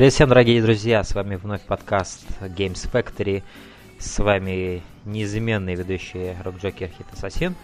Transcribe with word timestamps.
Привет 0.00 0.14
всем, 0.14 0.30
дорогие 0.30 0.62
друзья! 0.62 1.04
С 1.04 1.14
вами 1.14 1.36
вновь 1.36 1.60
подкаст 1.60 2.24
Games 2.40 2.90
Factory. 2.90 3.42
С 3.98 4.18
вами 4.18 4.82
неизменный 5.04 5.74
ведущий 5.74 6.34
рок-джокер 6.42 6.88
Хит 6.88 7.06
Ассасин. 7.12 7.54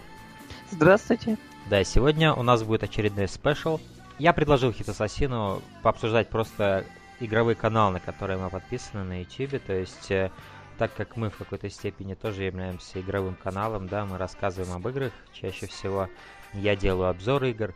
Здравствуйте. 0.69 1.39
Да, 1.67 1.83
сегодня 1.83 2.35
у 2.35 2.43
нас 2.43 2.61
будет 2.61 2.83
очередной 2.83 3.27
спешл. 3.27 3.79
Я 4.19 4.33
предложил 4.33 4.71
Хит 4.71 4.87
Ассасину 4.87 5.63
пообсуждать 5.81 6.29
просто 6.29 6.85
игровой 7.19 7.55
канал, 7.55 7.89
на 7.89 7.99
который 7.99 8.37
мы 8.37 8.51
подписаны 8.51 9.03
на 9.03 9.21
YouTube. 9.21 9.59
То 9.65 9.73
есть, 9.73 10.11
э, 10.11 10.29
так 10.77 10.93
как 10.93 11.17
мы 11.17 11.31
в 11.31 11.37
какой-то 11.37 11.71
степени 11.71 12.13
тоже 12.13 12.43
являемся 12.43 13.01
игровым 13.01 13.33
каналом, 13.33 13.87
да, 13.87 14.05
мы 14.05 14.19
рассказываем 14.19 14.75
об 14.75 14.87
играх 14.87 15.11
чаще 15.33 15.65
всего. 15.65 16.07
Я 16.53 16.75
делаю 16.75 17.09
обзор 17.09 17.45
игр. 17.45 17.73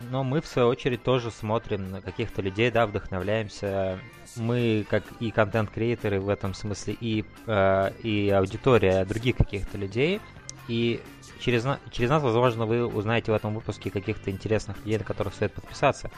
Но 0.00 0.24
мы, 0.24 0.40
в 0.40 0.46
свою 0.46 0.68
очередь, 0.68 1.02
тоже 1.02 1.30
смотрим 1.30 1.90
на 1.90 2.00
каких-то 2.00 2.42
людей, 2.42 2.70
да, 2.70 2.86
вдохновляемся. 2.86 3.98
Мы, 4.36 4.84
как 4.88 5.04
и 5.20 5.30
контент-креаторы 5.30 6.20
в 6.20 6.28
этом 6.28 6.54
смысле, 6.54 6.96
и, 7.00 7.24
э, 7.46 7.92
и 8.02 8.30
аудитория 8.30 9.04
других 9.04 9.36
каких-то 9.36 9.78
людей. 9.78 10.20
И 10.68 11.00
через, 11.40 11.66
через 11.90 12.10
нас, 12.10 12.22
возможно, 12.22 12.66
вы 12.66 12.86
узнаете 12.86 13.32
в 13.32 13.34
этом 13.34 13.54
выпуске 13.54 13.90
каких-то 13.90 14.30
интересных 14.30 14.78
людей, 14.78 14.98
на 14.98 15.04
которых 15.04 15.34
стоит 15.34 15.52
подписаться. 15.52 16.10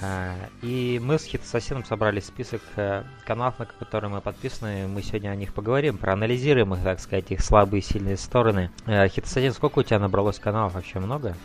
Э, 0.00 0.34
и 0.62 1.00
мы 1.02 1.18
с 1.18 1.24
Хитососином 1.24 1.84
собрали 1.84 2.20
список 2.20 2.62
э, 2.76 3.04
каналов, 3.24 3.58
на 3.58 3.66
которые 3.66 4.10
мы 4.10 4.20
подписаны. 4.20 4.86
Мы 4.88 5.02
сегодня 5.02 5.30
о 5.30 5.36
них 5.36 5.54
поговорим, 5.54 5.98
проанализируем 5.98 6.74
их, 6.74 6.82
так 6.82 7.00
сказать, 7.00 7.30
их 7.30 7.40
слабые 7.40 7.80
и 7.80 7.84
сильные 7.84 8.16
стороны. 8.16 8.70
Э, 8.86 9.08
Хитососин, 9.08 9.52
сколько 9.52 9.80
у 9.80 9.82
тебя 9.82 9.98
набралось 9.98 10.38
каналов? 10.38 10.74
Вообще 10.74 10.98
много? 10.98 11.36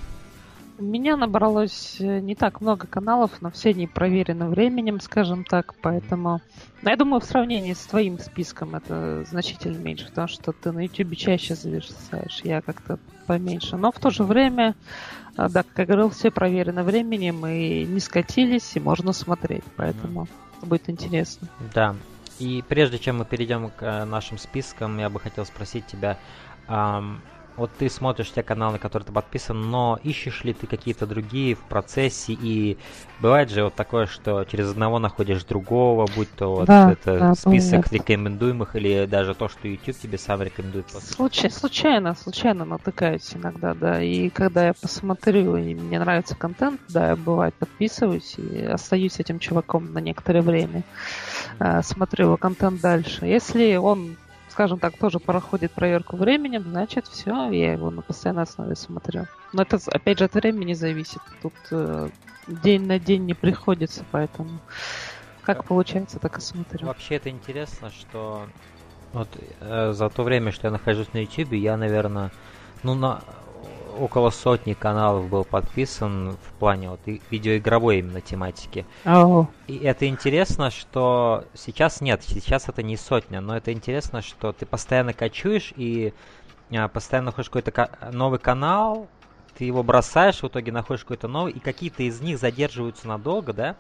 Меня 0.80 1.18
набралось 1.18 1.98
э, 2.00 2.20
не 2.20 2.36
так 2.36 2.62
много 2.62 2.88
каналов, 2.88 3.42
но 3.42 3.52
все 3.52 3.72
они 3.72 3.86
проверены 3.86 4.48
временем, 4.48 5.02
скажем 5.02 5.44
так, 5.44 5.76
поэтому... 5.82 6.42
Но 6.82 6.90
я 6.90 6.96
думаю, 6.96 7.20
в 7.20 7.26
сравнении 7.26 7.74
с 7.74 7.86
твоим 7.86 8.18
списком 8.18 8.76
это 8.76 9.26
значительно 9.26 9.78
меньше, 9.78 10.08
потому 10.08 10.30
что 10.30 10.54
ты 10.54 10.72
на 10.72 10.86
YouTube 10.86 11.16
чаще 11.18 11.56
зависаешь, 11.56 12.42
я 12.44 12.62
как-то 12.62 12.98
поменьше. 13.28 13.76
Но 13.76 13.92
в 13.92 14.00
то 14.00 14.10
же 14.10 14.24
время, 14.24 14.76
э, 15.38 15.50
да, 15.50 15.64
как 15.64 15.80
я 15.80 15.86
говорил, 15.86 16.10
все 16.10 16.32
проверены 16.32 16.84
временем 16.84 17.46
и 17.46 17.86
не 17.86 18.00
скатились, 18.00 18.76
и 18.76 18.80
можно 18.80 19.12
смотреть, 19.12 19.66
поэтому 19.76 20.24
mm-hmm. 20.62 20.66
будет 20.66 20.90
интересно. 20.90 21.50
Да, 21.74 21.96
и 22.40 22.64
прежде 22.68 23.00
чем 23.00 23.18
мы 23.18 23.26
перейдем 23.26 23.70
к 23.70 23.84
э, 23.84 24.06
нашим 24.06 24.38
спискам, 24.38 24.98
я 24.98 25.10
бы 25.10 25.20
хотел 25.20 25.46
спросить 25.46 25.86
тебя, 25.88 26.18
вот 27.60 27.72
ты 27.78 27.90
смотришь 27.90 28.32
те 28.32 28.42
каналы, 28.42 28.74
на 28.74 28.80
которые 28.80 29.06
ты 29.06 29.12
подписан, 29.12 29.70
но 29.70 30.00
ищешь 30.04 30.44
ли 30.44 30.54
ты 30.54 30.66
какие-то 30.66 31.06
другие 31.06 31.56
в 31.56 31.62
процессе, 31.62 32.34
и 32.34 32.78
бывает 33.20 33.50
же 33.50 33.64
вот 33.66 33.76
такое, 33.76 34.08
что 34.08 34.44
через 34.46 34.72
одного 34.72 34.98
находишь 35.00 35.44
другого, 35.44 36.08
будь 36.16 36.32
то 36.32 36.56
вот 36.56 36.66
да, 36.66 36.92
это 36.92 37.20
да, 37.20 37.36
список 37.36 37.86
бывает. 37.86 37.92
рекомендуемых, 37.92 38.76
или 38.76 39.06
даже 39.06 39.36
то, 39.36 39.50
что 39.50 39.68
YouTube 39.68 39.98
тебе 39.98 40.18
сам 40.18 40.42
рекомендует. 40.42 40.90
Случай, 40.90 41.50
случайно, 41.50 42.16
случайно 42.16 42.66
натыкаюсь 42.66 43.36
иногда, 43.36 43.74
да, 43.74 44.02
и 44.02 44.30
когда 44.30 44.68
я 44.68 44.74
посмотрю, 44.74 45.58
и 45.58 45.76
мне 45.76 46.00
нравится 46.00 46.36
контент, 46.36 46.80
да, 46.90 47.10
я 47.10 47.16
бывает 47.16 47.54
подписываюсь 47.56 48.36
и 48.38 48.64
остаюсь 48.64 49.20
этим 49.20 49.40
чуваком 49.40 49.92
на 49.94 50.00
некоторое 50.00 50.42
время, 50.42 50.84
mm-hmm. 51.60 51.84
смотрю 51.84 52.26
его 52.26 52.38
контент 52.38 52.80
дальше. 52.82 53.26
Если 53.26 53.76
он 53.76 54.16
скажем 54.60 54.78
так, 54.78 54.98
тоже 54.98 55.20
проходит 55.20 55.72
проверку 55.72 56.18
временем, 56.18 56.64
значит, 56.64 57.08
все, 57.08 57.50
я 57.50 57.72
его 57.72 57.90
на 57.92 58.02
постоянной 58.02 58.44
основе 58.44 58.76
смотрю. 58.76 59.26
Но 59.54 59.62
это, 59.62 59.80
опять 59.88 60.20
же, 60.20 60.26
от 60.26 60.34
времени 60.34 60.74
зависит. 60.74 61.22
Тут 61.42 61.54
э, 61.72 62.10
день 62.46 62.86
на 62.86 63.00
день 63.00 63.26
не 63.26 63.34
приходится, 63.34 64.04
поэтому 64.12 64.60
как 65.44 65.64
получается, 65.64 66.20
так 66.20 66.40
и 66.40 66.42
смотрю. 66.42 66.88
Вообще 66.88 67.16
это 67.16 67.30
интересно, 67.30 67.90
что 67.90 68.48
вот 69.14 69.30
э, 69.62 69.94
за 69.94 70.10
то 70.10 70.24
время, 70.24 70.52
что 70.52 70.68
я 70.68 70.72
нахожусь 70.72 71.14
на 71.14 71.20
YouTube, 71.20 71.54
я, 71.54 71.78
наверное, 71.78 72.30
ну, 72.84 72.96
на 72.96 73.22
около 74.00 74.30
сотни 74.30 74.74
каналов 74.74 75.30
был 75.30 75.44
подписан 75.44 76.32
в 76.32 76.54
плане 76.60 76.90
вот 76.90 77.02
видеоигровой 77.30 78.00
именно 78.00 78.22
тематики. 78.22 78.86
Oh. 79.06 79.48
И 79.68 79.78
это 79.78 80.08
интересно, 80.08 80.72
что 80.72 81.46
сейчас 81.54 82.02
нет, 82.02 82.24
сейчас 82.24 82.70
это 82.70 82.82
не 82.82 82.98
сотня, 82.98 83.42
но 83.42 83.58
это 83.58 83.74
интересно, 83.74 84.22
что 84.22 84.54
ты 84.54 84.66
постоянно 84.66 85.14
качуешь 85.14 85.74
и 85.76 86.14
а, 86.72 86.88
постоянно 86.88 87.28
находишь 87.28 87.50
какой-то 87.50 87.90
новый 88.12 88.40
канал, 88.40 89.08
ты 89.58 89.66
его 89.66 89.84
бросаешь, 89.84 90.42
в 90.42 90.48
итоге 90.48 90.72
находишь 90.72 91.02
какой-то 91.02 91.28
новый, 91.28 91.52
и 91.52 91.60
какие-то 91.60 92.04
из 92.04 92.22
них 92.22 92.40
задерживаются 92.40 93.08
надолго, 93.08 93.54
да? 93.54 93.76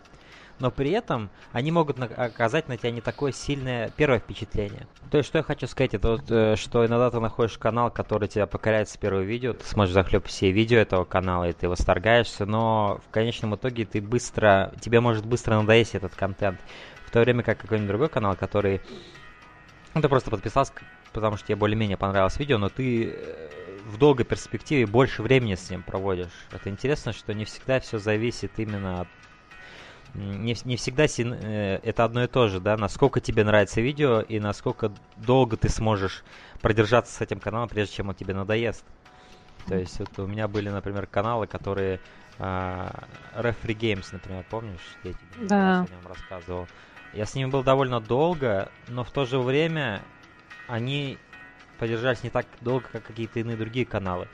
Но 0.59 0.72
при 0.72 0.92
этом 0.92 1.30
они 1.52 1.72
могут 1.72 1.97
на- 1.97 2.06
оказать 2.06 2.68
на 2.68 2.78
тебя 2.78 2.92
не 2.92 3.02
такое 3.02 3.31
сильное 3.31 3.92
первое 3.96 4.20
впечатление. 4.20 4.88
То 5.09 5.18
есть, 5.18 5.30
что 5.30 5.40
я 5.40 5.44
хочу 5.44 5.68
сказать, 5.68 5.94
это 5.94 6.09
вот, 6.09 6.30
э, 6.30 6.56
что 6.56 6.86
иногда 6.86 7.09
ты 7.09 7.20
находишь 7.20 7.58
канал, 7.58 7.90
который 7.92 8.28
тебя 8.28 8.46
покоряет 8.46 8.90
с 8.90 8.98
первого 8.98 9.22
видео, 9.22 9.53
ты 9.53 9.66
сможешь 9.66 9.94
захлебать 9.94 10.30
все 10.30 10.52
видео 10.52 10.78
этого 10.80 11.06
канала, 11.06 11.50
и 11.50 11.53
ты 11.53 11.68
восторгаешься, 11.68 12.46
но 12.46 13.00
в 13.08 13.12
конечном 13.12 13.56
итоге 13.56 13.86
ты 13.86 14.02
быстро, 14.02 14.74
тебе 14.81 15.00
может 15.00 15.25
быстро 15.25 15.56
надоесть 15.56 15.96
этот 15.96 16.16
контент. 16.16 16.59
В 17.06 17.12
то 17.12 17.22
время 17.22 17.42
как 17.42 17.58
какой-нибудь 17.58 17.90
другой 17.90 18.09
канал, 18.09 18.36
который... 18.36 18.81
Ну, 19.96 20.02
ты 20.02 20.09
просто 20.09 20.30
подписался, 20.30 20.74
потому 21.14 21.38
что 21.38 21.48
тебе 21.48 21.56
более-менее 21.56 21.98
понравилось 21.98 22.38
видео, 22.38 22.59
но 22.59 22.69
ты 22.69 23.12
э, 23.12 23.50
в 23.86 23.98
долгой 23.98 24.25
перспективе 24.25 24.86
больше 24.86 25.24
времени 25.24 25.56
с 25.56 25.69
ним 25.69 25.81
проводишь. 25.81 26.28
Это 26.52 26.69
интересно, 26.69 27.14
что 27.14 27.34
не 27.34 27.46
всегда 27.46 27.80
все 27.80 27.98
зависит 27.98 28.59
именно 28.59 29.02
от 29.02 29.08
не, 30.14 30.56
не 30.66 30.75
всегда 30.75 31.08
син, 31.08 31.34
э, 31.34 31.80
это 31.84 32.03
одно 32.03 32.24
и 32.24 32.28
то 32.28 32.47
же, 32.47 32.59
да, 32.59 32.78
насколько 32.78 33.20
тебе 33.20 33.44
нравится 33.44 33.81
видео 33.81 34.22
и 34.22 34.40
насколько 34.40 34.92
долго 35.18 35.58
ты 35.58 35.70
сможешь 35.70 36.24
продержаться 36.62 37.14
с 37.14 37.22
этим 37.22 37.40
каналом, 37.40 37.70
прежде 37.70 37.96
чем 37.96 38.09
он 38.09 38.16
тебе 38.16 38.34
надоест. 38.34 38.84
То 39.68 39.75
есть 39.75 40.00
вот 40.00 40.18
у 40.18 40.25
меня 40.25 40.48
были, 40.48 40.69
например, 40.69 41.06
каналы, 41.06 41.48
которые 41.48 42.00
э, 42.40 42.90
Referee 43.36 43.78
Games, 43.78 44.08
например, 44.12 44.46
помнишь? 44.50 44.98
Я 45.03 45.14
тебе 45.14 45.48
да. 45.48 45.81
о 45.81 45.84
нем 45.84 46.08
рассказывал. 46.08 46.68
Я 47.14 47.25
с 47.25 47.36
ними 47.36 47.50
был 47.50 47.64
довольно 47.64 48.00
долго, 48.00 48.72
но 48.88 49.03
в 49.03 49.12
то 49.12 49.25
же 49.25 49.40
время 49.40 50.02
они 50.68 51.18
продержались 51.78 52.24
не 52.24 52.30
так 52.30 52.46
долго, 52.62 52.86
как 52.92 53.03
какие-то 53.03 53.40
иные 53.40 53.58
другие 53.58 53.86
каналы. 53.86 54.28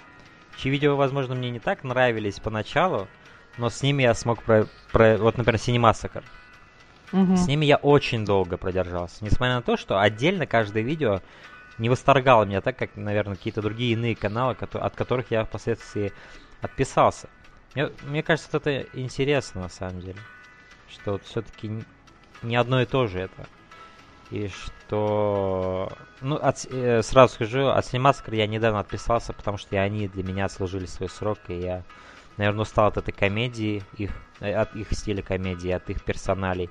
Чьи 0.57 0.71
видео, 0.71 0.95
возможно, 0.95 1.35
мне 1.35 1.51
не 1.51 1.59
так 1.59 1.83
нравились 1.83 2.39
поначалу, 2.39 3.07
но 3.57 3.69
с 3.69 3.81
ними 3.81 4.03
я 4.03 4.13
смог 4.13 4.43
про... 4.43 4.67
про 4.91 5.17
вот, 5.17 5.37
например, 5.37 5.59
Cinemassacre. 5.59 6.23
Угу. 7.11 7.35
С 7.37 7.47
ними 7.47 7.65
я 7.65 7.77
очень 7.77 8.25
долго 8.25 8.57
продержался. 8.57 9.23
Несмотря 9.23 9.55
на 9.55 9.61
то, 9.61 9.77
что 9.77 9.99
отдельно 9.99 10.45
каждое 10.45 10.83
видео 10.83 11.21
не 11.77 11.89
восторгало 11.89 12.45
меня 12.45 12.61
так, 12.61 12.77
как, 12.77 12.95
наверное, 12.95 13.35
какие-то 13.35 13.61
другие 13.61 13.93
иные 13.93 14.15
каналы, 14.15 14.55
от 14.59 14.95
которых 14.95 15.31
я 15.31 15.45
впоследствии 15.45 16.13
отписался. 16.61 17.29
Мне, 17.73 17.91
мне 18.03 18.23
кажется, 18.23 18.57
это 18.57 18.85
интересно 18.93 19.63
на 19.63 19.69
самом 19.69 19.99
деле. 20.01 20.19
Что 20.89 21.13
вот 21.13 21.23
все-таки 21.25 21.83
не 22.41 22.55
одно 22.55 22.81
и 22.81 22.85
то 22.85 23.07
же 23.07 23.19
это. 23.19 23.47
И 24.31 24.47
что... 24.47 25.91
Ну, 26.21 26.35
от, 26.35 26.65
э, 26.71 27.01
сразу 27.03 27.35
скажу, 27.35 27.67
от 27.67 27.85
Cinemassacre 27.85 28.35
я 28.35 28.47
недавно 28.47 28.79
отписался, 28.79 29.33
потому 29.33 29.57
что 29.57 29.75
и 29.75 29.77
они 29.77 30.07
для 30.07 30.23
меня 30.23 30.49
служили 30.49 30.85
свой 30.85 31.09
срок, 31.09 31.39
и 31.49 31.59
я 31.59 31.83
наверное, 32.37 32.61
устал 32.63 32.87
от 32.87 32.97
этой 32.97 33.11
комедии, 33.11 33.83
их, 33.97 34.11
э, 34.39 34.53
от 34.53 34.75
их 34.75 34.91
стиля 34.91 35.21
комедии, 35.21 35.71
от 35.71 35.89
их 35.89 36.03
персоналей. 36.03 36.69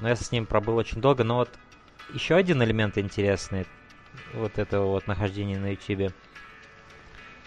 Но 0.00 0.08
я 0.08 0.16
с 0.16 0.30
ним 0.30 0.46
пробыл 0.46 0.76
очень 0.76 1.00
долго. 1.00 1.24
Но 1.24 1.36
вот 1.36 1.50
еще 2.12 2.34
один 2.36 2.62
элемент 2.62 2.98
интересный 2.98 3.66
вот 4.32 4.58
этого 4.58 4.86
вот 4.86 5.06
нахождения 5.06 5.58
на 5.58 5.70
YouTube, 5.70 6.12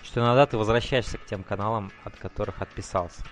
что 0.03 0.21
иногда 0.21 0.45
ты 0.45 0.57
возвращаешься 0.57 1.17
к 1.17 1.25
тем 1.25 1.43
каналам, 1.43 1.91
от 2.03 2.15
которых 2.17 2.61
отписался. 2.61 3.23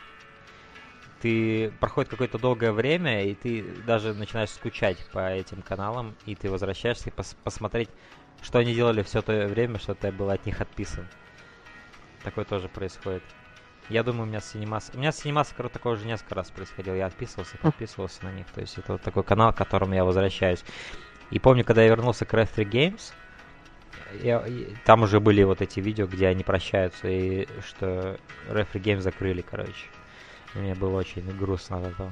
Ты 1.21 1.71
проходит 1.79 2.11
какое-то 2.11 2.37
долгое 2.37 2.71
время, 2.71 3.23
и 3.23 3.33
ты 3.33 3.63
даже 3.87 4.13
начинаешь 4.13 4.51
скучать 4.51 4.97
по 5.11 5.31
этим 5.31 5.61
каналам, 5.61 6.15
и 6.25 6.35
ты 6.35 6.51
возвращаешься 6.51 7.09
пос 7.11 7.35
посмотреть, 7.43 7.89
что 8.41 8.59
они 8.59 8.75
делали 8.75 9.01
все 9.01 9.21
то 9.21 9.47
время, 9.47 9.79
что 9.79 9.95
ты 9.95 10.11
был 10.11 10.29
от 10.29 10.45
них 10.45 10.61
отписан. 10.61 11.07
Такое 12.23 12.45
тоже 12.45 12.67
происходит. 12.67 13.23
Я 13.89 14.03
думаю, 14.03 14.23
у 14.23 14.25
меня 14.25 14.41
с 14.41 14.55
Cinemas... 14.55 14.91
У 14.95 14.97
меня 14.97 15.11
с 15.11 15.23
Cinemas 15.23 15.69
такое 15.69 15.93
уже 15.93 16.05
несколько 16.05 16.35
раз 16.35 16.49
происходило. 16.49 16.95
Я 16.95 17.05
отписывался, 17.05 17.57
подписывался 17.57 18.25
на 18.25 18.31
них. 18.31 18.47
То 18.47 18.61
есть 18.61 18.77
это 18.77 18.93
вот 18.93 19.01
такой 19.01 19.23
канал, 19.23 19.53
к 19.53 19.57
которому 19.57 19.93
я 19.93 20.03
возвращаюсь. 20.03 20.63
И 21.29 21.39
помню, 21.39 21.63
когда 21.63 21.83
я 21.83 21.89
вернулся 21.89 22.25
к 22.25 22.33
Ref3 22.33 22.69
Games, 22.69 23.13
я, 24.21 24.43
там 24.85 25.03
уже 25.03 25.19
были 25.19 25.43
вот 25.43 25.61
эти 25.61 25.79
видео, 25.79 26.07
где 26.07 26.27
они 26.27 26.43
прощаются, 26.43 27.07
и 27.07 27.47
что 27.61 28.17
Ref3 28.47 28.73
Games 28.73 29.01
закрыли, 29.01 29.41
короче. 29.41 29.87
И 30.53 30.57
мне 30.57 30.73
было 30.73 30.97
очень 30.97 31.25
грустно 31.37 31.77
от 31.77 31.87
этого. 31.87 32.11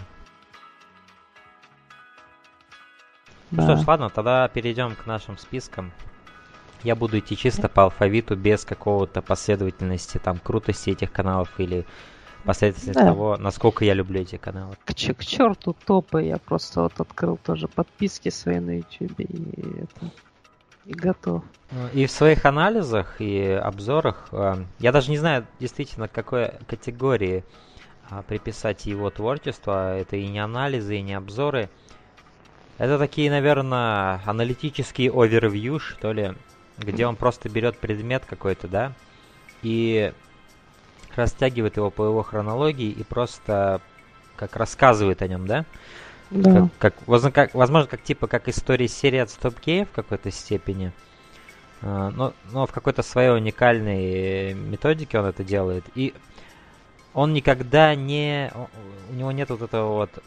Да. 3.51 3.61
Ну 3.61 3.63
что 3.63 3.77
ж, 3.77 3.87
ладно, 3.87 4.09
тогда 4.09 4.47
перейдем 4.47 4.95
к 4.95 5.05
нашим 5.05 5.37
спискам 5.37 5.91
я 6.83 6.95
буду 6.95 7.19
идти 7.19 7.35
чисто 7.37 7.69
по 7.69 7.83
алфавиту, 7.83 8.35
без 8.35 8.65
какого-то 8.65 9.21
последовательности, 9.21 10.17
там, 10.17 10.39
крутости 10.39 10.91
этих 10.91 11.11
каналов 11.11 11.59
или 11.59 11.85
последовательность 12.43 12.99
да. 12.99 13.05
того, 13.05 13.37
насколько 13.37 13.85
я 13.85 13.93
люблю 13.93 14.21
эти 14.21 14.37
каналы. 14.37 14.75
К, 14.85 14.93
к 14.93 15.25
черту 15.25 15.75
топы, 15.85 16.23
я 16.23 16.37
просто 16.37 16.81
вот 16.81 16.99
открыл 16.99 17.37
тоже 17.37 17.67
подписки 17.67 18.29
свои 18.29 18.59
на 18.59 18.77
YouTube 18.77 19.19
и 19.19 19.81
это 19.81 20.11
и 20.85 20.93
готов. 20.93 21.43
Ну, 21.71 21.87
и 21.93 22.05
в 22.05 22.11
своих 22.11 22.45
анализах 22.45 23.21
и 23.21 23.41
обзорах, 23.41 24.27
э, 24.31 24.65
я 24.79 24.91
даже 24.91 25.11
не 25.11 25.17
знаю 25.17 25.47
действительно, 25.59 26.07
к 26.07 26.11
какой 26.11 26.51
категории 26.67 27.43
а, 28.09 28.21
приписать 28.21 28.85
его 28.85 29.09
творчество. 29.09 29.97
Это 29.97 30.17
и 30.17 30.27
не 30.27 30.39
анализы, 30.39 30.97
и 30.97 31.01
не 31.01 31.13
обзоры. 31.13 31.69
Это 32.77 32.99
такие, 32.99 33.31
наверное, 33.31 34.21
аналитические 34.25 35.11
овервью, 35.11 35.79
что 35.79 36.11
ли, 36.11 36.33
где 36.77 37.05
он 37.05 37.15
просто 37.15 37.49
берет 37.49 37.77
предмет 37.77 38.23
какой-то, 38.25 38.67
да, 38.67 38.93
и 39.61 40.13
растягивает 41.15 41.77
его 41.77 41.89
по 41.89 42.05
его 42.05 42.23
хронологии 42.23 42.89
и 42.89 43.03
просто 43.03 43.81
как 44.35 44.55
рассказывает 44.55 45.21
о 45.21 45.27
нем, 45.27 45.47
да? 45.47 45.65
Да. 46.31 46.69
Как, 46.79 46.95
как, 46.95 47.33
как, 47.33 47.53
возможно, 47.53 47.87
как 47.87 48.01
типа 48.01 48.27
как 48.27 48.47
история 48.47 48.87
серии 48.87 49.19
от 49.19 49.29
Стоп 49.29 49.55
в 49.63 49.85
какой-то 49.93 50.31
степени. 50.31 50.91
Uh, 51.81 52.11
но, 52.11 52.33
но 52.51 52.65
в 52.65 52.71
какой-то 52.71 53.03
своей 53.03 53.29
уникальной 53.29 54.53
методике 54.53 55.19
он 55.19 55.25
это 55.25 55.43
делает. 55.43 55.83
И 55.95 56.13
он 57.13 57.33
никогда 57.33 57.93
не... 57.93 58.51
У 59.09 59.13
него 59.13 59.31
нет 59.31 59.49
вот 59.49 59.61
этого 59.61 59.93
вот 59.93 60.23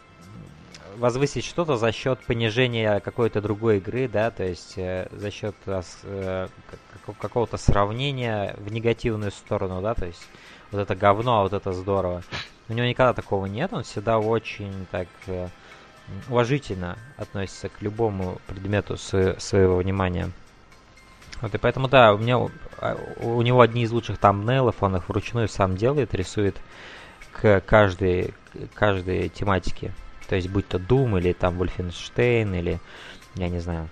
возвысить 0.97 1.45
что-то 1.45 1.77
за 1.77 1.93
счет 1.93 2.21
понижения 2.21 3.01
какой-то 3.01 3.41
другой 3.41 3.79
игры, 3.79 4.09
да, 4.09 4.31
то 4.31 4.45
есть 4.45 4.77
э, 4.77 5.09
за 5.11 5.31
счет 5.31 5.55
э, 5.67 6.49
какого-то 7.21 7.57
сравнения 7.57 8.55
в 8.59 8.73
негативную 8.73 9.31
сторону, 9.31 9.81
да, 9.83 9.95
то 9.95 10.07
есть 10.07 10.27
вот 10.71 10.81
это 10.81 10.95
говно, 10.97 11.41
а 11.41 11.43
вот 11.43 11.53
это 11.53 11.73
здорово. 11.73 12.23
У 12.69 12.73
него 12.73 12.87
никогда 12.87 13.13
такого 13.13 13.47
нет, 13.47 13.73
он 13.73 13.85
всегда 13.85 14.19
очень 14.19 14.87
так 14.91 15.09
э, 15.27 15.49
уважительно 16.29 16.99
относится 17.17 17.69
к 17.69 17.81
любому 17.83 18.39
предмету 18.47 18.97
с, 18.97 19.37
своего 19.39 19.77
внимания. 19.77 20.31
Вот 21.43 21.55
и 21.55 21.59
поэтому, 21.59 21.89
да, 21.89 22.15
у 22.15 22.19
меня 22.19 22.39
а, 22.79 22.97
у 23.21 23.43
него 23.43 23.61
одни 23.61 23.83
из 23.83 23.93
лучших 23.93 24.19
тамбнейлов, 24.19 24.83
он 24.83 24.97
их 24.97 25.09
вручную 25.09 25.49
сам 25.49 25.77
делает, 25.77 26.15
рисует 26.15 26.57
к 27.33 27.61
каждой, 27.61 28.35
каждой 28.75 29.29
тематике. 29.29 29.93
То 30.29 30.37
есть, 30.37 30.49
будь 30.49 30.67
то 30.69 30.79
Doom 30.79 31.19
или 31.19 31.33
там 31.33 31.61
Wolfenstein 31.61 32.59
или, 32.59 32.81
я 33.35 33.49
не 33.49 33.61
знаю, 33.61 33.89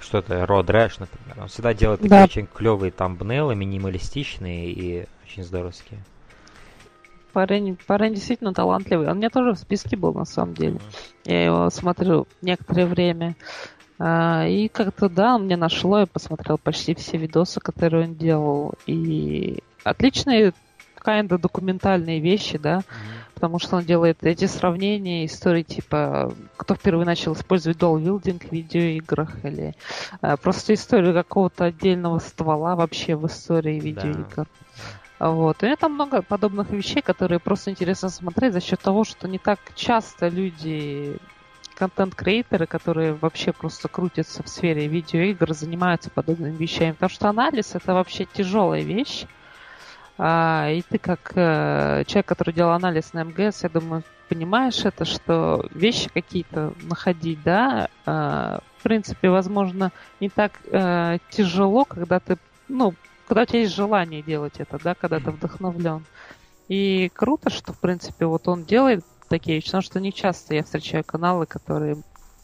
что-то, 0.00 0.44
Road 0.44 0.66
Rash, 0.66 0.96
например. 0.98 1.42
Он 1.42 1.48
всегда 1.48 1.74
делает 1.74 2.00
да. 2.02 2.22
такие 2.26 2.44
очень 2.44 2.46
клевые 2.52 2.90
тамбнейлы, 2.90 3.54
минималистичные 3.54 4.70
и 4.70 5.06
очень 5.24 5.44
здоровские. 5.44 6.00
Парень, 7.32 7.76
парень 7.86 8.14
действительно 8.14 8.54
талантливый. 8.54 9.08
Он 9.08 9.14
у 9.14 9.16
меня 9.16 9.28
тоже 9.28 9.52
в 9.52 9.58
списке 9.58 9.96
был, 9.96 10.14
на 10.14 10.24
самом 10.24 10.54
деле. 10.54 10.78
Я 11.24 11.44
его 11.44 11.70
смотрю 11.70 12.28
некоторое 12.42 12.86
время. 12.86 13.34
А, 13.98 14.46
и 14.46 14.68
как-то, 14.68 15.08
да, 15.08 15.34
он 15.34 15.44
мне 15.44 15.56
нашло, 15.56 16.00
я 16.00 16.06
посмотрел 16.06 16.58
почти 16.58 16.94
все 16.94 17.16
видосы, 17.16 17.60
которые 17.60 18.04
он 18.04 18.14
делал. 18.14 18.74
И 18.86 19.62
отличные 19.82 20.52
kinda 21.04 21.38
документальные 21.38 22.20
вещи, 22.20 22.58
да, 22.58 22.78
mm-hmm. 22.78 23.34
потому 23.34 23.58
что 23.58 23.76
он 23.76 23.84
делает 23.84 24.18
эти 24.22 24.46
сравнения, 24.46 25.26
истории 25.26 25.62
типа, 25.62 26.32
кто 26.56 26.74
впервые 26.74 27.06
начал 27.06 27.34
использовать 27.34 27.78
долл-билдинг 27.78 28.44
в 28.44 28.52
видеоиграх, 28.52 29.44
или 29.44 29.74
э, 30.22 30.36
просто 30.36 30.74
историю 30.74 31.14
какого-то 31.14 31.64
отдельного 31.64 32.18
ствола 32.18 32.76
вообще 32.76 33.16
в 33.16 33.26
истории 33.26 33.78
видеоигр. 33.80 34.46
Да. 35.18 35.30
Вот. 35.30 35.62
И 35.62 35.66
это 35.66 35.88
много 35.88 36.22
подобных 36.22 36.70
вещей, 36.70 37.00
которые 37.00 37.38
просто 37.38 37.70
интересно 37.70 38.08
смотреть 38.08 38.52
за 38.52 38.60
счет 38.60 38.80
того, 38.80 39.04
что 39.04 39.28
не 39.28 39.38
так 39.38 39.58
часто 39.74 40.28
люди 40.28 41.16
контент-креаторы, 41.74 42.66
которые 42.66 43.14
вообще 43.14 43.52
просто 43.52 43.88
крутятся 43.88 44.42
в 44.42 44.48
сфере 44.48 44.86
видеоигр, 44.86 45.54
занимаются 45.54 46.10
подобными 46.10 46.56
вещами. 46.56 46.92
Потому 46.92 47.10
что 47.10 47.28
анализ 47.28 47.74
это 47.74 47.94
вообще 47.94 48.26
тяжелая 48.26 48.82
вещь. 48.82 49.26
А, 50.16 50.70
и 50.70 50.82
ты 50.82 50.98
как 50.98 51.32
э, 51.34 52.04
человек, 52.06 52.26
который 52.26 52.54
делал 52.54 52.72
анализ 52.72 53.12
на 53.12 53.24
МГС, 53.24 53.64
я 53.64 53.68
думаю, 53.68 54.04
понимаешь 54.28 54.84
это, 54.84 55.04
что 55.04 55.66
вещи 55.72 56.08
какие-то 56.08 56.72
находить, 56.82 57.42
да, 57.42 57.88
э, 58.06 58.58
в 58.78 58.82
принципе, 58.82 59.30
возможно, 59.30 59.90
не 60.20 60.28
так 60.28 60.52
э, 60.66 61.18
тяжело, 61.30 61.84
когда 61.84 62.20
ты, 62.20 62.38
ну, 62.68 62.94
когда 63.26 63.42
у 63.42 63.46
тебя 63.46 63.60
есть 63.60 63.74
желание 63.74 64.22
делать 64.22 64.54
это, 64.58 64.78
да, 64.82 64.94
когда 64.94 65.18
ты 65.18 65.30
вдохновлен. 65.30 66.04
И 66.68 67.10
круто, 67.12 67.50
что, 67.50 67.72
в 67.72 67.80
принципе, 67.80 68.26
вот 68.26 68.46
он 68.46 68.64
делает 68.64 69.04
такие 69.28 69.56
вещи, 69.56 69.66
потому 69.66 69.82
что 69.82 70.00
не 70.00 70.12
часто 70.12 70.54
я 70.54 70.62
встречаю 70.62 71.02
каналы, 71.04 71.46
которые 71.46 71.96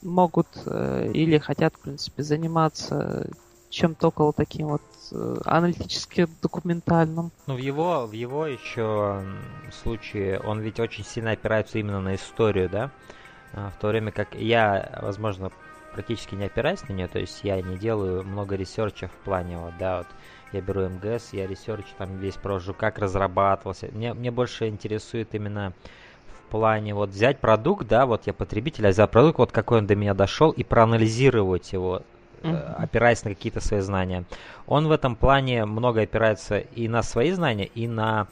могут 0.02 0.48
э, 0.66 1.10
или 1.14 1.38
хотят, 1.38 1.74
в 1.74 1.80
принципе, 1.80 2.22
заниматься 2.22 3.28
чем-то 3.70 4.08
около 4.08 4.32
таким 4.32 4.68
вот 4.68 4.82
э, 5.12 5.36
аналитически 5.44 6.28
документальным. 6.42 7.30
Ну, 7.46 7.54
в 7.54 7.58
его, 7.58 8.06
в 8.06 8.12
его 8.12 8.46
еще 8.46 9.24
случае 9.72 10.40
он 10.40 10.60
ведь 10.60 10.80
очень 10.80 11.04
сильно 11.04 11.30
опирается 11.30 11.78
именно 11.78 12.00
на 12.00 12.16
историю, 12.16 12.68
да? 12.68 12.90
А, 13.52 13.70
в 13.70 13.80
то 13.80 13.88
время 13.88 14.12
как 14.12 14.34
я, 14.34 14.98
возможно, 15.00 15.50
практически 15.92 16.34
не 16.34 16.44
опираюсь 16.44 16.86
на 16.88 16.92
нее, 16.92 17.08
то 17.08 17.18
есть 17.18 17.40
я 17.42 17.60
не 17.62 17.76
делаю 17.76 18.24
много 18.24 18.56
research 18.56 19.02
а 19.02 19.08
в 19.08 19.24
плане, 19.24 19.58
вот, 19.58 19.72
да, 19.78 19.98
вот, 19.98 20.06
я 20.52 20.60
беру 20.60 20.88
MGS, 20.88 21.32
я 21.32 21.46
research 21.46 21.86
там 21.96 22.18
весь 22.18 22.34
провожу, 22.34 22.74
как 22.74 22.98
разрабатывался. 22.98 23.88
Мне, 23.92 24.14
мне 24.14 24.30
больше 24.30 24.68
интересует 24.68 25.34
именно 25.34 25.72
в 26.26 26.50
плане 26.50 26.94
вот 26.94 27.10
взять 27.10 27.38
продукт, 27.38 27.86
да, 27.86 28.06
вот 28.06 28.26
я 28.26 28.32
потребитель, 28.32 28.86
а 28.86 28.90
взял 28.90 29.06
продукт, 29.06 29.38
вот 29.38 29.52
какой 29.52 29.78
он 29.78 29.86
до 29.86 29.94
меня 29.94 30.14
дошел, 30.14 30.50
и 30.50 30.64
проанализировать 30.64 31.72
его 31.72 32.02
mm-hmm. 32.42 32.74
опираясь 32.82 33.24
на 33.24 33.30
какие-то 33.30 33.60
свои 33.60 33.80
знания. 33.80 34.24
Он 34.66 34.88
в 34.88 34.92
этом 34.92 35.16
плане 35.16 35.64
много 35.64 36.02
опирается 36.02 36.58
и 36.58 36.88
на 36.88 37.02
свои 37.02 37.30
знания, 37.32 37.66
и 37.66 37.88
на 37.88 38.28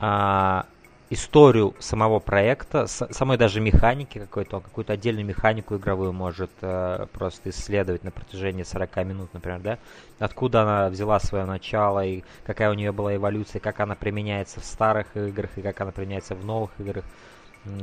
а, 0.00 0.66
историю 1.10 1.74
самого 1.78 2.18
проекта, 2.18 2.86
с, 2.86 3.06
самой 3.12 3.38
даже 3.38 3.60
механики 3.60 4.18
какой-то, 4.18 4.56
он 4.56 4.62
какую-то 4.62 4.92
отдельную 4.92 5.24
механику 5.24 5.76
игровую 5.76 6.12
может 6.12 6.50
э, 6.60 7.06
просто 7.12 7.50
исследовать 7.50 8.04
на 8.04 8.10
протяжении 8.10 8.62
40 8.62 8.96
минут, 9.06 9.32
например, 9.32 9.60
да, 9.60 9.78
откуда 10.18 10.62
она 10.62 10.88
взяла 10.88 11.18
свое 11.20 11.44
начало 11.44 12.04
и 12.04 12.24
какая 12.44 12.70
у 12.70 12.74
нее 12.74 12.92
была 12.92 13.16
эволюция, 13.16 13.60
как 13.60 13.80
она 13.80 13.94
применяется 13.94 14.60
в 14.60 14.64
старых 14.64 15.16
играх 15.16 15.50
и 15.56 15.62
как 15.62 15.80
она 15.80 15.92
применяется 15.92 16.34
в 16.34 16.44
новых 16.44 16.70
играх, 16.78 17.04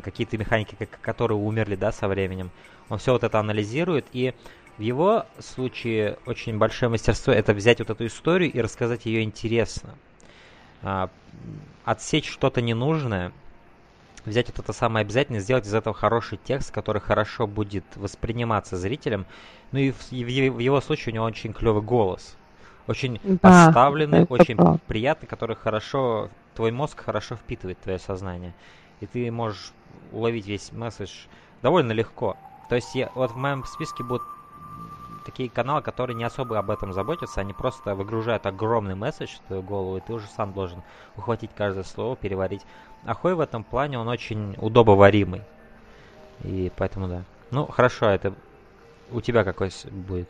какие-то 0.03 0.38
механики, 0.38 0.75
которые 1.01 1.38
умерли, 1.38 1.75
да, 1.75 1.91
со 1.91 2.07
временем. 2.07 2.51
Он 2.89 3.00
все 3.00 3.13
вот 3.13 3.24
это 3.24 3.39
анализирует 3.39 4.05
и 4.13 4.33
в 4.77 4.82
его 4.82 5.25
случае 5.39 6.17
очень 6.25 6.58
большое 6.58 6.89
мастерство 6.89 7.32
это 7.32 7.53
взять 7.53 7.79
вот 7.79 7.89
эту 7.89 8.05
историю 8.05 8.51
и 8.51 8.62
рассказать 8.62 9.05
ее 9.05 9.24
интересно. 9.24 9.96
А, 10.82 11.10
отсечь 11.86 12.29
что-то 12.29 12.62
ненужное, 12.62 13.32
взять 14.25 14.48
вот 14.50 14.60
это 14.60 14.74
самое 14.74 15.03
обязательно, 15.03 15.39
сделать 15.39 15.65
из 15.65 15.74
этого 15.74 15.96
хороший 15.96 16.38
текст, 16.44 16.72
который 16.72 17.01
хорошо 17.01 17.48
будет 17.48 17.86
восприниматься 17.96 18.75
зрителем. 18.75 19.25
Ну 19.72 19.79
и 19.79 19.91
в, 19.91 20.12
его 20.12 20.82
случае 20.82 21.13
у 21.13 21.15
него 21.15 21.25
очень 21.25 21.53
клевый 21.53 21.82
голос. 21.82 22.36
Очень 22.88 23.20
да, 23.24 23.38
поставленный, 23.38 24.25
очень 24.29 24.58
правда. 24.58 24.79
приятный, 24.86 25.27
который 25.27 25.55
хорошо, 25.55 26.29
твой 26.53 26.72
мозг 26.72 27.03
хорошо 27.03 27.36
впитывает 27.36 27.79
твое 27.79 27.98
сознание. 27.98 28.53
И 29.00 29.08
ты 29.08 29.32
можешь 29.32 29.72
уловить 30.12 30.46
весь 30.46 30.72
месседж 30.72 31.12
довольно 31.62 31.94
легко. 31.94 32.38
То 32.70 32.75
есть 32.75 32.94
я, 32.94 33.12
вот 33.15 33.32
в 33.32 33.38
моем 33.38 33.63
списке 33.63 34.03
будут 34.03 34.24
такие 35.25 35.50
каналы, 35.50 35.82
которые 35.82 36.15
не 36.15 36.24
особо 36.24 36.58
об 36.60 36.70
этом 36.70 36.94
заботятся, 36.94 37.41
они 37.41 37.53
просто 37.53 37.96
выгружают 37.96 38.46
огромный 38.46 38.96
месседж 38.96 39.36
в 39.36 39.48
твою 39.48 39.62
голову, 39.62 39.98
и 39.98 40.01
ты 40.01 40.13
уже 40.13 40.27
сам 40.27 40.53
должен 40.53 40.84
ухватить 41.17 41.51
каждое 41.55 41.84
слово, 41.84 42.15
переварить. 42.15 42.62
А 43.03 43.13
Хой 43.13 43.36
в 43.36 43.39
этом 43.39 43.63
плане, 43.63 44.00
он 44.00 44.08
очень 44.08 44.55
удобоваримый. 44.62 45.41
И 46.44 46.72
поэтому 46.77 47.08
да. 47.08 47.24
Ну, 47.51 47.65
хорошо, 47.65 48.08
это 48.08 48.34
у 49.12 49.22
тебя 49.22 49.44
какой 49.44 49.72
будет? 49.91 50.29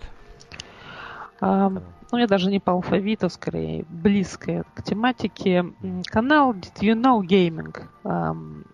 А, 1.41 1.69
ну, 1.69 2.17
я 2.17 2.27
даже 2.27 2.49
не 2.49 2.59
по 2.59 2.73
алфавиту, 2.73 3.29
скорее, 3.29 3.85
близкая 3.89 4.63
к 4.73 4.83
тематике. 4.83 5.65
Канал 6.05 6.53
Did 6.53 6.79
You 6.81 6.95
Know 6.95 7.21
Gaming. 7.21 8.65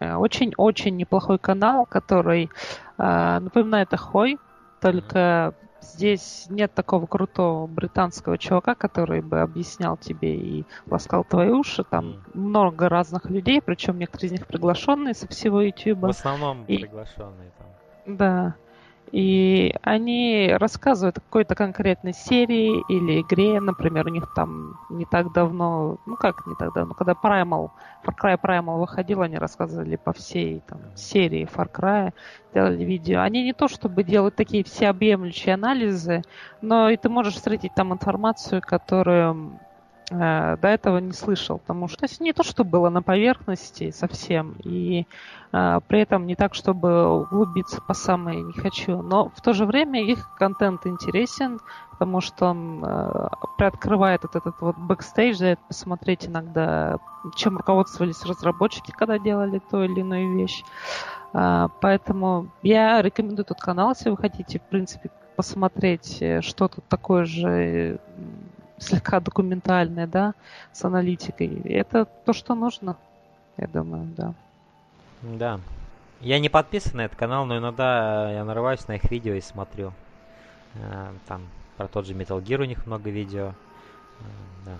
Очень-очень 0.00 0.96
неплохой 0.96 1.38
канал, 1.38 1.86
который 1.86 2.50
а, 2.98 3.38
напоминает 3.38 3.94
о 3.94 3.96
Хой, 3.96 4.38
только 4.82 5.54
здесь 5.80 6.46
нет 6.50 6.74
такого 6.74 7.06
крутого 7.06 7.66
британского 7.66 8.36
чувака, 8.36 8.74
который 8.74 9.22
бы 9.22 9.40
объяснял 9.40 9.96
тебе 9.96 10.34
и 10.34 10.64
ласкал 10.86 11.24
твои 11.24 11.50
уши. 11.50 11.84
Там 11.84 12.06
mm. 12.06 12.20
много 12.34 12.88
разных 12.88 13.30
людей, 13.30 13.62
причем 13.62 13.98
некоторые 13.98 14.26
из 14.28 14.32
них 14.32 14.46
приглашенные 14.46 15.14
со 15.14 15.28
всего 15.28 15.62
YouTube. 15.62 16.00
В 16.00 16.06
основном 16.06 16.64
и... 16.64 16.78
приглашенные 16.78 17.52
там. 17.58 18.16
Да. 18.16 18.54
И 19.12 19.74
они 19.82 20.54
рассказывают 20.58 21.18
о 21.18 21.20
какой-то 21.20 21.54
конкретной 21.54 22.14
серии 22.14 22.82
или 22.88 23.20
игре. 23.20 23.60
Например, 23.60 24.06
у 24.06 24.10
них 24.10 24.32
там 24.34 24.80
не 24.88 25.04
так 25.04 25.34
давно, 25.34 25.98
ну 26.06 26.16
как 26.16 26.46
не 26.46 26.54
так 26.54 26.72
давно, 26.72 26.94
когда 26.94 27.12
Primal, 27.12 27.72
Far 28.02 28.14
Cry 28.18 28.40
Primal 28.42 28.78
выходил, 28.78 29.20
они 29.20 29.36
рассказывали 29.36 29.96
по 29.96 30.14
всей 30.14 30.62
там, 30.66 30.80
серии 30.96 31.46
Far 31.46 31.70
Cry, 31.70 32.14
делали 32.54 32.82
видео. 32.84 33.20
Они 33.20 33.44
не 33.44 33.52
то 33.52 33.68
чтобы 33.68 34.02
делают 34.02 34.34
такие 34.34 34.64
всеобъемлющие 34.64 35.54
анализы, 35.54 36.22
но 36.62 36.88
и 36.88 36.96
ты 36.96 37.10
можешь 37.10 37.34
встретить 37.34 37.74
там 37.74 37.92
информацию, 37.92 38.62
которую 38.64 39.60
до 40.12 40.68
этого 40.68 40.98
не 40.98 41.12
слышал, 41.12 41.58
потому 41.58 41.88
что 41.88 42.06
то 42.06 42.22
не 42.22 42.32
то, 42.32 42.42
что 42.42 42.64
было 42.64 42.90
на 42.90 43.02
поверхности 43.02 43.90
совсем, 43.90 44.56
и 44.64 45.06
э, 45.52 45.80
при 45.86 46.00
этом 46.00 46.26
не 46.26 46.34
так, 46.34 46.54
чтобы 46.54 47.06
углубиться 47.06 47.80
по 47.80 47.94
самое 47.94 48.42
не 48.42 48.52
хочу, 48.52 49.02
но 49.02 49.30
в 49.30 49.40
то 49.40 49.52
же 49.52 49.64
время 49.64 50.02
их 50.02 50.34
контент 50.36 50.86
интересен, 50.86 51.60
потому 51.92 52.20
что 52.20 52.46
он 52.46 52.84
э, 52.84 53.28
приоткрывает 53.58 54.22
вот 54.24 54.36
этот 54.36 54.60
вот 54.60 54.76
бэкстейдж, 54.76 55.38
дает 55.38 55.60
посмотреть 55.60 56.26
иногда, 56.26 56.98
чем 57.34 57.56
руководствовались 57.56 58.24
разработчики, 58.24 58.90
когда 58.90 59.18
делали 59.18 59.60
ту 59.70 59.82
или 59.82 60.00
иную 60.00 60.36
вещь. 60.36 60.64
Э, 61.32 61.68
поэтому 61.80 62.48
я 62.62 63.00
рекомендую 63.02 63.44
этот 63.44 63.60
канал, 63.60 63.90
если 63.90 64.10
вы 64.10 64.16
хотите, 64.16 64.58
в 64.58 64.62
принципе, 64.62 65.10
посмотреть 65.36 66.18
э, 66.20 66.40
что-то 66.40 66.80
такое 66.82 67.24
же 67.24 68.00
слегка 68.82 69.20
документальное, 69.20 70.06
да, 70.06 70.34
с 70.72 70.84
аналитикой. 70.84 71.60
Это 71.64 72.04
то, 72.04 72.32
что 72.32 72.54
нужно, 72.54 72.96
я 73.56 73.66
думаю, 73.66 74.06
да. 74.16 74.34
Да. 75.22 75.60
Я 76.20 76.38
не 76.38 76.48
подписан 76.48 76.98
на 76.98 77.04
этот 77.06 77.18
канал, 77.18 77.46
но 77.46 77.58
иногда 77.58 78.30
я 78.30 78.44
нарываюсь 78.44 78.86
на 78.86 78.96
их 78.96 79.10
видео 79.10 79.34
и 79.34 79.40
смотрю. 79.40 79.92
Э, 80.74 81.12
там 81.26 81.42
про 81.76 81.88
тот 81.88 82.06
же 82.06 82.14
Metal 82.14 82.42
Gear 82.42 82.60
у 82.60 82.64
них 82.64 82.86
много 82.86 83.10
видео. 83.10 83.48
Э, 83.48 84.24
да. 84.66 84.72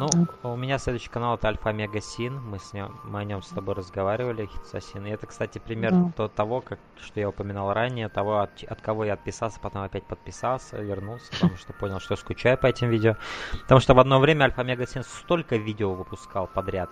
Ну, 0.00 0.08
у 0.44 0.56
меня 0.56 0.78
следующий 0.78 1.10
канал 1.10 1.34
это 1.34 1.48
Альфа 1.48 1.72
Мега 1.72 2.00
Син. 2.00 2.40
Мы, 2.40 2.58
с 2.58 2.72
ним, 2.72 2.98
мы 3.04 3.20
о 3.20 3.24
нем 3.24 3.42
с 3.42 3.48
тобой 3.48 3.74
разговаривали, 3.74 4.46
Хитсасин. 4.46 5.04
И 5.04 5.10
это, 5.10 5.26
кстати, 5.26 5.58
пример 5.58 5.92
да. 5.92 6.12
то, 6.16 6.28
того, 6.28 6.62
как, 6.62 6.78
что 7.02 7.20
я 7.20 7.28
упоминал 7.28 7.74
ранее, 7.74 8.08
того, 8.08 8.38
от, 8.38 8.64
от 8.64 8.80
кого 8.80 9.04
я 9.04 9.12
отписался, 9.12 9.60
потом 9.60 9.82
опять 9.82 10.04
подписался, 10.04 10.78
вернулся, 10.78 11.30
потому 11.32 11.58
что 11.58 11.74
понял, 11.74 12.00
что 12.00 12.16
скучаю 12.16 12.56
по 12.56 12.66
этим 12.66 12.88
видео. 12.88 13.16
Потому 13.52 13.80
что 13.80 13.92
в 13.92 13.98
одно 13.98 14.20
время 14.20 14.44
Альфа 14.44 14.62
Мега 14.62 14.86
Син 14.86 15.02
столько 15.02 15.56
видео 15.56 15.92
выпускал 15.92 16.46
подряд, 16.46 16.88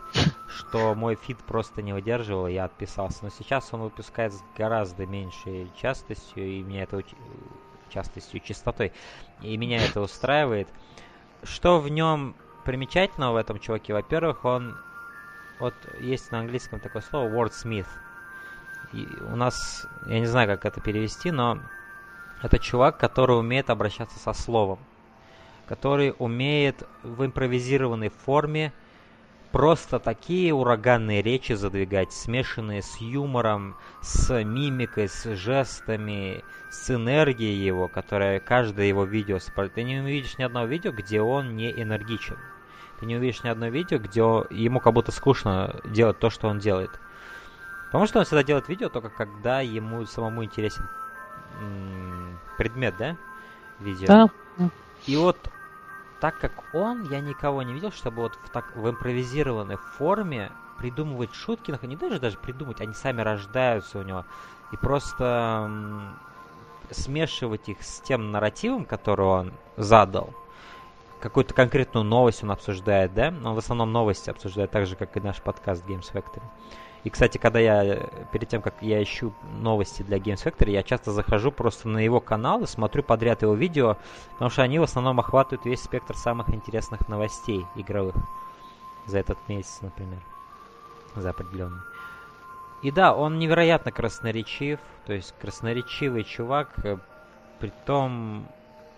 что 0.47 0.95
мой 0.95 1.15
фид 1.15 1.38
просто 1.38 1.81
не 1.81 1.95
выдерживал, 1.95 2.47
и 2.47 2.53
я 2.53 2.67
отписался. 2.67 3.21
Но 3.23 3.31
сейчас 3.31 3.73
он 3.73 3.81
выпускает 3.81 4.35
с 4.35 4.45
гораздо 4.55 5.07
меньшей 5.07 5.73
частостью, 5.81 6.47
и 6.47 6.62
меня 6.62 6.83
это 6.83 7.03
частостью, 7.88 8.41
частотой, 8.41 8.93
и 9.41 9.57
меня 9.57 9.83
это 9.83 10.03
устраивает. 10.03 10.69
Что 11.43 11.81
в 11.81 11.88
нем 11.88 12.35
примечательного 12.69 13.33
в 13.33 13.37
этом 13.37 13.59
чуваке, 13.59 13.95
во-первых, 13.95 14.45
он... 14.45 14.77
Вот 15.59 15.73
есть 16.01 16.31
на 16.31 16.41
английском 16.41 16.81
такое 16.81 17.01
слово 17.01 17.27
wordsmith. 17.31 17.87
И 18.93 19.09
у 19.33 19.37
нас, 19.37 19.87
я 20.07 20.21
не 20.21 20.27
знаю, 20.27 20.49
как 20.49 20.67
это 20.67 20.79
перевести, 20.83 21.31
но 21.31 21.61
это 22.43 22.59
чувак, 22.59 22.99
который 22.99 23.39
умеет 23.39 23.71
обращаться 23.71 24.19
со 24.19 24.35
словом. 24.35 24.81
Который 25.67 26.15
умеет 26.19 26.87
в 27.03 27.25
импровизированной 27.25 28.11
форме 28.11 28.75
просто 29.51 29.99
такие 29.99 30.53
ураганные 30.53 31.23
речи 31.23 31.55
задвигать, 31.55 32.13
смешанные 32.13 32.83
с 32.83 33.01
юмором, 33.01 33.77
с 34.03 34.45
мимикой, 34.45 35.09
с 35.09 35.25
жестами, 35.37 36.45
с 36.71 36.91
энергией 36.91 37.57
его, 37.57 37.89
которая 37.89 38.41
каждое 38.41 38.89
его 38.89 39.05
видео... 39.05 39.39
Ты 39.75 39.83
не 39.85 40.01
увидишь 40.01 40.37
ни 40.37 40.43
одного 40.43 40.67
видео, 40.67 40.93
где 40.93 41.23
он 41.23 41.57
не 41.57 41.73
энергичен 41.73 42.37
ты 43.00 43.06
не 43.06 43.16
увидишь 43.16 43.42
ни 43.42 43.49
одно 43.49 43.68
видео, 43.68 43.99
где 43.99 44.20
ему 44.20 44.80
как 44.80 44.92
будто 44.92 45.12
скучно 45.12 45.80
делать 45.85 46.18
то, 46.18 46.30
что 46.30 46.49
он 46.49 46.58
делает. 46.58 46.90
Потому 47.87 48.06
что 48.06 48.18
он 48.18 48.25
всегда 48.25 48.42
делает 48.42 48.68
видео 48.68 48.88
только 48.88 49.08
когда 49.08 49.61
ему 49.61 50.04
самому 50.06 50.44
интересен 50.44 50.88
предмет, 52.56 52.94
да? 52.99 53.16
Видео. 53.80 54.06
Да. 54.06 54.70
И 55.06 55.16
вот 55.16 55.38
так 56.20 56.38
как 56.38 56.52
он, 56.75 57.04
я 57.11 57.20
никого 57.20 57.62
не 57.62 57.73
видел, 57.73 57.92
чтобы 57.92 58.23
вот 58.23 58.38
в, 58.42 58.50
так, 58.50 58.75
в 58.76 58.88
импровизированной 58.90 59.76
форме 59.76 60.50
придумывать 60.76 61.35
шутки, 61.35 61.76
не 61.82 61.97
даже 61.97 62.20
даже 62.20 62.38
придумать, 62.38 62.80
они 62.80 62.94
сами 62.94 63.20
рождаются 63.20 63.99
у 63.99 64.02
него. 64.02 64.25
И 64.73 64.76
просто 64.76 65.70
смешивать 66.90 67.68
их 67.68 67.82
с 67.82 68.00
тем 68.00 68.32
нарративом, 68.32 68.85
который 68.85 69.26
он 69.26 69.52
задал, 69.76 70.35
какую-то 71.21 71.55
конкретную 71.55 72.05
новость 72.05 72.43
он 72.43 72.51
обсуждает, 72.51 73.15
да? 73.15 73.29
Он 73.29 73.55
в 73.55 73.59
основном 73.59 73.93
новости 73.93 74.31
обсуждает 74.31 74.71
так 74.71 74.87
же, 74.87 74.97
как 74.97 75.17
и 75.17 75.21
наш 75.21 75.41
подкаст 75.43 75.85
Games 75.87 76.13
Factory. 76.13 76.43
И, 77.05 77.11
кстати, 77.11 77.39
когда 77.39 77.61
я, 77.61 78.09
перед 78.33 78.49
тем, 78.49 78.61
как 78.61 78.75
я 78.83 79.03
ищу 79.03 79.33
новости 79.61 80.03
для 80.03 80.19
Games 80.19 80.45
Factory, 80.45 80.71
я 80.73 80.83
часто 80.83 81.13
захожу 81.13 81.53
просто 81.53 81.89
на 81.89 81.99
его 81.99 82.21
канал 82.21 82.63
и 82.63 82.67
смотрю 82.67 83.03
подряд 83.03 83.43
его 83.43 83.55
видео, 83.55 83.97
потому 84.33 84.51
что 84.51 84.63
они 84.63 84.79
в 84.79 84.83
основном 84.83 85.21
охватывают 85.21 85.65
весь 85.65 85.83
спектр 85.83 86.17
самых 86.17 86.51
интересных 86.51 87.09
новостей 87.09 87.65
игровых 87.77 88.17
за 89.07 89.19
этот 89.21 89.39
месяц, 89.49 89.79
например, 89.81 90.21
за 91.15 91.31
определенный. 91.31 91.81
И 92.83 92.91
да, 92.91 93.15
он 93.15 93.39
невероятно 93.39 93.91
красноречив, 93.91 94.79
то 95.07 95.13
есть 95.13 95.35
красноречивый 95.41 96.25
чувак, 96.25 96.73
э, 96.85 96.99
при 97.59 97.73
том 97.87 98.49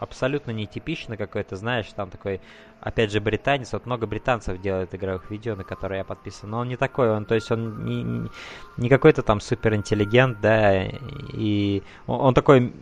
абсолютно 0.00 0.50
нетипично 0.50 1.16
какой-то, 1.16 1.56
знаешь, 1.56 1.86
там 1.94 2.10
такой, 2.10 2.40
опять 2.80 3.12
же, 3.12 3.20
британец, 3.20 3.72
вот 3.74 3.84
много 3.84 4.06
британцев 4.06 4.60
делают 4.60 4.94
игровых 4.94 5.30
видео, 5.30 5.54
на 5.54 5.62
которые 5.62 5.98
я 5.98 6.04
подписан, 6.04 6.50
но 6.50 6.60
он 6.60 6.68
не 6.68 6.76
такой, 6.76 7.10
он, 7.10 7.26
то 7.26 7.34
есть 7.34 7.50
он 7.52 7.84
не, 7.84 8.02
не, 8.02 8.30
не 8.78 8.88
какой-то 8.88 9.22
там 9.22 9.40
суперинтеллигент, 9.40 10.40
да, 10.40 10.84
и 10.84 11.82
он, 12.06 12.20
он 12.20 12.34
такой 12.34 12.72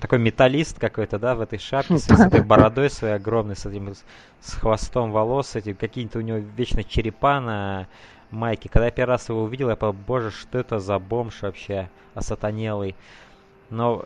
такой 0.00 0.18
металлист 0.18 0.78
какой-то, 0.78 1.18
да, 1.18 1.34
в 1.34 1.40
этой 1.40 1.58
шапке, 1.58 1.96
с, 1.96 2.04
с 2.04 2.20
этой 2.20 2.42
бородой 2.42 2.90
своей 2.90 3.14
огромной, 3.14 3.56
с 3.56 3.64
этим, 3.64 3.94
с 4.40 4.52
хвостом 4.54 5.12
волос, 5.12 5.56
эти 5.56 5.72
какие-то 5.72 6.18
у 6.18 6.22
него 6.22 6.38
вечно 6.56 6.84
черепа 6.84 7.40
на 7.40 7.86
майке. 8.30 8.68
Когда 8.68 8.86
я 8.86 8.90
первый 8.90 9.12
раз 9.12 9.30
его 9.30 9.44
увидел, 9.44 9.70
я 9.70 9.76
подумал, 9.76 10.04
боже, 10.06 10.30
что 10.30 10.58
это 10.58 10.78
за 10.78 10.98
бомж 10.98 11.40
вообще, 11.40 11.88
осатанелый. 12.14 12.94
Но 13.70 14.04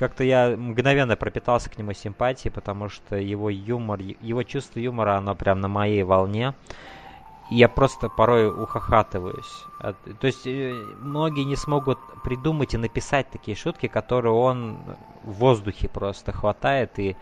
как-то 0.00 0.24
я 0.24 0.56
мгновенно 0.56 1.14
пропитался 1.14 1.68
к 1.68 1.76
нему 1.76 1.92
симпатией, 1.92 2.50
потому 2.50 2.88
что 2.88 3.16
его 3.16 3.50
юмор, 3.50 4.00
его 4.00 4.42
чувство 4.44 4.78
юмора, 4.78 5.18
оно 5.18 5.34
прям 5.34 5.60
на 5.60 5.68
моей 5.68 6.04
волне. 6.04 6.54
И 7.50 7.56
я 7.56 7.68
просто 7.68 8.08
порой 8.08 8.48
ухахатываюсь. 8.48 9.66
То 9.78 10.26
есть 10.26 10.46
э, 10.46 10.72
многие 11.00 11.44
не 11.44 11.54
смогут 11.54 11.98
придумать 12.24 12.72
и 12.72 12.78
написать 12.78 13.28
такие 13.28 13.54
шутки, 13.54 13.88
которые 13.88 14.32
он 14.32 14.78
в 15.22 15.32
воздухе 15.32 15.90
просто 15.90 16.32
хватает 16.32 16.98
и 16.98 17.14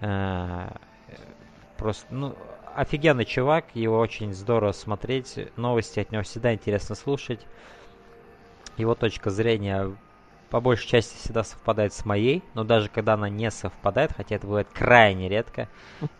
э, 0.00 0.68
просто, 1.76 2.06
ну, 2.14 2.34
офигенный 2.74 3.26
чувак, 3.26 3.66
его 3.74 3.98
очень 3.98 4.32
здорово 4.32 4.72
смотреть, 4.72 5.38
новости 5.56 6.00
от 6.00 6.12
него 6.12 6.22
всегда 6.22 6.54
интересно 6.54 6.94
слушать. 6.94 7.46
Его 8.78 8.94
точка 8.94 9.28
зрения 9.28 9.94
по 10.50 10.60
большей 10.60 10.88
части 10.88 11.16
всегда 11.16 11.42
совпадает 11.44 11.92
с 11.92 12.04
моей, 12.04 12.42
но 12.54 12.64
даже 12.64 12.88
когда 12.88 13.14
она 13.14 13.28
не 13.28 13.50
совпадает, 13.50 14.12
хотя 14.16 14.36
это 14.36 14.46
бывает 14.46 14.68
крайне 14.72 15.28
редко, 15.28 15.68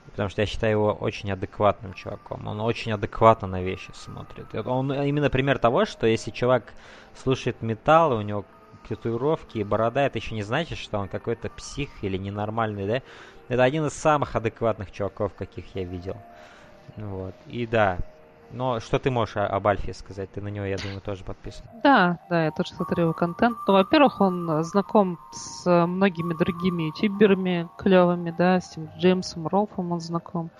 потому 0.06 0.28
что 0.28 0.42
я 0.42 0.46
считаю 0.46 0.72
его 0.72 0.92
очень 0.92 1.30
адекватным 1.30 1.94
чуваком. 1.94 2.46
Он 2.46 2.60
очень 2.60 2.92
адекватно 2.92 3.46
на 3.48 3.62
вещи 3.62 3.90
смотрит. 3.94 4.46
Он 4.66 4.92
именно 4.92 5.30
пример 5.30 5.58
того, 5.58 5.84
что 5.84 6.06
если 6.06 6.30
чувак 6.30 6.72
слушает 7.14 7.62
металл, 7.62 8.14
и 8.14 8.16
у 8.16 8.22
него 8.22 8.44
татуировки 8.88 9.58
и 9.58 9.64
борода, 9.64 10.06
это 10.06 10.18
еще 10.18 10.34
не 10.34 10.42
значит, 10.42 10.78
что 10.78 10.98
он 10.98 11.08
какой-то 11.08 11.48
псих 11.50 11.90
или 12.02 12.16
ненормальный, 12.16 12.86
да? 12.86 13.02
Это 13.48 13.62
один 13.62 13.86
из 13.86 13.92
самых 13.92 14.34
адекватных 14.36 14.90
чуваков, 14.90 15.34
каких 15.34 15.74
я 15.74 15.84
видел. 15.84 16.16
Вот. 16.96 17.34
И 17.46 17.66
да, 17.66 17.98
но 18.52 18.80
что 18.80 18.98
ты 18.98 19.10
можешь 19.10 19.36
об 19.36 19.66
Альфе 19.66 19.92
сказать? 19.94 20.30
Ты 20.32 20.40
на 20.40 20.48
него, 20.48 20.64
я 20.64 20.76
думаю, 20.76 21.00
тоже 21.00 21.24
подписан. 21.24 21.66
Да, 21.82 22.18
да, 22.30 22.46
я 22.46 22.50
тоже 22.50 22.70
смотрю 22.74 23.04
его 23.04 23.12
контент. 23.12 23.56
Ну, 23.66 23.74
во-первых, 23.74 24.20
он 24.20 24.64
знаком 24.64 25.18
с 25.32 25.86
многими 25.86 26.34
другими 26.34 26.84
ютуберами 26.84 27.68
клевыми, 27.76 28.34
да, 28.36 28.60
с 28.60 28.70
тем 28.70 28.88
Джеймсом 28.98 29.46
Ролфом 29.46 29.92
он 29.92 30.00
знаком. 30.00 30.50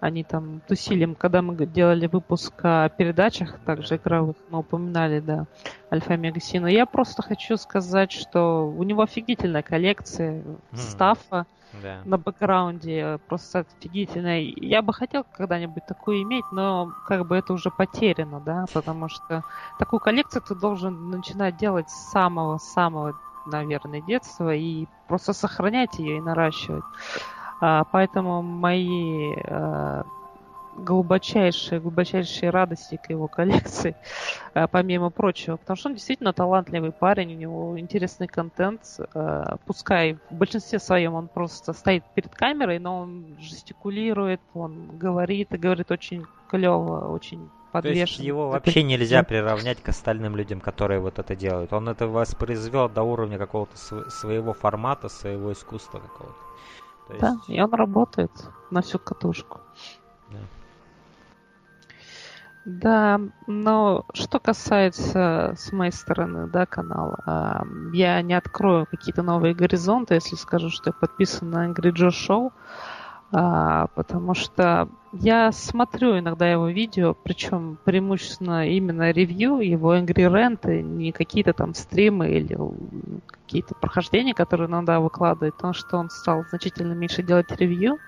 Они 0.00 0.24
там 0.24 0.60
тусили, 0.68 1.14
когда 1.14 1.40
мы 1.40 1.56
делали 1.66 2.06
выпуск 2.06 2.52
о 2.62 2.88
передачах, 2.90 3.58
также 3.60 3.96
игровых, 3.96 4.36
мы 4.50 4.58
упоминали, 4.58 5.20
да, 5.20 5.46
Альфа 5.90 6.16
Мегасина. 6.16 6.66
Я 6.66 6.84
просто 6.84 7.22
хочу 7.22 7.56
сказать, 7.56 8.12
что 8.12 8.68
у 8.68 8.82
него 8.82 9.02
офигительная 9.02 9.62
коллекция 9.62 10.42
mm. 10.42 10.76
стафа 10.76 11.46
да. 11.72 12.02
на 12.04 12.18
бэкграунде 12.18 13.18
просто 13.28 13.60
офигительно. 13.60 14.40
Я 14.40 14.82
бы 14.82 14.92
хотел 14.92 15.24
когда-нибудь 15.32 15.84
такую 15.86 16.22
иметь, 16.22 16.44
но 16.52 16.92
как 17.06 17.26
бы 17.26 17.36
это 17.36 17.52
уже 17.52 17.70
потеряно, 17.70 18.40
да, 18.40 18.64
потому 18.72 19.08
что 19.08 19.42
такую 19.78 20.00
коллекцию 20.00 20.42
ты 20.42 20.54
должен 20.54 21.10
начинать 21.10 21.56
делать 21.56 21.88
с 21.90 22.10
самого-самого 22.10 23.14
наверное, 23.46 24.00
детства 24.02 24.54
и 24.54 24.86
просто 25.06 25.32
сохранять 25.32 25.98
ее 25.98 26.18
и 26.18 26.20
наращивать. 26.20 26.82
А, 27.60 27.84
поэтому 27.84 28.42
мои 28.42 29.32
глубочайшие, 30.76 31.80
глубочайшие 31.80 32.50
радости 32.50 33.00
к 33.02 33.10
его 33.10 33.28
коллекции, 33.28 33.96
а, 34.54 34.66
помимо 34.66 35.10
прочего. 35.10 35.56
Потому 35.56 35.76
что 35.76 35.88
он 35.88 35.94
действительно 35.94 36.32
талантливый 36.32 36.92
парень, 36.92 37.34
у 37.34 37.36
него 37.36 37.78
интересный 37.78 38.28
контент. 38.28 38.82
А, 39.14 39.56
пускай 39.66 40.18
в 40.30 40.34
большинстве 40.34 40.78
своем 40.78 41.14
он 41.14 41.28
просто 41.28 41.72
стоит 41.72 42.04
перед 42.14 42.34
камерой, 42.34 42.78
но 42.78 43.00
он 43.00 43.36
жестикулирует, 43.40 44.40
он 44.54 44.96
говорит 44.98 45.52
и 45.52 45.58
говорит 45.58 45.90
очень 45.90 46.24
клево, 46.48 47.08
очень 47.12 47.48
подвешен. 47.72 48.06
То 48.06 48.10
есть 48.10 48.18
его 48.18 48.48
вообще 48.48 48.82
нельзя 48.82 49.22
приравнять 49.22 49.82
к 49.82 49.88
остальным 49.88 50.36
людям, 50.36 50.60
которые 50.60 51.00
вот 51.00 51.18
это 51.18 51.34
делают. 51.36 51.72
Он 51.72 51.88
это 51.88 52.06
воспроизвел 52.06 52.88
до 52.88 53.02
уровня 53.02 53.38
какого-то 53.38 53.76
своего 53.76 54.52
формата, 54.52 55.08
своего 55.08 55.52
искусства 55.52 55.98
какого-то. 55.98 56.46
Есть... 57.08 57.20
Да, 57.20 57.36
и 57.48 57.60
он 57.60 57.72
работает 57.72 58.32
на 58.70 58.82
всю 58.82 58.98
катушку. 58.98 59.60
Да, 62.66 63.20
но 63.46 64.04
что 64.12 64.40
касается 64.40 65.54
с 65.56 65.70
моей 65.70 65.92
стороны, 65.92 66.48
да, 66.48 66.66
канала, 66.66 67.64
я 67.92 68.20
не 68.22 68.34
открою 68.34 68.86
какие-то 68.86 69.22
новые 69.22 69.54
горизонты, 69.54 70.14
если 70.14 70.34
скажу, 70.34 70.68
что 70.70 70.88
я 70.90 70.92
подписан 70.92 71.48
на 71.50 71.70
Angry 71.70 71.92
Joe 71.92 72.08
Show, 72.10 72.50
а, 73.30 73.86
потому 73.94 74.34
что 74.34 74.88
я 75.12 75.52
смотрю 75.52 76.18
иногда 76.18 76.50
его 76.50 76.66
видео, 76.68 77.14
причем 77.14 77.78
преимущественно 77.84 78.68
именно 78.68 79.12
ревью, 79.12 79.58
его 79.60 79.94
Angry 79.96 80.26
Rant, 80.28 80.82
не 80.82 81.12
какие-то 81.12 81.52
там 81.52 81.72
стримы 81.72 82.30
или 82.30 82.58
какие-то 83.26 83.76
прохождения, 83.76 84.34
которые 84.34 84.68
иногда 84.68 84.98
выкладывает, 84.98 85.54
потому 85.56 85.72
что 85.74 85.98
он 85.98 86.10
стал 86.10 86.44
значительно 86.46 86.94
меньше 86.94 87.22
делать 87.22 87.52
ревью. 87.52 88.00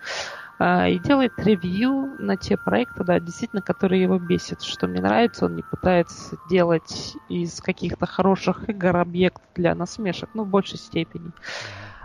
А, 0.61 0.89
и 0.89 0.99
делает 0.99 1.39
ревью 1.39 2.17
на 2.19 2.37
те 2.37 2.57
проекты, 2.57 3.05
да, 3.05 3.21
действительно, 3.21 3.63
которые 3.63 4.03
его 4.03 4.19
бесит. 4.19 4.63
Что 4.63 4.89
мне 4.89 5.01
нравится, 5.01 5.47
он 5.47 5.55
не 5.55 5.63
пытается 5.63 6.37
делать 6.45 7.17
из 7.29 7.61
каких-то 7.61 8.07
хороших 8.07 8.69
игр 8.69 8.97
объект 8.97 9.41
для 9.55 9.75
насмешек, 9.77 10.31
ну, 10.35 10.45
в 10.45 10.49
большей 10.49 10.79
степени. 10.79 11.33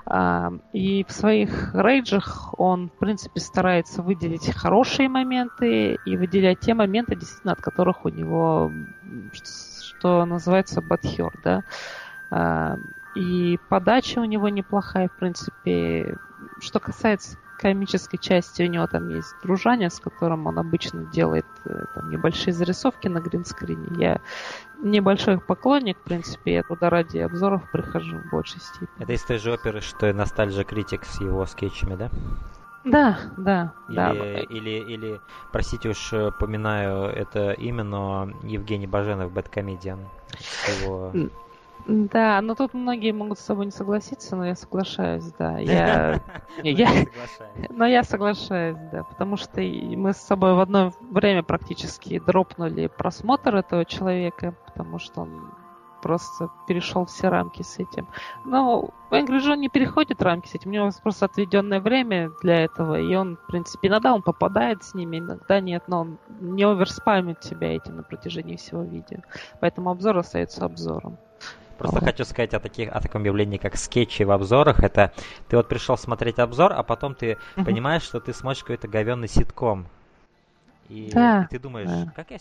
А, 0.05 0.51
и 0.71 1.03
в 1.03 1.11
своих 1.11 1.73
рейджах 1.73 2.53
он, 2.59 2.89
в 2.89 2.99
принципе, 2.99 3.39
старается 3.39 4.03
выделить 4.03 4.53
хорошие 4.53 5.09
моменты 5.09 5.95
и 5.95 6.15
выделять 6.15 6.59
те 6.59 6.75
моменты, 6.75 7.15
действительно, 7.15 7.53
от 7.53 7.61
которых 7.61 8.05
у 8.05 8.09
него, 8.09 8.71
что 9.33 10.25
называется, 10.25 10.81
бадхер, 10.81 11.31
да. 11.41 11.63
А, 12.29 12.77
и 13.15 13.59
подача 13.67 14.19
у 14.19 14.25
него 14.25 14.49
неплохая, 14.49 15.07
в 15.09 15.13
принципе. 15.13 16.17
Что 16.59 16.79
касается 16.79 17.37
комической 17.63 18.19
части 18.19 18.61
у 18.61 18.67
него 18.67 18.85
там 18.87 19.09
есть 19.09 19.33
дружание, 19.41 19.89
с 19.89 19.97
которым 19.97 20.47
он 20.47 20.59
обычно 20.59 21.05
делает 21.05 21.45
э, 21.63 21.85
там, 21.95 22.09
небольшие 22.09 22.53
зарисовки 22.53 23.07
на 23.07 23.19
гринскрине. 23.21 23.87
Я 23.97 24.21
небольшой 24.83 25.39
поклонник, 25.39 25.97
в 25.97 26.03
принципе, 26.03 26.55
я 26.55 26.63
туда 26.63 26.89
ради 26.89 27.19
обзоров 27.19 27.71
прихожу 27.71 28.17
в 28.17 28.29
большей 28.29 28.59
степени. 28.59 28.89
Это 28.99 29.13
из 29.13 29.23
той 29.23 29.37
же 29.37 29.53
оперы, 29.53 29.79
что 29.79 30.09
и 30.09 30.13
Ностальжа 30.13 30.65
Критик 30.65 31.05
с 31.05 31.21
его 31.21 31.45
скетчами, 31.45 31.95
да? 31.95 32.09
Да, 32.83 33.17
да, 33.37 33.73
или, 33.87 33.95
да. 33.95 34.11
Или, 34.49 34.93
или, 34.93 35.21
простите 35.53 35.89
уж, 35.89 36.11
э, 36.11 36.31
поминаю 36.37 37.05
это 37.05 37.53
имя, 37.53 37.85
но 37.85 38.29
Евгений 38.43 38.87
Баженов, 38.87 39.31
Бэткомедиан. 39.31 39.99
Его... 40.81 41.13
Да, 41.85 42.39
но 42.41 42.55
тут 42.55 42.73
многие 42.73 43.11
могут 43.11 43.39
с 43.39 43.45
собой 43.45 43.65
не 43.65 43.71
согласиться, 43.71 44.35
но 44.35 44.45
я 44.45 44.55
соглашаюсь, 44.55 45.25
да. 45.37 45.57
Я, 45.63 46.21
я, 46.63 46.89
но 47.69 47.85
я 47.85 48.03
соглашаюсь, 48.03 48.77
да, 48.91 49.03
потому 49.03 49.37
что 49.37 49.61
мы 49.61 50.13
с 50.13 50.17
собой 50.17 50.53
в 50.53 50.59
одно 50.59 50.93
время 51.01 51.43
практически 51.43 52.19
дропнули 52.19 52.87
просмотр 52.87 53.55
этого 53.55 53.85
человека, 53.85 54.55
потому 54.65 54.99
что 54.99 55.21
он 55.21 55.51
просто 56.03 56.49
перешел 56.67 57.05
все 57.05 57.29
рамки 57.29 57.63
с 57.63 57.79
этим. 57.79 58.07
Но 58.45 58.89
Angry 59.09 59.39
Joe 59.39 59.55
не 59.55 59.69
переходит 59.69 60.21
рамки 60.21 60.47
с 60.49 60.55
этим, 60.55 60.71
у 60.71 60.73
него 60.73 60.89
просто 61.01 61.25
отведенное 61.25 61.79
время 61.79 62.31
для 62.43 62.65
этого, 62.65 62.99
и 62.99 63.15
он, 63.15 63.37
в 63.37 63.47
принципе, 63.47 63.87
иногда 63.87 64.13
он 64.13 64.21
попадает 64.21 64.83
с 64.83 64.93
ними, 64.93 65.19
иногда 65.19 65.61
нет, 65.61 65.83
но 65.87 66.01
он 66.01 66.17
не 66.41 66.63
оверспамит 66.63 67.43
себя 67.43 67.75
этим 67.75 67.95
на 67.95 68.03
протяжении 68.03 68.57
всего 68.57 68.83
видео. 68.83 69.19
Поэтому 69.61 69.89
обзор 69.89 70.17
остается 70.17 70.65
обзором. 70.65 71.17
Просто 71.77 71.97
ага. 71.97 72.07
хочу 72.07 72.25
сказать 72.25 72.53
о, 72.53 72.59
таких, 72.59 72.91
о 72.91 73.01
таком 73.01 73.23
явлении, 73.23 73.57
как 73.57 73.75
скетчи 73.77 74.23
в 74.23 74.31
обзорах. 74.31 74.83
Это 74.83 75.11
ты 75.49 75.57
вот 75.57 75.67
пришел 75.67 75.97
смотреть 75.97 76.39
обзор, 76.39 76.73
а 76.73 76.83
потом 76.83 77.15
ты 77.15 77.37
угу. 77.55 77.65
понимаешь, 77.65 78.03
что 78.03 78.19
ты 78.19 78.33
смотришь 78.33 78.61
какой-то 78.61 78.87
говенный 78.87 79.27
ситком. 79.27 79.87
И, 80.89 81.09
да. 81.11 81.47
ты 81.49 81.59
думаешь, 81.59 81.89
да. 81.89 82.11
как, 82.15 82.31
я, 82.31 82.37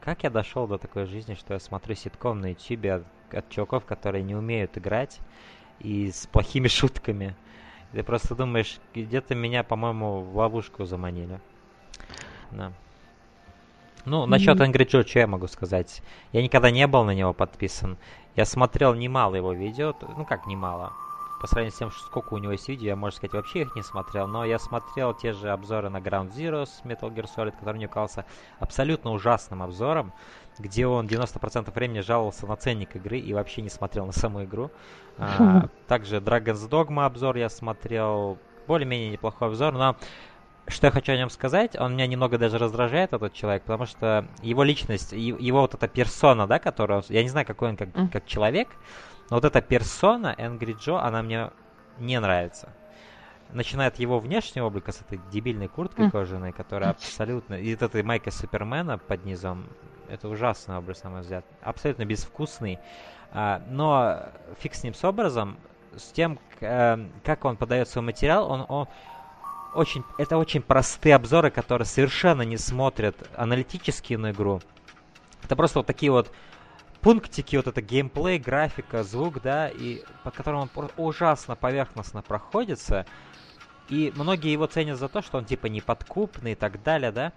как 0.00 0.24
я 0.24 0.30
дошел 0.30 0.66
до 0.66 0.78
такой 0.78 1.06
жизни, 1.06 1.34
что 1.34 1.54
я 1.54 1.60
смотрю 1.60 1.94
ситком 1.94 2.40
на 2.40 2.50
YouTube 2.50 2.86
от, 2.86 3.04
от 3.32 3.48
чуваков, 3.50 3.84
которые 3.84 4.22
не 4.22 4.34
умеют 4.34 4.76
играть 4.76 5.20
и 5.80 6.10
с 6.10 6.26
плохими 6.26 6.68
шутками. 6.68 7.34
Ты 7.92 8.02
просто 8.02 8.34
думаешь, 8.34 8.78
где-то 8.94 9.34
меня, 9.34 9.62
по-моему, 9.62 10.20
в 10.22 10.36
ловушку 10.36 10.84
заманили. 10.84 11.40
Да. 12.50 12.72
Ну, 14.04 14.26
насчет. 14.26 14.58
Angry 14.58 14.86
Joe, 14.86 15.06
что 15.06 15.20
я 15.20 15.26
могу 15.26 15.46
сказать? 15.46 16.02
Я 16.32 16.42
никогда 16.42 16.70
не 16.70 16.86
был 16.86 17.04
на 17.04 17.12
него 17.12 17.32
подписан. 17.32 17.96
Я 18.36 18.44
смотрел 18.44 18.94
немало 18.94 19.36
его 19.36 19.52
видео, 19.52 19.94
ну 20.16 20.24
как 20.24 20.46
немало, 20.46 20.92
по 21.40 21.46
сравнению 21.46 21.72
с 21.72 21.78
тем, 21.78 21.90
сколько 21.92 22.32
у 22.32 22.38
него 22.38 22.52
есть 22.52 22.68
видео, 22.68 22.88
я, 22.88 22.96
можно 22.96 23.16
сказать, 23.16 23.34
вообще 23.34 23.60
их 23.62 23.76
не 23.76 23.82
смотрел, 23.82 24.26
но 24.26 24.44
я 24.44 24.58
смотрел 24.58 25.12
те 25.12 25.32
же 25.32 25.50
обзоры 25.50 25.90
на 25.90 25.98
Ground 25.98 26.32
Zero 26.32 26.64
с 26.64 26.80
Metal 26.84 27.12
Gear 27.14 27.26
Solid, 27.36 27.52
который 27.52 27.76
мне 27.76 27.86
казался 27.86 28.24
абсолютно 28.58 29.12
ужасным 29.12 29.62
обзором, 29.62 30.12
где 30.58 30.86
он 30.86 31.06
90% 31.06 31.70
времени 31.74 32.00
жаловался 32.00 32.46
на 32.46 32.56
ценник 32.56 32.96
игры 32.96 33.18
и 33.18 33.34
вообще 33.34 33.60
не 33.62 33.68
смотрел 33.68 34.06
на 34.06 34.12
саму 34.12 34.44
игру. 34.44 34.70
А, 35.18 35.68
также 35.86 36.16
Dragon's 36.16 36.68
Dogma 36.68 37.04
обзор 37.04 37.36
я 37.36 37.50
смотрел, 37.50 38.38
более-менее 38.66 39.10
неплохой 39.10 39.48
обзор, 39.48 39.74
но 39.74 39.96
что 40.66 40.86
я 40.86 40.90
хочу 40.90 41.12
о 41.12 41.16
нем 41.16 41.30
сказать, 41.30 41.76
он 41.78 41.94
меня 41.94 42.06
немного 42.06 42.38
даже 42.38 42.58
раздражает, 42.58 43.12
этот 43.12 43.32
человек, 43.32 43.62
потому 43.62 43.86
что 43.86 44.26
его 44.42 44.62
личность, 44.62 45.12
его 45.12 45.60
вот 45.60 45.74
эта 45.74 45.88
персона, 45.88 46.46
да, 46.46 46.58
которая, 46.58 47.02
я 47.08 47.22
не 47.22 47.28
знаю, 47.28 47.46
какой 47.46 47.70
он 47.70 47.76
как, 47.76 47.88
как 48.10 48.26
человек, 48.26 48.68
но 49.30 49.36
вот 49.36 49.44
эта 49.44 49.60
персона, 49.60 50.34
Энгри 50.38 50.76
Джо, 50.78 51.00
она 51.00 51.22
мне 51.22 51.50
не 51.98 52.18
нравится. 52.20 52.72
Начиная 53.52 53.88
от 53.88 53.98
его 53.98 54.18
внешнего 54.18 54.66
облика 54.66 54.90
с 54.90 55.00
этой 55.00 55.20
дебильной 55.30 55.68
курткой 55.68 56.10
кожаной, 56.10 56.52
которая 56.52 56.90
абсолютно... 56.90 57.54
И 57.54 57.72
от 57.74 57.82
этой 57.82 58.02
майки 58.02 58.30
Супермена 58.30 58.98
под 58.98 59.24
низом. 59.24 59.66
Это 60.08 60.28
ужасный 60.28 60.76
образ, 60.76 61.04
на 61.04 61.10
мой 61.10 61.20
взгляд. 61.20 61.44
Абсолютно 61.62 62.04
безвкусный. 62.04 62.78
А, 63.32 63.62
но 63.68 64.24
фиг 64.58 64.74
с 64.74 64.82
ним 64.82 64.94
с 64.94 65.04
образом, 65.04 65.56
с 65.96 66.10
тем, 66.10 66.38
э, 66.60 66.98
как 67.22 67.44
он 67.44 67.56
подает 67.56 67.88
свой 67.88 68.04
материал, 68.04 68.50
он, 68.50 68.64
он, 68.68 68.88
очень, 69.74 70.04
это 70.18 70.36
очень 70.36 70.62
простые 70.62 71.14
обзоры, 71.14 71.50
которые 71.50 71.86
совершенно 71.86 72.42
не 72.42 72.56
смотрят 72.56 73.16
аналитически 73.36 74.14
на 74.14 74.30
игру. 74.30 74.60
Это 75.42 75.56
просто 75.56 75.80
вот 75.80 75.86
такие 75.86 76.10
вот 76.10 76.30
пунктики, 77.00 77.56
вот 77.56 77.66
это 77.66 77.82
геймплей, 77.82 78.38
графика, 78.38 79.02
звук, 79.02 79.42
да, 79.42 79.68
и 79.68 80.02
по 80.22 80.30
которым 80.30 80.70
он 80.74 80.90
ужасно 80.96 81.54
поверхностно 81.54 82.22
проходится. 82.22 83.04
И 83.90 84.12
многие 84.16 84.52
его 84.52 84.66
ценят 84.66 84.98
за 84.98 85.08
то, 85.08 85.20
что 85.20 85.38
он 85.38 85.44
типа 85.44 85.66
неподкупный 85.66 86.52
и 86.52 86.54
так 86.54 86.82
далее, 86.82 87.12
да. 87.12 87.32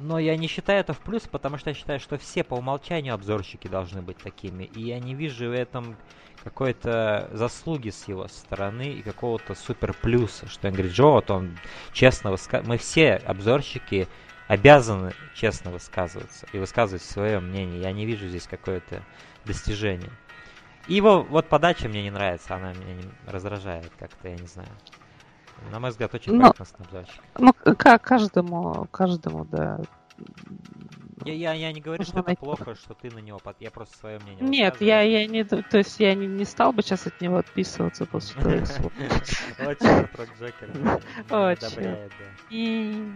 Но 0.00 0.18
я 0.18 0.36
не 0.36 0.46
считаю 0.46 0.80
это 0.80 0.94
в 0.94 0.98
плюс, 1.00 1.22
потому 1.28 1.58
что 1.58 1.70
я 1.70 1.74
считаю, 1.74 2.00
что 2.00 2.16
все 2.16 2.42
по 2.42 2.54
умолчанию 2.54 3.12
обзорщики 3.12 3.68
должны 3.68 4.00
быть 4.00 4.16
такими. 4.16 4.64
И 4.64 4.80
я 4.80 4.98
не 4.98 5.14
вижу 5.14 5.50
в 5.50 5.52
этом 5.52 5.96
какой-то 6.42 7.28
заслуги 7.32 7.90
с 7.90 8.08
его 8.08 8.26
стороны 8.28 8.92
и 8.92 9.02
какого-то 9.02 9.54
супер 9.54 9.92
плюса, 9.92 10.48
что 10.48 10.68
Angry 10.68 10.90
Joe, 10.90 11.12
вот 11.12 11.30
он 11.30 11.58
честно 11.92 12.30
высказывает. 12.30 12.66
Мы 12.66 12.78
все 12.78 13.16
обзорщики 13.16 14.08
обязаны 14.48 15.12
честно 15.34 15.70
высказываться 15.70 16.46
и 16.52 16.58
высказывать 16.58 17.02
свое 17.02 17.38
мнение. 17.38 17.82
Я 17.82 17.92
не 17.92 18.06
вижу 18.06 18.26
здесь 18.26 18.46
какое-то 18.46 19.02
достижение. 19.44 20.10
И 20.88 20.94
его 20.94 21.22
вот 21.22 21.48
подача 21.48 21.88
мне 21.88 22.02
не 22.02 22.10
нравится, 22.10 22.54
она 22.54 22.72
меня 22.72 22.94
не 22.94 23.04
раздражает 23.26 23.92
как-то, 23.98 24.28
я 24.28 24.36
не 24.36 24.46
знаю. 24.46 24.70
На 25.70 25.78
мой 25.78 25.90
взгляд, 25.90 26.14
очень 26.14 26.34
ну, 26.34 26.48
обзорщик. 26.48 27.22
Ну, 27.38 27.52
как 27.52 28.02
каждому, 28.02 28.86
каждому, 28.90 29.44
да. 29.44 29.80
Я, 31.24 31.34
я, 31.34 31.52
я 31.52 31.72
не 31.72 31.80
говорю, 31.80 32.04
что 32.04 32.20
это 32.20 32.34
плохо, 32.34 32.74
что 32.74 32.94
ты 32.94 33.10
на 33.10 33.18
него 33.18 33.38
под... 33.38 33.60
Я 33.60 33.70
просто 33.70 33.96
свое 33.98 34.18
мнение 34.20 34.42
Нет, 34.42 34.80
я, 34.80 35.02
я 35.02 35.26
не... 35.26 35.44
То 35.44 35.78
есть 35.78 36.00
я 36.00 36.14
не, 36.14 36.26
не 36.26 36.44
стал 36.44 36.72
бы 36.72 36.82
сейчас 36.82 37.06
от 37.06 37.20
него 37.20 37.36
отписываться 37.36 38.06
после 38.06 38.64
слов. 38.64 38.92
Очень, 39.58 40.08
Рок 40.16 40.28
Джокер. 40.38 41.00
Очень. 41.30 42.10
И... 42.48 43.12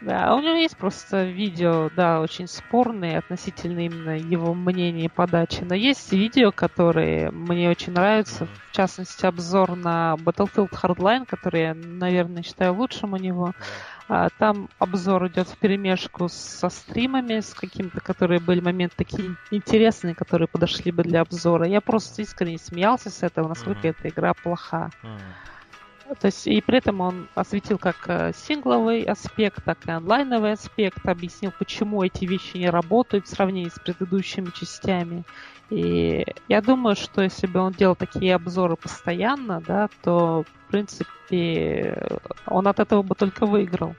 Да, 0.00 0.36
у 0.36 0.40
него 0.40 0.54
есть 0.54 0.76
просто 0.76 1.24
видео, 1.24 1.90
да, 1.96 2.20
очень 2.20 2.46
спорные 2.46 3.18
относительно 3.18 3.80
именно 3.80 4.16
его 4.16 4.54
мнения 4.54 5.06
и 5.06 5.08
подачи. 5.08 5.64
Но 5.64 5.74
есть 5.74 6.12
видео, 6.12 6.52
которые 6.52 7.32
мне 7.32 7.68
очень 7.68 7.92
нравятся. 7.92 8.46
В 8.70 8.76
частности, 8.76 9.26
обзор 9.26 9.74
на 9.74 10.14
Battlefield 10.18 10.70
Hardline, 10.70 11.26
который 11.26 11.62
я, 11.62 11.74
наверное, 11.74 12.44
считаю 12.44 12.74
лучшим 12.74 13.14
у 13.14 13.16
него. 13.16 13.54
А, 14.08 14.28
там 14.38 14.68
обзор 14.78 15.26
идет 15.26 15.48
в 15.48 15.58
перемешку 15.58 16.28
со 16.28 16.68
стримами, 16.68 17.40
с 17.40 17.52
какими-то, 17.52 18.00
которые 18.00 18.40
были 18.40 18.60
моменты 18.60 18.94
такие 18.96 19.36
интересные, 19.50 20.14
которые 20.14 20.46
подошли 20.46 20.92
бы 20.92 21.02
для 21.02 21.22
обзора. 21.22 21.66
Я 21.66 21.80
просто 21.80 22.22
искренне 22.22 22.58
смеялся 22.58 23.10
с 23.10 23.24
этого, 23.24 23.48
насколько 23.48 23.88
mm-hmm. 23.88 23.96
эта 23.98 24.08
игра 24.08 24.32
плоха. 24.32 24.90
Mm-hmm. 25.02 25.18
То 26.20 26.26
есть 26.26 26.46
и 26.46 26.60
при 26.60 26.78
этом 26.78 27.00
он 27.00 27.28
осветил 27.34 27.78
как 27.78 27.96
э, 28.06 28.32
сингловый 28.34 29.02
аспект, 29.02 29.64
так 29.64 29.78
и 29.86 29.90
онлайновый 29.90 30.52
аспект, 30.52 31.06
объяснил, 31.06 31.52
почему 31.58 32.02
эти 32.02 32.24
вещи 32.24 32.56
не 32.56 32.70
работают 32.70 33.26
в 33.26 33.30
сравнении 33.30 33.68
с 33.68 33.78
предыдущими 33.78 34.50
частями. 34.50 35.24
И 35.70 36.24
я 36.48 36.62
думаю, 36.62 36.96
что 36.96 37.22
если 37.22 37.46
бы 37.46 37.60
он 37.60 37.72
делал 37.72 37.94
такие 37.94 38.34
обзоры 38.34 38.76
постоянно, 38.76 39.60
да, 39.60 39.88
то, 40.02 40.44
в 40.44 40.70
принципе, 40.70 42.20
он 42.46 42.66
от 42.66 42.80
этого 42.80 43.02
бы 43.02 43.14
только 43.14 43.44
выиграл. 43.44 43.94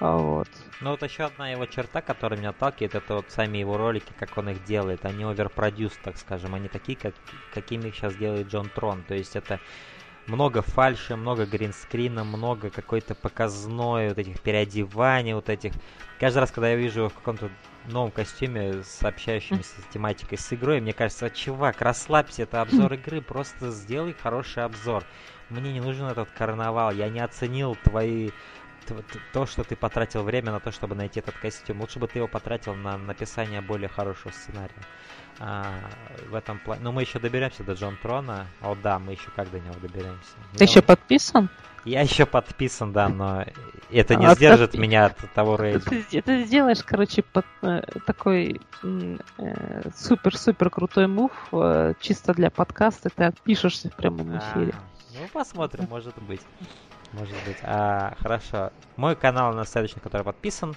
Вот. 0.00 0.48
Ну 0.80 0.90
вот 0.90 1.02
еще 1.02 1.24
одна 1.24 1.50
его 1.50 1.66
черта, 1.66 2.00
которая 2.00 2.38
меня 2.38 2.50
отталкивает, 2.50 2.94
это 2.94 3.14
вот 3.16 3.26
сами 3.30 3.58
его 3.58 3.76
ролики, 3.76 4.12
как 4.18 4.36
он 4.36 4.48
их 4.50 4.64
делает. 4.64 5.04
Они 5.04 5.24
оверпродюс, 5.24 5.92
так 6.02 6.16
скажем. 6.16 6.54
Они 6.54 6.68
такие, 6.68 6.98
как, 6.98 7.14
какими 7.52 7.88
их 7.88 7.94
сейчас 7.94 8.14
делает 8.16 8.48
Джон 8.48 8.68
Трон. 8.68 9.02
То 9.02 9.14
есть 9.14 9.36
это 9.36 9.60
много 10.26 10.62
фальши, 10.62 11.16
много 11.16 11.44
гринскрина, 11.44 12.24
много 12.24 12.70
какой-то 12.70 13.14
показной 13.14 14.08
вот 14.08 14.18
этих 14.18 14.40
переодеваний, 14.40 15.34
вот 15.34 15.48
этих. 15.48 15.72
Каждый 16.18 16.38
раз, 16.38 16.50
когда 16.50 16.70
я 16.70 16.76
вижу 16.76 17.00
его 17.00 17.08
в 17.08 17.14
каком-то 17.14 17.50
новом 17.86 18.10
костюме 18.10 18.82
с 18.82 19.00
с 19.00 19.92
тематикой 19.92 20.38
с 20.38 20.52
игрой, 20.52 20.80
мне 20.80 20.92
кажется, 20.92 21.28
чувак, 21.30 21.82
расслабься, 21.82 22.42
это 22.42 22.62
обзор 22.62 22.92
игры, 22.94 23.20
просто 23.20 23.70
сделай 23.70 24.14
хороший 24.14 24.64
обзор. 24.64 25.04
Мне 25.50 25.72
не 25.72 25.80
нужен 25.80 26.06
этот 26.06 26.30
карнавал, 26.30 26.92
я 26.92 27.08
не 27.08 27.20
оценил 27.20 27.76
твои 27.84 28.30
то, 29.32 29.46
что 29.46 29.64
ты 29.64 29.76
потратил 29.76 30.22
время 30.22 30.52
на 30.52 30.60
то, 30.60 30.70
чтобы 30.70 30.94
найти 30.94 31.20
этот 31.20 31.36
костюм. 31.36 31.80
Лучше 31.80 31.98
бы 31.98 32.06
ты 32.06 32.18
его 32.18 32.28
потратил 32.28 32.74
на 32.74 32.98
написание 32.98 33.60
более 33.60 33.88
хорошего 33.88 34.30
сценария 34.30 34.74
а, 35.40 35.90
в 36.28 36.34
этом 36.34 36.58
плане. 36.58 36.82
Но 36.82 36.92
мы 36.92 37.02
еще 37.02 37.18
доберемся 37.18 37.64
до 37.64 37.72
Джон 37.72 37.96
Трона. 37.96 38.46
О, 38.60 38.74
да, 38.74 38.98
мы 38.98 39.12
еще 39.12 39.30
как 39.34 39.50
до 39.50 39.60
него 39.60 39.74
доберемся. 39.80 40.32
Ты 40.52 40.64
я 40.64 40.70
еще 40.70 40.82
подписан? 40.82 41.48
Я 41.84 42.00
еще 42.00 42.24
подписан, 42.24 42.92
да, 42.92 43.08
но 43.08 43.44
это 43.90 44.14
не 44.16 44.24
а 44.24 44.34
сдержит 44.34 44.70
ты... 44.70 44.78
меня 44.78 45.06
от 45.06 45.16
того 45.34 45.56
рейда. 45.56 45.80
Ты, 45.80 46.22
ты 46.22 46.44
сделаешь, 46.44 46.82
короче, 46.82 47.22
под, 47.22 47.44
э, 47.60 47.82
такой 48.06 48.62
э, 48.82 49.90
супер-супер 49.94 50.70
крутой 50.70 51.08
мув 51.08 51.32
э, 51.52 51.92
чисто 52.00 52.32
для 52.32 52.50
подкаста. 52.50 53.10
Ты 53.10 53.24
отпишешься 53.24 53.90
в 53.90 53.96
прямом 53.96 54.38
эфире. 54.38 54.72
А, 54.74 55.20
ну, 55.20 55.28
посмотрим, 55.30 55.86
может 55.90 56.14
быть. 56.22 56.40
Может 57.12 57.36
быть. 57.46 57.58
А, 57.62 58.16
хорошо. 58.18 58.72
Мой 58.96 59.14
канал, 59.14 59.52
на 59.52 59.66
следующий, 59.66 60.00
который 60.00 60.22
подписан, 60.22 60.74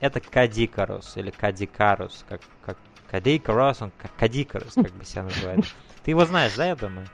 это 0.00 0.18
Кадикарус 0.20 1.16
или 1.16 1.30
Кадикарус, 1.30 2.24
как, 2.28 2.40
как 2.64 2.76
Кадикарус, 3.10 3.82
он 3.82 3.92
как 3.96 4.14
Кадикарус, 4.16 4.74
как 4.74 4.92
бы 4.92 5.04
себя 5.04 5.24
называет. 5.24 5.64
Ты 6.02 6.10
его 6.12 6.24
знаешь, 6.24 6.54
да, 6.54 6.66
я 6.66 6.76
думаю? 6.76 7.06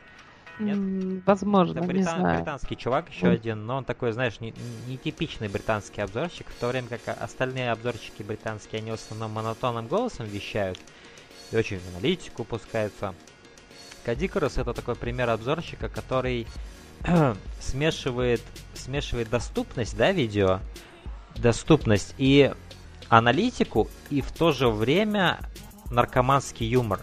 Нет? 0.58 1.22
Возможно, 1.26 1.78
это 1.78 1.88
британ- 1.88 1.96
не 1.96 2.02
знаю. 2.02 2.38
британский 2.38 2.76
чувак 2.76 3.08
еще 3.10 3.28
один, 3.28 3.66
но 3.66 3.78
он 3.78 3.84
такой, 3.84 4.12
знаешь, 4.12 4.38
не, 4.40 4.54
не 4.86 4.96
типичный 4.98 5.48
британский 5.48 6.00
обзорщик, 6.02 6.48
в 6.48 6.54
то 6.54 6.68
время 6.68 6.88
как 6.88 7.20
остальные 7.20 7.72
обзорщики 7.72 8.22
британские, 8.22 8.80
они 8.80 8.90
в 8.90 8.94
основном 8.94 9.32
монотонным 9.32 9.86
голосом 9.88 10.26
вещают 10.26 10.78
и 11.50 11.56
очень 11.56 11.78
в 11.78 11.88
аналитику 11.96 12.44
пускаются. 12.44 13.14
Кадикарус 14.04 14.58
это 14.58 14.72
такой 14.74 14.94
пример 14.94 15.30
обзорщика, 15.30 15.88
который 15.88 16.46
смешивает, 17.60 18.42
смешивает 18.74 19.30
доступность, 19.30 19.96
да, 19.96 20.12
видео, 20.12 20.60
доступность 21.36 22.14
и 22.18 22.52
аналитику, 23.08 23.88
и 24.10 24.20
в 24.20 24.32
то 24.32 24.52
же 24.52 24.68
время 24.68 25.38
наркоманский 25.92 26.66
юмор, 26.66 27.00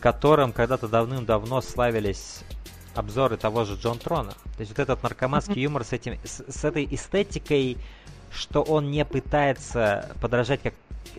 которым 0.00 0.52
когда-то 0.52 0.88
давным-давно 0.88 1.60
славились 1.60 2.40
обзоры 2.94 3.36
того 3.36 3.64
же 3.64 3.74
Джон 3.74 3.98
Трона. 3.98 4.32
То 4.32 4.60
есть 4.60 4.70
вот 4.70 4.78
этот 4.78 5.02
наркоманский 5.02 5.62
юмор 5.62 5.84
с, 5.84 5.92
этим, 5.92 6.18
с, 6.24 6.44
с 6.48 6.64
этой 6.64 6.86
эстетикой, 6.90 7.78
что 8.30 8.62
он 8.62 8.90
не 8.90 9.04
пытается 9.04 10.14
подражать 10.20 10.62
как 10.62 10.74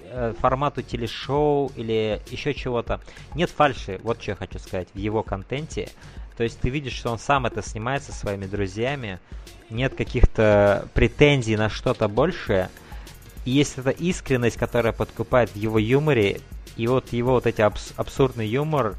э, 0.05 0.33
формату 0.39 0.81
телешоу 0.81 1.71
или 1.75 2.21
еще 2.29 2.53
чего-то. 2.53 3.01
Нет 3.35 3.49
фальши, 3.49 3.99
вот 4.03 4.21
что 4.21 4.31
я 4.31 4.35
хочу 4.35 4.59
сказать, 4.59 4.87
в 4.93 4.97
его 4.97 5.23
контенте. 5.23 5.89
То 6.37 6.43
есть 6.43 6.59
ты 6.59 6.69
видишь, 6.69 6.93
что 6.93 7.11
он 7.11 7.19
сам 7.19 7.45
это 7.45 7.61
снимает 7.61 8.03
со 8.03 8.11
своими 8.11 8.45
друзьями, 8.45 9.19
нет 9.69 9.95
каких-то 9.95 10.87
претензий 10.93 11.55
на 11.55 11.69
что-то 11.69 12.07
большее. 12.07 12.69
И 13.45 13.51
есть 13.51 13.77
эта 13.77 13.89
искренность, 13.89 14.57
которая 14.57 14.93
подкупает 14.93 15.49
в 15.51 15.55
его 15.55 15.77
юморе, 15.77 16.41
и 16.77 16.87
вот 16.87 17.11
его 17.13 17.33
вот 17.33 17.45
эти 17.45 17.61
абс- 17.61 17.93
абсурдный 17.97 18.47
юмор, 18.47 18.95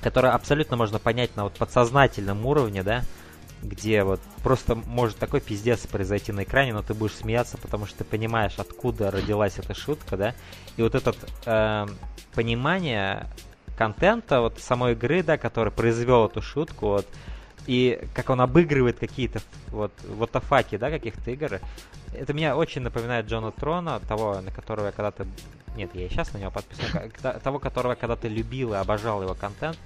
который 0.00 0.30
абсолютно 0.30 0.76
можно 0.76 0.98
понять 0.98 1.36
на 1.36 1.44
вот 1.44 1.54
подсознательном 1.54 2.44
уровне, 2.46 2.82
да, 2.82 3.02
где 3.62 4.04
вот 4.04 4.20
просто 4.42 4.74
может 4.74 5.16
такой 5.16 5.40
пиздец 5.40 5.86
произойти 5.86 6.32
на 6.32 6.44
экране, 6.44 6.74
но 6.74 6.82
ты 6.82 6.94
будешь 6.94 7.14
смеяться, 7.14 7.58
потому 7.58 7.86
что 7.86 7.98
ты 7.98 8.04
понимаешь, 8.04 8.54
откуда 8.58 9.10
родилась 9.10 9.58
эта 9.58 9.74
шутка, 9.74 10.16
да, 10.16 10.34
и 10.76 10.82
вот 10.82 10.94
это 10.94 11.14
э, 11.46 11.86
понимание 12.34 13.26
контента, 13.76 14.40
вот 14.40 14.60
самой 14.60 14.92
игры, 14.92 15.22
да, 15.22 15.38
который 15.38 15.72
произвел 15.72 16.26
эту 16.26 16.42
шутку, 16.42 16.88
вот, 16.88 17.06
и 17.66 18.06
как 18.14 18.30
он 18.30 18.40
обыгрывает 18.40 18.98
какие-то 18.98 19.40
вот 19.68 19.92
вот 20.06 20.30
факи, 20.32 20.76
да, 20.76 20.90
каких-то 20.90 21.30
игр. 21.30 21.60
Это 22.14 22.32
меня 22.32 22.56
очень 22.56 22.82
напоминает 22.82 23.26
Джона 23.26 23.50
Трона, 23.52 24.00
того, 24.00 24.40
на 24.40 24.50
которого 24.50 24.86
я 24.86 24.92
когда-то... 24.92 25.26
Нет, 25.76 25.90
я 25.94 26.08
сейчас 26.08 26.32
на 26.32 26.38
него 26.38 26.50
подписан. 26.50 27.10
Того, 27.42 27.58
которого 27.58 27.92
я 27.92 27.96
когда-то 27.96 28.28
любил 28.28 28.72
и 28.72 28.76
обожал 28.76 29.22
его 29.22 29.34
контент. 29.34 29.78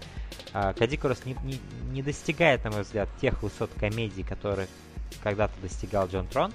А, 0.53 0.73
Кадикурус 0.75 1.25
не, 1.25 1.37
не, 1.45 1.61
не 1.91 2.03
достигает, 2.03 2.65
на 2.65 2.71
мой 2.71 2.83
взгляд, 2.83 3.09
тех 3.21 3.43
высот 3.43 3.71
комедий, 3.79 4.23
которые 4.23 4.69
когда-то 5.23 5.55
достигал 5.63 6.09
Джон 6.09 6.27
Трон. 6.27 6.53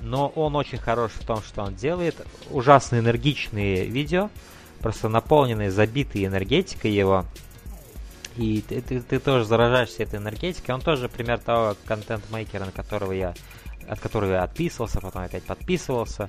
Но 0.00 0.28
он 0.28 0.56
очень 0.56 0.78
хорош 0.78 1.12
в 1.12 1.24
том, 1.24 1.42
что 1.42 1.62
он 1.62 1.74
делает. 1.74 2.16
Ужасно 2.50 2.98
энергичные 2.98 3.86
видео 3.86 4.30
просто 4.82 5.08
наполненный, 5.08 5.70
забитый 5.70 6.26
энергетикой 6.26 6.90
его. 6.90 7.24
И 8.36 8.62
ты, 8.62 8.80
ты, 8.80 9.00
ты 9.00 9.18
тоже 9.18 9.44
заражаешься 9.44 10.02
этой 10.02 10.18
энергетикой. 10.18 10.74
Он 10.74 10.80
тоже 10.80 11.08
пример 11.08 11.38
того 11.38 11.76
контент-мейкера, 11.86 12.64
на 12.64 12.72
которого 12.72 13.12
я, 13.12 13.34
от 13.88 14.00
которого 14.00 14.32
я 14.32 14.42
отписывался, 14.42 15.00
потом 15.00 15.22
опять 15.22 15.44
подписывался. 15.44 16.28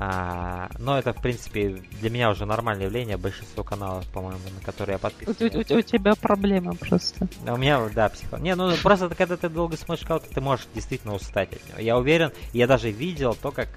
А, 0.00 0.70
но 0.78 0.96
это, 0.96 1.12
в 1.12 1.20
принципе, 1.20 1.82
для 2.00 2.10
меня 2.10 2.30
уже 2.30 2.46
нормальное 2.46 2.86
явление. 2.86 3.16
Большинство 3.16 3.64
каналов, 3.64 4.06
по-моему, 4.12 4.38
на 4.56 4.64
которые 4.64 4.94
я 4.94 4.98
подписываюсь. 4.98 5.70
У, 5.70 5.74
у, 5.74 5.78
у 5.78 5.82
тебя 5.82 6.14
проблема 6.14 6.76
просто. 6.76 7.26
У 7.44 7.56
меня, 7.56 7.80
да, 7.92 8.08
психо. 8.08 8.36
Не, 8.36 8.54
ну 8.54 8.72
просто 8.82 9.08
когда 9.08 9.36
ты 9.36 9.48
долго 9.48 9.76
смотришь 9.76 10.06
канал, 10.06 10.22
ты 10.22 10.40
можешь 10.40 10.68
действительно 10.72 11.14
устать 11.14 11.52
от 11.52 11.68
него. 11.68 11.80
Я 11.80 11.98
уверен, 11.98 12.30
я 12.52 12.68
даже 12.68 12.92
видел 12.92 13.34
то, 13.34 13.50
как 13.50 13.68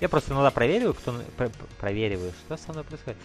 я 0.00 0.08
просто 0.08 0.32
иногда 0.32 0.50
проверю, 0.50 0.94
кто... 0.94 1.14
Про, 1.36 1.50
провериваю, 1.80 2.32
что 2.44 2.56
со 2.56 2.72
мной 2.72 2.84
происходит. 2.84 3.18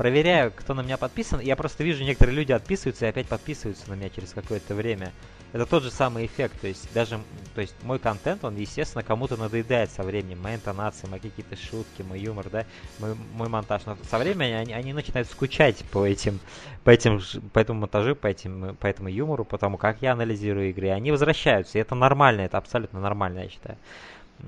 Проверяю, 0.00 0.50
кто 0.50 0.72
на 0.72 0.80
меня 0.80 0.96
подписан. 0.96 1.40
Я 1.40 1.56
просто 1.56 1.84
вижу, 1.84 2.02
некоторые 2.04 2.34
люди 2.34 2.52
отписываются 2.52 3.04
и 3.04 3.10
опять 3.10 3.26
подписываются 3.26 3.90
на 3.90 3.96
меня 3.96 4.08
через 4.08 4.32
какое-то 4.32 4.74
время. 4.74 5.12
Это 5.52 5.66
тот 5.66 5.82
же 5.82 5.90
самый 5.90 6.24
эффект. 6.24 6.58
То 6.58 6.68
есть 6.68 6.90
даже 6.94 7.20
то 7.54 7.60
есть 7.60 7.74
мой 7.82 7.98
контент, 7.98 8.42
он, 8.42 8.56
естественно, 8.56 9.04
кому-то 9.04 9.36
надоедает 9.36 9.90
со 9.90 10.02
временем. 10.02 10.40
Моя 10.40 10.56
интонация, 10.56 11.10
мои 11.10 11.20
какие-то 11.20 11.54
шутки, 11.54 12.00
мой 12.00 12.18
юмор, 12.18 12.48
да, 12.48 12.64
мой, 12.98 13.14
мой 13.34 13.50
монтаж. 13.50 13.82
Но 13.84 13.98
со 14.08 14.16
временем 14.16 14.56
они, 14.56 14.72
они 14.72 14.94
начинают 14.94 15.28
скучать 15.28 15.84
по 15.92 16.06
этим, 16.06 16.40
по 16.82 16.88
этим, 16.88 17.20
по 17.52 17.58
этому 17.58 17.80
монтажу, 17.80 18.16
по 18.16 18.26
этим, 18.26 18.76
по 18.76 18.86
этому 18.86 19.10
юмору, 19.10 19.44
по 19.44 19.58
тому, 19.58 19.76
как 19.76 20.00
я 20.00 20.12
анализирую 20.12 20.70
игры. 20.70 20.88
Они 20.88 21.10
возвращаются, 21.10 21.76
и 21.76 21.80
это 21.82 21.94
нормально, 21.94 22.40
это 22.40 22.56
абсолютно 22.56 23.00
нормально, 23.00 23.40
я 23.40 23.48
считаю. 23.50 23.76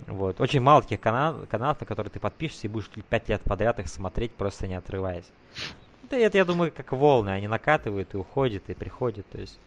Вот. 0.06 0.40
Очень 0.40 0.60
мало 0.60 0.82
таких 0.82 1.00
канал, 1.00 1.46
каналов, 1.50 1.80
на 1.80 1.86
которые 1.86 2.10
ты 2.10 2.20
подпишешься 2.20 2.66
и 2.66 2.70
будешь 2.70 2.88
5 2.88 3.28
лет 3.28 3.42
подряд 3.42 3.78
их 3.78 3.88
смотреть, 3.88 4.32
просто 4.32 4.66
не 4.66 4.74
отрываясь. 4.74 5.30
Это, 6.04 6.16
это 6.16 6.38
я 6.38 6.44
думаю, 6.44 6.72
как 6.74 6.92
волны, 6.92 7.30
они 7.30 7.48
накатывают 7.48 8.14
и 8.14 8.16
уходят, 8.16 8.68
и 8.68 8.74
приходят. 8.74 9.26
То 9.30 9.38
есть, 9.38 9.58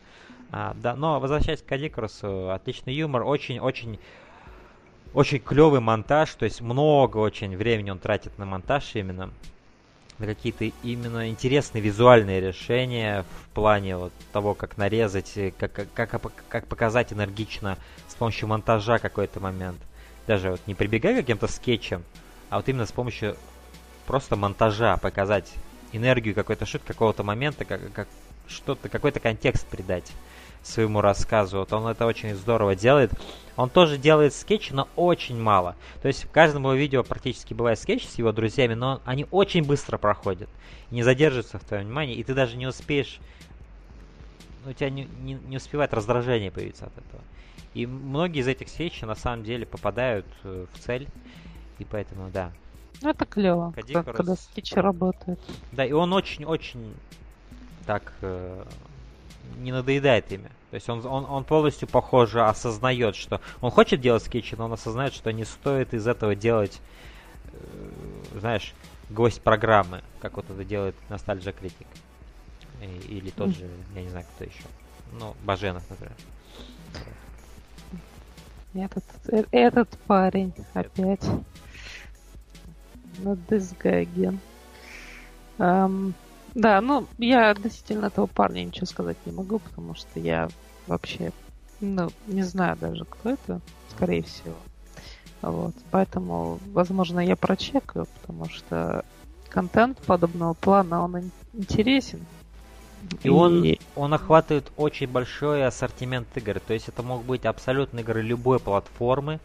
а, 0.52 0.76
да, 0.76 0.96
но 0.96 1.20
возвращаясь 1.20 1.62
к 1.62 1.66
Кадикросу, 1.66 2.52
отличный 2.52 2.94
юмор, 2.94 3.24
очень-очень 3.24 4.00
очень 5.16 5.40
клевый 5.40 5.80
монтаж, 5.80 6.36
то 6.36 6.44
есть 6.44 6.60
много 6.60 7.18
очень 7.18 7.56
времени 7.56 7.90
он 7.90 8.00
тратит 8.00 8.38
на 8.38 8.46
монтаж 8.46 8.96
именно, 8.96 9.32
на 10.20 10.26
какие-то 10.26 10.66
именно 10.84 11.30
интересные 11.30 11.82
визуальные 11.82 12.42
решения 12.42 13.24
в 13.24 13.50
плане 13.56 13.96
вот 13.96 14.14
того, 14.34 14.54
как 14.56 14.78
нарезать, 14.78 15.34
как, 15.58 15.88
как, 15.94 16.22
как, 16.50 16.68
показать 16.68 17.14
энергично 17.14 17.78
с 18.10 18.16
помощью 18.16 18.50
монтажа 18.50 19.00
какой-то 19.00 19.40
момент. 19.40 19.78
Даже 20.28 20.52
вот 20.52 20.62
не 20.68 20.76
прибегая 20.76 21.14
к 21.14 21.18
каким-то 21.18 21.48
скетчам, 21.48 22.04
а 22.50 22.58
вот 22.58 22.70
именно 22.70 22.86
с 22.86 22.92
помощью 22.92 23.36
просто 24.06 24.36
монтажа 24.36 24.98
показать 24.98 25.52
энергию 25.92 26.36
какой-то 26.36 26.66
шут, 26.66 26.82
какого-то 26.86 27.24
момента, 27.24 27.66
как, 27.66 27.92
как 27.94 28.08
что-то, 28.48 28.90
какой-то 28.90 29.20
контекст 29.20 29.68
придать 29.68 30.12
своему 30.64 31.02
рассказу. 31.02 31.60
Вот 31.60 31.74
он 31.74 31.88
это 31.88 32.06
очень 32.06 32.34
здорово 32.36 32.76
делает. 32.76 33.12
Он 33.56 33.70
тоже 33.70 33.98
делает 33.98 34.34
скетчи, 34.34 34.74
но 34.74 34.88
очень 34.96 35.40
мало. 35.40 35.76
То 36.02 36.08
есть 36.08 36.26
в 36.26 36.32
каждом 36.32 36.64
его 36.64 36.74
видео 36.74 37.04
практически 37.04 37.54
бывает 37.54 37.80
скетч 37.80 38.08
с 38.08 38.18
его 38.18 38.32
друзьями, 38.32 38.74
но 38.74 39.02
они 39.06 39.28
очень 39.32 39.64
быстро 39.64 39.98
проходят. 39.98 40.50
Не 40.92 41.04
задерживаются 41.04 41.60
в 41.60 41.64
твоем 41.64 41.86
внимании, 41.86 42.16
и 42.16 42.24
ты 42.24 42.34
даже 42.34 42.58
не 42.58 42.68
успеешь... 42.68 43.20
У 44.68 44.74
тебя 44.74 44.90
не, 44.90 45.08
не, 45.22 45.36
не 45.36 45.58
успевает 45.58 45.94
раздражение 45.94 46.50
появиться 46.50 46.86
от 46.86 46.98
этого. 46.98 47.22
И 47.76 47.86
многие 47.86 48.40
из 48.40 48.48
этих 48.48 48.70
скетчей 48.70 49.06
на 49.06 49.16
самом 49.16 49.44
деле 49.44 49.66
попадают 49.66 50.26
э, 50.44 50.66
в 50.74 50.80
цель. 50.80 51.08
И 51.78 51.84
поэтому, 51.84 52.32
да. 52.32 52.52
Ну, 53.02 53.10
это 53.10 53.26
клево, 53.26 53.74
когда, 53.76 54.04
когда 54.04 54.36
скетчи 54.36 54.76
работают. 54.76 55.40
Да, 55.74 55.86
и 55.86 55.92
он 55.92 56.14
очень-очень 56.14 56.96
так 57.86 58.14
э, 58.22 58.64
не 59.58 59.74
надоедает 59.74 60.32
ими. 60.32 60.50
То 60.70 60.76
есть 60.76 60.90
он, 60.90 61.06
он, 61.06 61.26
он 61.26 61.44
полностью, 61.44 61.90
похоже, 61.90 62.46
осознает, 62.46 63.18
что 63.18 63.42
он 63.60 63.72
хочет 63.72 64.00
делать 64.00 64.24
скетчи, 64.24 64.56
но 64.56 64.66
он 64.66 64.74
осознает, 64.74 65.14
что 65.14 65.34
не 65.34 65.44
стоит 65.44 65.94
из 65.94 66.08
этого 66.08 66.34
делать, 66.34 66.80
э, 67.52 68.40
знаешь, 68.40 68.74
гость 69.10 69.42
программы, 69.42 70.02
как 70.22 70.38
вот 70.38 70.50
это 70.50 70.64
делает 70.64 70.96
Nostalgia 71.10 71.54
Critic. 71.54 71.88
Или 73.10 73.32
тот 73.32 73.50
же, 73.50 73.70
я 73.96 74.02
не 74.02 74.10
знаю, 74.10 74.26
кто 74.36 74.46
еще. 74.46 74.64
Ну, 75.20 75.36
Баженов, 75.44 75.84
например. 75.90 76.16
Этот, 78.76 79.04
э, 79.30 79.44
этот 79.52 79.90
парень 80.06 80.54
опять. 80.74 81.24
Ну, 83.20 83.34
this 83.50 83.74
guy 83.82 84.06
да, 86.56 86.80
ну, 86.82 87.08
я 87.18 87.52
относительно 87.52 88.08
этого 88.08 88.28
парня 88.28 88.64
ничего 88.64 88.86
сказать 88.86 89.18
не 89.26 89.32
могу, 89.32 89.60
потому 89.60 89.96
что 89.96 90.20
я 90.20 90.50
вообще, 90.88 91.32
ну, 91.80 92.10
не 92.28 92.44
знаю 92.44 92.78
даже, 92.78 93.06
кто 93.06 93.32
это, 93.32 93.62
скорее 93.90 94.24
всего. 94.24 94.56
Вот, 95.42 95.76
поэтому, 95.92 96.60
возможно, 96.74 97.20
я 97.20 97.36
прочекаю, 97.36 98.08
потому 98.22 98.46
что 98.50 99.04
контент 99.50 99.98
подобного 100.00 100.54
плана, 100.54 101.04
он 101.04 101.32
интересен. 101.54 102.26
И, 103.24 103.28
и 103.28 103.30
он, 103.30 103.66
он 103.96 104.14
охватывает 104.14 104.72
очень 104.78 105.08
большой 105.08 105.66
ассортимент 105.66 106.28
игр. 106.36 106.60
То 106.60 106.74
есть 106.74 106.90
это 106.90 107.04
могут 107.04 107.26
быть 107.26 107.46
абсолютно 107.46 108.00
игры 108.00 108.22
любой 108.22 108.60
платформы, 108.60 109.40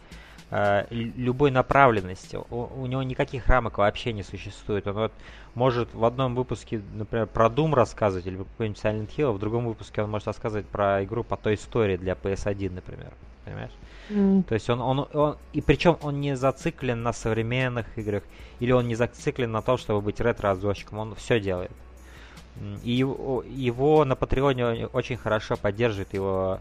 э, 0.51 0.87
любой 0.91 1.51
направленности. 1.51 2.39
У, 2.51 2.83
у 2.83 2.87
него 2.87 3.03
никаких 3.03 3.47
рамок 3.49 3.79
вообще 3.79 4.13
не 4.13 4.23
существует. 4.23 4.87
Он 4.87 4.95
вот 4.95 5.13
может 5.55 5.93
в 5.95 6.05
одном 6.05 6.35
выпуске, 6.35 6.83
например, 6.95 7.27
про 7.27 7.47
Doom 7.47 7.75
рассказывать 7.75 8.27
или 8.27 8.37
какой-нибудь 8.37 8.83
Silent 8.83 9.11
Hill, 9.17 9.31
а 9.31 9.33
в 9.33 9.39
другом 9.39 9.67
выпуске 9.67 10.03
он 10.03 10.11
может 10.11 10.27
рассказывать 10.27 10.67
про 10.67 11.03
игру 11.05 11.25
по 11.25 11.37
той 11.37 11.55
истории 11.55 11.97
для 11.97 12.13
PS1, 12.13 12.71
например. 12.73 13.13
Понимаешь? 13.45 13.73
Mm. 14.11 14.43
То 14.45 14.55
есть 14.55 14.69
он, 14.69 14.81
он, 14.81 15.07
он, 15.13 15.37
и 15.53 15.61
причем 15.61 15.97
он 16.03 16.21
не 16.21 16.37
зациклен 16.37 17.03
на 17.03 17.13
современных 17.13 17.87
играх, 17.97 18.23
или 18.59 18.73
он 18.73 18.87
не 18.87 18.95
зациклен 18.95 19.51
на 19.51 19.63
том, 19.63 19.79
чтобы 19.79 20.01
быть 20.01 20.21
ретро-обзорщиком, 20.21 20.99
он 20.99 21.15
все 21.15 21.41
делает. 21.41 21.73
И 22.83 22.91
его, 22.91 23.43
его 23.47 24.05
на 24.05 24.17
Патреоне 24.17 24.87
очень 24.87 25.17
хорошо 25.17 25.57
поддерживает 25.57 26.13
его 26.13 26.61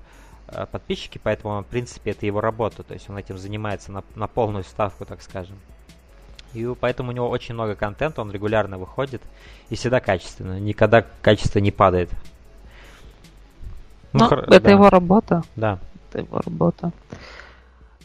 Э, 0.52 0.66
подписчики, 0.66 1.20
поэтому, 1.22 1.62
в 1.62 1.68
принципе, 1.68 2.12
это 2.12 2.26
его 2.26 2.42
работа, 2.42 2.82
то 2.82 2.94
есть 2.94 3.10
он 3.10 3.18
этим 3.18 3.38
занимается 3.38 3.92
на, 3.92 4.04
на 4.16 4.28
полную 4.28 4.64
ставку, 4.64 5.06
так 5.06 5.22
скажем. 5.22 5.58
И 6.54 6.68
поэтому 6.80 7.10
у 7.10 7.12
него 7.14 7.30
очень 7.30 7.54
много 7.54 7.76
контента, 7.76 8.22
он 8.22 8.32
регулярно 8.32 8.80
выходит 8.80 9.22
и 9.70 9.76
всегда 9.76 10.00
качественно, 10.00 10.60
никогда 10.60 11.06
качество 11.22 11.60
не 11.60 11.72
падает. 11.72 12.10
Ну, 14.12 14.28
ну 14.28 14.38
это 14.38 14.60
да. 14.60 14.72
его 14.72 14.90
работа. 14.90 15.44
Да. 15.56 15.78
Это 16.10 16.20
его 16.20 16.40
работа. 16.40 16.92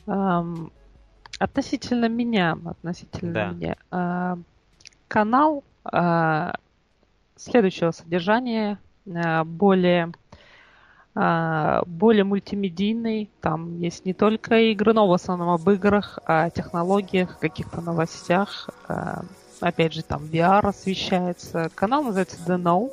Um, 0.06 0.70
относительно 1.38 2.10
меня, 2.10 2.58
относительно 2.66 3.32
да. 3.32 3.46
меня, 3.48 3.76
uh, 3.90 4.42
канал 5.08 5.64
uh, 5.86 6.54
следующего 7.36 7.90
содержания, 7.90 8.78
uh, 9.06 9.44
более 9.44 10.12
а, 11.16 11.82
более 11.86 12.24
мультимедийный. 12.24 13.30
Там 13.40 13.78
есть 13.78 14.04
не 14.04 14.14
только 14.14 14.56
игры, 14.72 14.92
но 14.92 15.06
в 15.06 15.12
основном 15.12 15.50
об 15.50 15.68
играх, 15.70 16.18
о 16.26 16.50
технологиях, 16.50 17.38
каких-то 17.38 17.80
новостях. 17.80 18.68
А, 18.88 19.22
опять 19.60 19.92
же, 19.92 20.02
там 20.02 20.24
VR 20.24 20.66
освещается. 20.66 21.70
Канал 21.74 22.02
называется 22.02 22.38
The 22.46 22.60
Know. 22.60 22.90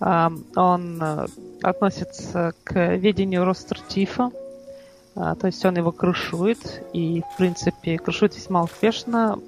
А, 0.00 0.30
он 0.54 1.02
э, 1.02 1.26
относится 1.62 2.52
к 2.62 2.96
ведению 2.96 3.44
Ростертифа. 3.44 4.30
То 5.14 5.46
есть 5.46 5.64
он 5.64 5.76
его 5.76 5.92
крышует. 5.92 6.82
И, 6.92 7.22
в 7.22 7.36
принципе, 7.36 7.98
крышует 7.98 8.36
весьма 8.36 8.62
успешно. 8.62 9.38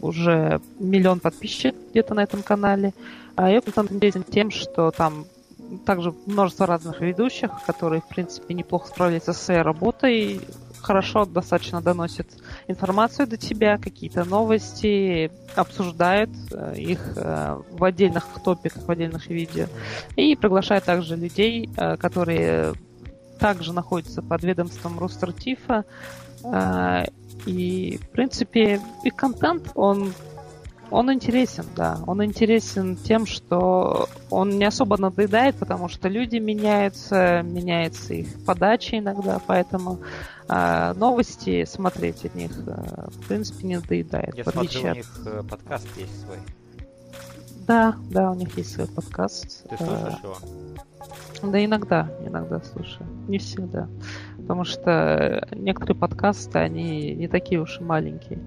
Уже 0.00 0.60
миллион 0.78 1.20
подписчиков 1.20 1.80
где-то 1.90 2.14
на 2.14 2.22
этом 2.22 2.42
канале. 2.42 2.92
А 3.34 3.50
я 3.50 3.58
интересен 3.58 4.24
тем, 4.24 4.50
что 4.50 4.90
там 4.90 5.24
также 5.86 6.14
множество 6.26 6.66
разных 6.66 7.00
ведущих, 7.00 7.50
которые, 7.66 8.02
в 8.02 8.08
принципе, 8.08 8.54
неплохо 8.54 8.88
справляются 8.88 9.32
со 9.32 9.44
своей 9.44 9.62
работой, 9.62 10.40
хорошо 10.82 11.24
достаточно 11.24 11.80
доносят 11.80 12.26
информацию 12.68 13.26
до 13.26 13.36
тебя, 13.36 13.78
какие-то 13.78 14.24
новости, 14.24 15.30
обсуждают 15.54 16.30
э, 16.50 16.74
их 16.76 17.00
э, 17.16 17.58
в 17.70 17.84
отдельных 17.84 18.26
топиках, 18.44 18.82
в 18.82 18.90
отдельных 18.90 19.28
видео. 19.28 19.66
И 20.16 20.34
приглашают 20.36 20.84
также 20.84 21.16
людей, 21.16 21.70
э, 21.76 21.96
которые 21.96 22.74
также 23.42 23.72
находятся 23.72 24.22
под 24.22 24.42
ведомством 24.42 24.98
Рустертифа. 24.98 25.84
И, 27.46 27.98
в 28.02 28.08
принципе, 28.10 28.80
их 29.02 29.16
контент, 29.16 29.72
он 29.74 30.12
он 30.92 31.10
интересен, 31.10 31.64
да. 31.74 32.00
Он 32.06 32.22
интересен 32.22 32.96
тем, 32.96 33.24
что 33.24 34.10
он 34.28 34.50
не 34.50 34.66
особо 34.66 34.98
надоедает, 34.98 35.56
потому 35.56 35.88
что 35.88 36.08
люди 36.08 36.36
меняются, 36.36 37.40
меняется 37.42 38.12
их 38.12 38.44
подача 38.44 38.98
иногда, 38.98 39.40
поэтому 39.46 40.00
э, 40.50 40.92
новости 40.94 41.64
смотреть 41.64 42.26
от 42.26 42.34
них, 42.34 42.52
э, 42.66 43.08
в 43.08 43.26
принципе, 43.26 43.66
не 43.66 43.76
надоедает. 43.76 44.36
Я 44.36 44.44
смотрю, 44.44 44.80
у 44.82 44.94
них 44.94 45.20
э, 45.24 45.42
подкаст 45.48 45.88
есть 45.96 46.20
свой. 46.24 46.38
Да, 47.66 47.96
да, 48.10 48.30
у 48.30 48.34
них 48.34 48.54
есть 48.58 48.74
свой 48.74 48.86
подкаст. 48.86 49.66
Ты 49.70 49.76
слушаешь 49.78 50.18
его? 50.22 50.36
Да, 51.42 51.64
иногда, 51.64 52.08
иногда 52.24 52.60
слушаю. 52.60 53.06
Не 53.28 53.38
всегда. 53.38 53.88
Потому 54.36 54.64
что 54.64 55.46
некоторые 55.52 55.96
подкасты, 55.96 56.58
они 56.58 57.14
не 57.14 57.28
такие 57.28 57.60
уж 57.60 57.80
и 57.80 57.84
маленькие. 57.84 58.38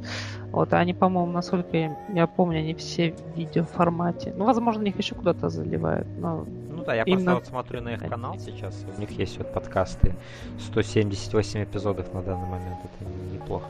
Вот, 0.51 0.73
они, 0.73 0.93
по-моему, 0.93 1.31
насколько 1.31 1.75
я 1.77 2.27
помню, 2.27 2.59
они 2.59 2.73
все 2.73 3.11
в 3.11 3.37
видеоформате. 3.37 4.33
Ну, 4.35 4.45
возможно, 4.45 4.83
их 4.83 4.97
еще 4.97 5.15
куда-то 5.15 5.49
заливают, 5.49 6.07
но... 6.17 6.45
Ну 6.69 6.83
да, 6.83 6.95
я 6.95 7.03
именно... 7.03 7.31
просто 7.31 7.39
вот 7.39 7.47
смотрю 7.47 7.81
на 7.81 7.93
их 7.93 8.07
канал 8.07 8.37
сейчас, 8.39 8.85
у 8.95 8.99
них 8.99 9.11
есть 9.11 9.37
вот 9.37 9.51
подкасты, 9.51 10.15
178 10.59 11.63
эпизодов 11.63 12.13
на 12.13 12.21
данный 12.21 12.47
момент, 12.47 12.77
это 12.83 13.33
неплохо. 13.33 13.67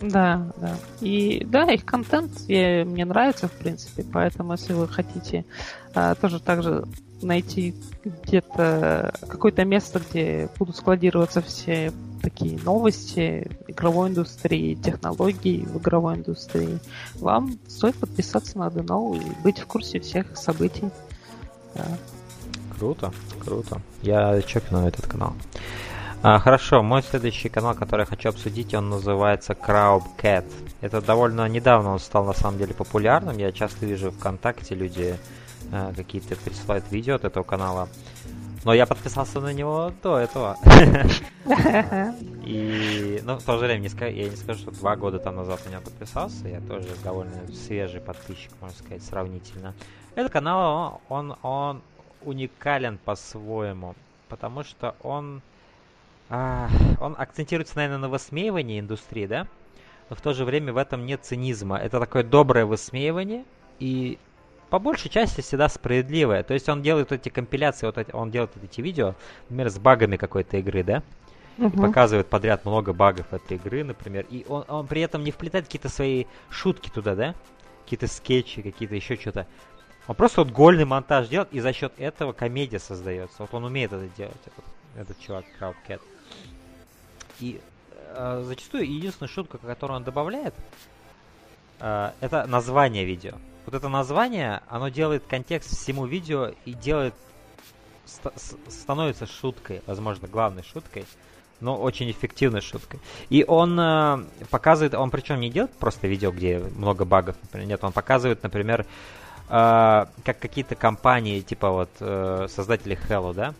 Да, 0.00 0.46
да. 0.56 0.76
И 1.00 1.44
да, 1.44 1.64
их 1.72 1.84
контент 1.84 2.30
я, 2.46 2.84
мне 2.84 3.04
нравится, 3.04 3.48
в 3.48 3.52
принципе, 3.52 4.04
поэтому 4.12 4.52
если 4.52 4.72
вы 4.72 4.86
хотите 4.86 5.44
а, 5.94 6.14
тоже 6.14 6.40
также 6.40 6.84
найти 7.22 7.74
где-то 8.04 9.14
какое-то 9.28 9.64
место, 9.64 10.00
где 10.00 10.48
будут 10.58 10.76
складироваться 10.76 11.42
все 11.42 11.92
такие 12.22 12.58
новости 12.60 13.50
игровой 13.66 14.10
индустрии, 14.10 14.74
технологий 14.74 15.64
в 15.64 15.78
игровой 15.78 16.16
индустрии, 16.16 16.78
вам 17.16 17.58
стоит 17.68 17.96
подписаться 17.96 18.58
на 18.58 18.70
Дено 18.70 19.14
и 19.14 19.42
быть 19.42 19.58
в 19.58 19.66
курсе 19.66 20.00
всех 20.00 20.36
событий. 20.36 20.88
Да. 21.74 21.86
Круто, 22.76 23.12
круто. 23.44 23.80
Я 24.02 24.40
чекну 24.42 24.86
этот 24.86 25.06
канал. 25.06 25.34
А, 26.20 26.40
хорошо, 26.40 26.82
мой 26.82 27.02
следующий 27.02 27.48
канал, 27.48 27.74
который 27.74 28.00
я 28.00 28.06
хочу 28.06 28.28
обсудить, 28.28 28.74
он 28.74 28.88
называется 28.88 29.52
Crowdcat. 29.52 30.44
Это 30.80 31.00
довольно 31.00 31.48
недавно 31.48 31.90
он 31.92 32.00
стал 32.00 32.24
на 32.24 32.34
самом 32.34 32.58
деле 32.58 32.74
популярным. 32.74 33.38
Я 33.38 33.52
часто 33.52 33.86
вижу 33.86 34.10
ВКонтакте 34.10 34.74
люди 34.74 35.16
а, 35.72 35.92
какие-то 35.94 36.36
присылают 36.36 36.90
видео 36.90 37.16
от 37.16 37.24
этого 37.24 37.44
канала. 37.44 37.88
Но 38.64 38.74
я 38.74 38.86
подписался 38.86 39.40
на 39.40 39.52
него 39.52 39.92
до 40.02 40.18
этого. 40.18 40.56
И, 42.44 43.20
ну, 43.24 43.38
в 43.38 43.42
то 43.42 43.58
же 43.58 43.64
время, 43.66 43.80
не 43.80 43.88
скажу, 43.88 44.12
я 44.12 44.28
не 44.28 44.36
скажу, 44.36 44.60
что 44.60 44.70
два 44.72 44.96
года 44.96 45.18
там 45.18 45.36
назад 45.36 45.60
у 45.64 45.68
меня 45.68 45.80
подписался. 45.80 46.48
Я 46.48 46.60
тоже 46.60 46.88
довольно 47.04 47.46
свежий 47.52 48.00
подписчик, 48.00 48.50
можно 48.60 48.76
сказать, 48.76 49.02
сравнительно. 49.02 49.74
Этот 50.14 50.32
канал, 50.32 51.00
он, 51.08 51.36
он 51.42 51.82
уникален 52.22 52.98
по-своему, 52.98 53.94
потому 54.28 54.64
что 54.64 54.96
он 55.02 55.40
а, 56.30 56.68
он 57.00 57.14
акцентируется, 57.16 57.76
наверное, 57.76 57.98
на 57.98 58.08
высмеивании 58.08 58.80
индустрии, 58.80 59.26
да? 59.26 59.46
Но 60.10 60.16
в 60.16 60.20
то 60.20 60.32
же 60.32 60.44
время 60.44 60.72
в 60.72 60.76
этом 60.76 61.06
нет 61.06 61.24
цинизма. 61.24 61.78
Это 61.78 62.00
такое 62.00 62.22
доброе 62.22 62.64
высмеивание 62.64 63.44
и 63.78 64.18
по 64.70 64.78
большей 64.78 65.10
части 65.10 65.40
всегда 65.40 65.68
справедливое. 65.68 66.42
То 66.42 66.54
есть 66.54 66.68
он 66.68 66.82
делает 66.82 67.12
эти 67.12 67.28
компиляции, 67.28 67.86
вот 67.86 67.98
эти, 67.98 68.10
он 68.12 68.30
делает 68.30 68.52
эти 68.62 68.80
видео, 68.80 69.14
например, 69.48 69.70
с 69.70 69.78
багами 69.78 70.16
какой-то 70.16 70.58
игры, 70.58 70.82
да? 70.84 71.02
Uh-huh. 71.56 71.74
И 71.74 71.76
показывает 71.76 72.28
подряд 72.28 72.64
много 72.64 72.92
багов 72.92 73.32
этой 73.32 73.56
игры, 73.56 73.82
например. 73.82 74.26
И 74.30 74.44
он, 74.48 74.64
он 74.68 74.86
при 74.86 75.00
этом 75.00 75.24
не 75.24 75.30
вплетает 75.30 75.64
какие-то 75.66 75.88
свои 75.88 76.26
шутки 76.50 76.90
туда, 76.90 77.14
да? 77.14 77.34
Какие-то 77.84 78.06
скетчи, 78.06 78.62
какие-то 78.62 78.94
еще 78.94 79.16
что-то. 79.16 79.46
Он 80.06 80.14
просто 80.14 80.42
вот 80.42 80.52
гольный 80.52 80.84
монтаж 80.84 81.28
делает, 81.28 81.52
и 81.52 81.60
за 81.60 81.72
счет 81.72 81.92
этого 81.98 82.32
комедия 82.32 82.78
создается. 82.78 83.42
Вот 83.42 83.52
он 83.52 83.64
умеет 83.64 83.92
это 83.92 84.08
делать, 84.16 84.36
этот, 84.46 84.64
этот 84.96 85.20
чувак, 85.20 85.44
Краудкет. 85.58 86.00
И 87.40 87.60
э, 88.14 88.42
зачастую 88.44 88.90
единственная 88.90 89.28
шутка, 89.28 89.58
которую 89.58 89.98
он 89.98 90.04
добавляет, 90.04 90.54
э, 91.80 92.12
это 92.20 92.46
название 92.46 93.04
видео. 93.04 93.34
Вот 93.68 93.74
это 93.74 93.90
название, 93.90 94.62
оно 94.68 94.88
делает 94.88 95.24
контекст 95.28 95.76
всему 95.76 96.06
видео 96.06 96.52
и 96.64 96.72
делает 96.72 97.12
ст- 98.06 98.32
становится 98.66 99.26
шуткой, 99.26 99.82
возможно, 99.84 100.26
главной 100.26 100.62
шуткой, 100.62 101.04
но 101.60 101.76
очень 101.76 102.10
эффективной 102.10 102.62
шуткой. 102.62 102.98
И 103.28 103.44
он 103.46 103.78
э, 103.78 104.24
показывает, 104.48 104.94
он 104.94 105.10
причем 105.10 105.40
не 105.40 105.50
делает 105.50 105.70
просто 105.74 106.06
видео, 106.08 106.30
где 106.30 106.60
много 106.60 107.04
багов, 107.04 107.36
например, 107.42 107.68
нет, 107.68 107.84
он 107.84 107.92
показывает, 107.92 108.42
например, 108.42 108.86
э, 109.50 110.06
как 110.24 110.38
какие-то 110.38 110.74
компании, 110.74 111.42
типа 111.42 111.68
вот 111.68 111.90
э, 112.00 112.46
создатели 112.48 112.98
Hello, 113.06 113.34
да, 113.34 113.52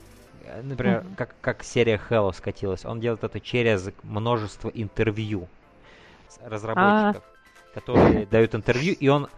например, 0.62 1.00
mm-hmm. 1.00 1.16
как, 1.16 1.34
как 1.42 1.62
серия 1.62 2.00
Hello 2.08 2.32
скатилась, 2.32 2.86
он 2.86 3.00
делает 3.00 3.24
это 3.24 3.40
через 3.40 3.90
множество 4.04 4.70
интервью 4.70 5.48
разработчиков, 6.42 7.22
А-а-а. 7.26 7.74
которые 7.74 8.24
дают 8.24 8.54
интервью, 8.54 8.94
и 8.98 9.08
он 9.08 9.28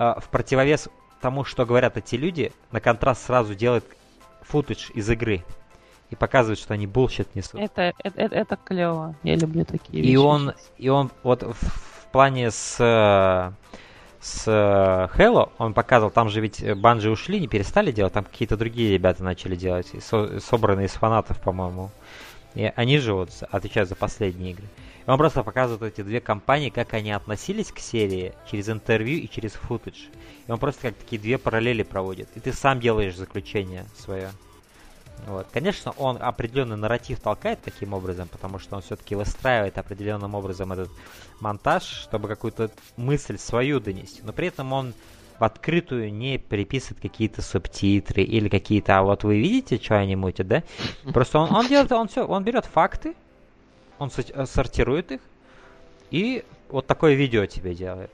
в 0.00 0.28
противовес 0.30 0.88
тому, 1.20 1.44
что 1.44 1.66
говорят 1.66 1.96
эти 1.96 2.16
люди, 2.16 2.52
на 2.72 2.80
контраст 2.80 3.26
сразу 3.26 3.54
делает 3.54 3.84
футаж 4.40 4.90
из 4.94 5.08
игры 5.10 5.44
и 6.08 6.16
показывает, 6.16 6.58
что 6.58 6.74
они 6.74 6.86
bullshit 6.86 7.34
несут. 7.34 7.60
Это, 7.60 7.92
это, 7.98 8.20
это, 8.20 8.34
это 8.34 8.56
клево. 8.56 9.14
Я 9.22 9.36
люблю 9.36 9.64
такие 9.64 10.02
и 10.02 10.06
вещи. 10.06 10.16
Он, 10.16 10.54
и 10.78 10.88
он 10.88 11.10
вот 11.22 11.42
в, 11.42 11.52
в 11.52 12.06
плане 12.10 12.50
с 12.50 12.76
э, 12.80 13.52
с 14.20 14.46
Halo, 14.46 15.50
он 15.58 15.72
показывал, 15.72 16.10
там 16.10 16.28
же 16.28 16.40
ведь 16.40 16.62
Bungie 16.76 17.10
ушли, 17.10 17.40
не 17.40 17.48
перестали 17.48 17.90
делать, 17.90 18.12
там 18.12 18.24
какие-то 18.24 18.56
другие 18.56 18.92
ребята 18.92 19.24
начали 19.24 19.56
делать, 19.56 19.90
со, 20.00 20.40
собранные 20.40 20.86
из 20.86 20.92
фанатов, 20.92 21.40
по-моему. 21.40 21.90
И 22.54 22.70
они 22.76 22.98
же 22.98 23.14
вот 23.14 23.30
отвечают 23.50 23.88
за 23.88 23.96
последние 23.96 24.52
игры. 24.52 24.64
И 24.64 24.89
он 25.10 25.18
просто 25.18 25.42
показывает 25.42 25.94
эти 25.94 26.04
две 26.04 26.20
компании, 26.20 26.70
как 26.70 26.94
они 26.94 27.10
относились 27.10 27.72
к 27.72 27.78
серии 27.78 28.32
через 28.50 28.68
интервью 28.68 29.18
и 29.18 29.28
через 29.28 29.52
футаж. 29.52 29.94
И 30.46 30.52
он 30.52 30.58
просто 30.58 30.82
как 30.82 30.94
такие 30.94 31.20
две 31.20 31.36
параллели 31.36 31.82
проводит. 31.82 32.28
И 32.36 32.40
ты 32.40 32.52
сам 32.52 32.80
делаешь 32.80 33.16
заключение 33.16 33.86
свое. 33.96 34.30
Вот. 35.26 35.46
Конечно, 35.52 35.92
он 35.96 36.18
определенный 36.20 36.76
нарратив 36.76 37.20
толкает 37.20 37.60
таким 37.60 37.92
образом, 37.92 38.28
потому 38.28 38.58
что 38.58 38.76
он 38.76 38.82
все-таки 38.82 39.14
выстраивает 39.14 39.78
определенным 39.78 40.34
образом 40.34 40.72
этот 40.72 40.90
монтаж, 41.40 41.82
чтобы 41.82 42.28
какую-то 42.28 42.70
мысль 42.96 43.36
свою 43.36 43.80
донести. 43.80 44.22
Но 44.22 44.32
при 44.32 44.46
этом 44.48 44.72
он 44.72 44.94
в 45.38 45.44
открытую 45.44 46.12
не 46.12 46.38
переписывает 46.38 47.00
какие-то 47.00 47.42
субтитры 47.42 48.22
или 48.22 48.48
какие-то, 48.48 48.98
а 48.98 49.02
вот 49.02 49.24
вы 49.24 49.40
видите, 49.40 49.82
что 49.82 49.98
они 49.98 50.14
мутят, 50.14 50.46
да? 50.46 50.62
Просто 51.12 51.38
он, 51.38 51.54
он 51.54 51.66
делает, 51.66 51.90
он 51.92 52.08
все, 52.08 52.26
он 52.26 52.44
берет 52.44 52.66
факты, 52.66 53.14
он 54.00 54.10
э, 54.16 54.46
сортирует 54.46 55.12
их, 55.12 55.20
и 56.10 56.44
вот 56.68 56.86
такое 56.86 57.14
видео 57.14 57.46
тебе 57.46 57.74
делает. 57.74 58.10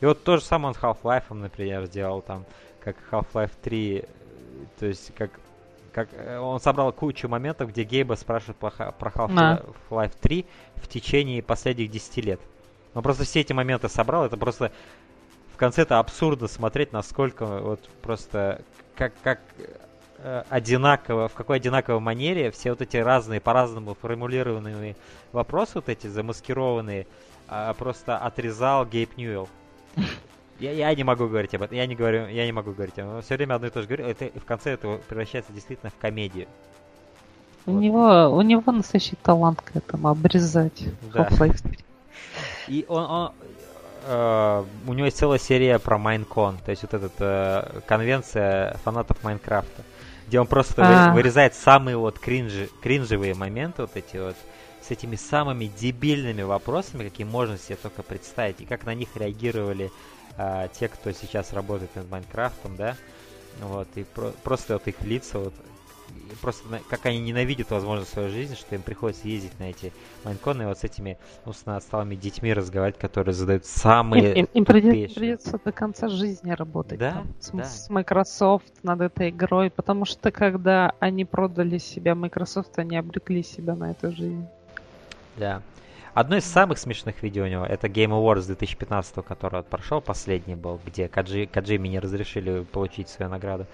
И 0.00 0.06
вот 0.06 0.22
то 0.22 0.36
же 0.36 0.44
самое 0.44 0.68
он 0.68 0.74
с 0.74 0.78
Half-Life, 0.78 1.34
например, 1.34 1.86
сделал 1.86 2.22
там, 2.22 2.44
как 2.80 2.96
Half-Life 3.10 3.52
3, 3.62 4.04
то 4.78 4.86
есть 4.86 5.12
как 5.16 5.30
как 5.92 6.08
э, 6.12 6.38
он 6.38 6.60
собрал 6.60 6.92
кучу 6.92 7.28
моментов, 7.28 7.70
где 7.70 7.84
Гейба 7.84 8.14
спрашивает 8.14 8.56
про, 8.58 8.70
про 8.70 9.10
Half-Life 9.10 10.12
3 10.20 10.46
в 10.76 10.88
течение 10.88 11.42
последних 11.42 11.90
10 11.90 12.16
лет. 12.24 12.40
Он 12.94 13.02
просто 13.02 13.24
все 13.24 13.40
эти 13.40 13.52
моменты 13.52 13.88
собрал, 13.88 14.24
это 14.24 14.36
просто 14.36 14.72
в 15.52 15.56
конце 15.56 15.82
это 15.82 16.00
абсурдно 16.00 16.48
смотреть, 16.48 16.92
насколько 16.92 17.46
вот 17.46 17.88
просто 18.02 18.62
как, 18.96 19.12
как 19.22 19.40
э, 19.58 19.64
одинаково, 20.48 21.28
в 21.28 21.34
какой 21.34 21.56
одинаковой 21.56 22.00
манере 22.00 22.50
все 22.50 22.70
вот 22.70 22.82
эти 22.82 22.96
разные, 22.96 23.40
по-разному 23.40 23.94
формулированные 24.00 24.96
вопросы, 25.32 25.72
вот 25.76 25.88
эти 25.88 26.06
замаскированные, 26.06 27.06
э, 27.48 27.74
просто 27.78 28.16
отрезал 28.16 28.86
Гейб 28.86 29.16
Ньюэлл. 29.16 29.48
Я, 30.60 30.72
я 30.72 30.94
не 30.94 31.04
могу 31.04 31.26
говорить 31.26 31.54
об 31.54 31.62
этом, 31.62 31.76
я 31.76 31.86
не 31.86 31.96
говорю, 31.96 32.28
я 32.28 32.46
не 32.46 32.52
могу 32.52 32.72
говорить 32.72 32.98
об 32.98 33.08
этом. 33.08 33.22
Все 33.22 33.36
время 33.36 33.54
одно 33.54 33.66
и 33.66 33.70
то 33.70 33.82
же 33.82 33.88
говорю, 33.88 34.06
это 34.06 34.30
в 34.38 34.44
конце 34.44 34.72
это 34.72 35.00
превращается 35.08 35.52
действительно 35.52 35.90
в 35.90 36.00
комедию. 36.00 36.46
У 37.66 37.72
вот. 37.72 37.80
него, 37.80 38.36
у 38.36 38.40
него 38.42 38.72
настоящий 38.72 39.16
талант 39.16 39.60
к 39.62 39.74
этому 39.74 40.08
обрезать. 40.08 40.84
Да. 41.12 41.28
И 42.68 42.84
он, 42.88 43.04
он 43.04 43.32
э, 44.04 44.64
у 44.86 44.92
него 44.94 45.06
есть 45.06 45.18
целая 45.18 45.38
серия 45.38 45.78
про 45.78 45.98
Майнкон, 45.98 46.58
то 46.64 46.70
есть 46.70 46.82
вот 46.82 46.94
эта 46.94 47.70
э, 47.74 47.80
конвенция 47.86 48.76
фанатов 48.84 49.22
Майнкрафта, 49.22 49.82
где 50.26 50.40
он 50.40 50.46
просто 50.46 51.10
а. 51.10 51.12
вырезает 51.12 51.54
самые 51.54 51.96
вот 51.96 52.18
кринжи, 52.18 52.68
кринжевые 52.82 53.34
моменты, 53.34 53.82
вот 53.82 53.96
эти 53.96 54.16
вот, 54.16 54.36
с 54.82 54.90
этими 54.90 55.16
самыми 55.16 55.66
дебильными 55.66 56.42
вопросами, 56.42 57.08
какие 57.08 57.26
можно 57.26 57.58
себе 57.58 57.76
только 57.76 58.02
представить, 58.02 58.60
и 58.60 58.64
как 58.64 58.84
на 58.84 58.94
них 58.94 59.08
реагировали 59.16 59.90
а, 60.36 60.68
те, 60.68 60.88
кто 60.88 61.12
сейчас 61.12 61.52
работает 61.52 61.94
над 61.94 62.10
Майнкрафтом, 62.10 62.76
да, 62.76 62.96
вот, 63.60 63.88
и 63.94 64.04
про- 64.04 64.32
просто 64.42 64.74
вот 64.74 64.86
их 64.88 65.00
лица, 65.02 65.38
вот, 65.38 65.54
просто 66.40 66.62
как 66.88 67.06
они 67.06 67.18
ненавидят, 67.18 67.70
возможно, 67.70 68.04
свою 68.04 68.30
жизнь, 68.30 68.56
что 68.56 68.74
им 68.74 68.82
приходится 68.82 69.28
ездить 69.28 69.58
на 69.58 69.70
эти 69.70 69.92
майнконы 70.24 70.62
и 70.62 70.66
вот 70.66 70.78
с 70.78 70.84
этими 70.84 71.18
умственно 71.44 71.76
отсталыми 71.76 72.14
детьми 72.14 72.52
разговаривать, 72.52 72.98
которые 72.98 73.34
задают 73.34 73.64
самые 73.64 74.32
Им, 74.32 74.36
им, 74.36 74.48
им 74.54 74.64
придется, 74.64 75.14
придется 75.14 75.60
до 75.64 75.72
конца 75.72 76.08
жизни 76.08 76.52
работать 76.52 76.98
да? 76.98 77.12
Там, 77.12 77.34
с, 77.40 77.50
да. 77.50 77.64
с 77.64 77.90
Microsoft 77.90 78.72
над 78.82 79.00
этой 79.00 79.30
игрой, 79.30 79.70
потому 79.70 80.04
что 80.04 80.30
когда 80.30 80.92
они 81.00 81.24
продали 81.24 81.78
себя 81.78 82.14
Microsoft, 82.14 82.78
они 82.78 82.96
обрекли 82.96 83.42
себя 83.42 83.74
на 83.74 83.90
эту 83.90 84.12
жизнь. 84.12 84.46
Да. 85.36 85.62
Одно 86.14 86.36
из 86.36 86.44
самых 86.44 86.78
смешных 86.78 87.22
видео 87.24 87.42
у 87.42 87.48
него 87.48 87.64
это 87.64 87.88
Game 87.88 88.10
Awards 88.10 88.46
2015, 88.46 89.16
который 89.24 89.56
вот 89.56 89.66
прошел, 89.66 90.00
последний 90.00 90.54
был, 90.54 90.80
где 90.86 91.08
Каджи, 91.08 91.46
Каджими 91.46 91.88
не 91.88 91.98
разрешили 91.98 92.62
получить 92.62 93.08
свою 93.08 93.30
награду. 93.32 93.66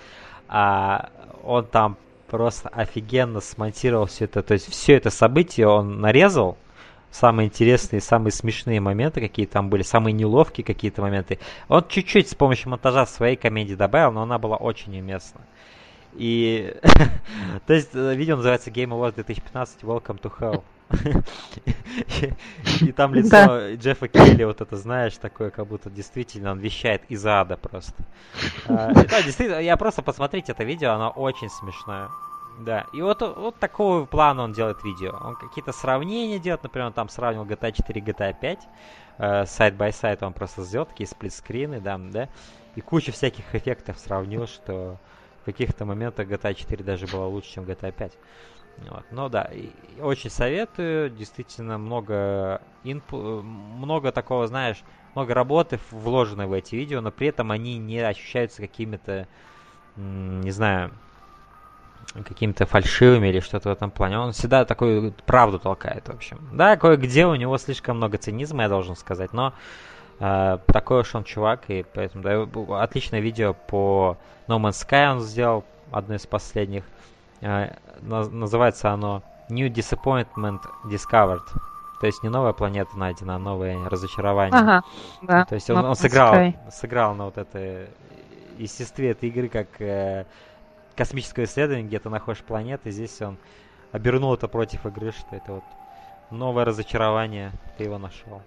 А 0.48 1.10
он 1.44 1.66
там 1.66 1.98
просто 2.30 2.68
офигенно 2.68 3.40
смонтировал 3.40 4.06
все 4.06 4.24
это. 4.26 4.42
То 4.42 4.54
есть 4.54 4.70
все 4.70 4.94
это 4.94 5.10
событие 5.10 5.66
он 5.66 6.00
нарезал, 6.00 6.56
самые 7.10 7.48
интересные, 7.48 8.00
самые 8.00 8.30
смешные 8.32 8.80
моменты, 8.80 9.20
какие 9.20 9.46
там 9.46 9.68
были, 9.68 9.82
самые 9.82 10.12
неловкие 10.12 10.64
какие-то 10.64 11.02
моменты. 11.02 11.40
Он 11.68 11.84
чуть-чуть 11.86 12.30
с 12.30 12.34
помощью 12.36 12.70
монтажа 12.70 13.04
своей 13.06 13.36
комедии 13.36 13.74
добавил, 13.74 14.12
но 14.12 14.22
она 14.22 14.38
была 14.38 14.56
очень 14.56 14.96
уместна. 14.98 15.40
И, 16.14 16.76
то 17.66 17.74
есть, 17.74 17.90
э, 17.94 18.14
видео 18.14 18.36
называется 18.36 18.70
Game 18.70 18.90
Awards 18.90 19.14
2015 19.14 19.82
Welcome 19.82 20.20
to 20.20 20.32
Hell. 20.38 20.62
И 22.80 22.92
там 22.92 23.14
лицо 23.14 23.74
Джеффа 23.74 24.08
Келли, 24.08 24.44
вот 24.44 24.60
это, 24.60 24.76
знаешь, 24.76 25.16
такое, 25.16 25.50
как 25.50 25.66
будто 25.66 25.90
действительно 25.90 26.52
он 26.52 26.58
вещает 26.58 27.02
из 27.08 27.24
ада 27.26 27.56
просто. 27.56 28.02
А, 28.66 28.92
да, 28.92 29.22
действительно, 29.22 29.60
я 29.60 29.76
просто 29.76 30.02
посмотрите 30.02 30.52
это 30.52 30.64
видео, 30.64 30.92
оно 30.92 31.10
очень 31.10 31.48
смешное. 31.48 32.08
Да, 32.58 32.86
и 32.92 33.00
вот, 33.00 33.22
вот 33.22 33.58
такого 33.58 34.04
плана 34.04 34.42
он 34.42 34.52
делает 34.52 34.84
видео. 34.84 35.16
Он 35.22 35.34
какие-то 35.34 35.72
сравнения 35.72 36.38
делает, 36.38 36.62
например, 36.62 36.88
он 36.88 36.92
там 36.92 37.08
сравнивал 37.08 37.46
GTA 37.46 37.72
4 37.72 38.00
и 38.00 38.04
GTA 38.04 38.34
5. 38.38 39.48
Сайт 39.48 39.74
by 39.74 39.92
сайт 39.92 40.22
он 40.22 40.32
просто 40.32 40.62
сделал 40.62 40.86
такие 40.86 41.06
сплитскрины, 41.06 41.80
да, 41.80 41.98
да. 41.98 42.28
И 42.74 42.80
кучу 42.80 43.12
всяких 43.12 43.54
эффектов 43.54 43.98
сравнил, 43.98 44.46
что 44.46 44.98
в 45.42 45.44
каких-то 45.46 45.84
моментах 45.84 46.28
GTA 46.28 46.54
4 46.54 46.84
даже 46.84 47.06
была 47.06 47.26
лучше, 47.26 47.52
чем 47.52 47.64
GTA 47.64 47.92
5. 47.92 48.12
Вот. 48.88 49.04
Но 49.10 49.28
да, 49.28 49.50
очень 50.00 50.30
советую. 50.30 51.10
Действительно 51.10 51.78
много 51.78 52.62
инпу... 52.84 53.42
много 53.42 54.12
такого, 54.12 54.46
знаешь, 54.46 54.82
много 55.14 55.34
работы 55.34 55.78
вложено 55.90 56.46
в 56.46 56.52
эти 56.52 56.76
видео, 56.76 57.00
но 57.00 57.10
при 57.10 57.28
этом 57.28 57.50
они 57.50 57.78
не 57.78 57.98
ощущаются 58.00 58.62
какими-то, 58.62 59.26
не 59.96 60.50
знаю, 60.50 60.92
какими-то 62.24 62.66
фальшивыми 62.66 63.28
или 63.28 63.40
что-то 63.40 63.68
в 63.68 63.72
этом 63.72 63.90
плане. 63.90 64.18
Он 64.18 64.32
всегда 64.32 64.64
такую 64.64 65.12
правду 65.26 65.58
толкает, 65.58 66.08
в 66.08 66.12
общем. 66.12 66.38
Да, 66.52 66.76
кое-где 66.76 67.26
у 67.26 67.34
него 67.34 67.58
слишком 67.58 67.96
много 67.96 68.18
цинизма, 68.18 68.62
я 68.64 68.68
должен 68.68 68.96
сказать, 68.96 69.32
но 69.32 69.52
э, 70.18 70.58
такой 70.66 71.00
уж 71.00 71.14
он 71.14 71.24
чувак, 71.24 71.64
и 71.68 71.84
поэтому 71.94 72.24
да, 72.24 72.82
отличное 72.82 73.20
видео 73.20 73.54
по 73.54 74.16
No 74.48 74.58
Man's 74.58 74.86
Sky 74.86 75.12
он 75.12 75.20
сделал, 75.20 75.64
одно 75.90 76.14
из 76.14 76.26
последних. 76.26 76.84
Э, 77.40 77.76
называется 78.00 78.90
оно 78.90 79.22
New 79.48 79.68
Disappointment 79.68 80.60
Discovered. 80.84 81.44
То 82.00 82.06
есть 82.06 82.22
не 82.22 82.30
новая 82.30 82.52
планета 82.52 82.96
найдена, 82.96 83.36
а 83.36 83.38
новое 83.38 83.88
разочарование. 83.88 84.58
Ага, 84.58 84.82
да. 85.22 85.44
То 85.44 85.54
есть 85.54 85.68
он, 85.68 85.84
он 85.84 85.94
сыграл, 85.94 86.54
сыграл 86.70 87.14
на 87.14 87.26
вот 87.26 87.36
это 87.36 87.88
естестве 88.56 89.10
этой 89.10 89.28
игры 89.28 89.48
как 89.48 89.80
э, 89.80 90.24
космическое 90.96 91.44
исследование, 91.44 91.86
где 91.86 91.98
ты 91.98 92.08
находишь 92.08 92.42
планеты. 92.42 92.90
Здесь 92.90 93.20
он 93.20 93.36
обернул 93.92 94.34
это 94.34 94.48
против 94.48 94.86
игры, 94.86 95.12
что 95.12 95.36
это 95.36 95.52
вот 95.52 95.64
новое 96.30 96.64
разочарование, 96.64 97.52
ты 97.76 97.84
его 97.84 97.98
нашел. 97.98 98.42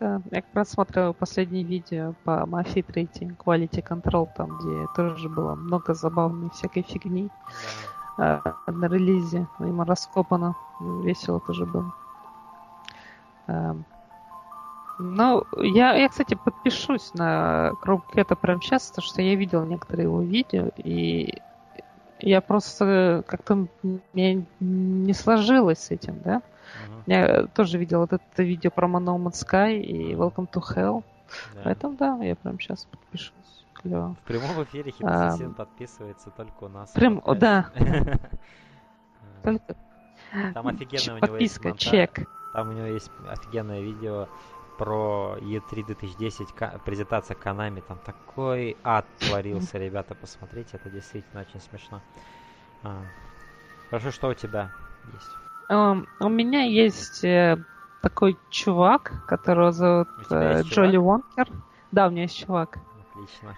Да, 0.00 0.20
я 0.30 0.42
как 0.42 0.54
раз 0.54 0.70
смотрела 0.70 1.12
последнее 1.12 1.64
видео 1.64 2.14
по 2.24 2.44
Mafia 2.46 2.84
3 2.84 3.10
Quality 3.44 3.82
Control, 3.82 4.28
там, 4.36 4.58
где 4.58 4.86
тоже 4.94 5.28
было 5.28 5.56
много 5.56 5.94
забавной 5.94 6.50
всякой 6.50 6.82
фигни. 6.82 7.28
Да. 8.16 8.42
А, 8.66 8.70
на 8.70 8.86
релизе 8.86 9.46
ему 9.58 9.84
раскопано. 9.84 10.54
Весело 11.04 11.40
тоже 11.40 11.66
было. 11.66 11.92
А, 13.48 13.76
ну, 14.98 15.44
я, 15.56 15.94
я, 15.94 16.08
кстати, 16.08 16.34
подпишусь 16.34 17.14
на 17.14 17.72
Кромкета 17.80 18.34
прямо 18.34 18.60
сейчас, 18.60 18.88
потому 18.88 19.06
что 19.06 19.22
я 19.22 19.34
видел 19.36 19.64
некоторые 19.64 20.04
его 20.04 20.22
видео, 20.22 20.70
и 20.76 21.40
я 22.20 22.40
просто 22.40 23.22
как-то 23.26 23.68
мне 24.12 24.44
не 24.58 25.14
сложилось 25.14 25.78
с 25.78 25.90
этим, 25.92 26.20
да. 26.20 26.42
Uh-huh. 26.86 27.02
Я 27.06 27.46
тоже 27.46 27.78
видел 27.78 28.00
вот 28.00 28.12
это 28.12 28.42
видео 28.42 28.70
про 28.70 28.88
No 28.88 29.16
Man's 29.16 29.44
Sky 29.44 29.78
и 29.80 30.14
Welcome 30.14 30.50
to 30.50 30.62
Hell. 30.62 31.04
Да. 31.54 31.60
Поэтому 31.64 31.96
да, 31.96 32.16
я 32.22 32.36
прям 32.36 32.58
сейчас 32.58 32.84
подпишусь. 32.86 33.32
Клево. 33.74 34.16
В 34.22 34.26
прямом 34.26 34.62
эфире 34.64 34.90
Хипосисин 34.90 35.50
а, 35.50 35.54
подписывается 35.54 36.30
только 36.30 36.64
у 36.64 36.68
нас. 36.68 36.90
Прям, 36.90 37.22
о, 37.24 37.34
да. 37.34 37.70
Только... 39.44 39.76
Там 40.52 40.66
офигенная 40.66 41.14
у 41.14 41.18
него 41.18 41.26
Подписка, 41.28 41.68
есть 41.68 41.80
чек. 41.80 42.28
Там 42.52 42.70
у 42.70 42.72
него 42.72 42.86
есть 42.86 43.10
офигенное 43.28 43.80
видео 43.80 44.28
про 44.78 45.36
E3 45.40 45.86
2010, 45.86 46.48
презентация 46.84 47.36
Konami, 47.36 47.82
там 47.86 47.98
такой 47.98 48.76
ад 48.84 49.06
творился, 49.18 49.76
ребята, 49.78 50.14
посмотрите, 50.14 50.76
это 50.76 50.88
действительно 50.88 51.40
очень 51.42 51.60
смешно. 51.60 52.00
А. 52.84 53.02
Хорошо, 53.90 54.12
что 54.12 54.28
у 54.28 54.34
тебя 54.34 54.70
есть? 55.12 55.47
Um, 55.70 56.06
у 56.20 56.28
меня 56.30 56.62
есть 56.62 57.22
э, 57.24 57.62
такой 58.00 58.38
чувак, 58.48 59.26
которого 59.26 59.70
зовут 59.70 60.08
э, 60.30 60.62
Джоли 60.62 60.96
Вонкер. 60.96 61.48
Да, 61.92 62.06
у 62.06 62.10
меня 62.10 62.22
есть 62.22 62.38
чувак. 62.38 62.78
Отлично. 63.12 63.54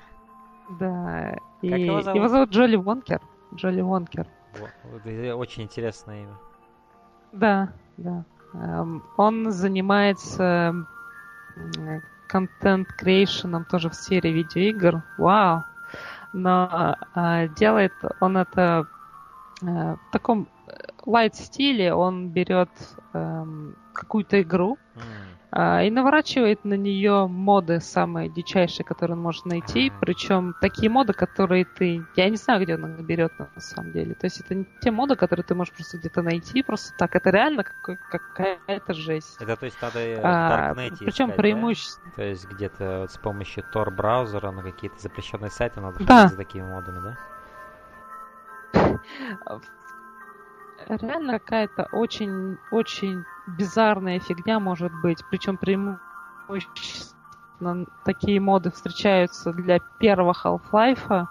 Да. 0.80 1.36
И 1.62 1.70
как 1.70 1.78
его 1.78 2.02
зовут? 2.02 2.16
Его 2.16 2.28
зовут 2.28 2.50
Джоли 2.50 2.76
Вонкер. 2.76 3.20
Джоли 3.54 3.80
Вонкер. 3.80 4.26
Очень 5.36 5.64
интересное 5.64 6.24
имя. 6.24 6.36
Да, 7.32 7.72
да. 7.96 8.24
Um, 8.54 9.02
он 9.16 9.52
занимается 9.52 10.74
контент 12.26 12.88
крейшеном 12.88 13.64
тоже 13.66 13.88
в 13.88 13.94
сфере 13.94 14.32
видеоигр. 14.32 15.04
Вау! 15.16 15.62
Но 16.32 16.96
э, 17.14 17.48
делает 17.56 17.92
он 18.20 18.36
это 18.36 18.88
в 19.61 19.98
таком 20.11 20.48
light 21.11 21.34
стиле. 21.34 21.92
Он 21.94 22.28
берет 22.28 22.70
э, 23.12 23.44
какую-то 23.92 24.42
игру, 24.42 24.78
mm 24.94 25.30
а, 25.52 25.82
и 25.82 25.90
наворачивает 25.90 26.64
на 26.64 26.74
нее 26.74 27.26
моды 27.26 27.80
самые 27.80 28.28
дичайшие, 28.28 28.86
которые 28.86 29.16
он 29.16 29.22
может 29.22 29.46
найти. 29.46 29.92
Причем 30.00 30.54
такие 30.61 30.88
моды, 30.88 31.12
которые 31.12 31.64
ты... 31.64 32.04
Я 32.14 32.28
не 32.28 32.36
знаю, 32.36 32.62
где 32.62 32.76
он 32.76 32.94
их 32.94 33.00
берет 33.04 33.32
на 33.38 33.48
самом 33.61 33.90
деле. 33.92 34.14
То 34.14 34.26
есть 34.26 34.40
это 34.40 34.54
не 34.54 34.66
те 34.80 34.92
моды, 34.92 35.16
которые 35.16 35.42
ты 35.42 35.56
можешь 35.56 35.74
просто 35.74 35.98
где-то 35.98 36.22
найти 36.22 36.62
просто 36.62 36.96
так. 36.96 37.16
Это 37.16 37.30
реально 37.30 37.64
какая-то 37.64 38.94
жесть. 38.94 39.36
Это 39.40 39.56
то 39.56 39.64
есть 39.64 39.82
надо 39.82 39.98
в 39.98 40.20
а, 40.22 40.74
Причем 41.00 41.32
преимущество... 41.32 42.02
Да? 42.06 42.12
То 42.16 42.22
есть 42.22 42.46
где-то 42.46 43.00
вот 43.00 43.11
с 43.11 43.18
помощью 43.18 43.64
Tor 43.74 43.90
браузера 43.90 44.52
на 44.52 44.62
какие-то 44.62 45.00
запрещенные 45.00 45.50
сайты 45.50 45.80
надо 45.80 46.04
да. 46.04 46.28
за 46.28 46.36
такими 46.36 46.62
модами, 46.62 47.00
да? 47.02 47.18
реально 50.97 51.38
какая-то 51.38 51.88
очень-очень 51.93 53.24
бизарная 53.47 54.20
фигня 54.20 54.61
может 54.61 54.93
быть. 55.03 55.22
Причем 55.30 55.57
преимущественно 55.57 57.86
такие 58.05 58.41
моды 58.41 58.70
встречаются 58.70 59.53
для 59.53 59.78
первого 59.99 60.32
Half-Life. 60.32 61.26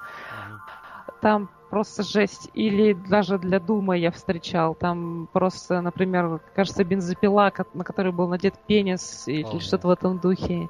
Там 1.22 1.50
просто 1.70 2.04
жесть. 2.04 2.50
Или 2.54 2.94
даже 2.94 3.38
для 3.38 3.60
Дума 3.60 3.98
я 3.98 4.12
встречал. 4.12 4.76
Там 4.76 5.28
просто, 5.34 5.82
например, 5.82 6.40
кажется, 6.56 6.84
бензопила, 6.84 7.52
на 7.74 7.84
которой 7.84 8.12
был 8.12 8.28
надет 8.28 8.56
пенис 8.68 9.28
или 9.28 9.60
что-то 9.60 9.88
в 9.88 9.92
этом 9.92 10.20
духе. 10.20 10.70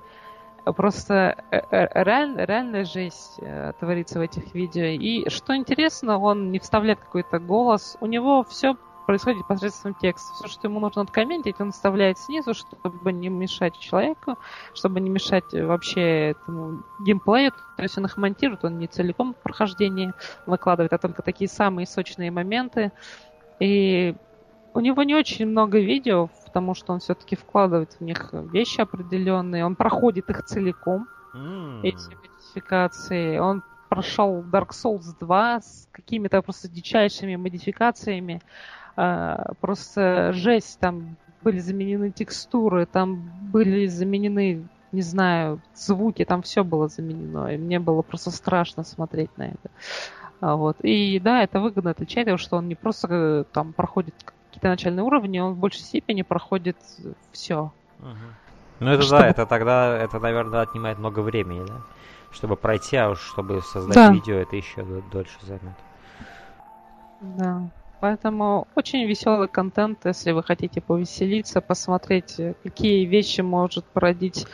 Просто 0.65 1.43
э, 1.51 1.61
э, 1.71 2.03
реаль, 2.03 2.35
реальная 2.37 2.85
жесть 2.85 3.39
э, 3.39 3.73
творится 3.79 4.19
в 4.19 4.21
этих 4.21 4.53
видео. 4.53 4.85
И 4.85 5.29
что 5.29 5.55
интересно, 5.55 6.17
он 6.17 6.51
не 6.51 6.59
вставляет 6.59 6.99
какой-то 6.99 7.39
голос. 7.39 7.97
У 8.01 8.05
него 8.05 8.43
все 8.43 8.75
происходит 9.09 9.47
посредством 9.47 9.95
текста. 9.95 10.33
Все, 10.35 10.47
что 10.47 10.67
ему 10.67 10.79
нужно 10.79 11.01
откомментить, 11.01 11.59
он 11.59 11.71
вставляет 11.71 12.19
снизу, 12.19 12.53
чтобы 12.53 13.11
не 13.11 13.29
мешать 13.29 13.77
человеку, 13.79 14.37
чтобы 14.75 14.99
не 14.99 15.09
мешать 15.09 15.51
вообще 15.51 16.31
этому 16.31 16.83
геймплею. 17.03 17.51
То 17.75 17.81
есть 17.83 17.97
он 17.97 18.05
их 18.05 18.17
монтирует, 18.17 18.63
он 18.63 18.77
не 18.77 18.85
целиком 18.85 19.33
прохождение 19.41 20.13
выкладывает, 20.45 20.93
а 20.93 20.99
только 20.99 21.23
такие 21.23 21.49
самые 21.49 21.87
сочные 21.87 22.29
моменты. 22.29 22.91
И 23.59 24.15
у 24.73 24.79
него 24.79 25.03
не 25.03 25.15
очень 25.15 25.45
много 25.47 25.79
видео, 25.79 26.29
потому 26.45 26.73
что 26.73 26.93
он 26.93 26.99
все-таки 26.99 27.35
вкладывает 27.35 27.93
в 27.93 28.01
них 28.01 28.29
вещи 28.33 28.81
определенные. 28.81 29.65
Он 29.65 29.75
проходит 29.75 30.29
их 30.29 30.43
целиком, 30.45 31.07
mm. 31.33 31.81
эти 31.83 32.15
модификации. 32.15 33.37
Он 33.37 33.63
прошел 33.89 34.43
Dark 34.43 34.69
Souls 34.69 35.15
2 35.19 35.61
с 35.61 35.87
какими-то 35.91 36.41
просто 36.41 36.67
дичайшими 36.69 37.35
модификациями. 37.35 38.41
А, 38.95 39.53
просто 39.59 40.33
жесть, 40.33 40.79
там 40.79 41.17
были 41.41 41.59
заменены 41.59 42.11
текстуры, 42.11 42.85
там 42.85 43.31
были 43.51 43.87
заменены, 43.87 44.67
не 44.91 45.01
знаю, 45.01 45.61
звуки, 45.73 46.25
там 46.25 46.41
все 46.41 46.63
было 46.63 46.87
заменено. 46.87 47.53
И 47.53 47.57
мне 47.57 47.79
было 47.79 48.01
просто 48.01 48.31
страшно 48.31 48.83
смотреть 48.83 49.35
на 49.37 49.43
это. 49.43 49.71
А, 50.41 50.55
вот. 50.55 50.77
И 50.81 51.19
да, 51.19 51.43
это 51.43 51.59
выгодно 51.59 51.91
отличает 51.91 52.27
его, 52.27 52.37
что 52.37 52.57
он 52.57 52.67
не 52.67 52.75
просто 52.75 53.07
э, 53.09 53.43
там 53.51 53.73
проходит 53.73 54.13
какие-то 54.59 54.69
начальные 54.69 55.03
уровни, 55.03 55.39
он 55.39 55.53
в 55.53 55.57
большей 55.57 55.81
степени 55.81 56.21
проходит 56.21 56.77
все. 57.31 57.71
Угу. 57.99 58.09
Ну 58.81 58.91
это 58.91 59.03
чтобы... 59.03 59.21
да, 59.21 59.27
это 59.27 59.45
тогда, 59.45 59.97
это, 59.97 60.19
наверное, 60.19 60.61
отнимает 60.61 60.99
много 60.99 61.21
времени, 61.21 61.65
да? 61.65 61.81
Чтобы 62.31 62.55
пройти, 62.55 62.97
а 62.97 63.09
уж 63.09 63.19
чтобы 63.19 63.61
создать 63.61 63.95
да. 63.95 64.11
видео, 64.11 64.35
это 64.35 64.55
еще 64.55 64.83
дольше 65.11 65.37
займет. 65.41 65.73
Да. 67.21 67.69
Поэтому 68.01 68.67
очень 68.75 69.05
веселый 69.05 69.47
контент, 69.47 70.05
если 70.05 70.31
вы 70.31 70.43
хотите 70.43 70.79
повеселиться, 70.79 71.59
посмотреть, 71.59 72.39
какие 72.63 73.05
вещи 73.05 73.41
может 73.41 73.83
породить 73.85 74.45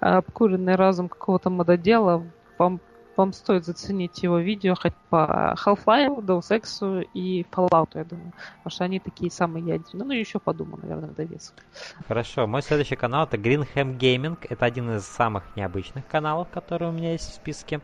э, 0.00 0.06
обкуренный 0.06 0.74
разум 0.74 1.08
какого-то 1.08 1.48
мододела, 1.48 2.24
вам, 2.58 2.80
вам 3.20 3.32
стоит 3.32 3.64
заценить 3.64 4.22
его 4.22 4.38
видео 4.38 4.74
хоть 4.74 4.94
по 5.10 5.54
Half-Life, 5.64 6.24
Deus 6.24 6.50
Ex 6.50 7.06
и 7.14 7.46
Fallout, 7.52 7.90
я 7.94 8.04
думаю. 8.04 8.32
Потому 8.58 8.70
что 8.70 8.84
они 8.84 8.98
такие 8.98 9.30
самые 9.30 9.64
ядерные. 9.64 10.04
Ну, 10.06 10.12
еще 10.12 10.38
подумаю, 10.38 10.80
наверное, 10.82 11.10
довесок. 11.10 11.54
Хорошо. 12.08 12.46
Мой 12.46 12.62
следующий 12.62 12.96
канал 12.96 13.24
это 13.24 13.36
Greenham 13.36 13.98
Gaming. 13.98 14.38
Это 14.48 14.64
один 14.64 14.96
из 14.96 15.04
самых 15.04 15.44
необычных 15.56 16.06
каналов, 16.06 16.48
которые 16.48 16.88
у 16.88 16.92
меня 16.92 17.12
есть 17.12 17.30
в 17.30 17.34
списке. 17.34 17.80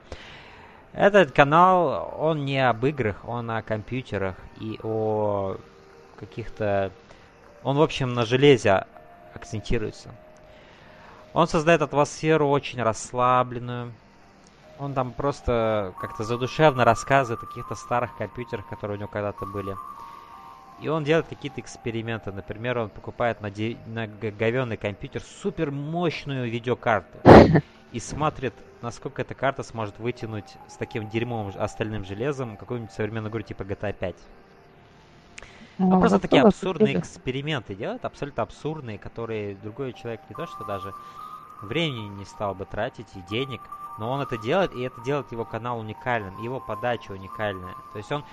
Этот 0.92 1.32
канал, 1.32 2.14
он 2.18 2.46
не 2.46 2.66
об 2.66 2.84
играх, 2.86 3.16
он 3.28 3.50
о 3.50 3.62
компьютерах 3.62 4.36
и 4.58 4.80
о 4.82 5.56
каких-то... 6.18 6.90
Он, 7.62 7.76
в 7.76 7.82
общем, 7.82 8.14
на 8.14 8.24
железе 8.24 8.86
акцентируется. 9.34 10.14
Он 11.34 11.46
создает 11.46 11.82
атмосферу 11.82 12.48
очень 12.48 12.80
расслабленную. 12.82 13.92
Он 14.78 14.94
там 14.94 15.12
просто 15.12 15.94
как-то 15.98 16.24
задушевно 16.24 16.84
рассказывает 16.84 17.42
о 17.42 17.46
каких-то 17.46 17.74
старых 17.74 18.14
компьютерах, 18.14 18.66
которые 18.66 18.96
у 18.96 19.00
него 19.00 19.08
когда-то 19.08 19.46
были. 19.46 19.76
И 20.78 20.88
он 20.88 21.04
делает 21.04 21.26
какие-то 21.26 21.60
эксперименты. 21.60 22.32
Например, 22.32 22.78
он 22.78 22.90
покупает 22.90 23.40
на, 23.40 23.50
де... 23.50 23.78
на 23.86 24.06
говенный 24.06 24.76
компьютер 24.76 25.22
супер 25.22 25.70
мощную 25.70 26.50
видеокарту 26.50 27.18
и 27.92 28.00
смотрит, 28.00 28.52
насколько 28.82 29.22
эта 29.22 29.34
карта 29.34 29.62
сможет 29.62 29.98
вытянуть 29.98 30.56
с 30.68 30.76
таким 30.76 31.08
дерьмовым 31.08 31.54
остальным 31.56 32.04
железом 32.04 32.56
какую-нибудь 32.56 32.92
современную 32.92 33.30
игру 33.30 33.42
типа 33.42 33.62
GTA 33.62 33.94
5. 33.94 34.16
Ну, 35.78 35.90
ну 35.90 36.00
просто 36.00 36.18
такие 36.18 36.42
абсурдные 36.42 36.98
эксперименты 36.98 37.74
делают, 37.74 38.04
абсолютно 38.04 38.42
абсурдные, 38.42 38.98
которые 38.98 39.54
другой 39.56 39.92
человек 39.92 40.20
не 40.28 40.34
то 40.34 40.46
что 40.46 40.64
даже 40.64 40.94
времени 41.62 42.08
не 42.08 42.24
стал 42.24 42.54
бы 42.54 42.64
тратить 42.64 43.14
и 43.14 43.22
денег, 43.22 43.60
но 43.98 44.10
он 44.10 44.20
это 44.20 44.36
делает, 44.36 44.74
и 44.74 44.82
это 44.82 45.00
делает 45.00 45.32
его 45.32 45.44
канал 45.44 45.78
уникальным, 45.78 46.40
его 46.42 46.60
подача 46.60 47.12
уникальная. 47.12 47.74
То 47.92 47.98
есть 47.98 48.12
он, 48.12 48.24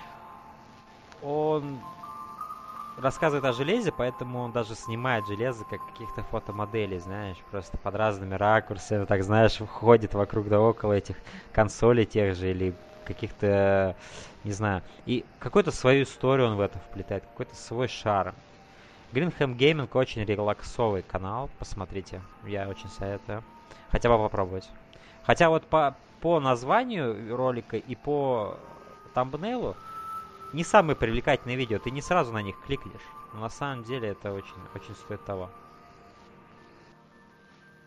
он 1.22 1.80
рассказывает 2.98 3.46
о 3.46 3.54
железе, 3.54 3.92
поэтому 3.92 4.40
он 4.40 4.52
даже 4.52 4.76
снимает 4.76 5.26
железо 5.28 5.66
как 5.66 5.86
каких-то 5.88 6.24
фотомоделей, 6.24 7.00
знаешь, 7.00 7.38
просто 7.50 7.78
под 7.78 7.96
разными 7.96 8.36
ракурсами, 8.36 9.06
так 9.06 9.24
знаешь, 9.24 9.58
ходит 9.58 10.14
вокруг 10.14 10.48
да 10.50 10.60
около 10.60 10.94
этих 10.94 11.16
консолей 11.52 12.06
тех 12.06 12.36
же 12.36 12.52
или 12.52 12.76
каких-то, 13.06 13.96
не 14.44 14.52
знаю. 14.52 14.82
И 15.06 15.26
какую-то 15.40 15.72
свою 15.72 16.04
историю 16.04 16.48
он 16.48 16.56
в 16.56 16.62
это 16.62 16.80
вплетает, 16.80 17.24
какой-то 17.24 17.56
свой 17.56 17.88
шарм. 17.88 18.36
Greenham 19.14 19.56
Gaming 19.56 19.90
очень 19.94 20.24
релаксовый 20.24 21.04
канал, 21.04 21.50
посмотрите, 21.60 22.22
я 22.46 22.68
очень 22.68 22.90
советую. 22.90 23.44
Хотя 23.92 24.10
бы 24.10 24.18
попробовать. 24.18 24.68
Хотя 25.24 25.50
вот 25.50 25.68
по, 25.68 25.96
по 26.20 26.40
названию 26.40 27.36
ролика 27.36 27.78
и 27.78 27.96
по 27.96 28.58
тамбнейлу 29.14 29.76
не 30.52 30.64
самые 30.64 30.96
привлекательные 30.96 31.56
видео, 31.56 31.78
ты 31.78 31.92
не 31.92 32.02
сразу 32.02 32.34
на 32.34 32.42
них 32.42 32.56
кликнешь. 32.66 33.02
Но 33.34 33.42
на 33.42 33.50
самом 33.50 33.84
деле 33.84 34.10
это 34.10 34.34
очень, 34.34 34.56
очень 34.74 34.96
стоит 34.96 35.24
того. 35.24 35.50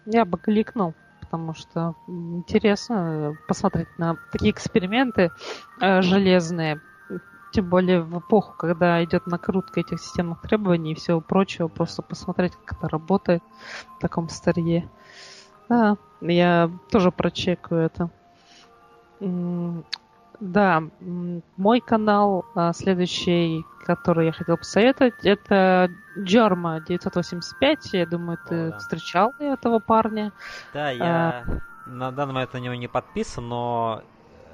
Я 0.05 0.25
бы 0.25 0.39
кликнул, 0.39 0.95
потому 1.21 1.55
что 1.55 1.97
интересно 2.07 3.37
посмотреть 3.49 3.89
на 3.99 4.17
такие 4.31 4.53
эксперименты 4.53 5.33
э, 5.81 6.03
железные. 6.03 6.81
Тем 7.57 7.71
более 7.71 8.03
в 8.03 8.19
эпоху, 8.19 8.55
когда 8.59 9.03
идет 9.03 9.27
накрутка 9.27 9.81
этих 9.81 9.99
системных 9.99 10.43
требований 10.43 10.93
и 10.93 10.95
всего 10.95 11.23
прочего, 11.23 11.69
просто 11.69 12.03
посмотреть, 12.03 12.53
как 12.55 12.77
это 12.77 12.91
работает 12.91 13.43
в 13.97 13.99
таком 13.99 14.29
старье. 14.29 14.87
Да, 15.67 15.97
я 16.21 16.71
тоже 16.91 17.11
прочекаю 17.11 17.87
это. 17.87 18.11
Да, 20.39 20.83
мой 21.57 21.81
канал 21.81 22.45
а, 22.55 22.75
следующий, 22.75 23.65
который 23.87 24.27
я 24.27 24.33
хотел 24.33 24.59
посоветовать, 24.59 25.15
это 25.25 25.89
Джорма 26.19 26.85
985. 26.87 27.95
Я 27.95 28.05
думаю, 28.05 28.37
ты 28.47 28.67
О, 28.67 28.71
да. 28.73 28.79
встречал 28.79 29.33
этого 29.39 29.79
парня. 29.79 30.35
Да, 30.75 30.91
я 30.91 31.43
а... 31.47 31.89
на 31.89 32.13
данный 32.13 32.35
момент 32.35 32.53
на 32.53 32.59
него 32.59 32.75
не 32.75 32.87
подписан, 32.87 33.49
но 33.49 34.03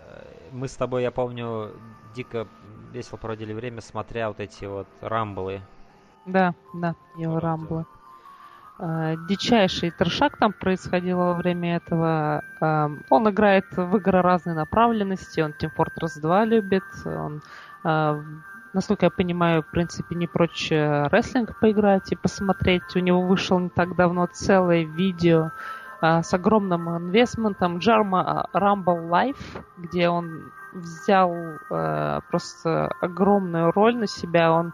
э, 0.07 0.50
мы 0.53 0.68
с 0.68 0.76
тобой, 0.76 1.03
я 1.03 1.11
помню, 1.11 1.72
дико 2.14 2.46
весело 2.93 3.18
проводили 3.18 3.53
время, 3.53 3.80
смотря 3.80 4.28
вот 4.28 4.40
эти 4.40 4.64
вот 4.64 4.86
рамблы. 5.01 5.62
Да, 6.26 6.55
да, 6.74 6.95
его 7.16 7.40
рамблы. 7.40 7.84
Э, 8.78 9.16
дичайший 9.28 9.90
трешак 9.90 10.36
там 10.38 10.53
происходил 10.53 11.18
во 11.18 11.34
время 11.34 11.76
этого. 11.76 12.43
Э, 12.61 12.88
он 13.11 13.28
играет 13.30 13.64
в 13.76 13.97
игры 13.97 14.22
разной 14.22 14.55
направленности, 14.55 15.40
он 15.40 15.53
Team 15.53 15.70
Fortress 15.76 16.20
2 16.20 16.45
любит, 16.47 16.82
он, 17.05 17.43
э, 17.84 18.22
насколько 18.72 19.07
я 19.07 19.11
понимаю, 19.11 19.62
в 19.62 19.70
принципе, 19.70 20.16
не 20.16 20.26
прочь 20.26 20.70
рестлинг 20.70 21.59
поиграть 21.61 22.11
и 22.12 22.16
посмотреть. 22.16 22.97
У 22.97 22.99
него 22.99 23.22
вышел 23.22 23.59
не 23.59 23.68
так 23.68 23.95
давно 23.97 24.26
целое 24.26 24.84
видео 24.84 25.51
с 26.01 26.34
огромным 26.34 26.88
инвестментом 26.97 27.76
Jarma 27.76 28.47
Rumble 28.53 29.09
Life, 29.09 29.62
где 29.76 30.09
он 30.09 30.51
взял 30.73 31.35
просто 32.31 32.89
огромную 33.01 33.73
роль 33.73 33.97
на 33.97 34.07
себя. 34.07 34.53
Он 34.53 34.73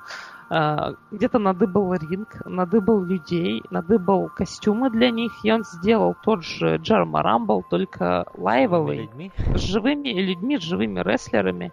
а, 0.51 0.95
где-то 1.11 1.39
надыбал 1.39 1.93
ринг, 1.95 2.41
надыбал 2.47 3.03
людей, 3.03 3.63
надыбал 3.71 4.31
костюмы 4.35 4.89
для 4.89 5.11
них, 5.11 5.33
и 5.43 5.53
он 5.53 5.65
сделал 5.65 6.17
тот 6.23 6.43
же 6.43 6.77
Джарма 6.77 7.23
Рамбл, 7.23 7.65
только 7.69 8.27
лайвовый, 8.35 9.11
с 9.55 9.61
живыми 9.61 10.09
людьми, 10.09 10.59
с 10.59 10.63
живыми 10.63 11.01
рестлерами. 11.01 11.73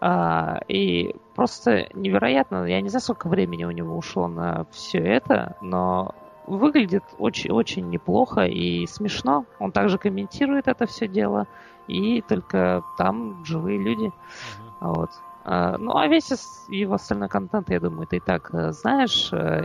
А, 0.00 0.60
и 0.68 1.16
просто 1.34 1.88
невероятно, 1.94 2.66
я 2.66 2.80
не 2.80 2.88
знаю, 2.88 3.02
сколько 3.02 3.28
времени 3.28 3.64
у 3.64 3.72
него 3.72 3.96
ушло 3.96 4.28
на 4.28 4.66
все 4.70 4.98
это, 4.98 5.56
но 5.60 6.14
выглядит 6.46 7.04
очень-очень 7.18 7.88
неплохо 7.88 8.42
и 8.42 8.86
смешно. 8.86 9.44
Он 9.58 9.72
также 9.72 9.98
комментирует 9.98 10.68
это 10.68 10.86
все 10.86 11.08
дело, 11.08 11.48
и 11.86 12.20
только 12.22 12.82
там 12.96 13.44
живые 13.44 13.78
люди. 13.78 14.06
Uh-huh. 14.06 14.94
Вот. 14.94 15.10
А, 15.44 15.76
ну, 15.78 15.96
а 15.96 16.06
весь 16.06 16.30
его 16.68 16.94
остальной 16.94 17.28
контент, 17.28 17.68
я 17.70 17.80
думаю, 17.80 18.06
ты 18.06 18.16
и 18.16 18.20
так 18.20 18.52
э, 18.54 18.72
знаешь. 18.72 19.30
Э, 19.32 19.64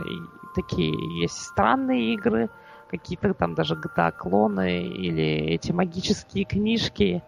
такие 0.54 0.92
есть 1.20 1.38
странные 1.42 2.14
игры, 2.14 2.50
какие-то 2.88 3.32
там 3.34 3.54
даже 3.54 3.76
GTA-клоны 3.76 4.88
или 4.88 5.22
эти 5.22 5.72
магические 5.72 6.44
книжки, 6.44 7.22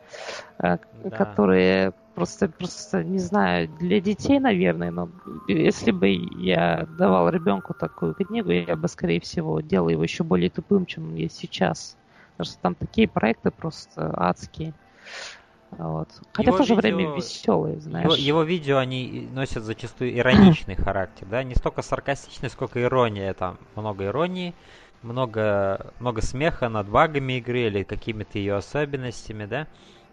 э, 0.58 0.76
да. 1.04 1.10
которые 1.10 1.92
просто, 2.14 2.48
просто, 2.48 3.02
не 3.02 3.18
знаю, 3.18 3.68
для 3.80 4.00
детей, 4.00 4.38
наверное, 4.38 4.90
но 4.90 5.08
если 5.48 5.90
бы 5.90 6.08
я 6.08 6.86
давал 6.98 7.30
ребенку 7.30 7.74
такую 7.74 8.14
книгу, 8.14 8.50
я 8.50 8.76
бы, 8.76 8.88
скорее 8.88 9.20
всего, 9.20 9.60
делал 9.60 9.88
его 9.88 10.02
еще 10.02 10.24
более 10.24 10.50
тупым, 10.50 10.84
чем 10.84 11.08
он 11.08 11.14
есть 11.14 11.36
сейчас. 11.36 11.96
Что 12.44 12.58
там 12.60 12.74
такие 12.74 13.08
проекты 13.08 13.50
просто 13.50 14.12
адские. 14.16 14.72
Вот. 15.78 16.08
Хотя 16.32 16.50
его 16.50 16.56
в 16.56 16.58
то 16.58 16.64
же 16.64 16.74
видео, 16.74 16.96
время 16.96 17.16
веселые, 17.16 17.80
знаешь. 17.80 18.04
Его, 18.04 18.14
его 18.14 18.42
видео, 18.42 18.76
они 18.76 19.28
носят 19.32 19.64
зачастую 19.64 20.16
ироничный 20.16 20.74
характер, 20.76 21.26
да, 21.30 21.42
не 21.42 21.54
столько 21.54 21.82
саркастичный, 21.82 22.50
сколько 22.50 22.82
ирония. 22.82 23.32
Там 23.32 23.58
много 23.74 24.04
иронии, 24.04 24.54
много, 25.02 25.92
много 25.98 26.20
смеха 26.20 26.68
над 26.68 26.88
багами 26.88 27.34
игры 27.34 27.62
или 27.62 27.84
какими-то 27.84 28.38
ее 28.38 28.56
особенностями, 28.56 29.46
да. 29.46 29.66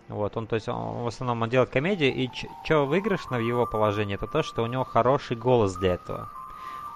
Вот, 0.07 0.37
он, 0.37 0.47
то 0.47 0.55
есть, 0.55 0.67
он, 0.67 1.03
в 1.03 1.07
основном 1.07 1.43
он 1.43 1.49
делает 1.49 1.69
комедию, 1.69 2.13
и 2.13 2.29
что 2.63 2.85
выигрышно 2.85 3.37
в 3.37 3.41
его 3.41 3.67
положении, 3.67 4.15
это 4.15 4.25
то, 4.25 4.41
что 4.41 4.63
у 4.63 4.65
него 4.65 4.83
хороший 4.83 5.37
голос 5.37 5.75
для 5.75 5.93
этого. 5.95 6.29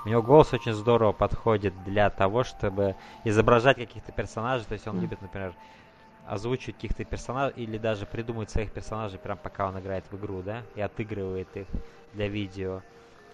У 0.05 0.09
него 0.09 0.21
голос 0.21 0.53
очень 0.53 0.73
здорово 0.73 1.13
подходит 1.13 1.73
для 1.83 2.09
того, 2.09 2.43
чтобы 2.43 2.95
изображать 3.23 3.77
каких-то 3.77 4.11
персонажей. 4.11 4.65
То 4.65 4.73
есть 4.73 4.87
он 4.87 4.99
любит, 4.99 5.21
например, 5.21 5.53
озвучивать 6.27 6.75
каких-то 6.75 7.05
персонажей 7.05 7.53
или 7.55 7.77
даже 7.77 8.05
придумывать 8.05 8.49
своих 8.49 8.71
персонажей 8.71 9.19
прям 9.19 9.37
пока 9.37 9.67
он 9.67 9.79
играет 9.79 10.05
в 10.09 10.17
игру, 10.17 10.41
да, 10.41 10.63
и 10.75 10.81
отыгрывает 10.81 11.47
их 11.55 11.67
для 12.13 12.27
видео, 12.27 12.81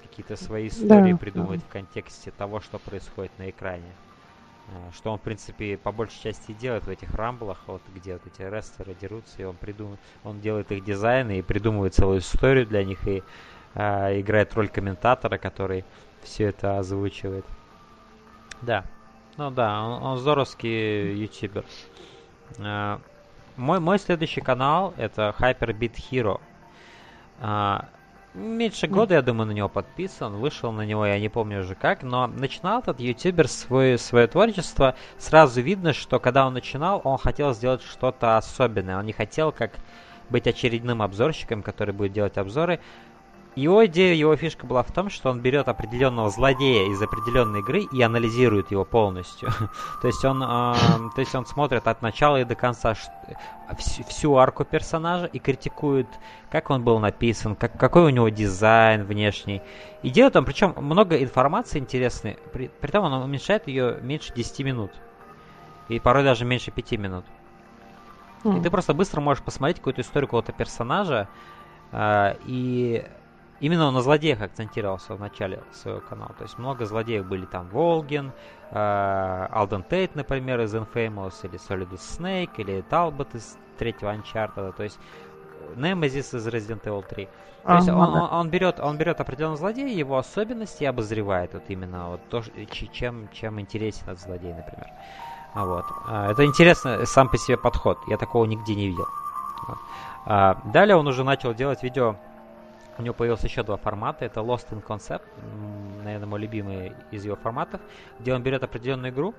какие-то 0.01 0.35
свои 0.35 0.67
истории 0.67 1.13
да, 1.13 1.17
придумывает 1.17 1.61
в 1.61 1.67
контексте 1.67 2.31
того, 2.31 2.59
что 2.59 2.79
происходит 2.79 3.37
на 3.37 3.49
экране. 3.49 3.93
А, 4.67 4.91
что 4.93 5.11
он, 5.11 5.19
в 5.19 5.21
принципе, 5.21 5.77
по 5.77 5.91
большей 5.91 6.21
части 6.21 6.53
делает 6.53 6.83
в 6.85 6.89
этих 6.89 7.13
рамблах, 7.13 7.57
вот 7.67 7.81
где 7.87 8.13
вот 8.13 8.21
эти 8.25 8.41
рестлеры 8.41 8.95
дерутся, 8.95 9.41
и 9.41 9.45
он 9.45 9.55
придумывает, 9.55 9.99
он 10.23 10.39
делает 10.39 10.71
их 10.71 10.83
дизайны 10.83 11.39
и 11.39 11.41
придумывает 11.41 11.93
целую 11.93 12.19
историю 12.19 12.65
для 12.65 12.83
них, 12.83 13.07
и 13.07 13.23
а, 13.75 14.19
играет 14.19 14.53
роль 14.55 14.69
комментатора, 14.69 15.37
который 15.37 15.85
все 16.23 16.45
это 16.45 16.77
озвучивает. 16.77 17.45
Да, 18.61 18.85
ну 19.37 19.51
да, 19.51 19.83
он, 19.83 20.03
он 20.03 20.17
здоровский 20.17 21.13
ютубер. 21.15 21.65
Uh, 22.57 22.99
мой, 23.57 23.79
мой 23.79 23.99
следующий 23.99 24.41
канал 24.41 24.93
это 24.97 25.35
Hyperbeat 25.37 25.95
Hero. 26.11 26.41
Uh, 27.39 27.85
меньше 28.33 28.87
года, 28.87 29.15
я 29.15 29.21
думаю, 29.21 29.47
на 29.47 29.51
него 29.51 29.69
подписан. 29.69 30.35
Вышел 30.37 30.71
на 30.71 30.85
него, 30.85 31.05
я 31.05 31.19
не 31.19 31.29
помню 31.29 31.61
уже 31.61 31.75
как, 31.75 32.03
но 32.03 32.27
начинал 32.27 32.79
этот 32.79 32.99
ютубер 32.99 33.47
свой, 33.47 33.97
свое 33.97 34.27
творчество. 34.27 34.95
Сразу 35.17 35.61
видно, 35.61 35.93
что 35.93 36.19
когда 36.19 36.47
он 36.47 36.53
начинал, 36.53 37.01
он 37.03 37.17
хотел 37.17 37.53
сделать 37.53 37.81
что-то 37.83 38.37
особенное. 38.37 38.97
Он 38.97 39.05
не 39.05 39.13
хотел 39.13 39.51
как 39.51 39.71
быть 40.29 40.47
очередным 40.47 41.01
обзорщиком, 41.01 41.63
который 41.63 41.93
будет 41.93 42.13
делать 42.13 42.37
обзоры. 42.37 42.79
Его 43.59 43.85
идея, 43.87 44.15
его 44.15 44.33
фишка 44.37 44.65
была 44.65 44.83
в 44.83 44.91
том, 44.93 45.09
что 45.09 45.29
он 45.29 45.41
берет 45.41 45.67
определенного 45.67 46.29
злодея 46.29 46.89
из 46.89 47.01
определенной 47.01 47.59
игры 47.59 47.81
и 47.91 48.01
анализирует 48.01 48.71
его 48.71 48.85
полностью. 48.85 49.49
то 50.01 50.07
есть 50.07 50.23
он, 50.23 50.41
э, 50.41 50.45
то 50.45 51.19
есть 51.19 51.35
он 51.35 51.45
смотрит 51.45 51.85
от 51.85 52.01
начала 52.01 52.39
и 52.39 52.45
до 52.45 52.55
конца 52.55 52.93
всю, 53.77 54.03
всю 54.05 54.35
арку 54.37 54.63
персонажа 54.63 55.25
и 55.25 55.39
критикует, 55.39 56.07
как 56.49 56.69
он 56.69 56.85
был 56.85 56.99
написан, 56.99 57.57
как, 57.57 57.77
какой 57.77 58.03
у 58.03 58.09
него 58.09 58.29
дизайн 58.29 59.03
внешний. 59.03 59.61
И 60.03 60.09
делает 60.09 60.37
он, 60.37 60.45
причем 60.45 60.73
много 60.77 61.21
информации 61.21 61.79
интересной, 61.79 62.37
при, 62.53 62.69
при 62.69 62.91
том 62.91 63.03
он 63.03 63.11
уменьшает 63.11 63.67
ее 63.67 63.99
меньше 64.01 64.33
10 64.33 64.59
минут. 64.59 64.91
И 65.89 65.99
порой 65.99 66.23
даже 66.23 66.45
меньше 66.45 66.71
5 66.71 66.91
минут. 66.93 67.25
Mm. 68.45 68.59
И 68.59 68.63
ты 68.63 68.69
просто 68.69 68.93
быстро 68.93 69.19
можешь 69.19 69.43
посмотреть 69.43 69.79
какую-то 69.79 69.99
историю 69.99 70.27
какого-то 70.27 70.53
персонажа, 70.53 71.27
э, 71.91 72.35
и 72.45 73.05
Именно 73.59 73.91
на 73.91 74.01
злодеях 74.01 74.41
акцентировался 74.41 75.15
в 75.15 75.19
начале 75.19 75.61
своего 75.71 75.99
канала. 75.99 76.33
То 76.37 76.43
есть 76.43 76.57
много 76.57 76.85
злодеев 76.85 77.25
были 77.25 77.45
там 77.45 77.67
Волгин, 77.69 78.31
э, 78.71 79.47
Алден 79.51 79.83
Тейт, 79.83 80.15
например, 80.15 80.61
из 80.61 80.73
Infamous, 80.73 81.33
или 81.43 81.59
Solidus 81.59 81.99
Snake, 81.99 82.51
или 82.57 82.81
Талбот 82.81 83.35
из 83.35 83.57
третьего 83.77 84.13
Uncharted. 84.13 84.73
То 84.77 84.83
есть 84.83 84.97
Немезис 85.75 86.33
из 86.33 86.47
Resident 86.47 86.83
Evil 86.83 87.05
3. 87.07 87.25
То 87.25 87.31
а, 87.65 87.75
есть 87.75 87.89
он, 87.89 87.97
он, 87.97 88.29
он, 88.31 88.49
берет, 88.49 88.79
он 88.79 88.97
берет 88.97 89.19
определенного 89.19 89.57
злодея, 89.57 89.89
его 89.89 90.17
особенности 90.17 90.83
и 90.83 90.85
обозревает 90.85 91.53
вот 91.53 91.63
именно 91.67 92.11
вот 92.11 92.21
то, 92.29 92.41
чем, 92.93 93.29
чем 93.33 93.59
интересен 93.59 94.03
этот 94.07 94.21
злодей, 94.21 94.53
например. 94.53 94.87
А 95.53 95.65
вот. 95.65 95.85
А, 96.07 96.31
это 96.31 96.45
интересно 96.45 97.05
сам 97.05 97.27
по 97.27 97.37
себе 97.37 97.57
подход. 97.57 97.97
Я 98.07 98.15
такого 98.15 98.45
нигде 98.45 98.73
не 98.73 98.87
видел. 98.87 99.07
Вот. 99.67 99.77
Далее 100.71 100.95
он 100.95 101.07
уже 101.07 101.23
начал 101.23 101.53
делать 101.53 101.83
видео 101.83 102.15
у 102.99 103.01
него 103.01 103.13
появилось 103.13 103.43
еще 103.43 103.63
два 103.63 103.77
формата. 103.77 104.25
Это 104.25 104.41
Lost 104.41 104.69
in 104.71 104.83
Concept. 104.85 105.23
наверное, 106.03 106.27
мой 106.27 106.39
любимый 106.41 106.93
из 107.11 107.23
его 107.23 107.37
форматов, 107.37 107.79
где 108.19 108.33
он 108.33 108.43
берет 108.43 108.63
определенную 108.63 109.13
игру, 109.13 109.33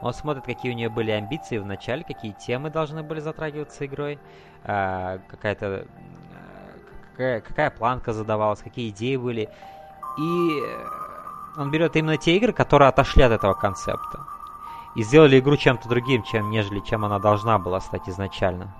он 0.00 0.12
смотрит, 0.12 0.44
какие 0.44 0.72
у 0.72 0.74
нее 0.74 0.90
были 0.90 1.10
амбиции 1.10 1.58
в 1.58 1.66
начале, 1.66 2.04
какие 2.04 2.32
темы 2.32 2.70
должны 2.70 3.02
были 3.02 3.20
затрагиваться 3.20 3.86
игрой, 3.86 4.18
э, 4.62 5.18
какая-то 5.26 5.86
какая, 7.12 7.40
какая 7.40 7.70
планка 7.70 8.12
задавалась, 8.12 8.60
какие 8.60 8.90
идеи 8.90 9.16
были. 9.16 9.48
И 10.18 10.62
он 11.56 11.70
берет 11.70 11.96
именно 11.96 12.16
те 12.18 12.36
игры, 12.36 12.52
которые 12.52 12.88
отошли 12.90 13.22
от 13.22 13.32
этого 13.32 13.54
концепта. 13.54 14.26
И 14.94 15.02
сделали 15.02 15.40
игру 15.40 15.56
чем-то 15.56 15.88
другим, 15.88 16.22
чем, 16.22 16.50
нежели 16.50 16.80
чем 16.80 17.04
она 17.04 17.18
должна 17.18 17.58
была 17.58 17.80
стать 17.80 18.08
изначально. 18.08 18.74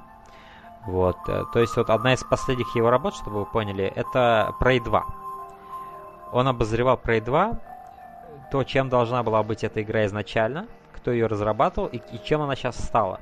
Вот. 0.87 1.17
Э, 1.29 1.45
то 1.53 1.61
есть 1.61 1.77
вот 1.77 1.91
одна 1.91 2.15
из 2.15 2.25
последних 2.25 2.75
его 2.75 2.91
работ, 2.91 3.15
чтобы 3.15 3.41
вы 3.41 3.47
поняли, 3.47 3.85
это 3.85 4.55
Prey 4.61 4.83
2. 4.83 5.05
Он 6.33 6.49
обозревал 6.49 7.01
Prey 7.03 7.21
2, 7.21 7.59
то, 8.51 8.65
чем 8.65 8.89
должна 8.89 9.23
была 9.23 9.43
быть 9.43 9.65
эта 9.65 9.83
игра 9.83 10.07
изначально, 10.07 10.67
кто 10.93 11.11
ее 11.11 11.27
разрабатывал 11.27 11.89
и, 11.89 11.97
и 11.97 12.21
чем 12.25 12.43
она 12.43 12.55
сейчас 12.55 12.77
стала. 12.77 13.21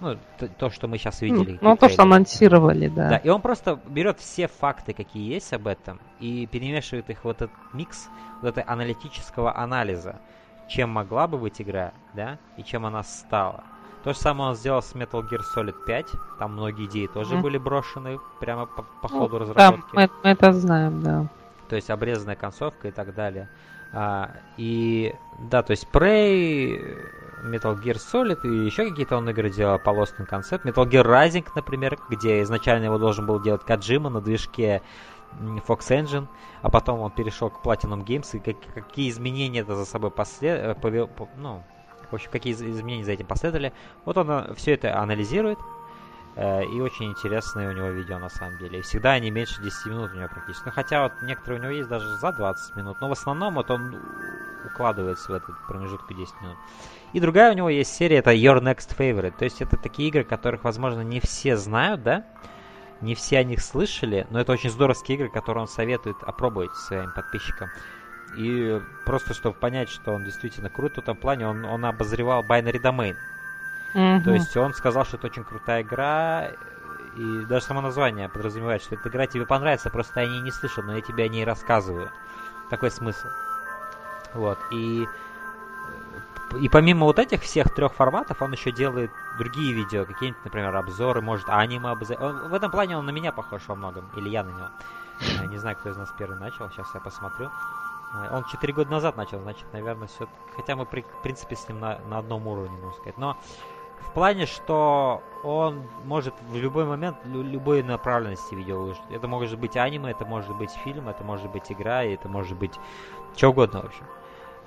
Ну, 0.00 0.16
то, 0.38 0.48
то 0.48 0.70
что 0.70 0.86
мы 0.86 0.98
сейчас 0.98 1.22
видели. 1.22 1.58
Ну, 1.60 1.76
то, 1.76 1.88
что 1.88 2.02
анонсировали, 2.02 2.88
да. 2.88 3.10
Да, 3.10 3.16
и 3.16 3.28
он 3.28 3.40
просто 3.40 3.80
берет 3.86 4.20
все 4.20 4.46
факты, 4.46 4.92
какие 4.92 5.32
есть 5.32 5.52
об 5.52 5.66
этом, 5.66 6.00
и 6.20 6.46
перемешивает 6.46 7.10
их 7.10 7.24
в 7.24 7.28
этот 7.28 7.50
микс 7.72 8.08
вот 8.40 8.50
этой 8.50 8.62
аналитического 8.62 9.56
анализа, 9.56 10.20
чем 10.68 10.90
могла 10.90 11.26
бы 11.26 11.38
быть 11.38 11.60
игра, 11.60 11.92
да, 12.14 12.38
и 12.56 12.62
чем 12.62 12.86
она 12.86 13.02
стала. 13.02 13.64
То 14.08 14.14
же 14.14 14.20
самое 14.20 14.48
он 14.48 14.56
сделал 14.56 14.80
с 14.80 14.94
Metal 14.94 15.22
Gear 15.22 15.42
Solid 15.54 15.84
5. 15.84 16.12
Там 16.38 16.54
многие 16.54 16.86
идеи 16.86 17.08
тоже 17.08 17.34
mm. 17.34 17.42
были 17.42 17.58
брошены 17.58 18.18
прямо 18.40 18.64
по, 18.64 18.82
по 19.02 19.12
ну, 19.12 19.18
ходу 19.18 19.38
разработки. 19.38 19.94
Да, 19.94 20.00
мы, 20.00 20.10
мы 20.24 20.30
это 20.30 20.50
знаем, 20.54 21.02
да. 21.02 21.26
То 21.68 21.76
есть 21.76 21.90
обрезанная 21.90 22.34
концовка 22.34 22.88
и 22.88 22.90
так 22.90 23.14
далее. 23.14 23.50
А, 23.92 24.30
и 24.56 25.14
да, 25.50 25.62
то 25.62 25.72
есть 25.72 25.86
Prey, 25.92 26.80
Metal 27.44 27.78
Gear 27.78 27.96
Solid 27.96 28.40
и 28.44 28.64
еще 28.64 28.88
какие-то 28.88 29.18
он 29.18 29.28
игры 29.28 29.50
делал 29.50 29.78
по 29.78 29.90
Lost 29.90 30.14
in 30.18 30.26
Concept. 30.26 30.62
Metal 30.62 30.88
Gear 30.88 31.04
Rising, 31.04 31.46
например, 31.54 31.98
где 32.08 32.40
изначально 32.40 32.86
его 32.86 32.96
должен 32.96 33.26
был 33.26 33.38
делать 33.42 33.62
Каджима 33.62 34.08
на 34.08 34.22
движке 34.22 34.80
Fox 35.66 35.80
Engine, 35.90 36.28
а 36.62 36.70
потом 36.70 37.00
он 37.00 37.10
перешел 37.10 37.50
к 37.50 37.62
Platinum 37.62 38.06
Games, 38.06 38.34
и 38.34 38.38
как, 38.38 38.56
какие 38.72 39.10
изменения 39.10 39.60
это 39.60 39.76
за 39.76 39.84
собой 39.84 40.10
послед... 40.10 40.58
Э, 40.58 40.74
повел, 40.74 41.10
ну, 41.36 41.62
в 42.10 42.14
общем, 42.14 42.30
какие 42.30 42.52
изменения 42.54 43.04
за 43.04 43.12
этим 43.12 43.26
последовали. 43.26 43.72
Вот 44.04 44.16
он 44.16 44.30
э, 44.30 44.54
все 44.54 44.74
это 44.74 44.98
анализирует, 44.98 45.58
э, 46.36 46.64
и 46.64 46.80
очень 46.80 47.10
интересные 47.10 47.68
у 47.68 47.72
него 47.72 47.88
видео 47.88 48.18
на 48.18 48.28
самом 48.28 48.58
деле. 48.58 48.78
И 48.78 48.82
всегда 48.82 49.12
они 49.12 49.30
меньше 49.30 49.62
10 49.62 49.86
минут 49.86 50.10
у 50.12 50.16
него 50.16 50.28
практически. 50.28 50.66
Ну, 50.66 50.72
хотя 50.72 51.02
вот 51.02 51.12
некоторые 51.22 51.60
у 51.60 51.62
него 51.64 51.72
есть 51.72 51.88
даже 51.88 52.16
за 52.16 52.32
20 52.32 52.76
минут, 52.76 53.00
но 53.00 53.08
в 53.08 53.12
основном 53.12 53.54
вот 53.54 53.70
он 53.70 53.96
укладывается 54.64 55.32
в 55.32 55.34
этот 55.34 55.54
промежуток 55.66 56.08
10 56.16 56.40
минут. 56.40 56.56
И 57.12 57.20
другая 57.20 57.52
у 57.52 57.56
него 57.56 57.68
есть 57.68 57.94
серия, 57.94 58.18
это 58.18 58.32
Your 58.32 58.60
Next 58.60 58.96
Favorite. 58.96 59.34
То 59.38 59.44
есть 59.44 59.62
это 59.62 59.76
такие 59.76 60.08
игры, 60.08 60.24
которых, 60.24 60.64
возможно, 60.64 61.00
не 61.00 61.20
все 61.20 61.56
знают, 61.56 62.02
да? 62.02 62.24
Не 63.00 63.14
все 63.14 63.38
о 63.38 63.44
них 63.44 63.60
слышали, 63.60 64.26
но 64.30 64.40
это 64.40 64.52
очень 64.52 64.70
здоровские 64.70 65.16
игры, 65.16 65.28
которые 65.28 65.62
он 65.62 65.68
советует 65.68 66.16
опробовать 66.22 66.74
своим 66.74 67.12
подписчикам. 67.12 67.70
И 68.36 68.80
просто, 69.04 69.34
чтобы 69.34 69.56
понять, 69.56 69.88
что 69.88 70.12
он 70.12 70.24
действительно 70.24 70.68
крут 70.70 70.94
в 70.94 70.98
этом 70.98 71.16
плане, 71.16 71.48
он, 71.48 71.64
он 71.64 71.84
обозревал 71.84 72.44
Binary 72.44 72.80
Domain. 72.80 73.16
Mm-hmm. 73.94 74.22
То 74.22 74.30
есть 74.32 74.56
он 74.56 74.74
сказал, 74.74 75.04
что 75.04 75.16
это 75.16 75.26
очень 75.28 75.44
крутая 75.44 75.82
игра, 75.82 76.50
и 77.16 77.44
даже 77.46 77.64
само 77.64 77.80
название 77.80 78.28
подразумевает, 78.28 78.82
что 78.82 78.94
эта 78.94 79.08
игра 79.08 79.26
тебе 79.26 79.46
понравится, 79.46 79.90
просто 79.90 80.20
я 80.20 80.26
о 80.26 80.30
ней 80.30 80.40
не 80.40 80.50
слышал, 80.50 80.84
но 80.84 80.94
я 80.94 81.00
тебе 81.00 81.24
о 81.24 81.28
ней 81.28 81.44
рассказываю. 81.44 82.10
Такой 82.70 82.90
смысл. 82.90 83.26
Вот, 84.34 84.58
и 84.70 85.06
и 86.60 86.68
помимо 86.68 87.04
вот 87.04 87.18
этих 87.18 87.42
всех 87.42 87.74
трех 87.74 87.92
форматов, 87.92 88.40
он 88.40 88.52
еще 88.52 88.72
делает 88.72 89.10
другие 89.36 89.74
видео, 89.74 90.06
какие-нибудь, 90.06 90.44
например, 90.44 90.74
обзоры, 90.74 91.20
может, 91.20 91.48
аниме 91.48 91.90
обзоры. 91.90 92.48
В 92.48 92.54
этом 92.54 92.70
плане 92.70 92.96
он 92.96 93.04
на 93.04 93.10
меня 93.10 93.32
похож 93.32 93.62
во 93.68 93.74
многом, 93.74 94.08
или 94.16 94.28
я 94.30 94.44
на 94.44 94.50
него. 94.50 94.68
Я 95.20 95.46
не 95.46 95.58
знаю, 95.58 95.76
кто 95.76 95.90
из 95.90 95.96
нас 95.96 96.10
первый 96.16 96.38
начал, 96.38 96.70
сейчас 96.70 96.88
я 96.94 97.00
посмотрю. 97.00 97.50
Э, 98.14 98.36
он 98.36 98.44
4 98.44 98.72
года 98.72 98.90
назад 98.90 99.16
начал, 99.16 99.40
значит, 99.40 99.66
наверное, 99.72 100.08
все... 100.08 100.26
Хотя 100.56 100.76
мы, 100.76 100.86
при, 100.86 101.02
в 101.02 101.22
принципе, 101.22 101.56
с 101.56 101.68
ним 101.68 101.80
на, 101.80 101.98
на 102.00 102.18
одном 102.18 102.46
уровне, 102.46 102.76
можно 102.76 102.92
сказать. 102.92 103.18
Но 103.18 103.36
в 104.00 104.12
плане, 104.12 104.46
что 104.46 105.22
он 105.42 105.82
может 106.04 106.34
в 106.48 106.56
любой 106.56 106.84
момент 106.84 107.16
любой 107.24 107.82
направленности 107.82 108.54
видео. 108.54 108.94
Это 109.10 109.28
может 109.28 109.58
быть 109.58 109.76
аниме, 109.76 110.10
это 110.10 110.24
может 110.24 110.56
быть 110.56 110.70
фильм, 110.70 111.08
это 111.08 111.24
может 111.24 111.50
быть 111.50 111.70
игра, 111.70 112.04
и 112.04 112.14
это 112.14 112.28
может 112.28 112.56
быть 112.56 112.78
что 113.36 113.50
угодно, 113.50 113.82
в 113.82 113.86
общем. 113.86 114.04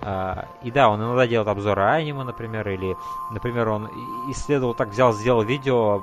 Uh, 0.01 0.47
и 0.63 0.71
да, 0.71 0.89
он 0.89 0.99
иногда 0.99 1.27
делает 1.27 1.47
обзоры 1.47 1.83
аниме, 1.83 2.23
например, 2.23 2.67
или, 2.67 2.97
например, 3.29 3.69
он 3.69 3.87
исследовал, 4.31 4.73
так 4.73 4.89
взял, 4.89 5.13
сделал 5.13 5.43
видео. 5.43 6.01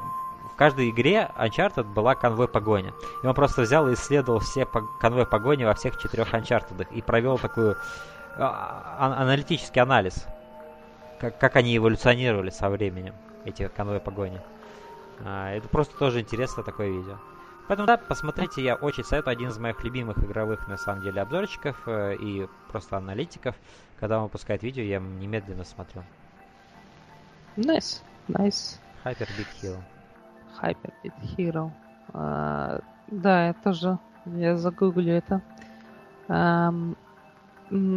В 0.59 0.65
каждой 0.67 0.91
игре 0.91 1.31
Uncharted 1.37 1.85
была 1.85 2.17
конвой 2.17 2.49
погоня. 2.49 2.93
И 3.23 3.27
он 3.29 3.33
просто 3.33 3.63
взял 3.63 3.89
и 3.89 3.95
исследовал 3.95 4.41
все 4.41 4.67
по 4.67 4.81
конвой 4.99 5.25
погони 5.25 5.63
во 5.63 5.73
всех 5.75 5.97
четырех 5.99 6.35
Uncharted 6.35 6.89
и 6.91 7.01
провел 7.01 7.39
такой 7.39 7.77
а, 8.37 9.15
аналитический 9.21 9.81
анализ, 9.81 10.27
как, 11.21 11.39
как 11.39 11.55
они 11.55 11.77
эволюционировали 11.77 12.51
со 12.51 12.71
временем, 12.71 13.15
эти 13.45 13.69
конвой 13.69 14.01
погони. 14.01 14.41
Uh, 15.21 15.57
это 15.57 15.69
просто 15.69 15.97
тоже 15.97 16.23
интересно 16.23 16.65
такое 16.65 16.89
видео. 16.89 17.19
Поэтому, 17.69 17.87
да, 17.87 17.97
посмотрите, 17.97 18.61
я 18.61 18.75
очень 18.75 19.05
советую. 19.05 19.35
Один 19.35 19.51
из 19.51 19.59
моих 19.59 19.85
любимых 19.85 20.19
игровых, 20.19 20.67
на 20.67 20.77
самом 20.77 21.03
деле, 21.03 21.23
обзорчиков 21.23 21.81
э, 21.87 22.17
и 22.17 22.49
просто 22.73 22.97
аналитиков. 22.97 23.55
Когда 24.01 24.17
он 24.19 24.25
выпускает 24.25 24.65
видео, 24.65 24.83
я 24.83 24.99
немедленно 24.99 25.63
смотрю. 25.63 26.03
Nice, 27.57 28.03
nice. 28.27 28.81
Hyper 29.05 29.29
Big 29.39 29.47
Hero. 29.63 29.81
Hyper 30.61 30.93
Big 31.03 31.13
Hero. 31.37 31.71
Uh, 32.13 32.83
да, 33.09 33.49
я 33.49 33.53
тоже, 33.53 33.99
я 34.27 34.57
загуглю 34.57 35.13
это. 35.15 35.43
Um, 36.29 36.97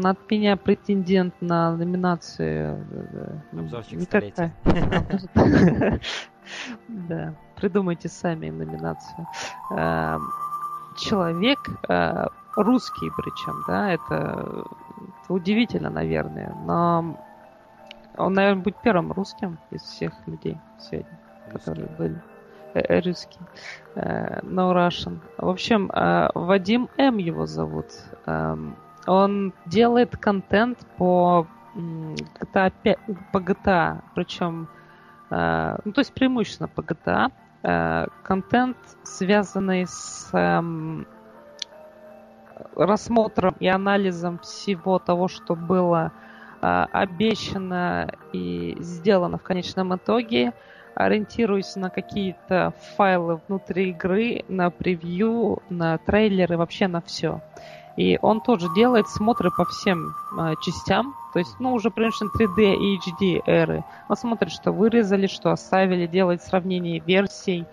от 0.04 0.30
меня 0.30 0.58
претендент 0.58 1.34
на 1.42 1.76
номинацию. 1.76 2.86
Э, 2.92 3.58
Обзорчик 3.58 4.02
столетия. 4.02 4.54
Да, 6.88 7.36
придумайте 7.56 8.10
сами 8.10 8.50
номинацию. 8.50 9.28
Человек 10.98 11.60
э, 11.88 12.26
русский 12.58 13.12
причем, 13.16 13.64
да, 13.68 13.92
это 13.92 14.66
удивительно, 15.30 15.90
наверное, 15.90 16.54
но 16.66 17.18
он, 18.18 18.34
наверное, 18.34 18.64
будет 18.64 18.82
первым 18.82 19.12
русским 19.14 19.60
из 19.70 19.82
всех 19.84 20.14
людей 20.28 20.58
сегодня, 20.80 21.20
которые 21.52 21.88
были. 21.98 22.22
Э, 22.74 22.80
э, 22.80 23.00
русский. 23.02 23.40
No 23.96 24.74
Russian. 24.74 25.20
В 25.38 25.50
общем, 25.50 25.90
Вадим 26.36 26.90
М. 26.98 27.18
его 27.18 27.46
зовут. 27.46 27.88
Эм, 28.26 28.78
он 29.08 29.54
делает 29.66 30.16
контент 30.18 30.80
по 30.98 31.48
GTA, 31.76 32.72
5, 32.84 32.98
по 33.32 33.40
GTA, 33.40 34.02
причем 34.14 34.68
Э, 35.32 35.78
ну, 35.86 35.94
то 35.94 36.02
есть 36.02 36.14
преимущественно 36.14 36.68
по 36.68 36.82
GTA, 36.82 37.32
э, 37.64 38.08
контент, 38.22 38.78
связанный 39.04 39.88
с 39.88 40.30
эм, 40.34 41.08
рассмотром 42.76 43.56
и 43.60 43.68
анализом 43.68 44.40
всего 44.40 45.00
того, 45.00 45.28
что 45.30 45.56
было 45.56 46.12
э, 46.62 46.86
обещано 46.92 48.12
и 48.34 48.76
сделано 48.82 49.38
в 49.38 49.44
конечном 49.44 49.96
итоге, 49.96 50.52
ориентируясь 50.96 51.76
на 51.76 51.90
какие-то 51.90 52.74
файлы 52.96 53.40
внутри 53.48 53.90
игры, 53.90 54.44
на 54.48 54.70
превью, 54.70 55.62
на 55.70 55.98
трейлеры, 55.98 56.58
вообще 56.58 56.88
на 56.88 57.02
все. 57.02 57.42
И 57.98 58.18
он 58.22 58.42
тоже 58.42 58.68
делает 58.74 59.08
смотры 59.10 59.52
по 59.52 59.66
всем 59.66 60.16
э, 60.38 60.54
частям, 60.62 61.14
то 61.34 61.40
есть, 61.40 61.60
ну, 61.60 61.74
уже 61.74 61.92
преимущественно 61.92 62.32
3D 62.32 62.76
и 62.76 62.98
HD 62.98 63.42
эры. 63.46 63.84
Он 64.10 64.18
смотрит, 64.18 64.52
что 64.52 64.72
вырезали, 64.72 65.28
что 65.28 65.52
оставили, 65.52 66.08
делает 66.08 66.42
сравнение 66.42 67.00
версий, 67.00 67.66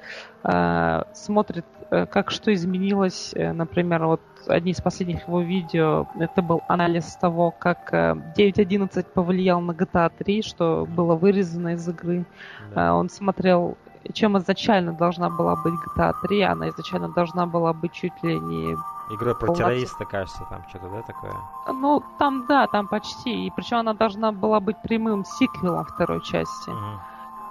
э, 0.44 1.02
смотрит, 1.12 1.66
э, 1.90 2.06
как 2.06 2.30
что 2.30 2.52
изменилось. 2.52 3.32
Э, 3.34 3.52
например, 3.52 4.06
вот 4.06 4.20
одни 4.48 4.72
из 4.72 4.80
последних 4.80 5.28
его 5.28 5.40
видео, 5.40 6.06
это 6.18 6.42
был 6.42 6.62
анализ 6.68 7.16
того, 7.16 7.50
как 7.50 7.92
э, 7.92 8.14
9.11 8.36 9.04
повлиял 9.14 9.60
на 9.60 9.72
GTA 9.72 10.10
3, 10.16 10.42
что 10.42 10.86
было 10.88 11.14
вырезано 11.14 11.74
из 11.74 11.88
игры. 11.88 12.24
Да. 12.74 12.88
Э, 12.88 12.90
он 12.92 13.08
смотрел 13.08 13.76
чем 14.12 14.38
изначально 14.38 14.92
должна 14.92 15.28
была 15.28 15.56
быть 15.56 15.74
GTA 15.74 16.14
3, 16.22 16.42
она 16.42 16.68
изначально 16.70 17.08
должна 17.08 17.46
была 17.46 17.72
быть 17.72 17.92
чуть 17.92 18.22
ли 18.22 18.38
не 18.38 18.76
Игра 19.10 19.34
про 19.34 19.54
террориста, 19.54 20.04
кажется, 20.04 20.44
там 20.50 20.62
что-то, 20.68 20.88
да, 20.90 21.02
такое? 21.02 21.32
Ну, 21.66 22.02
там, 22.18 22.46
да, 22.46 22.66
там 22.66 22.88
почти. 22.88 23.46
И 23.46 23.50
причем 23.50 23.78
она 23.78 23.94
должна 23.94 24.32
была 24.32 24.60
быть 24.60 24.76
прямым 24.82 25.24
сиквелом 25.24 25.86
второй 25.86 26.22
части. 26.22 26.68
Угу. 26.68 27.00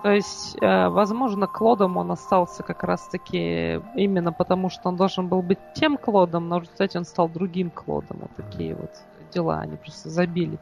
То 0.08 0.14
есть, 0.14 0.56
э, 0.62 0.88
возможно, 0.88 1.48
Клодом 1.48 1.98
он 1.98 2.10
остался 2.12 2.64
как 2.64 2.84
раз-таки 2.84 3.82
именно 3.94 4.32
потому, 4.32 4.70
что 4.70 4.88
он 4.88 4.96
должен 4.96 5.28
был 5.28 5.42
быть 5.42 5.60
тем 5.76 5.98
Клодом, 5.98 6.48
но 6.48 6.60
результате 6.60 6.98
он 6.98 7.04
стал 7.04 7.28
другим 7.28 7.70
Клодом. 7.70 8.20
Вот 8.22 8.32
такие 8.38 8.74
вот. 8.74 8.92
дела, 9.34 9.60
они 9.60 9.76
просто 9.76 10.08
забили. 10.08 10.60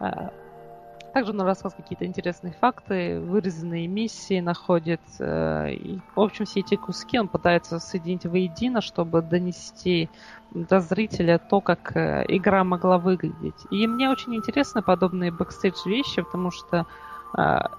А, 0.00 0.32
также 1.14 1.30
он 1.30 1.40
рассказывает 1.42 1.84
какие-то 1.84 2.04
интересные 2.04 2.52
факты, 2.60 3.20
вырезанные 3.20 3.86
миссии 3.86 4.40
находит. 4.40 5.02
Э, 5.20 5.70
и, 5.70 6.00
в 6.16 6.20
общем, 6.20 6.46
все 6.46 6.60
эти 6.60 6.74
куски 6.74 7.20
он 7.20 7.28
пытается 7.28 7.78
соединить 7.78 8.26
воедино, 8.26 8.80
чтобы 8.80 9.22
донести 9.22 10.10
до 10.50 10.80
зрителя 10.80 11.38
то, 11.38 11.60
как 11.60 11.96
э, 11.96 12.24
игра 12.26 12.64
могла 12.64 12.98
выглядеть. 12.98 13.66
И 13.70 13.86
мне 13.86 14.10
очень 14.10 14.34
интересны 14.34 14.82
подобные 14.82 15.30
бэкстейдж 15.30 15.86
вещи, 15.86 16.22
потому 16.22 16.50
что 16.50 16.78
э, 16.78 16.84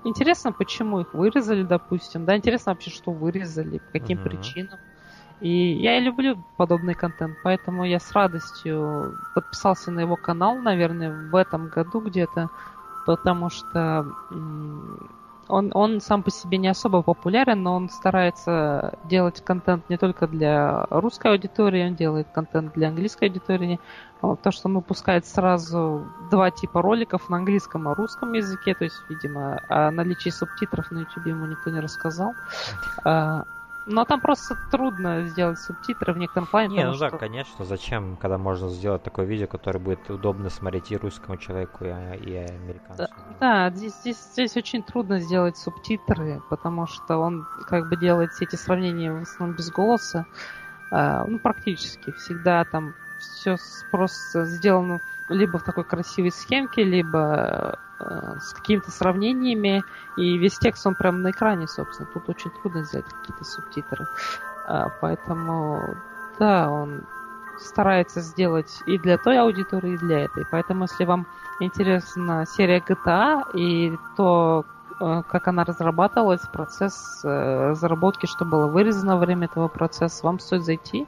интересно, 0.04 0.52
почему 0.52 1.02
их 1.02 1.14
вырезали, 1.14 1.64
допустим. 1.64 2.26
Да, 2.26 2.36
интересно 2.36 2.74
вообще, 2.74 2.92
что 2.92 3.12
вырезали, 3.12 3.80
по 3.80 4.00
каким 4.00 4.20
uh-huh. 4.20 4.24
причинам. 4.24 4.80
И 5.40 5.74
я 5.74 6.00
люблю 6.00 6.44
подобный 6.58 6.96
контент, 6.96 7.38
поэтому 7.44 7.84
я 7.86 8.00
с 8.00 8.12
радостью 8.12 9.16
подписался 9.36 9.92
на 9.92 10.00
его 10.00 10.16
канал, 10.16 10.58
наверное, 10.58 11.30
в 11.30 11.36
этом 11.36 11.70
году 11.70 12.02
где-то 12.02 12.50
потому 13.08 13.50
что 13.50 14.06
он, 15.50 15.72
он 15.74 16.02
сам 16.02 16.24
по 16.24 16.32
себе 16.32 16.58
не 16.58 16.68
особо 16.68 17.02
популярен, 17.02 17.64
но 17.64 17.76
он 17.76 17.90
старается 17.90 18.98
делать 19.06 19.44
контент 19.44 19.90
не 19.90 19.98
только 19.98 20.28
для 20.28 20.86
русской 20.90 21.32
аудитории, 21.32 21.88
он 21.88 21.96
делает 21.96 22.28
контент 22.34 22.74
для 22.74 22.90
английской 22.90 23.26
аудитории. 23.26 23.80
То, 24.22 24.52
что 24.52 24.68
он 24.68 24.76
выпускает 24.76 25.26
сразу 25.28 26.08
два 26.32 26.50
типа 26.50 26.82
роликов 26.82 27.30
на 27.30 27.38
английском 27.38 27.90
и 27.90 27.96
русском 27.96 28.34
языке, 28.34 28.74
то 28.74 28.84
есть, 28.84 29.00
видимо, 29.10 29.62
о 29.70 29.92
наличии 29.92 30.30
субтитров 30.30 30.90
на 30.92 31.00
YouTube 31.00 31.28
ему 31.28 31.46
никто 31.46 31.70
не 31.70 31.80
рассказал. 31.80 32.34
А, 33.88 33.92
но 33.92 34.06
там 34.06 34.22
просто 34.22 34.56
трудно 34.72 35.24
сделать 35.24 35.60
субтитры 35.60 36.14
в 36.14 36.18
некотором 36.18 36.48
плане. 36.48 36.78
Не, 36.78 36.86
ну 36.86 36.94
что... 36.94 37.10
да, 37.10 37.18
конечно. 37.18 37.66
Зачем, 37.66 38.18
когда 38.18 38.38
можно 38.38 38.70
сделать 38.70 39.04
такое 39.04 39.26
видео, 39.26 39.48
которое 39.48 39.80
будет 39.80 40.10
удобно 40.10 40.50
смотреть 40.50 40.92
и 40.92 40.98
русскому 40.98 41.38
человеку, 41.38 41.86
и, 41.86 41.88
и 41.88 42.36
американцу? 42.36 43.08
Да, 43.40 43.70
да 43.70 43.70
здесь, 43.72 43.94
здесь, 44.02 44.18
здесь 44.34 44.58
очень 44.58 44.84
трудно 44.84 45.20
сделать 45.20 45.58
субтитры, 45.58 46.42
потому 46.50 46.88
что 46.88 47.18
он 47.18 47.46
как 47.68 47.90
бы 47.90 47.98
делает 47.98 48.32
все 48.32 48.46
эти 48.46 48.56
сравнения 48.56 49.12
в 49.12 49.22
основном 49.22 49.56
без 49.56 49.72
голоса. 49.72 50.26
А, 50.92 51.26
ну, 51.26 51.40
практически. 51.40 52.12
Всегда 52.12 52.64
там 52.66 52.94
все 53.20 53.58
просто 53.92 54.46
сделано 54.46 55.02
либо 55.30 55.58
в 55.58 55.64
такой 55.64 55.84
красивой 55.84 56.32
схемке, 56.32 56.84
либо 56.84 57.80
с 58.00 58.54
какими-то 58.54 58.92
сравнениями, 58.92 59.84
и 60.18 60.38
весь 60.38 60.58
текст 60.58 60.86
он 60.86 60.96
прямо 60.96 61.18
на 61.18 61.32
экране, 61.32 61.68
собственно. 61.68 62.08
Тут 62.14 62.30
очень 62.30 62.52
трудно 62.62 62.84
сделать 62.84 63.08
какие-то 63.08 63.44
субтитры. 63.44 64.06
А, 64.68 64.90
поэтому, 65.02 65.96
да, 66.40 66.70
он 66.70 67.04
старается 67.60 68.22
сделать 68.22 68.82
и 68.86 68.98
для 68.98 69.18
той 69.18 69.40
аудитории, 69.40 69.94
и 69.94 69.98
для 69.98 70.20
этой. 70.26 70.46
Поэтому, 70.52 70.84
если 70.84 71.06
вам 71.06 71.26
интересна 71.60 72.46
серия 72.46 72.80
GTA 72.80 73.44
и 73.56 73.98
то, 74.16 74.66
э, 75.00 75.24
как 75.28 75.48
она 75.48 75.64
разрабатывалась, 75.64 76.42
процесс 76.54 77.22
э, 77.24 77.70
разработки, 77.70 78.26
что 78.26 78.46
было 78.46 78.68
вырезано 78.68 79.16
во 79.16 79.26
время 79.26 79.46
этого 79.46 79.68
процесса, 79.70 80.26
вам 80.26 80.40
стоит 80.40 80.64
зайти 80.64 81.04
и 81.04 81.08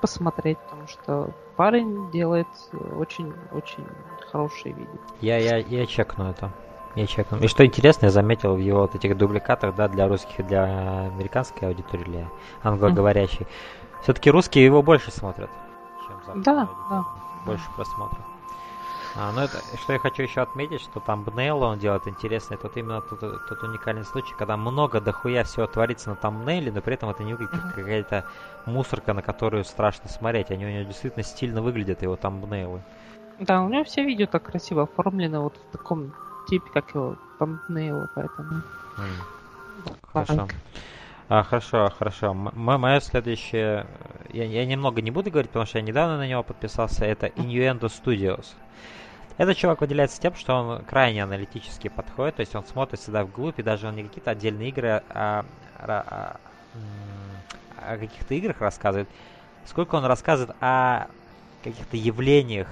посмотреть, 0.00 0.58
потому 0.58 0.88
что 0.88 1.30
парень 1.56 2.10
делает 2.10 2.48
очень-очень 2.96 3.86
хорошие 4.30 4.74
видео. 4.74 4.98
Я, 5.20 5.38
я, 5.38 5.56
я 5.58 5.86
чекну 5.86 6.30
это. 6.30 6.50
Я 6.94 7.06
чекну. 7.06 7.38
И 7.38 7.48
что 7.48 7.64
интересно, 7.66 8.06
я 8.06 8.10
заметил 8.10 8.54
в 8.54 8.58
его 8.58 8.82
вот 8.82 8.94
этих 8.94 9.16
дубликатах, 9.16 9.74
да, 9.74 9.88
для 9.88 10.06
русских 10.06 10.40
и 10.40 10.42
для 10.42 11.06
американской 11.06 11.68
аудитории, 11.68 12.04
для 12.04 12.28
англоговорящей. 12.62 13.46
Mm-hmm. 13.46 14.02
Все-таки 14.02 14.30
русские 14.30 14.64
его 14.64 14.82
больше 14.82 15.10
смотрят, 15.10 15.50
чем 16.06 16.16
западные. 16.24 16.44
Да, 16.44 16.68
да. 16.90 17.04
Больше 17.46 17.64
просмотров. 17.74 18.24
А, 19.14 19.30
ну 19.30 19.42
это, 19.42 19.62
что 19.76 19.92
я 19.92 19.98
хочу 20.00 20.22
еще 20.22 20.40
отметить, 20.40 20.80
что 20.80 20.98
там 21.00 21.22
Бнейл 21.22 21.62
он 21.62 21.78
делает 21.78 22.08
интересный, 22.08 22.56
тут 22.56 22.76
именно 22.76 23.00
тот, 23.00 23.20
тот 23.44 23.62
уникальный 23.62 24.04
случай, 24.04 24.34
когда 24.36 24.56
много 24.56 25.00
дохуя 25.00 25.44
всего 25.44 25.66
творится 25.68 26.10
на 26.10 26.16
тамбнейле, 26.16 26.72
но 26.72 26.82
при 26.82 26.94
этом 26.94 27.08
это 27.10 27.22
не 27.22 27.32
выглядит 27.32 27.54
как 27.54 27.74
какая-то 27.76 28.24
мусорка, 28.64 29.14
на 29.14 29.22
которую 29.22 29.64
страшно 29.64 30.08
смотреть. 30.10 30.50
Они 30.50 30.66
у 30.66 30.68
него 30.68 30.82
действительно 30.82 31.22
стильно 31.22 31.62
выглядят, 31.62 32.02
его 32.02 32.16
тамбнейлы. 32.16 32.82
Да, 33.38 33.62
у 33.62 33.68
него 33.68 33.84
все 33.84 34.04
видео 34.04 34.26
так 34.26 34.42
красиво 34.42 34.82
оформлены, 34.82 35.38
вот 35.40 35.56
в 35.56 35.72
таком 35.72 36.12
типе, 36.48 36.70
как 36.72 36.92
его 36.94 37.14
тамбнейлы, 37.38 38.08
поэтому... 38.14 38.62
Mm. 38.98 39.34
Хорошо. 40.12 40.48
А, 41.28 41.42
хорошо, 41.42 41.90
хорошо. 41.90 42.26
М- 42.28 42.50
мое 42.54 43.00
следующее... 43.00 43.86
Я, 44.32 44.44
я 44.44 44.66
немного 44.66 45.02
не 45.02 45.10
буду 45.10 45.30
говорить, 45.30 45.50
потому 45.50 45.66
что 45.66 45.78
я 45.78 45.84
недавно 45.84 46.18
на 46.18 46.28
него 46.28 46.42
подписался. 46.42 47.04
Это 47.04 47.26
Innuendo 47.28 47.88
Studios. 47.88 48.46
Этот 49.36 49.56
чувак 49.56 49.80
выделяется 49.80 50.20
тем, 50.20 50.34
что 50.34 50.54
он 50.54 50.84
крайне 50.84 51.22
аналитически 51.22 51.88
подходит, 51.88 52.36
то 52.36 52.40
есть 52.40 52.54
он 52.54 52.64
смотрит 52.64 53.00
всегда 53.00 53.24
вглубь, 53.24 53.58
и 53.58 53.62
даже 53.62 53.88
он 53.88 53.96
не 53.96 54.04
какие-то 54.04 54.30
отдельные 54.30 54.68
игры, 54.68 55.02
а, 55.08 55.44
а, 55.76 55.90
а, 56.06 56.40
о 57.76 57.98
каких-то 57.98 58.34
играх 58.34 58.60
рассказывает, 58.60 59.08
сколько 59.64 59.96
он 59.96 60.04
рассказывает 60.04 60.56
о 60.60 61.08
каких-то 61.64 61.96
явлениях 61.96 62.68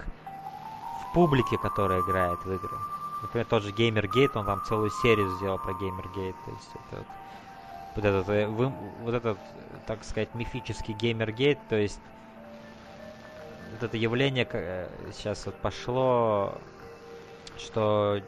в 1.01 1.15
публике, 1.15 1.59
которая 1.59 2.01
играет 2.01 2.39
в 2.45 2.53
игры. 2.53 2.79
Например, 3.23 3.47
тот 3.47 3.63
же 3.65 3.71
Gamergate, 3.71 4.39
он 4.39 4.47
там 4.47 4.63
целую 4.63 4.91
серию 4.91 5.31
сделал 5.31 5.59
про 5.59 5.73
Gamergate, 5.73 6.37
то 6.45 6.51
есть 6.53 6.71
это 6.75 7.05
вот 7.95 8.05
этот, 8.05 8.29
э, 8.29 8.47
вот 8.47 9.15
этот, 9.15 9.39
так 9.87 10.05
сказать, 10.05 10.35
мифический 10.35 10.95
Gamergate, 10.95 11.59
то 11.69 11.77
есть 11.77 12.01
вот 13.73 13.83
это 13.83 13.97
явление 13.97 14.47
э, 14.53 14.87
сейчас 15.13 15.47
вот 15.47 15.55
пошло, 15.57 16.55
что 17.57 18.21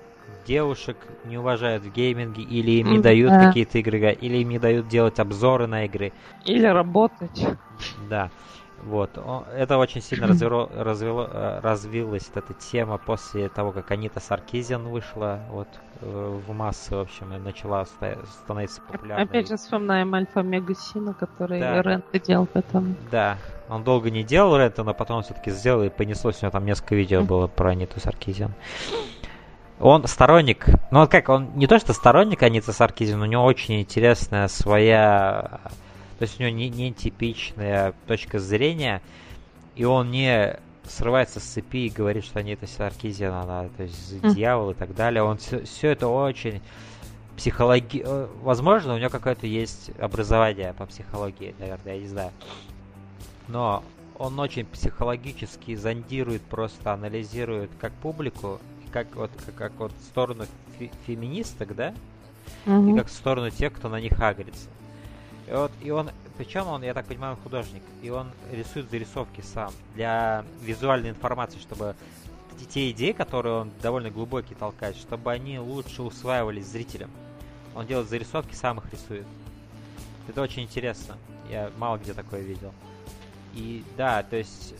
девушек 0.46 0.96
не 1.24 1.38
уважают 1.38 1.84
в 1.84 1.90
гейминге, 1.90 2.42
или 2.42 2.72
им 2.72 2.92
не 2.92 2.98
дают 2.98 3.30
да. 3.30 3.46
какие-то 3.46 3.78
игры, 3.78 4.12
или 4.12 4.38
им 4.38 4.48
не 4.48 4.58
дают 4.58 4.88
делать 4.88 5.18
обзоры 5.18 5.66
на 5.66 5.84
игры. 5.84 6.12
Или 6.44 6.66
работать. 6.66 7.46
Да. 8.08 8.30
Вот. 8.78 9.10
Это 9.54 9.78
очень 9.78 10.02
сильно 10.02 10.26
развело, 10.26 10.68
развело, 10.74 11.28
э, 11.30 11.60
развилась 11.60 12.30
эта 12.34 12.52
тема 12.54 12.98
после 12.98 13.48
того, 13.48 13.72
как 13.72 13.90
Анита 13.90 14.20
Саркизиан 14.20 14.88
вышла 14.88 15.40
вот, 15.48 15.68
в 16.04 16.52
массы, 16.52 16.94
в 16.94 17.00
общем, 17.00 17.32
и 17.34 17.38
начала 17.38 17.84
становиться 17.84 18.80
популярной. 18.82 19.24
Опять 19.24 19.48
же 19.48 19.56
вспоминаем 19.56 20.14
Альфа 20.14 20.42
Мегасина, 20.42 21.14
который 21.14 21.60
да. 21.60 21.82
Рента 21.82 22.18
делал 22.18 22.46
потом. 22.46 22.96
Да, 23.10 23.38
он 23.68 23.84
долго 23.84 24.10
не 24.10 24.22
делал 24.22 24.56
Рента, 24.56 24.84
но 24.84 24.94
потом 24.94 25.22
все-таки 25.22 25.50
сделал 25.50 25.82
и 25.82 25.88
понеслось. 25.88 26.42
У 26.42 26.46
него 26.46 26.52
там 26.52 26.64
несколько 26.66 26.94
видео 26.94 27.22
было 27.22 27.46
про 27.46 27.70
Аниту 27.70 28.00
Саркизиан. 28.00 28.52
Он 29.80 30.06
сторонник, 30.06 30.66
ну 30.92 31.08
как, 31.08 31.28
он 31.28 31.50
не 31.56 31.66
то 31.66 31.78
что 31.78 31.92
сторонник 31.92 32.42
Аниты 32.42 32.72
Саркизиан, 32.72 33.20
у 33.20 33.26
него 33.26 33.44
очень 33.44 33.80
интересная 33.80 34.46
своя 34.46 35.60
то 36.18 36.22
есть 36.22 36.38
у 36.38 36.42
него 36.42 36.54
не, 36.54 36.68
не 36.68 36.92
типичная 36.92 37.94
точка 38.06 38.38
зрения, 38.38 39.02
и 39.74 39.84
он 39.84 40.10
не 40.10 40.58
срывается 40.88 41.40
с 41.40 41.44
цепи 41.44 41.86
и 41.86 41.90
говорит, 41.90 42.24
что 42.24 42.38
они 42.40 42.52
это 42.52 42.66
Саркизиан, 42.66 43.32
она, 43.32 43.68
то 43.76 43.82
есть 43.82 44.12
mm. 44.12 44.34
дьявол 44.34 44.70
и 44.70 44.74
так 44.74 44.94
далее. 44.94 45.22
Он 45.22 45.38
все, 45.38 45.64
все 45.64 45.90
это 45.90 46.08
очень 46.08 46.60
психологи... 47.36 48.02
Э, 48.04 48.28
возможно, 48.42 48.94
у 48.94 48.98
него 48.98 49.10
какое-то 49.10 49.46
есть 49.46 49.90
образование 49.98 50.74
по 50.74 50.86
психологии, 50.86 51.54
наверное, 51.58 51.94
я 51.94 52.00
не 52.00 52.08
знаю. 52.08 52.30
Но 53.48 53.82
он 54.18 54.38
очень 54.38 54.66
психологически 54.66 55.74
зондирует, 55.74 56.42
просто 56.42 56.92
анализирует 56.92 57.70
как 57.80 57.92
публику, 57.94 58.60
как 58.92 59.14
вот, 59.16 59.30
как, 59.44 59.54
как 59.54 59.72
вот 59.78 59.92
сторону 60.10 60.44
фе- 60.78 60.92
феминисток, 61.06 61.74
да? 61.74 61.94
Mm-hmm. 62.66 62.92
И 62.92 62.96
как 62.98 63.08
сторону 63.08 63.50
тех, 63.50 63.72
кто 63.72 63.88
на 63.88 64.00
них 64.00 64.20
агрится. 64.20 64.68
И, 65.46 65.50
вот, 65.50 65.72
и 65.82 65.90
он, 65.90 66.10
причем 66.38 66.66
он, 66.68 66.82
я 66.82 66.94
так 66.94 67.06
понимаю, 67.06 67.36
художник, 67.42 67.82
и 68.02 68.10
он 68.10 68.30
рисует 68.50 68.90
зарисовки 68.90 69.42
сам 69.42 69.72
для 69.94 70.44
визуальной 70.62 71.10
информации, 71.10 71.58
чтобы 71.58 71.94
те 72.70 72.90
идеи, 72.90 73.12
которые 73.12 73.56
он 73.56 73.70
довольно 73.82 74.10
глубокие 74.10 74.56
толкает, 74.56 74.96
чтобы 74.96 75.30
они 75.30 75.58
лучше 75.58 76.02
усваивались 76.02 76.66
зрителям. 76.66 77.10
Он 77.74 77.86
делает 77.86 78.08
зарисовки, 78.08 78.54
сам 78.54 78.78
их 78.78 78.90
рисует. 78.92 79.26
Это 80.28 80.40
очень 80.40 80.62
интересно. 80.62 81.16
Я 81.50 81.70
мало 81.76 81.98
где 81.98 82.14
такое 82.14 82.40
видел. 82.40 82.72
И 83.52 83.84
да, 83.96 84.22
то 84.22 84.36
есть 84.36 84.74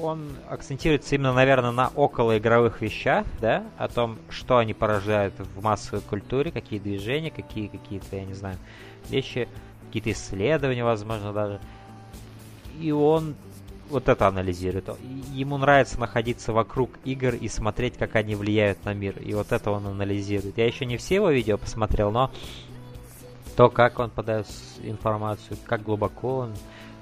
он 0.00 0.36
акцентируется 0.48 1.14
именно, 1.14 1.32
наверное, 1.32 1.70
на 1.70 1.88
околоигровых 1.88 2.82
вещах, 2.82 3.24
да, 3.40 3.64
о 3.78 3.88
том, 3.88 4.18
что 4.28 4.58
они 4.58 4.74
порождают 4.74 5.34
в 5.38 5.62
массовой 5.62 6.02
культуре, 6.02 6.50
какие 6.50 6.78
движения, 6.78 7.30
какие 7.30 7.68
какие-то, 7.68 8.16
я 8.16 8.24
не 8.24 8.34
знаю, 8.34 8.58
вещи, 9.10 9.48
какие-то 9.86 10.12
исследования, 10.12 10.84
возможно, 10.84 11.32
даже. 11.32 11.60
И 12.80 12.90
он 12.92 13.34
вот 13.88 14.08
это 14.08 14.26
анализирует. 14.26 14.88
Ему 15.32 15.58
нравится 15.58 15.98
находиться 16.00 16.52
вокруг 16.52 16.90
игр 17.04 17.34
и 17.34 17.48
смотреть, 17.48 17.96
как 17.96 18.16
они 18.16 18.34
влияют 18.34 18.84
на 18.84 18.94
мир. 18.94 19.18
И 19.20 19.32
вот 19.34 19.52
это 19.52 19.70
он 19.70 19.86
анализирует. 19.86 20.58
Я 20.58 20.66
еще 20.66 20.84
не 20.84 20.96
все 20.96 21.16
его 21.16 21.30
видео 21.30 21.56
посмотрел, 21.56 22.10
но 22.10 22.30
то, 23.56 23.70
как 23.70 23.98
он 23.98 24.10
подает 24.10 24.46
информацию, 24.82 25.56
как 25.64 25.82
глубоко 25.82 26.38
он 26.38 26.54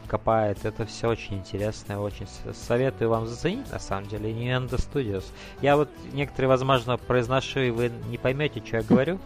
копает. 0.07 0.65
Это 0.65 0.87
все 0.87 1.09
очень 1.09 1.39
интересно, 1.39 2.01
очень 2.01 2.27
советую 2.53 3.11
вам 3.11 3.27
заценить, 3.27 3.71
на 3.73 3.79
самом 3.79 4.07
деле, 4.07 4.31
Innuendo 4.31 4.77
Studios. 4.77 5.25
Я 5.61 5.77
вот 5.77 5.89
некоторые, 6.13 6.49
возможно, 6.49 6.97
произношу, 6.99 7.61
и 7.61 7.71
вы 7.71 7.91
не 8.09 8.19
поймете, 8.19 8.63
что 8.65 8.77
я 8.77 8.83
говорю. 8.83 9.19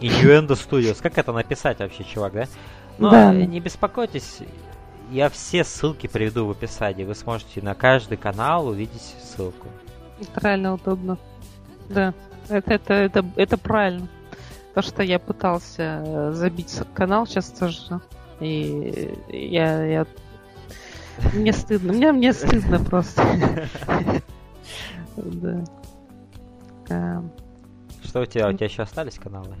Innuendo 0.00 0.50
Studios. 0.50 1.00
Как 1.02 1.18
это 1.18 1.32
написать 1.32 1.78
вообще, 1.78 2.04
чувак, 2.04 2.32
да? 2.32 2.44
Но 2.98 3.10
да. 3.10 3.32
не 3.32 3.60
беспокойтесь, 3.60 4.40
я 5.10 5.28
все 5.28 5.64
ссылки 5.64 6.06
приведу 6.06 6.46
в 6.46 6.50
описании. 6.50 7.04
Вы 7.04 7.14
сможете 7.14 7.62
на 7.62 7.74
каждый 7.74 8.16
канал 8.16 8.68
увидеть 8.68 9.14
ссылку. 9.22 9.68
Правильно, 10.34 10.74
удобно. 10.74 11.18
Да, 11.88 12.14
это, 12.48 12.74
это, 12.74 12.94
это, 12.94 13.24
это 13.36 13.58
правильно. 13.58 14.08
То, 14.74 14.82
что 14.82 15.02
я 15.02 15.18
пытался 15.18 16.02
э, 16.04 16.32
забить 16.32 16.78
канал 16.94 17.26
сейчас 17.26 17.50
тоже. 17.50 18.00
И 18.38 19.12
я, 19.28 19.84
я... 19.84 20.06
Мне 21.34 21.52
стыдно. 21.52 21.92
Мне, 21.92 22.12
мне 22.12 22.32
стыдно 22.32 22.78
просто. 22.78 23.22
Да. 26.88 27.22
Что 28.04 28.22
у 28.22 28.26
тебя? 28.26 28.48
У 28.48 28.52
тебя 28.52 28.66
еще 28.66 28.82
остались 28.82 29.18
каналы? 29.18 29.54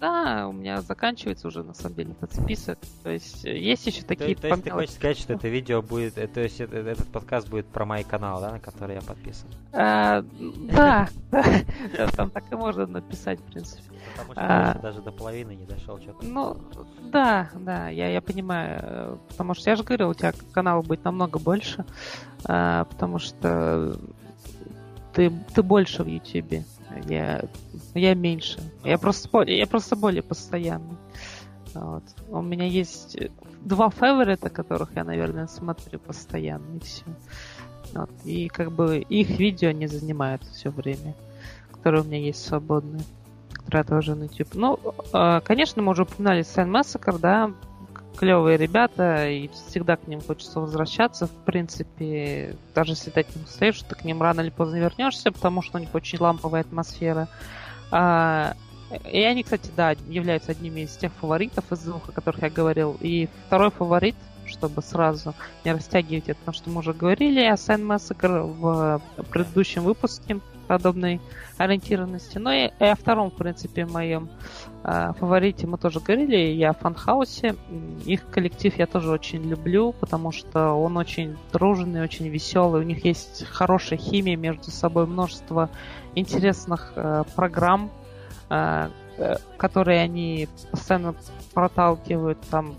Да, 0.00 0.46
у 0.48 0.52
меня 0.52 0.80
заканчивается 0.80 1.48
уже 1.48 1.64
на 1.64 1.74
самом 1.74 1.96
деле 1.96 2.12
этот 2.12 2.32
список. 2.32 2.78
То 3.02 3.10
есть 3.10 3.44
э, 3.44 3.58
есть 3.58 3.84
еще 3.86 4.02
такие. 4.02 4.36
То, 4.36 4.42
то 4.42 4.48
есть 4.48 4.62
ты 4.62 4.70
хочешь 4.70 4.94
сказать, 4.94 5.18
что 5.18 5.32
это 5.32 5.48
видео 5.48 5.82
будет, 5.82 6.18
э, 6.18 6.28
то 6.28 6.40
есть 6.40 6.60
этот 6.60 7.08
подкаст 7.08 7.48
будет 7.48 7.66
про 7.66 7.84
мой 7.84 8.04
канал, 8.04 8.40
да, 8.40 8.52
на 8.52 8.60
который 8.60 8.94
я 8.94 9.02
подписан? 9.02 9.48
А, 9.72 10.24
да, 10.70 11.08
там 12.16 12.30
так 12.30 12.44
и 12.52 12.54
можно 12.54 12.86
написать, 12.86 13.40
в 13.40 13.42
принципе. 13.44 13.82
Потому 14.12 14.32
что 14.32 14.40
а, 14.40 14.78
даже 14.78 15.02
до 15.02 15.10
половины 15.10 15.56
не 15.56 15.66
дошел 15.66 16.00
что-то. 16.00 16.24
Ну, 16.24 16.56
да, 17.10 17.50
да, 17.54 17.88
я, 17.88 18.08
я 18.08 18.20
понимаю. 18.20 18.80
Э, 18.80 19.16
потому 19.30 19.54
что 19.54 19.68
я 19.68 19.74
же 19.74 19.82
говорил, 19.82 20.10
у 20.10 20.14
тебя 20.14 20.32
канал 20.52 20.82
будет 20.84 21.02
намного 21.04 21.40
больше, 21.40 21.84
а, 22.44 22.84
потому 22.84 23.18
что 23.18 23.98
ты, 25.12 25.32
ты 25.54 25.62
больше 25.64 26.04
в 26.04 26.06
Ютубе. 26.06 26.64
Я, 27.06 27.42
я 27.94 28.14
меньше. 28.14 28.60
Я 28.84 28.98
просто, 28.98 29.42
я 29.42 29.66
просто 29.66 29.96
более 29.96 30.22
постоянный. 30.22 30.96
Вот. 31.74 32.02
У 32.28 32.42
меня 32.42 32.66
есть 32.66 33.16
два 33.62 33.90
фаворита, 33.90 34.50
которых 34.50 34.90
я, 34.96 35.04
наверное, 35.04 35.46
смотрю 35.46 35.98
постоянно, 35.98 36.76
и 36.76 36.80
все. 36.80 37.04
Вот. 37.94 38.10
И 38.24 38.48
как 38.48 38.72
бы 38.72 38.98
их 38.98 39.38
видео 39.38 39.70
не 39.70 39.86
занимают 39.86 40.42
все 40.44 40.70
время, 40.70 41.14
которые 41.72 42.02
у 42.02 42.04
меня 42.04 42.18
есть 42.18 42.44
свободные, 42.44 43.02
которые 43.52 43.84
тоже 43.84 44.14
на 44.14 44.24
YouTube. 44.24 44.54
Ну, 44.54 44.78
а, 45.12 45.40
конечно, 45.40 45.82
мы 45.82 45.92
уже 45.92 46.02
упоминали 46.02 46.42
Cinemassacre, 46.42 47.18
да, 47.18 47.52
клевые 48.18 48.56
ребята, 48.56 49.28
и 49.28 49.48
всегда 49.48 49.96
к 49.96 50.08
ним 50.08 50.20
хочется 50.20 50.60
возвращаться. 50.60 51.26
В 51.26 51.44
принципе, 51.44 52.56
даже 52.74 52.92
если 52.92 53.10
ты 53.10 53.20
от 53.20 53.36
них 53.36 53.46
устаешь, 53.46 53.80
ты 53.82 53.94
к 53.94 54.04
ним 54.04 54.20
рано 54.20 54.40
или 54.40 54.50
поздно 54.50 54.76
вернешься, 54.76 55.30
потому 55.30 55.62
что 55.62 55.78
у 55.78 55.80
них 55.80 55.94
очень 55.94 56.18
ламповая 56.18 56.62
атмосфера. 56.62 57.28
А, 57.92 58.54
и 59.10 59.22
они, 59.22 59.44
кстати, 59.44 59.70
да, 59.76 59.92
являются 60.08 60.50
одними 60.50 60.80
из 60.80 60.96
тех 60.96 61.12
фаворитов 61.12 61.70
из 61.70 61.80
двух, 61.80 62.08
о 62.08 62.12
которых 62.12 62.42
я 62.42 62.50
говорил. 62.50 62.96
И 63.00 63.28
второй 63.46 63.70
фаворит, 63.70 64.16
чтобы 64.46 64.82
сразу 64.82 65.34
не 65.64 65.72
растягивать 65.72 66.28
это, 66.28 66.38
потому 66.40 66.54
что 66.54 66.70
мы 66.70 66.80
уже 66.80 66.92
говорили 66.92 67.44
о 67.44 67.56
Cinemassacre 67.56 68.42
в 68.42 69.00
предыдущем 69.30 69.82
выпуске 69.84 70.40
подобной 70.68 71.20
ориентированности. 71.56 72.38
Но 72.38 72.52
и, 72.52 72.70
и 72.78 72.84
о 72.84 72.94
втором, 72.94 73.30
в 73.30 73.34
принципе, 73.34 73.86
моем 73.86 74.28
э, 74.84 75.12
фаворите 75.18 75.66
мы 75.66 75.78
тоже 75.78 75.98
говорили. 75.98 76.36
Я 76.36 76.72
в 76.72 76.78
Фанхаусе. 76.78 77.56
Их 78.04 78.28
коллектив 78.30 78.78
я 78.78 78.86
тоже 78.86 79.10
очень 79.10 79.42
люблю, 79.42 79.92
потому 79.92 80.30
что 80.30 80.72
он 80.74 80.96
очень 80.96 81.36
дружный, 81.52 82.02
очень 82.02 82.28
веселый. 82.28 82.82
У 82.82 82.84
них 82.84 83.04
есть 83.04 83.46
хорошая 83.46 83.98
химия 83.98 84.36
между 84.36 84.70
собой, 84.70 85.06
множество 85.06 85.70
интересных 86.14 86.92
э, 86.94 87.24
программ, 87.34 87.90
э, 88.50 88.88
которые 89.56 90.02
они 90.02 90.48
постоянно 90.70 91.14
проталкивают. 91.54 92.38
Там 92.50 92.76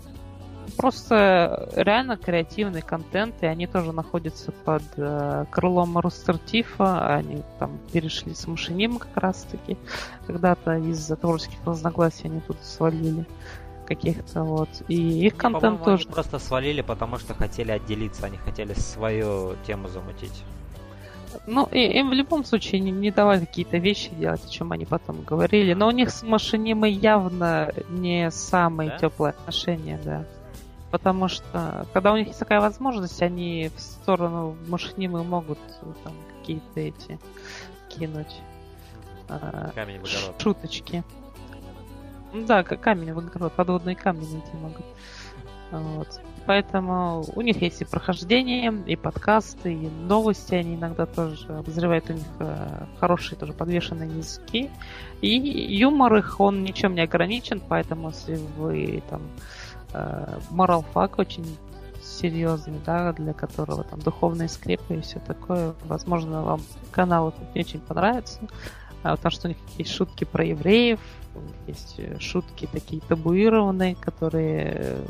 просто 0.70 1.68
реально 1.74 2.16
креативный 2.16 2.82
контент, 2.82 3.34
и 3.42 3.46
они 3.46 3.66
тоже 3.66 3.92
находятся 3.92 4.52
под 4.52 4.82
э, 4.96 5.44
крылом 5.50 5.98
Рустертифа. 5.98 7.14
Они 7.14 7.42
там 7.58 7.78
перешли 7.92 8.34
с 8.34 8.46
Машиним 8.46 8.98
как 8.98 9.16
раз-таки. 9.16 9.76
Когда-то 10.26 10.76
из-за 10.76 11.16
творческих 11.16 11.58
разногласий 11.64 12.26
они 12.26 12.40
тут 12.40 12.58
свалили 12.62 13.26
каких-то 13.86 14.44
вот. 14.44 14.68
И 14.88 15.26
их 15.26 15.36
контент 15.36 15.82
тоже. 15.82 16.04
Они 16.04 16.12
просто 16.12 16.38
свалили, 16.38 16.80
потому 16.80 17.18
что 17.18 17.34
хотели 17.34 17.72
отделиться, 17.72 18.26
они 18.26 18.36
хотели 18.36 18.72
свою 18.74 19.56
тему 19.66 19.88
замутить. 19.88 20.44
Ну, 21.46 21.66
и, 21.70 21.80
им 21.98 22.10
в 22.10 22.12
любом 22.12 22.44
случае 22.44 22.80
не, 22.80 22.90
не 22.90 23.10
давали 23.10 23.44
какие-то 23.44 23.78
вещи 23.78 24.10
делать, 24.14 24.44
о 24.44 24.48
чем 24.48 24.72
они 24.72 24.84
потом 24.84 25.22
говорили. 25.22 25.74
Но 25.74 25.88
у 25.88 25.90
них 25.90 26.10
с 26.10 26.22
Машинимой 26.22 26.92
явно 26.92 27.72
не 27.88 28.30
самые 28.30 28.90
да? 28.90 28.98
теплые 28.98 29.30
отношения, 29.30 30.00
да. 30.04 30.24
Потому 30.90 31.28
что, 31.28 31.86
когда 31.92 32.12
у 32.12 32.16
них 32.16 32.28
есть 32.28 32.38
такая 32.38 32.60
возможность, 32.60 33.22
они 33.22 33.70
в 33.76 33.80
сторону 33.80 34.56
машинимы 34.66 35.22
могут 35.22 35.58
э, 35.82 35.86
там 36.02 36.12
какие-то 36.38 36.80
эти 36.80 37.18
кинуть 37.88 38.40
э, 39.28 39.70
камень 39.74 40.00
в 40.02 40.42
шуточки. 40.42 41.04
Да, 42.34 42.64
камень 42.64 43.12
в 43.12 43.18
огород, 43.18 43.52
подводные 43.52 43.94
камни 43.94 44.24
найти 44.24 44.56
могут. 44.56 44.84
Вот. 45.70 46.20
Поэтому 46.46 47.24
у 47.36 47.40
них 47.42 47.62
есть 47.62 47.82
и 47.82 47.84
прохождение, 47.84 48.72
и 48.86 48.96
подкасты, 48.96 49.72
и 49.72 49.88
новости 49.88 50.54
они 50.54 50.74
иногда 50.74 51.06
тоже 51.06 51.46
обозревают 51.48 52.10
у 52.10 52.14
них 52.14 52.26
э, 52.40 52.86
хорошие 52.98 53.38
тоже 53.38 53.52
подвешенные 53.52 54.08
языки. 54.08 54.70
И 55.20 55.28
юмор 55.28 56.16
их, 56.16 56.40
он 56.40 56.64
ничем 56.64 56.94
не 56.94 57.02
ограничен, 57.02 57.60
поэтому 57.60 58.08
если 58.08 58.36
вы 58.56 59.02
там 59.08 59.22
Moral 59.92 60.84
э, 60.84 60.92
Fuck 60.94 61.14
очень 61.18 61.46
серьезный, 62.02 62.80
да, 62.84 63.12
для 63.12 63.32
которого 63.32 63.84
там 63.84 64.00
духовные 64.00 64.48
скрепы 64.48 64.96
и 64.96 65.00
все 65.00 65.20
такое. 65.20 65.74
Возможно, 65.84 66.42
вам 66.42 66.62
канал 66.90 67.28
этот 67.28 67.54
не 67.54 67.60
очень 67.60 67.80
понравится, 67.80 68.40
а, 69.02 69.16
потому 69.16 69.32
что 69.32 69.48
у 69.48 69.50
них 69.50 69.58
есть 69.78 69.92
шутки 69.92 70.24
про 70.24 70.44
евреев, 70.44 71.00
есть 71.66 71.94
э, 71.98 72.18
шутки 72.18 72.68
такие 72.70 73.00
табуированные, 73.02 73.94
которые 73.94 74.72
э, 74.74 75.06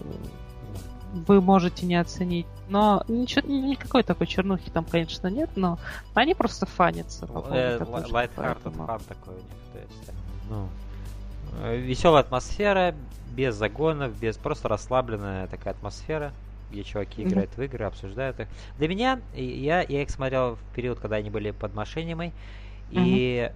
вы 1.12 1.40
можете 1.40 1.86
не 1.86 1.96
оценить. 1.96 2.46
Но 2.68 3.04
ничего, 3.08 3.48
никакой 3.48 4.02
такой 4.02 4.26
чернухи 4.26 4.70
там, 4.70 4.84
конечно, 4.84 5.28
нет, 5.28 5.50
но 5.56 5.78
они 6.14 6.34
просто 6.34 6.66
фанятся. 6.66 7.26
Лайтхартед 7.26 8.72
фан 8.74 9.00
такой 9.08 9.34
у 9.34 9.38
них. 9.38 9.46
То 9.72 9.78
есть, 9.78 10.10
ну, 10.48 10.68
веселая 11.76 12.22
атмосфера, 12.22 12.94
без 13.30 13.54
загонов, 13.54 14.18
без 14.18 14.36
просто 14.36 14.68
расслабленная 14.68 15.46
такая 15.46 15.74
атмосфера, 15.74 16.32
где 16.70 16.82
чуваки 16.84 17.22
играют 17.22 17.50
в 17.56 17.62
игры, 17.62 17.84
обсуждают 17.84 18.40
их. 18.40 18.48
Для 18.78 18.88
меня, 18.88 19.20
я, 19.34 19.82
я 19.82 20.02
их 20.02 20.10
смотрел 20.10 20.56
в 20.56 20.74
период, 20.74 21.00
когда 21.00 21.16
они 21.16 21.30
были 21.30 21.50
под 21.50 21.72
mm-hmm. 21.72 22.32
и 22.90 23.52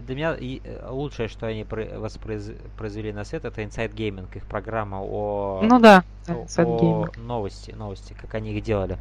для 0.00 0.14
меня 0.14 0.34
и, 0.34 0.60
э, 0.64 0.88
лучшее, 0.88 1.28
что 1.28 1.46
они 1.46 1.64
воспроизвели 1.64 3.12
на 3.12 3.24
свет, 3.24 3.44
это 3.44 3.62
Inside 3.62 3.94
Gaming, 3.94 4.26
их 4.34 4.44
программа 4.46 5.00
о, 5.00 5.60
ну 5.62 5.78
да, 5.78 6.04
о, 6.28 6.46
о 6.58 7.06
новости, 7.16 7.70
новости, 7.72 8.14
как 8.20 8.34
они 8.34 8.52
их 8.52 8.62
делали. 8.62 8.98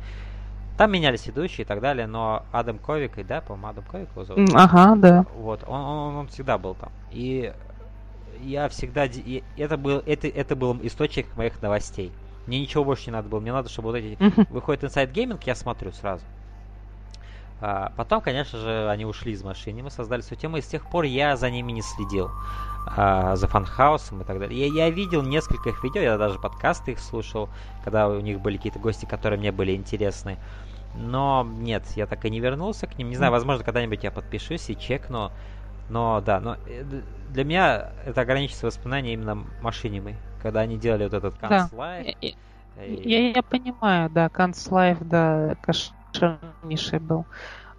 Там 0.77 0.91
менялись 0.91 1.25
ведущие 1.27 1.65
и 1.65 1.67
так 1.67 1.81
далее, 1.81 2.07
но 2.07 2.45
Адам 2.51 2.79
Ковик, 2.79 3.25
да, 3.27 3.41
по-моему, 3.41 3.67
Адам 3.67 3.83
Ковик 3.85 4.09
его 4.11 4.25
зовут? 4.25 4.49
Ага, 4.53 4.95
да. 4.95 5.25
Вот, 5.35 5.63
он, 5.67 5.81
он, 5.81 6.15
он 6.15 6.27
всегда 6.29 6.57
был 6.57 6.73
там. 6.73 6.91
И 7.11 7.53
я 8.43 8.69
всегда... 8.69 9.07
Это 9.57 9.77
был, 9.77 10.03
это, 10.05 10.27
это 10.27 10.55
был 10.55 10.77
источник 10.83 11.35
моих 11.35 11.61
новостей. 11.61 12.11
Мне 12.47 12.59
ничего 12.59 12.83
больше 12.83 13.05
не 13.07 13.11
надо 13.11 13.29
было. 13.29 13.39
Мне 13.39 13.53
надо, 13.53 13.69
чтобы 13.69 13.89
вот 13.89 13.95
эти... 13.95 14.17
Выходит 14.51 14.83
Inside 14.83 15.13
Gaming, 15.13 15.41
я 15.45 15.55
смотрю 15.55 15.91
сразу. 15.91 16.23
А, 17.65 17.93
потом, 17.95 18.19
конечно 18.19 18.59
же, 18.59 18.89
они 18.89 19.05
ушли 19.05 19.31
из 19.31 19.41
машины, 19.41 19.83
мы 19.83 19.89
создали 19.89 20.19
свою 20.19 20.39
тему, 20.39 20.57
и 20.57 20.61
с 20.61 20.67
тех 20.67 20.85
пор 20.89 21.05
я 21.05 21.37
за 21.37 21.49
ними 21.49 21.71
не 21.71 21.81
следил. 21.81 22.29
А, 22.85 23.37
за 23.37 23.47
фанхаусом 23.47 24.21
и 24.21 24.25
так 24.25 24.37
далее. 24.39 24.67
Я, 24.67 24.85
я 24.85 24.89
видел 24.89 25.21
несколько 25.21 25.69
их 25.69 25.81
видео, 25.81 26.01
я 26.01 26.17
даже 26.17 26.39
подкасты 26.39 26.91
их 26.91 26.99
слушал, 26.99 27.47
когда 27.85 28.09
у 28.09 28.19
них 28.19 28.41
были 28.41 28.57
какие-то 28.57 28.79
гости, 28.79 29.05
которые 29.05 29.39
мне 29.39 29.53
были 29.53 29.73
интересны. 29.73 30.37
Но 30.95 31.47
нет, 31.49 31.83
я 31.95 32.05
так 32.05 32.25
и 32.25 32.29
не 32.29 32.41
вернулся 32.41 32.85
к 32.85 32.97
ним. 32.97 33.09
Не 33.09 33.15
знаю, 33.15 33.31
возможно, 33.31 33.63
когда-нибудь 33.63 34.03
я 34.03 34.11
подпишусь 34.11 34.69
и 34.69 34.77
чекну. 34.77 35.31
Но 35.89 36.21
да, 36.21 36.39
но 36.39 36.57
э, 36.65 36.83
для 37.29 37.43
меня 37.43 37.91
это 38.05 38.21
ограничится 38.21 38.67
воспоминания 38.67 39.13
именно 39.13 39.45
машинимой, 39.61 40.15
когда 40.41 40.61
они 40.61 40.77
делали 40.77 41.03
вот 41.03 41.13
этот 41.13 41.37
концлайв. 41.37 42.05
Да. 42.21 42.27
Я, 42.81 42.85
я, 42.85 43.31
я 43.31 43.43
понимаю, 43.43 44.09
да, 44.09 44.29
концлайв, 44.29 44.97
да, 45.01 45.55
кошернейший 45.61 46.99
был. 46.99 47.25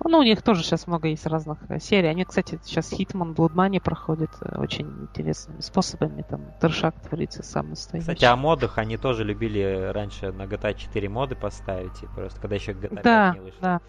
Ну, 0.07 0.19
у 0.19 0.23
них 0.23 0.43
тоже 0.43 0.63
сейчас 0.63 0.87
много 0.87 1.09
есть 1.09 1.27
разных 1.27 1.59
э, 1.69 1.79
серий. 1.81 2.09
Они, 2.09 2.25
кстати, 2.25 2.61
сейчас 2.63 2.93
Hitman 2.93 3.35
Blood 3.35 3.55
Money 3.55 3.81
проходят 3.81 4.31
э, 4.41 4.59
очень 4.59 4.87
интересными 4.87 5.61
способами. 5.61 6.23
Там 6.29 6.43
трешак 6.61 6.95
творится 7.01 7.43
сам 7.43 7.71
настоящий. 7.71 8.09
Кстати, 8.09 8.25
о 8.27 8.37
модах 8.37 8.77
они 8.77 8.99
тоже 8.99 9.25
любили 9.25 9.91
раньше 9.95 10.31
на 10.33 10.43
GTA 10.43 10.75
4 10.75 11.09
моды 11.09 11.37
поставить, 11.37 12.03
и 12.03 12.07
просто 12.07 12.39
когда 12.39 12.57
еще 12.57 12.73
GTA 12.73 12.95
5 12.97 13.05
да, 13.05 13.33
не 13.35 13.41
вышло. 13.41 13.59
Да, 13.63 13.81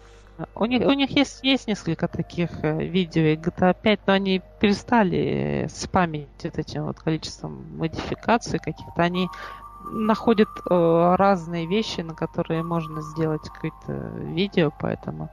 у 0.54 0.64
них, 0.66 0.82
у 0.86 0.92
них 0.92 1.10
есть, 1.10 1.40
есть 1.42 1.66
несколько 1.66 2.08
таких 2.08 2.50
э, 2.62 2.84
видео 2.84 3.22
GTA 3.34 3.76
5, 3.80 4.00
но 4.06 4.12
они 4.12 4.42
перестали 4.60 5.68
спамить 5.70 6.28
вот 6.44 6.58
этим 6.58 6.84
вот 6.84 6.98
количеством 6.98 7.78
модификаций 7.78 8.58
каких-то. 8.58 9.02
Они 9.02 9.28
находят 9.90 10.48
э, 10.68 11.14
разные 11.16 11.66
вещи, 11.66 12.00
на 12.00 12.14
которые 12.14 12.62
можно 12.62 13.02
сделать 13.02 13.42
какое-то 13.48 13.92
видео, 14.18 14.72
поэтому 14.78 15.30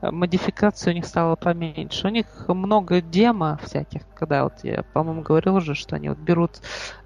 э, 0.00 0.10
модификация 0.10 0.92
у 0.92 0.94
них 0.94 1.06
стала 1.06 1.36
поменьше. 1.36 2.06
У 2.06 2.10
них 2.10 2.26
много 2.48 3.00
демо 3.00 3.58
всяких, 3.64 4.02
когда 4.14 4.44
вот 4.44 4.54
я, 4.62 4.82
по-моему, 4.92 5.22
говорил 5.22 5.56
уже, 5.56 5.74
что 5.74 5.96
они 5.96 6.08
вот 6.08 6.18
берут 6.18 6.60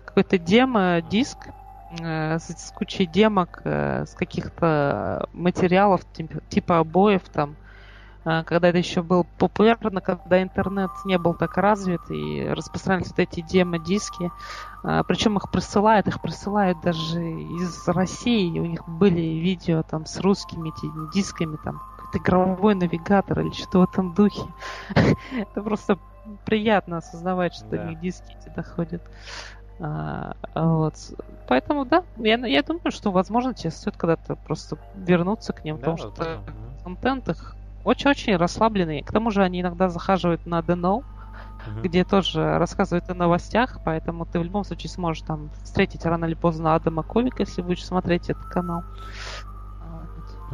какой-то 0.05 0.39
демо-диск, 0.39 1.49
э, 1.49 1.53
с, 1.99 2.45
с 2.49 2.73
кучей 2.73 3.07
демок, 3.07 3.61
э, 3.65 4.05
с 4.07 4.15
каких-то 4.15 5.29
материалов, 5.33 6.03
типа, 6.49 6.79
обоев 6.79 7.23
там, 7.33 7.57
а, 8.25 8.43
когда 8.43 8.69
это 8.69 8.79
еще 8.79 9.03
был 9.03 9.27
популярно, 9.39 10.01
когда 10.01 10.43
интернет 10.43 10.91
не 11.05 11.19
был 11.19 11.35
так 11.35 11.57
развит 11.59 12.01
и 12.11 12.47
распространялись 12.49 13.09
вот 13.09 13.19
эти 13.19 13.43
демо-диски. 13.43 14.31
Причем 15.07 15.37
их 15.39 15.51
присылают, 15.51 16.09
их 16.09 16.21
присылают 16.21 16.81
даже 16.83 17.23
из 17.23 17.89
России. 17.89 18.59
У 18.59 18.67
них 18.67 18.87
были 18.87 19.21
видео 19.21 19.83
там 19.83 20.05
с 20.05 20.21
русскими 20.21 20.71
этими 20.71 21.11
дисками, 21.13 21.57
там 21.65 21.83
какой-то 21.97 22.19
игровой 22.19 22.75
навигатор 22.75 23.41
или 23.41 23.53
что-то 23.53 23.81
в 23.81 23.83
этом 23.85 24.15
духе. 24.15 24.43
Это 25.33 25.63
просто 25.63 25.99
приятно 26.45 26.99
осознавать, 26.99 27.55
что 27.55 27.67
до 27.67 27.85
них 27.85 28.01
диски 28.01 28.37
эти 28.41 28.55
доходят. 28.55 29.03
А, 29.81 30.35
вот. 30.55 30.95
Поэтому, 31.49 31.85
да, 31.85 32.05
я, 32.17 32.37
я 32.47 32.63
думаю, 32.63 32.91
что, 32.91 33.11
возможно, 33.11 33.55
тебе 33.55 33.71
стоит 33.71 33.97
когда-то 33.97 34.37
просто 34.37 34.79
вернуться 34.95 35.53
к 35.53 35.65
ним, 35.65 35.77
да, 35.77 35.81
потому 35.81 35.99
что 35.99 36.25
да. 36.25 36.39
контент 36.83 37.29
их 37.29 37.57
очень-очень 37.85 38.37
расслабленные. 38.37 39.03
К 39.03 39.13
тому 39.13 39.31
же 39.31 39.43
они 39.43 39.61
иногда 39.61 39.89
захаживают 39.89 40.47
на 40.47 40.61
Know, 40.61 41.05
uh-huh. 41.67 41.83
где 41.83 42.05
тоже 42.05 42.59
рассказывают 42.59 43.09
о 43.11 43.15
новостях, 43.15 43.81
поэтому 43.85 44.27
ты 44.27 44.39
в 44.39 44.45
любом 44.45 44.65
случае 44.65 44.91
сможешь 44.91 45.25
там 45.27 45.51
встретить 45.65 46.05
рано 46.05 46.25
или 46.25 46.35
поздно 46.35 46.75
Адама 46.75 47.03
Ковика, 47.03 47.43
если 47.43 47.63
будешь 47.63 47.85
смотреть 47.85 48.31
этот 48.31 48.45
канал. 48.47 48.85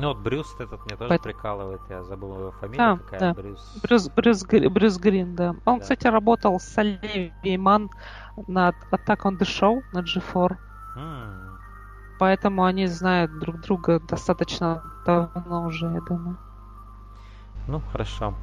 Ну 0.00 0.08
вот 0.08 0.18
Брюс 0.18 0.54
этот 0.58 0.84
мне 0.86 0.96
тоже 0.96 1.16
По... 1.16 1.22
прикалывает, 1.22 1.80
я 1.90 2.02
забыл 2.02 2.34
его 2.38 2.50
фамилию, 2.52 2.92
а, 2.92 2.96
какая 2.96 3.20
да. 3.20 3.34
Брюс. 3.34 3.80
Брюс, 3.82 4.08
Брюс, 4.08 4.44
Брюс 4.44 4.98
Грин, 4.98 5.36
да. 5.36 5.50
Он, 5.66 5.76
да. 5.76 5.80
кстати, 5.80 6.06
работал 6.06 6.58
с 6.58 6.78
Оливией 6.78 7.56
Ман 7.58 7.90
над 8.46 8.74
Attack 8.90 9.22
on 9.24 9.38
the 9.38 9.42
Show 9.42 9.82
на 9.92 9.98
G4. 10.00 10.56
Mm. 10.96 11.50
Поэтому 12.18 12.64
они 12.64 12.86
знают 12.86 13.38
друг 13.38 13.60
друга 13.60 14.00
достаточно 14.00 14.82
давно 15.04 15.66
уже, 15.66 15.86
я 15.86 16.00
думаю. 16.00 16.36
Ну, 17.66 17.80
хорошо. 17.92 18.34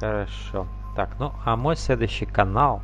Хорошо. 0.00 0.66
Так, 0.96 1.18
ну, 1.18 1.32
а 1.44 1.56
мой 1.56 1.76
следующий 1.76 2.26
канал, 2.26 2.82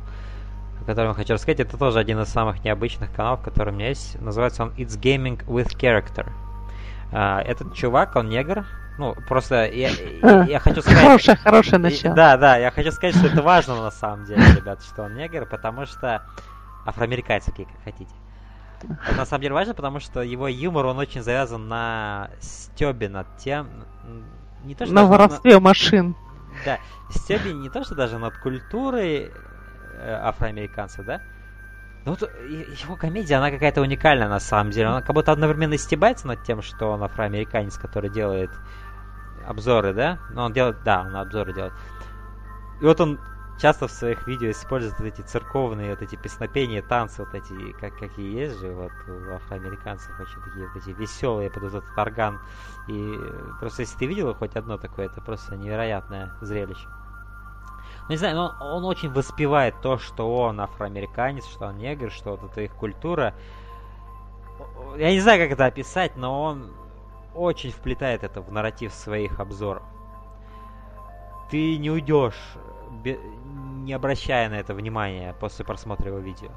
о 0.81 0.85
котором 0.85 1.09
я 1.09 1.13
хочу 1.13 1.33
рассказать, 1.33 1.59
это 1.59 1.77
тоже 1.77 1.99
один 1.99 2.19
из 2.19 2.29
самых 2.29 2.63
необычных 2.63 3.11
каналов, 3.13 3.41
который 3.41 3.73
у 3.73 3.75
меня 3.75 3.89
есть. 3.89 4.19
Называется 4.21 4.63
он 4.63 4.69
It's 4.71 4.99
Gaming 4.99 5.43
with 5.45 5.77
Character. 5.77 6.31
А, 7.11 7.41
этот 7.41 7.73
чувак, 7.73 8.15
он 8.15 8.29
негр. 8.29 8.65
Ну, 8.97 9.15
просто 9.27 9.65
я, 9.65 9.89
я, 9.89 10.43
я 10.43 10.59
хочу 10.59 10.81
сказать... 10.81 11.01
Хорошее, 11.01 11.37
хорошее 11.37 11.77
начало. 11.79 12.15
Да, 12.15 12.37
да, 12.37 12.57
я 12.57 12.71
хочу 12.71 12.91
сказать, 12.91 13.15
что 13.15 13.27
это 13.27 13.41
важно 13.41 13.81
на 13.81 13.91
самом 13.91 14.25
деле, 14.25 14.43
ребят, 14.55 14.83
что 14.83 15.03
он 15.03 15.15
негр, 15.15 15.45
потому 15.45 15.85
что... 15.85 16.23
Афроамериканец, 16.85 17.45
как 17.45 17.67
хотите. 17.83 18.11
Это 19.07 19.15
на 19.15 19.25
самом 19.25 19.43
деле 19.43 19.53
важно, 19.53 19.73
потому 19.73 19.99
что 19.99 20.21
его 20.21 20.47
юмор, 20.47 20.87
он 20.87 20.97
очень 20.97 21.21
завязан 21.21 21.67
на 21.67 22.31
стебе 22.39 23.09
над 23.09 23.37
тем, 23.37 23.67
не 24.63 24.75
то, 24.75 24.85
что 24.85 24.93
на 24.93 25.05
воровстве 25.05 25.55
на... 25.55 25.59
машин. 25.59 26.15
Да, 26.65 26.79
стебель 27.09 27.59
не 27.59 27.69
то, 27.69 27.83
что 27.83 27.95
даже 27.95 28.17
над 28.17 28.35
культурой 28.37 29.31
э, 29.93 30.19
афроамериканцев, 30.23 31.05
да? 31.05 31.21
Ну 32.03 32.11
вот 32.11 32.21
его 32.21 32.95
комедия, 32.95 33.35
она 33.35 33.51
какая-то 33.51 33.81
уникальная 33.81 34.27
на 34.27 34.39
самом 34.39 34.71
деле. 34.71 34.87
Она 34.87 35.01
как 35.01 35.13
будто 35.13 35.31
одновременно 35.31 35.77
стебается 35.77 36.27
над 36.27 36.43
тем, 36.43 36.61
что 36.61 36.87
он 36.91 37.03
афроамериканец, 37.03 37.77
который 37.77 38.09
делает 38.09 38.51
обзоры, 39.45 39.93
да? 39.93 40.19
Но 40.29 40.45
он 40.45 40.53
делает, 40.53 40.77
да, 40.83 41.01
он 41.01 41.15
обзоры 41.15 41.53
делает. 41.53 41.73
И 42.79 42.85
вот 42.85 42.99
он 42.99 43.19
часто 43.61 43.87
в 43.87 43.91
своих 43.91 44.25
видео 44.25 44.49
используют 44.49 44.97
вот 44.97 45.05
эти 45.05 45.21
церковные 45.21 45.91
вот 45.91 46.01
эти 46.01 46.15
песнопения, 46.15 46.81
танцы 46.81 47.23
вот 47.23 47.35
эти, 47.35 47.73
как, 47.73 47.95
какие 47.95 48.35
есть 48.35 48.59
же 48.59 48.71
вот 48.71 48.91
у 49.07 49.33
афроамериканцев 49.33 50.19
очень 50.19 50.41
такие 50.41 50.67
вот 50.67 50.75
эти 50.75 50.89
веселые 50.89 51.51
под 51.51 51.65
этот 51.65 51.83
орган. 51.95 52.39
И 52.87 53.19
просто 53.59 53.83
если 53.83 53.97
ты 53.99 54.07
видел 54.07 54.33
хоть 54.33 54.55
одно 54.55 54.77
такое, 54.77 55.05
это 55.05 55.21
просто 55.21 55.55
невероятное 55.55 56.31
зрелище. 56.41 56.87
Ну, 58.11 58.15
не 58.15 58.17
знаю, 58.17 58.35
но 58.35 58.53
он, 58.59 58.73
он 58.73 58.83
очень 58.83 59.09
воспевает 59.09 59.79
то, 59.81 59.97
что 59.97 60.35
он 60.35 60.59
афроамериканец, 60.59 61.45
что 61.45 61.67
он 61.67 61.77
негр, 61.77 62.11
что 62.11 62.31
вот 62.31 62.43
это 62.43 62.59
их 62.59 62.73
культура. 62.73 63.33
Я 64.97 65.11
не 65.11 65.21
знаю, 65.21 65.39
как 65.39 65.51
это 65.51 65.65
описать, 65.65 66.17
но 66.17 66.43
он 66.43 66.73
очень 67.33 67.71
вплетает 67.71 68.25
это 68.25 68.41
в 68.41 68.51
нарратив 68.51 68.93
своих 68.93 69.39
обзоров. 69.39 69.83
Ты 71.49 71.77
не 71.77 71.89
уйдешь 71.89 72.35
не 73.05 73.93
обращая 73.93 74.49
на 74.49 74.55
это 74.55 74.73
внимания 74.73 75.33
после 75.39 75.63
просмотра 75.63 76.09
его 76.09 76.19
видео. 76.19 76.49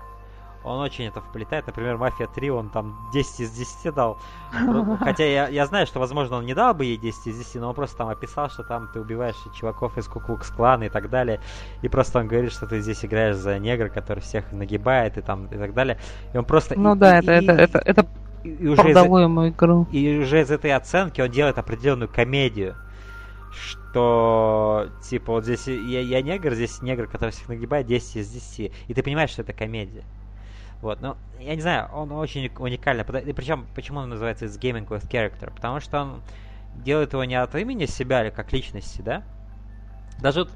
Он 0.64 0.80
очень 0.80 1.04
это 1.04 1.20
вплетает. 1.20 1.66
Например, 1.66 1.98
Мафия 1.98 2.26
3 2.26 2.50
он 2.50 2.70
там 2.70 2.96
10 3.12 3.40
из 3.40 3.50
10 3.50 3.94
дал. 3.94 4.18
Хотя 5.00 5.24
я, 5.24 5.48
я 5.48 5.66
знаю, 5.66 5.86
что, 5.86 6.00
возможно, 6.00 6.36
он 6.36 6.46
не 6.46 6.54
дал 6.54 6.74
бы 6.74 6.86
ей 6.86 6.96
10 6.96 7.26
из 7.26 7.38
10, 7.38 7.60
но 7.60 7.68
он 7.68 7.74
просто 7.74 7.98
там 7.98 8.08
описал, 8.08 8.48
что 8.48 8.62
там 8.62 8.88
ты 8.92 9.00
убиваешь 9.00 9.36
чуваков 9.54 9.98
из 9.98 10.08
Куклукс 10.08 10.50
клана 10.50 10.84
и 10.84 10.88
так 10.88 11.10
далее. 11.10 11.40
И 11.82 11.88
просто 11.88 12.20
он 12.20 12.28
говорит, 12.28 12.52
что 12.52 12.66
ты 12.66 12.80
здесь 12.80 13.04
играешь 13.04 13.36
за 13.36 13.58
негра, 13.58 13.88
который 13.88 14.20
всех 14.20 14.52
нагибает 14.52 15.18
и 15.18 15.20
там 15.20 15.46
и 15.46 15.56
так 15.56 15.74
далее. 15.74 15.98
И 16.32 16.38
он 16.38 16.44
просто... 16.44 16.78
Ну 16.78 16.94
и, 16.94 16.98
да, 16.98 17.18
и, 17.18 17.22
это, 17.22 17.32
и, 17.32 17.44
это, 17.44 17.52
это, 17.52 17.78
это 17.78 18.06
и, 18.42 18.66
уже 18.66 18.90
из, 18.90 18.96
ему 18.96 19.48
игру. 19.48 19.86
И 19.92 20.18
уже 20.18 20.40
из 20.40 20.50
этой 20.50 20.72
оценки 20.72 21.20
он 21.20 21.30
делает 21.30 21.58
определенную 21.58 22.08
комедию 22.08 22.76
что, 23.54 24.88
типа, 25.08 25.34
вот 25.34 25.44
здесь 25.44 25.68
я, 25.68 26.00
я 26.00 26.22
негр, 26.22 26.54
здесь 26.54 26.82
негр, 26.82 27.06
который 27.06 27.30
всех 27.30 27.48
нагибает 27.48 27.86
10 27.86 28.16
из 28.16 28.28
10. 28.28 28.72
И 28.88 28.94
ты 28.94 29.02
понимаешь, 29.02 29.30
что 29.30 29.42
это 29.42 29.52
комедия. 29.52 30.04
Вот, 30.80 31.00
ну, 31.00 31.16
я 31.40 31.54
не 31.54 31.60
знаю, 31.60 31.88
он 31.92 32.12
очень 32.12 32.50
уникальный. 32.58 33.04
Причем, 33.04 33.66
почему 33.74 34.00
он 34.00 34.10
называется 34.10 34.44
It's 34.44 34.58
Gaming 34.60 34.86
with 34.86 35.08
Character? 35.08 35.52
Потому 35.54 35.80
что 35.80 36.02
он 36.02 36.22
делает 36.76 37.12
его 37.12 37.24
не 37.24 37.36
от 37.36 37.54
имени 37.54 37.86
себя 37.86 38.22
или 38.22 38.30
как 38.30 38.52
личности, 38.52 39.00
да? 39.02 39.22
Даже 40.20 40.40
вот, 40.40 40.50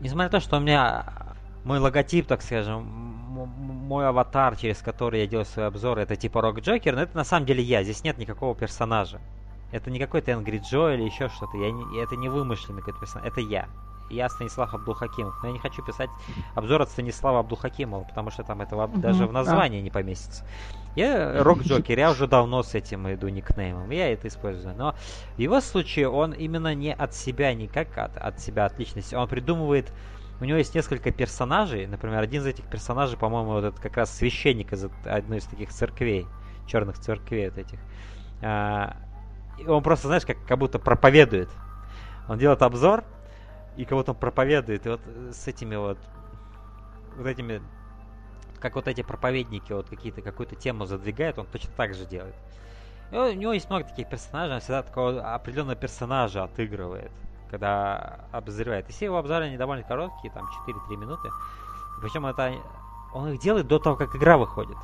несмотря 0.00 0.26
на 0.26 0.30
то, 0.30 0.40
что 0.40 0.56
у 0.56 0.60
меня 0.60 1.06
мой 1.64 1.78
логотип, 1.78 2.26
так 2.26 2.42
скажем, 2.42 2.84
мой 2.84 4.08
аватар, 4.08 4.56
через 4.56 4.78
который 4.78 5.20
я 5.20 5.26
делаю 5.26 5.44
свои 5.44 5.66
обзоры, 5.66 6.02
это 6.02 6.16
типа 6.16 6.40
Рок 6.40 6.60
Джокер, 6.60 6.94
но 6.94 7.02
это 7.02 7.16
на 7.16 7.24
самом 7.24 7.46
деле 7.46 7.62
я. 7.62 7.82
Здесь 7.82 8.04
нет 8.04 8.18
никакого 8.18 8.54
персонажа. 8.54 9.20
Это 9.72 9.90
не 9.90 9.98
какой-то 9.98 10.32
Энгри 10.32 10.58
Джо 10.58 10.94
или 10.94 11.02
еще 11.02 11.28
что-то. 11.28 11.56
Я 11.58 11.70
не, 11.70 12.02
это 12.02 12.16
не 12.16 12.28
вымышленный 12.28 12.80
какой-то 12.80 13.00
персонаж. 13.00 13.28
Это 13.28 13.40
я. 13.40 13.68
Я 14.10 14.28
Станислав 14.28 14.74
Абдулхакимов. 14.74 15.34
Но 15.42 15.48
я 15.48 15.52
не 15.54 15.58
хочу 15.58 15.84
писать 15.84 16.10
обзор 16.54 16.82
от 16.82 16.90
Станислава 16.90 17.40
Абдулхакимова, 17.40 18.04
потому 18.04 18.30
что 18.30 18.42
там 18.42 18.60
этого 18.62 18.86
mm-hmm. 18.86 19.00
даже 19.00 19.26
в 19.26 19.32
названии 19.32 19.80
не 19.80 19.90
поместится. 19.90 20.44
Я 20.94 21.42
рок-джокер, 21.42 21.98
я 21.98 22.10
уже 22.10 22.26
давно 22.26 22.62
с 22.62 22.74
этим 22.74 23.12
иду 23.12 23.28
никнеймом, 23.28 23.90
я 23.90 24.12
это 24.12 24.28
использую. 24.28 24.74
Но 24.76 24.94
в 25.36 25.38
его 25.38 25.60
случае 25.60 26.08
он 26.08 26.32
именно 26.32 26.74
не 26.74 26.94
от 26.94 27.14
себя, 27.14 27.52
не 27.54 27.68
как 27.68 27.98
от, 27.98 28.16
от 28.16 28.40
себя, 28.40 28.64
от 28.64 28.78
личности. 28.78 29.14
Он 29.14 29.28
придумывает 29.28 29.92
у 30.40 30.44
него 30.44 30.58
есть 30.58 30.74
несколько 30.74 31.12
персонажей. 31.12 31.86
Например, 31.86 32.20
один 32.20 32.42
из 32.42 32.46
этих 32.46 32.64
персонажей, 32.66 33.18
по-моему, 33.18 33.52
вот 33.52 33.64
это 33.64 33.80
как 33.80 33.96
раз 33.96 34.14
священник 34.14 34.72
из 34.72 34.86
одной 35.04 35.38
из 35.38 35.44
таких 35.44 35.70
церквей, 35.70 36.26
черных 36.66 36.98
церквей 36.98 37.48
вот 37.48 37.58
этих. 37.58 37.78
А, 38.42 38.96
он 39.66 39.82
просто, 39.82 40.08
знаешь, 40.08 40.26
как, 40.26 40.36
как 40.46 40.58
будто 40.58 40.78
проповедует. 40.78 41.48
Он 42.28 42.38
делает 42.38 42.60
обзор, 42.62 43.04
и 43.76 43.84
кого-то 43.84 44.14
проповедует. 44.14 44.86
И 44.86 44.88
вот 44.88 45.00
с 45.30 45.46
этими 45.46 45.76
вот, 45.76 45.98
вот 47.16 47.26
этими, 47.26 47.62
как 48.58 48.74
вот 48.74 48.88
эти 48.88 49.02
проповедники 49.02 49.72
вот 49.72 49.88
какие-то, 49.88 50.22
какую-то 50.22 50.56
тему 50.56 50.86
задвигают, 50.86 51.38
он 51.38 51.46
точно 51.46 51.70
так 51.76 51.94
же 51.94 52.06
делает. 52.06 52.34
И 53.12 53.16
у 53.16 53.32
него 53.32 53.52
есть 53.52 53.68
много 53.70 53.84
таких 53.84 54.08
персонажей, 54.08 54.54
он 54.54 54.60
всегда 54.60 54.82
такого 54.82 55.34
определенного 55.34 55.76
персонажа 55.76 56.42
отыгрывает, 56.44 57.12
когда 57.50 58.26
обозревает. 58.32 58.88
И 58.88 58.92
все 58.92 59.04
его 59.06 59.18
обзоры, 59.18 59.44
они 59.46 59.56
довольно 59.56 59.84
короткие, 59.84 60.32
там 60.32 60.48
4-3 60.66 60.96
минуты. 60.96 61.28
Причем 62.00 62.26
это 62.26 62.54
он 63.14 63.28
их 63.28 63.40
делает 63.40 63.66
до 63.68 63.78
того, 63.78 63.96
как 63.96 64.14
игра 64.16 64.36
выходит. 64.36 64.76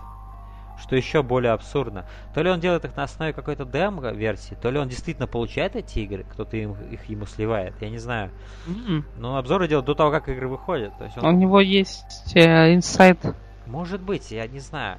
Что 0.79 0.97
еще 0.97 1.23
более 1.23 1.53
абсурдно. 1.53 2.05
То 2.35 2.43
ли 2.43 2.51
он 2.51 2.61
делает 2.61 2.85
их 2.85 2.97
на 2.97 3.05
основе 3.05 3.33
какой-то 3.33 3.65
демо-версии, 3.65 4.55
то 4.55 4.71
ли 4.71 4.79
он 4.79 4.89
действительно 4.89 5.27
получает 5.27 5.77
эти 5.77 6.01
игры, 6.01 6.25
кто-то 6.25 6.57
им, 6.57 6.73
их 6.91 7.05
ему 7.07 7.27
сливает, 7.27 7.75
я 7.81 7.91
не 7.91 7.99
знаю. 7.99 8.31
Mm-hmm. 8.67 9.05
Но 9.19 9.37
обзоры 9.37 9.69
делают 9.69 9.87
до 9.87 9.95
того, 9.95 10.11
как 10.11 10.29
игры 10.29 10.49
выходят. 10.49 10.97
То 10.99 11.05
есть 11.05 11.17
он... 11.19 11.25
У 11.25 11.33
него 11.33 11.61
есть 11.61 12.35
э, 12.35 12.75
инсайт. 12.75 13.19
Может 13.67 14.03
быть, 14.03 14.31
я 14.31 14.47
не 14.47 14.61
знаю. 14.61 14.99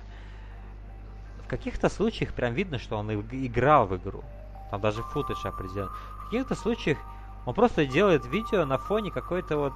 В 1.45 1.47
каких-то 1.47 1.89
случаях 1.89 2.33
прям 2.33 2.53
видно, 2.53 2.79
что 2.79 2.97
он 2.97 3.11
играл 3.11 3.85
в 3.85 3.95
игру. 3.97 4.23
Там 4.71 4.81
даже 4.81 5.03
футаж 5.03 5.45
определен. 5.45 5.89
В 6.17 6.25
каких-то 6.25 6.55
случаях 6.55 6.97
он 7.45 7.53
просто 7.53 7.85
делает 7.85 8.25
видео 8.25 8.65
на 8.65 8.77
фоне 8.77 9.11
какой-то 9.11 9.57
вот 9.57 9.73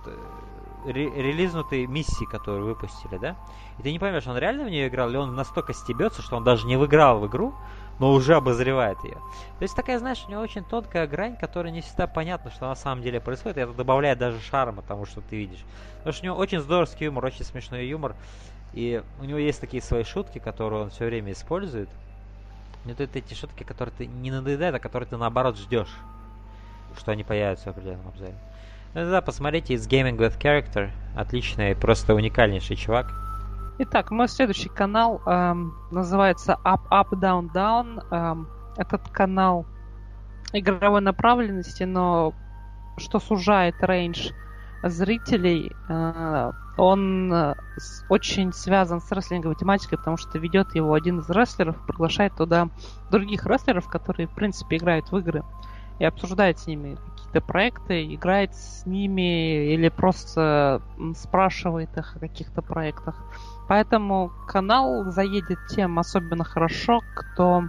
э, 0.86 0.92
релизнутой 0.92 1.88
миссии, 1.88 2.26
которую 2.26 2.66
выпустили, 2.66 3.18
да? 3.18 3.36
И 3.80 3.84
ты 3.84 3.92
не 3.92 4.00
поймешь, 4.00 4.28
он 4.28 4.38
реально 4.38 4.66
в 4.66 4.70
нее 4.70 4.88
играл, 4.88 5.10
или 5.10 5.18
он 5.18 5.36
настолько 5.36 5.74
стебется, 5.74 6.22
что 6.22 6.38
он 6.38 6.44
даже 6.44 6.68
не 6.68 6.78
выиграл 6.78 7.20
в 7.20 7.28
игру, 7.28 7.54
но 8.00 8.12
уже 8.14 8.36
обозревает 8.36 9.04
ее. 9.04 9.16
То 9.16 9.62
есть 9.62 9.76
такая, 9.76 10.00
знаешь, 10.00 10.24
у 10.28 10.32
него 10.32 10.42
очень 10.42 10.64
тонкая 10.64 11.08
грань, 11.08 11.36
которая 11.36 11.72
не 11.72 11.82
всегда 11.82 12.08
понятно, 12.08 12.52
что 12.52 12.68
на 12.68 12.76
самом 12.76 13.02
деле 13.02 13.20
происходит. 13.20 13.58
Это 13.58 13.74
добавляет 13.74 14.20
даже 14.20 14.40
шарма 14.40 14.84
тому, 14.84 15.06
что 15.06 15.22
ты 15.22 15.36
видишь. 15.36 15.64
Потому 15.98 16.14
что 16.14 16.24
у 16.24 16.26
него 16.26 16.38
очень 16.38 16.60
здоровский 16.60 17.06
юмор, 17.06 17.26
очень 17.26 17.44
смешной 17.44 17.88
юмор. 17.88 18.16
И 18.74 19.02
у 19.20 19.24
него 19.24 19.40
есть 19.40 19.60
такие 19.60 19.82
свои 19.82 20.04
шутки, 20.04 20.40
которые 20.40 20.84
он 20.84 20.90
все 20.92 21.06
время 21.06 21.32
использует. 21.32 21.90
Но 22.86 22.92
это 22.92 23.04
эти 23.18 23.34
шутки, 23.34 23.64
которые 23.64 23.94
ты 23.98 24.06
не 24.06 24.32
надоедают, 24.32 24.76
а 24.76 24.80
которые 24.80 25.10
ты 25.10 25.18
наоборот 25.18 25.58
ждешь, 25.58 25.94
что 26.98 27.12
они 27.12 27.24
появятся 27.24 27.66
в 27.66 27.68
определенном 27.72 28.08
обзоре. 28.10 28.36
Да, 28.94 29.22
посмотрите, 29.22 29.76
It's 29.76 29.88
Gaming 29.88 30.18
with 30.18 30.40
Character. 30.40 30.92
Отличный, 31.16 31.76
просто 31.76 32.16
уникальнейший 32.16 32.76
чувак. 32.76 33.12
Итак, 33.80 34.12
мой 34.12 34.28
следующий 34.28 34.70
канал 34.70 35.22
эм, 35.26 35.74
называется 35.92 36.58
Up 36.64 36.82
Up 36.90 37.10
Down 37.12 37.52
Down. 37.54 38.04
Эм, 38.12 38.48
этот 38.78 39.08
канал 39.10 39.66
игровой 40.54 41.02
направленности, 41.02 41.84
но 41.84 42.34
что 42.98 43.20
сужает 43.20 43.76
рейндж 43.82 44.32
зрителей, 44.84 45.76
э, 45.90 46.52
он 46.78 47.34
э, 47.34 47.56
очень 48.10 48.54
связан 48.54 49.02
с 49.02 49.12
рестлинговой 49.12 49.56
тематикой, 49.56 49.98
потому 49.98 50.18
что 50.18 50.38
ведет 50.38 50.76
его 50.76 50.94
один 50.94 51.20
из 51.20 51.30
рестлеров, 51.30 51.76
приглашает 51.86 52.36
туда 52.36 52.70
других 53.10 53.46
рестлеров, 53.46 53.88
которые, 53.88 54.28
в 54.28 54.32
принципе, 54.32 54.78
играют 54.78 55.12
в 55.12 55.18
игры, 55.18 55.44
и 56.00 56.06
обсуждает 56.06 56.60
с 56.60 56.68
ними 56.68 56.98
какие-то 57.38 57.42
проекты, 57.42 58.14
играет 58.14 58.56
с 58.56 58.86
ними 58.86 59.74
или 59.74 59.90
просто 59.90 60.82
спрашивает 61.16 61.90
их 61.98 62.16
о 62.16 62.20
каких-то 62.20 62.62
проектах. 62.62 63.16
Поэтому 63.68 64.32
канал 64.48 65.12
заедет 65.12 65.60
тем 65.70 66.00
особенно 66.00 66.44
хорошо, 66.44 67.02
кто 67.16 67.64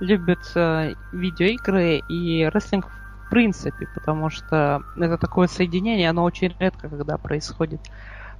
любит 0.00 0.52
э, 0.54 0.94
видеоигры 1.12 2.02
и 2.08 2.48
рестлинг 2.52 2.86
в 2.86 3.30
принципе, 3.30 3.88
потому 3.94 4.30
что 4.30 4.82
это 4.96 5.18
такое 5.18 5.48
соединение, 5.48 6.10
оно 6.10 6.22
очень 6.24 6.54
редко 6.60 6.88
когда 6.88 7.16
происходит. 7.18 7.80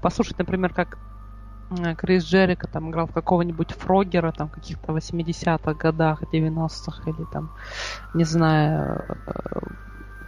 Послушать, 0.01 0.39
например, 0.39 0.73
как 0.75 0.99
Крис 1.99 2.25
Джерика 2.25 2.69
там 2.69 2.91
играл 2.91 3.07
в 3.07 3.13
какого-нибудь 3.13 3.73
Фрогера 3.73 4.33
там 4.33 4.49
каких-то 4.49 4.93
80-х 4.93 5.75
годах, 5.75 6.23
90-х 6.23 7.11
или 7.11 7.25
там, 7.33 7.51
не 8.15 8.25
знаю, 8.25 9.05
э, 9.27 9.61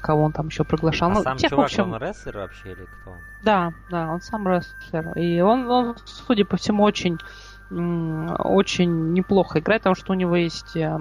кого 0.09 0.24
он 0.24 0.32
там 0.32 0.46
еще 0.46 0.64
приглашал. 0.64 1.11
А 1.11 1.14
ну, 1.14 1.22
сам 1.22 1.36
тех, 1.36 1.50
чувак, 1.50 1.66
общем... 1.66 1.92
он 1.92 2.00
рестлер 2.00 2.38
вообще 2.38 2.72
или 2.72 2.86
кто 2.86 3.11
он? 3.11 3.18
Да, 3.42 3.72
да, 3.90 4.09
он 4.09 4.22
сам 4.22 4.48
рестлер. 4.48 5.12
И 5.18 5.38
он, 5.42 5.70
он 5.70 5.96
судя 6.06 6.46
по 6.46 6.56
всему, 6.56 6.82
очень, 6.82 7.18
очень 7.70 9.12
неплохо 9.12 9.59
играет, 9.59 9.82
потому 9.82 9.96
что 9.96 10.12
у 10.12 10.16
него 10.16 10.34
есть 10.34 10.74
э, 10.76 10.98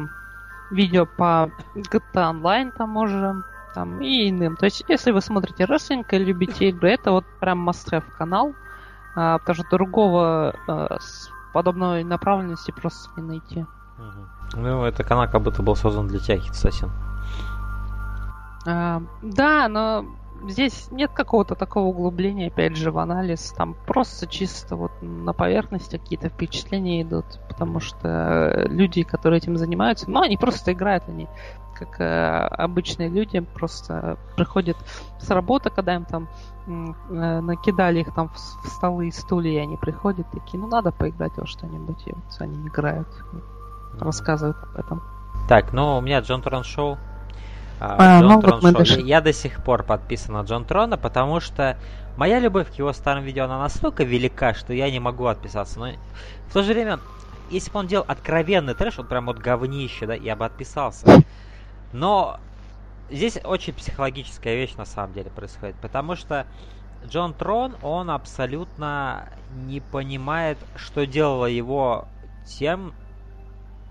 видео 0.71 1.05
по 1.05 1.49
GTA 1.73 2.33
Online 2.33 2.73
там 2.77 2.97
уже, 2.97 3.43
там, 3.73 4.01
и 4.01 4.29
иным. 4.29 4.57
То 4.57 4.65
есть, 4.65 4.83
если 4.89 5.11
вы 5.11 5.21
смотрите 5.21 5.63
рестлинг 5.63 6.11
и 6.11 6.17
любите 6.17 6.67
игры, 6.69 6.91
это 6.91 7.11
вот 7.11 7.23
прям 7.39 7.69
must-have 7.69 8.11
канал, 8.17 8.55
а, 9.15 9.37
потому 9.37 9.55
что 9.55 9.69
другого 9.69 10.53
а, 10.67 10.97
с 10.99 11.31
подобной 11.53 12.03
направленности 12.03 12.71
просто 12.71 13.09
не 13.15 13.23
найти. 13.23 13.65
Ну, 14.53 14.83
это 14.83 15.05
канал 15.05 15.29
как 15.31 15.43
будто 15.43 15.63
был 15.63 15.77
создан 15.77 16.07
для 16.09 16.19
тебя, 16.19 16.39
Хитсасин. 16.39 16.91
А, 18.67 19.01
да, 19.21 19.69
но 19.69 20.05
здесь 20.49 20.89
нет 20.91 21.11
какого-то 21.13 21.55
такого 21.55 21.85
углубления, 21.85 22.47
опять 22.47 22.75
же, 22.75 22.91
в 22.91 22.97
анализ. 22.99 23.53
Там 23.55 23.75
просто 23.85 24.27
чисто 24.27 24.75
вот 24.75 24.91
на 25.01 25.31
поверхности 25.31 25.97
какие-то 25.97 26.27
впечатления 26.27 27.01
идут, 27.01 27.25
потому 27.47 27.79
что 27.79 28.65
люди, 28.67 29.03
которые 29.03 29.37
этим 29.37 29.55
занимаются, 29.55 30.09
ну, 30.11 30.19
они 30.21 30.35
просто 30.35 30.73
играют, 30.73 31.05
они 31.07 31.29
как 31.79 32.01
э, 32.01 32.47
обычные 32.57 33.07
люди 33.07 33.39
просто 33.39 34.17
приходят 34.35 34.77
с 35.19 35.29
работы, 35.29 35.69
когда 35.69 35.95
им 35.95 36.05
там 36.05 36.27
э, 36.65 37.39
накидали 37.39 37.99
их 37.99 38.13
там 38.15 38.29
в, 38.29 38.35
в 38.35 38.67
столы 38.67 39.07
и 39.07 39.11
стулья, 39.11 39.51
и 39.51 39.57
они 39.63 39.77
приходят 39.77 40.25
такие, 40.31 40.59
ну 40.59 40.67
надо 40.67 40.91
поиграть 40.91 41.37
во 41.37 41.45
что-нибудь, 41.45 42.07
и 42.07 42.13
вот 42.13 42.23
они 42.39 42.67
играют, 42.67 43.07
рассказывают 43.99 44.57
об 44.63 44.75
этом. 44.75 45.03
Так, 45.47 45.71
ну 45.71 45.97
у 45.97 46.01
меня 46.01 46.19
Джон 46.21 46.41
Трон 46.41 46.63
Шоу 46.63 46.97
а, 47.79 48.19
а, 48.19 48.21
Джон 48.21 48.41
Трон 48.41 48.61
Шоу. 48.61 48.71
Даже... 48.71 49.01
Я 49.01 49.21
до 49.21 49.33
сих 49.33 49.63
пор 49.63 49.83
подписан 49.83 50.33
на 50.33 50.41
Джон 50.41 50.65
Трона, 50.65 50.97
потому 50.97 51.39
что 51.39 51.77
моя 52.17 52.39
любовь 52.39 52.71
к 52.71 52.75
его 52.75 52.91
старым 52.93 53.23
видео, 53.23 53.45
она 53.45 53.59
настолько 53.59 54.03
велика, 54.03 54.53
что 54.53 54.73
я 54.73 54.89
не 54.89 54.99
могу 54.99 55.25
отписаться. 55.25 55.79
Но 55.79 55.91
в 56.49 56.53
то 56.53 56.63
же 56.63 56.73
время, 56.73 56.99
если 57.49 57.71
бы 57.71 57.79
он 57.79 57.87
делал 57.87 58.05
откровенный 58.07 58.73
трэш, 58.73 58.97
вот 58.97 59.07
прям 59.07 59.27
вот 59.27 59.37
говнище, 59.37 60.07
да, 60.07 60.13
я 60.15 60.35
бы 60.35 60.45
отписался. 60.45 61.23
Но 61.93 62.39
здесь 63.09 63.39
очень 63.43 63.73
психологическая 63.73 64.55
вещь 64.55 64.73
на 64.75 64.85
самом 64.85 65.13
деле 65.13 65.29
происходит, 65.29 65.75
потому 65.81 66.15
что 66.15 66.45
Джон 67.05 67.33
Трон, 67.33 67.75
он 67.83 68.09
абсолютно 68.09 69.29
не 69.65 69.79
понимает, 69.79 70.57
что 70.75 71.05
делало 71.05 71.45
его 71.45 72.07
тем, 72.45 72.93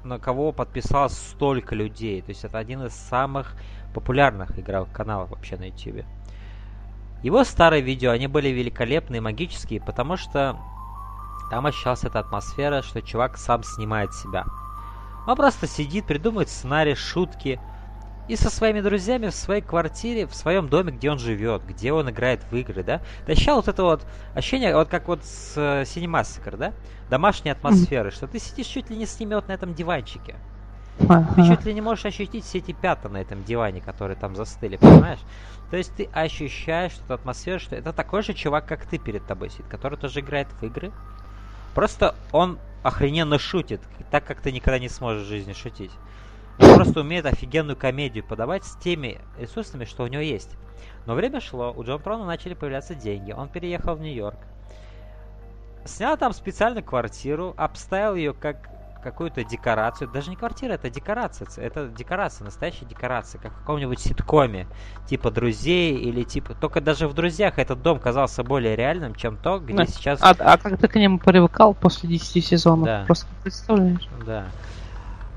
на 0.04 0.18
кого 0.18 0.52
подписалось 0.52 1.16
столько 1.16 1.74
людей. 1.74 2.20
То 2.22 2.30
есть 2.30 2.44
это 2.44 2.58
один 2.58 2.84
из 2.84 2.94
самых 2.94 3.54
популярных 3.96 4.58
игровых 4.58 4.92
каналов 4.92 5.30
вообще 5.30 5.56
на 5.56 5.68
YouTube. 5.68 6.04
Его 7.22 7.44
старые 7.44 7.80
видео, 7.80 8.10
они 8.10 8.26
были 8.26 8.48
великолепные, 8.50 9.22
магические, 9.22 9.80
потому 9.80 10.18
что 10.18 10.60
там 11.50 11.64
ощущалась 11.64 12.04
эта 12.04 12.18
атмосфера, 12.18 12.82
что 12.82 13.00
чувак 13.00 13.38
сам 13.38 13.62
снимает 13.62 14.12
себя. 14.12 14.44
Он 15.26 15.34
просто 15.34 15.66
сидит, 15.66 16.06
придумывает 16.06 16.50
сценарий, 16.50 16.94
шутки, 16.94 17.58
и 18.28 18.36
со 18.36 18.50
своими 18.50 18.82
друзьями 18.82 19.28
в 19.28 19.34
своей 19.34 19.62
квартире, 19.62 20.26
в 20.26 20.34
своем 20.34 20.68
доме, 20.68 20.92
где 20.92 21.10
он 21.10 21.18
живет, 21.18 21.64
где 21.64 21.92
он 21.92 22.10
играет 22.10 22.42
в 22.50 22.54
игры, 22.54 22.82
да. 22.82 23.00
Ощущал 23.26 23.56
вот 23.56 23.68
это 23.68 23.82
вот 23.82 24.06
ощущение, 24.34 24.74
вот 24.74 24.88
как 24.88 25.08
вот 25.08 25.24
с 25.24 25.56
э, 25.56 25.82
Cinemassacre, 25.84 26.56
да, 26.56 26.72
домашней 27.08 27.52
атмосферы, 27.52 28.10
что 28.10 28.26
ты 28.26 28.40
сидишь 28.40 28.66
чуть 28.66 28.90
ли 28.90 28.96
не 28.96 29.06
с 29.06 29.18
ними 29.18 29.34
вот 29.34 29.48
на 29.48 29.52
этом 29.52 29.74
диванчике. 29.74 30.34
Ага. 31.08 31.34
Ты 31.34 31.46
чуть 31.46 31.64
ли 31.64 31.74
не 31.74 31.80
можешь 31.80 32.06
ощутить 32.06 32.44
все 32.44 32.58
эти 32.58 32.72
пятна 32.72 33.10
на 33.10 33.18
этом 33.18 33.44
диване, 33.44 33.80
которые 33.80 34.16
там 34.16 34.34
застыли, 34.34 34.76
понимаешь? 34.76 35.20
То 35.70 35.76
есть 35.76 35.94
ты 35.94 36.08
ощущаешь 36.12 36.94
эту 37.04 37.14
атмосферу, 37.14 37.58
что 37.58 37.76
это 37.76 37.92
такой 37.92 38.22
же 38.22 38.34
чувак, 38.34 38.66
как 38.66 38.86
ты 38.86 38.98
перед 38.98 39.26
тобой 39.26 39.50
сидит, 39.50 39.66
который 39.66 39.98
тоже 39.98 40.20
играет 40.20 40.48
в 40.60 40.62
игры. 40.64 40.92
Просто 41.74 42.14
он 42.32 42.58
охрененно 42.82 43.38
шутит, 43.38 43.80
так 44.10 44.24
как 44.24 44.40
ты 44.40 44.52
никогда 44.52 44.78
не 44.78 44.88
сможешь 44.88 45.24
в 45.24 45.28
жизни 45.28 45.52
шутить. 45.52 45.90
Он 46.58 46.74
просто 46.76 47.00
умеет 47.00 47.26
офигенную 47.26 47.76
комедию 47.76 48.24
подавать 48.24 48.64
с 48.64 48.76
теми 48.76 49.20
ресурсами, 49.38 49.84
что 49.84 50.04
у 50.04 50.06
него 50.06 50.22
есть. 50.22 50.56
Но 51.04 51.14
время 51.14 51.40
шло, 51.40 51.72
у 51.76 51.84
Джон 51.84 52.00
Трона 52.00 52.24
начали 52.24 52.54
появляться 52.54 52.94
деньги, 52.94 53.32
он 53.32 53.48
переехал 53.48 53.96
в 53.96 54.00
Нью-Йорк. 54.00 54.38
Снял 55.84 56.16
там 56.16 56.32
специальную 56.32 56.84
квартиру, 56.84 57.54
обставил 57.56 58.14
ее 58.14 58.32
как 58.32 58.70
какую-то 59.06 59.44
декорацию. 59.44 60.10
Даже 60.10 60.30
не 60.30 60.36
квартира, 60.36 60.72
это 60.72 60.90
декорация. 60.90 61.46
Это 61.58 61.86
декорация, 61.86 62.44
настоящая 62.44 62.86
декорация, 62.86 63.40
как 63.40 63.52
в 63.52 63.58
каком-нибудь 63.60 64.00
ситкоме. 64.00 64.66
Типа 65.06 65.30
друзей 65.30 65.96
или 65.96 66.24
типа... 66.24 66.54
Только 66.54 66.80
даже 66.80 67.06
в 67.06 67.14
друзьях 67.14 67.58
этот 67.58 67.82
дом 67.82 68.00
казался 68.00 68.42
более 68.42 68.74
реальным, 68.74 69.14
чем 69.14 69.36
то, 69.36 69.60
где 69.60 69.74
да. 69.76 69.86
сейчас... 69.86 70.20
А, 70.22 70.34
а 70.38 70.58
как 70.58 70.78
ты 70.80 70.88
к 70.88 70.96
нему 70.96 71.20
привыкал 71.20 71.72
после 71.72 72.08
10 72.08 72.44
сезонов? 72.44 72.86
Да. 72.86 73.04
Просто 73.06 73.28
представляешь? 73.44 74.08
Да. 74.26 74.46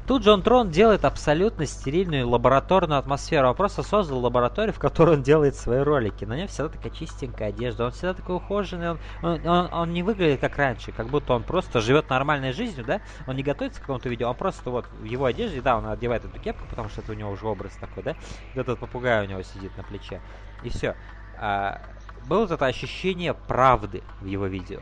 Тут 0.10 0.24
Джон 0.24 0.42
Трон 0.42 0.72
делает 0.72 1.06
абсолютно 1.06 1.68
стерильную 1.68 2.28
лабораторную 2.28 2.98
атмосферу. 2.98 3.50
Он 3.50 3.56
просто 3.56 3.84
создал 3.84 4.18
лабораторию, 4.18 4.74
в 4.74 4.80
которой 4.80 5.18
он 5.18 5.22
делает 5.22 5.56
свои 5.56 5.82
ролики. 5.82 6.26
На 6.26 6.36
нем 6.36 6.48
всегда 6.48 6.70
такая 6.70 6.92
чистенькая 6.92 7.50
одежда, 7.50 7.86
он 7.86 7.92
всегда 7.92 8.16
такой 8.16 8.38
ухоженный, 8.38 8.90
он, 8.90 9.00
он, 9.22 9.46
он, 9.46 9.70
он 9.72 9.94
не 9.94 10.02
выглядит 10.02 10.42
как 10.42 10.58
раньше, 10.58 10.92
как 10.92 11.10
будто 11.10 11.36
он 11.36 11.44
просто 11.44 11.80
живет 11.80 12.10
нормальной 12.10 12.54
жизнью, 12.54 12.86
да? 12.86 13.02
Он 13.28 13.36
не 13.36 13.44
готовится 13.44 13.78
к 13.80 13.84
какому-то 13.84 14.10
видео, 14.10 14.30
он 14.30 14.36
просто 14.36 14.72
вот 14.72 14.88
в 15.00 15.04
его 15.04 15.26
одежде, 15.26 15.62
да, 15.62 15.78
он 15.78 15.86
одевает 15.86 16.26
эту 16.26 16.40
кепку, 16.40 16.66
потому 16.68 16.90
что 16.90 17.02
это 17.02 17.12
у 17.12 17.16
него 17.16 17.30
уже 17.30 17.46
образ 17.46 17.74
такой, 17.80 18.02
да? 18.02 18.16
Этот 18.56 18.80
попугай 18.80 19.24
у 19.24 19.30
него 19.30 19.44
сидит 19.44 19.78
на 19.78 19.84
плече. 19.84 20.22
И 20.64 20.70
все. 20.70 20.96
А, 21.38 21.84
было 22.28 22.40
вот 22.40 22.52
это 22.52 22.66
ощущение 22.66 23.36
правды 23.36 24.02
в 24.22 24.26
его 24.26 24.48
видео. 24.48 24.80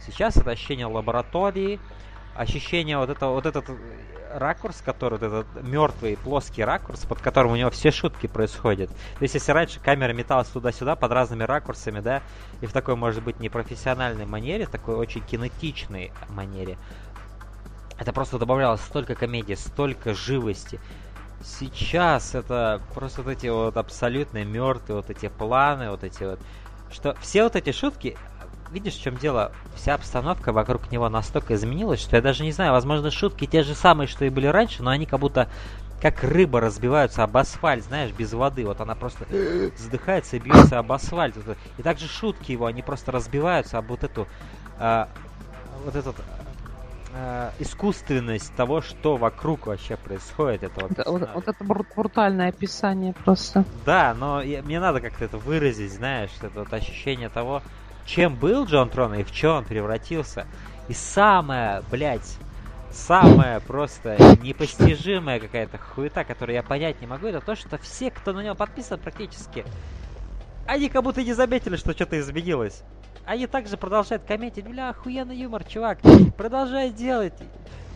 Сейчас 0.00 0.36
это 0.36 0.50
ощущение 0.50 0.86
лаборатории, 0.86 1.78
ощущение 2.34 2.98
вот 2.98 3.10
этого, 3.10 3.32
вот 3.32 3.46
этот 3.46 3.70
ракурс, 4.32 4.82
который 4.84 5.16
этот 5.16 5.46
мертвый 5.62 6.16
плоский 6.16 6.64
ракурс, 6.64 7.04
под 7.04 7.20
которым 7.20 7.52
у 7.52 7.56
него 7.56 7.70
все 7.70 7.90
шутки 7.90 8.26
происходят. 8.26 8.90
То 8.90 9.22
есть 9.22 9.34
если 9.34 9.52
раньше 9.52 9.80
камера 9.80 10.12
металась 10.12 10.48
туда-сюда 10.48 10.96
под 10.96 11.12
разными 11.12 11.44
ракурсами, 11.44 12.00
да, 12.00 12.22
и 12.60 12.66
в 12.66 12.72
такой, 12.72 12.96
может 12.96 13.22
быть, 13.22 13.40
непрофессиональной 13.40 14.26
манере, 14.26 14.66
такой 14.66 14.96
очень 14.96 15.22
кинетичной 15.22 16.12
манере, 16.28 16.78
это 17.98 18.12
просто 18.12 18.38
добавляло 18.38 18.76
столько 18.76 19.14
комедии, 19.14 19.54
столько 19.54 20.14
живости. 20.14 20.80
Сейчас 21.42 22.34
это 22.34 22.80
просто 22.94 23.22
вот 23.22 23.30
эти 23.30 23.46
вот 23.46 23.76
абсолютно 23.76 24.44
мертвые 24.44 24.96
вот 24.96 25.10
эти 25.10 25.28
планы, 25.28 25.90
вот 25.90 26.02
эти 26.04 26.24
вот, 26.24 26.40
что 26.90 27.14
все 27.20 27.44
вот 27.44 27.56
эти 27.56 27.72
шутки, 27.72 28.16
видишь, 28.70 28.94
в 28.94 29.02
чем 29.02 29.16
дело? 29.16 29.52
Вся 29.74 29.94
обстановка 29.94 30.52
вокруг 30.52 30.90
него 30.90 31.08
настолько 31.08 31.54
изменилась, 31.54 32.00
что 32.00 32.16
я 32.16 32.22
даже 32.22 32.42
не 32.44 32.52
знаю, 32.52 32.72
возможно, 32.72 33.10
шутки 33.10 33.46
те 33.46 33.62
же 33.62 33.74
самые, 33.74 34.06
что 34.06 34.24
и 34.24 34.30
были 34.30 34.46
раньше, 34.46 34.82
но 34.82 34.90
они 34.90 35.06
как 35.06 35.20
будто 35.20 35.48
как 36.00 36.22
рыба 36.22 36.60
разбиваются 36.60 37.24
об 37.24 37.36
асфальт, 37.36 37.84
знаешь, 37.84 38.12
без 38.12 38.32
воды. 38.32 38.64
Вот 38.66 38.80
она 38.80 38.94
просто 38.94 39.26
задыхается 39.76 40.36
и 40.36 40.38
бьется 40.38 40.78
об 40.78 40.92
асфальт. 40.92 41.36
И 41.78 41.82
также 41.82 42.06
шутки 42.06 42.52
его, 42.52 42.66
они 42.66 42.82
просто 42.82 43.12
разбиваются 43.12 43.78
об 43.78 43.88
вот 43.88 44.04
эту, 44.04 44.28
э, 44.78 45.06
вот 45.84 45.96
этот 45.96 46.16
э, 47.14 47.50
искусственность 47.58 48.54
того, 48.54 48.82
что 48.82 49.16
вокруг 49.16 49.66
вообще 49.66 49.96
происходит. 49.96 50.64
Этого 50.64 50.88
вот, 50.88 51.06
вот, 51.06 51.30
вот 51.34 51.48
это 51.48 51.64
брутальное 51.64 52.50
описание 52.50 53.14
просто. 53.14 53.64
Да, 53.86 54.14
но 54.14 54.42
я, 54.42 54.62
мне 54.62 54.80
надо 54.80 55.00
как-то 55.00 55.24
это 55.24 55.38
выразить, 55.38 55.92
знаешь, 55.92 56.30
это 56.42 56.60
вот 56.60 56.72
ощущение 56.74 57.30
того, 57.30 57.62
чем 58.06 58.36
был 58.36 58.64
Джон 58.64 58.88
Трон 58.88 59.14
и 59.14 59.24
в 59.24 59.32
чем 59.32 59.56
он 59.56 59.64
превратился. 59.64 60.46
И 60.88 60.94
самое, 60.94 61.82
блядь, 61.90 62.38
самая 62.90 63.60
просто 63.60 64.16
непостижимая 64.42 65.40
какая-то 65.40 65.78
хуета, 65.78 66.24
которую 66.24 66.54
я 66.54 66.62
понять 66.62 67.00
не 67.00 67.06
могу, 67.06 67.26
это 67.26 67.40
то, 67.40 67.56
что 67.56 67.76
все, 67.78 68.10
кто 68.10 68.32
на 68.32 68.40
него 68.42 68.54
подписан 68.54 68.98
практически, 68.98 69.64
они 70.66 70.88
как 70.88 71.02
будто 71.02 71.22
не 71.22 71.32
заметили, 71.32 71.76
что 71.76 71.92
что-то 71.92 72.18
изменилось. 72.18 72.82
Они 73.24 73.48
также 73.48 73.76
продолжают 73.76 74.22
комментить, 74.24 74.66
бля, 74.66 74.90
охуенный 74.90 75.36
юмор, 75.36 75.64
чувак, 75.64 75.98
продолжай 76.36 76.90
делать. 76.90 77.34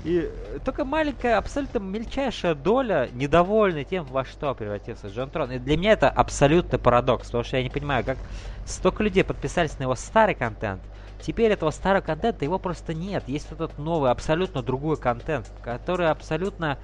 И 0.03 0.31
только 0.65 0.85
маленькая, 0.85 1.37
абсолютно 1.37 1.79
мельчайшая 1.79 2.55
доля 2.55 3.11
недовольны 3.13 3.85
тем, 3.85 4.05
во 4.07 4.25
что 4.25 4.55
превратился 4.55 5.09
Джон 5.09 5.31
Трон. 5.31 5.53
И 5.53 5.59
для 5.59 5.77
меня 5.77 5.93
это 5.93 6.09
абсолютно 6.09 6.79
парадокс, 6.79 7.27
потому 7.27 7.45
что 7.45 7.59
я 7.59 7.63
не 7.63 7.69
понимаю, 7.69 8.05
как 8.05 8.19
столько 8.65 9.03
людей 9.03 9.25
подписались 9.25 9.79
на 9.79 9.85
его 9.85 9.95
старый 9.95 10.35
контент, 10.35 10.81
теперь 11.21 11.53
этого 11.53 11.71
старого 11.71 12.03
контента 12.03 12.47
его 12.47 12.59
просто 12.59 12.95
нет. 12.95 13.25
Есть 13.27 13.51
вот 13.51 13.61
этот 13.61 13.79
новый, 13.79 14.11
абсолютно 14.11 14.63
другой 14.63 14.97
контент, 14.97 15.51
который 15.63 16.09
абсолютно 16.09 16.79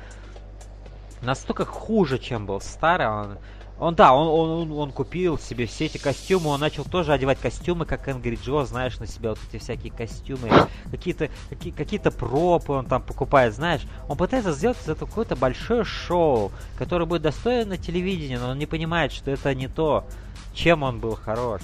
настолько 1.22 1.64
хуже, 1.64 2.18
чем 2.18 2.44
был 2.44 2.60
старый. 2.60 3.08
Он, 3.08 3.38
он 3.78 3.94
да, 3.94 4.14
он, 4.14 4.70
он, 4.70 4.72
он 4.72 4.92
купил 4.92 5.38
себе 5.38 5.66
все 5.66 5.86
эти 5.86 5.98
костюмы, 5.98 6.48
он 6.48 6.60
начал 6.60 6.84
тоже 6.84 7.12
одевать 7.12 7.38
костюмы, 7.38 7.84
как 7.84 8.08
Энгри 8.08 8.38
Джо, 8.42 8.64
знаешь, 8.64 8.98
на 8.98 9.06
себя 9.06 9.30
вот 9.30 9.38
эти 9.50 9.60
всякие 9.60 9.92
костюмы, 9.92 10.48
какие-то 10.90 11.28
какие, 11.50 11.72
какие-то 11.72 12.10
пропы 12.10 12.72
он 12.72 12.86
там 12.86 13.02
покупает, 13.02 13.54
знаешь. 13.54 13.82
Он 14.08 14.16
пытается 14.16 14.52
сделать 14.52 14.78
этого 14.86 15.06
какое-то 15.08 15.36
большое 15.36 15.84
шоу, 15.84 16.52
которое 16.78 17.04
будет 17.04 17.22
достойно 17.22 17.76
телевидения, 17.76 18.38
но 18.38 18.50
он 18.50 18.58
не 18.58 18.66
понимает, 18.66 19.12
что 19.12 19.30
это 19.30 19.54
не 19.54 19.68
то, 19.68 20.06
чем 20.54 20.82
он 20.82 20.98
был 20.98 21.14
хорош. 21.14 21.60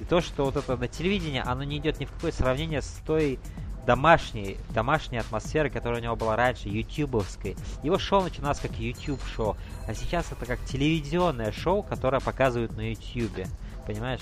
И 0.00 0.04
то, 0.04 0.22
что 0.22 0.46
вот 0.46 0.56
это 0.56 0.78
на 0.78 0.88
телевидении, 0.88 1.42
оно 1.44 1.62
не 1.62 1.76
идет 1.76 2.00
ни 2.00 2.06
в 2.06 2.12
какое 2.12 2.32
сравнение 2.32 2.80
с 2.80 3.00
той 3.06 3.38
домашней, 3.86 4.58
домашней 4.70 5.18
атмосферы, 5.18 5.70
которая 5.70 6.00
у 6.00 6.02
него 6.02 6.16
была 6.16 6.36
раньше, 6.36 6.68
ютубовской. 6.68 7.56
Его 7.82 7.98
шоу 7.98 8.22
начиналось 8.22 8.60
как 8.60 8.72
YouTube 8.78 9.20
шоу, 9.34 9.56
а 9.86 9.94
сейчас 9.94 10.30
это 10.32 10.46
как 10.46 10.64
телевизионное 10.64 11.52
шоу, 11.52 11.82
которое 11.82 12.20
показывают 12.20 12.76
на 12.76 12.90
ютубе, 12.90 13.46
понимаешь? 13.86 14.20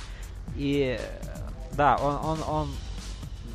И 0.57 0.99
да, 1.73 1.97
он, 1.97 2.17
он, 2.25 2.43
он 2.49 2.69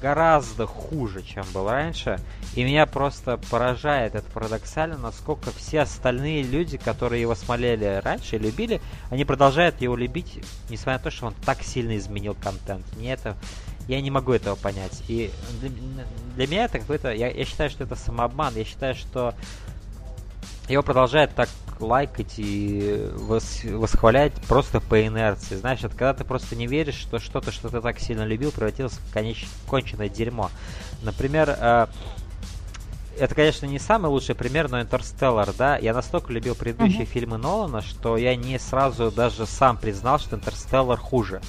гораздо 0.03 0.67
хуже, 0.67 1.23
чем 1.23 1.45
был 1.53 1.69
раньше. 1.69 2.19
И 2.55 2.63
меня 2.63 2.85
просто 2.85 3.37
поражает 3.49 4.15
это 4.15 4.29
парадоксально, 4.31 4.97
насколько 4.97 5.49
все 5.51 5.81
остальные 5.81 6.43
люди, 6.43 6.77
которые 6.77 7.21
его 7.21 7.35
смотрели 7.35 8.01
раньше 8.03 8.37
любили, 8.37 8.81
они 9.09 9.23
продолжают 9.23 9.81
его 9.81 9.95
любить, 9.95 10.43
несмотря 10.69 10.97
на 10.97 11.03
то, 11.05 11.09
что 11.09 11.27
он 11.27 11.33
так 11.45 11.63
сильно 11.63 11.97
изменил 11.97 12.35
контент. 12.35 12.85
Мне 12.97 13.13
это 13.13 13.37
я 13.87 14.01
не 14.01 14.11
могу 14.11 14.31
этого 14.31 14.55
понять. 14.55 15.03
И 15.07 15.31
для, 15.59 15.69
для 16.35 16.47
меня 16.47 16.65
это 16.65 16.79
какой-то... 16.79 17.11
Я, 17.11 17.29
я 17.29 17.45
считаю, 17.45 17.69
что 17.69 17.83
это 17.83 17.95
самообман. 17.95 18.55
Я 18.55 18.63
считаю, 18.65 18.95
что 18.95 19.33
его 20.69 20.83
продолжают 20.83 21.35
так 21.35 21.49
лайкать 21.79 22.35
и 22.37 23.09
вос, 23.15 23.61
восхвалять 23.65 24.33
просто 24.47 24.79
по 24.79 25.05
инерции. 25.05 25.55
Знаешь, 25.55 25.79
это 25.79 25.89
когда 25.89 26.13
ты 26.13 26.23
просто 26.23 26.55
не 26.55 26.67
веришь, 26.67 26.95
что 26.95 27.19
что-то, 27.19 27.51
что 27.51 27.69
ты 27.69 27.81
так 27.81 27.99
сильно 27.99 28.23
любил, 28.23 28.51
превратилось 28.51 28.93
в 28.93 29.13
конеч... 29.13 29.47
конченное 29.67 30.07
дерьмо. 30.07 30.49
Например, 31.01 31.55
э, 31.59 31.87
это, 33.19 33.35
конечно, 33.35 33.65
не 33.65 33.79
самый 33.79 34.07
лучший 34.07 34.35
пример, 34.35 34.69
но 34.69 34.81
Интерстеллар, 34.81 35.51
да, 35.57 35.77
я 35.77 35.93
настолько 35.93 36.31
любил 36.31 36.55
предыдущие 36.55 37.03
uh-huh. 37.03 37.05
фильмы 37.05 37.37
Нолана, 37.37 37.81
что 37.81 38.17
я 38.17 38.35
не 38.35 38.57
сразу 38.59 39.11
даже 39.11 39.45
сам 39.45 39.77
признал, 39.77 40.19
что 40.19 40.35
Интерстеллар 40.35 40.97
хуже. 40.97 41.41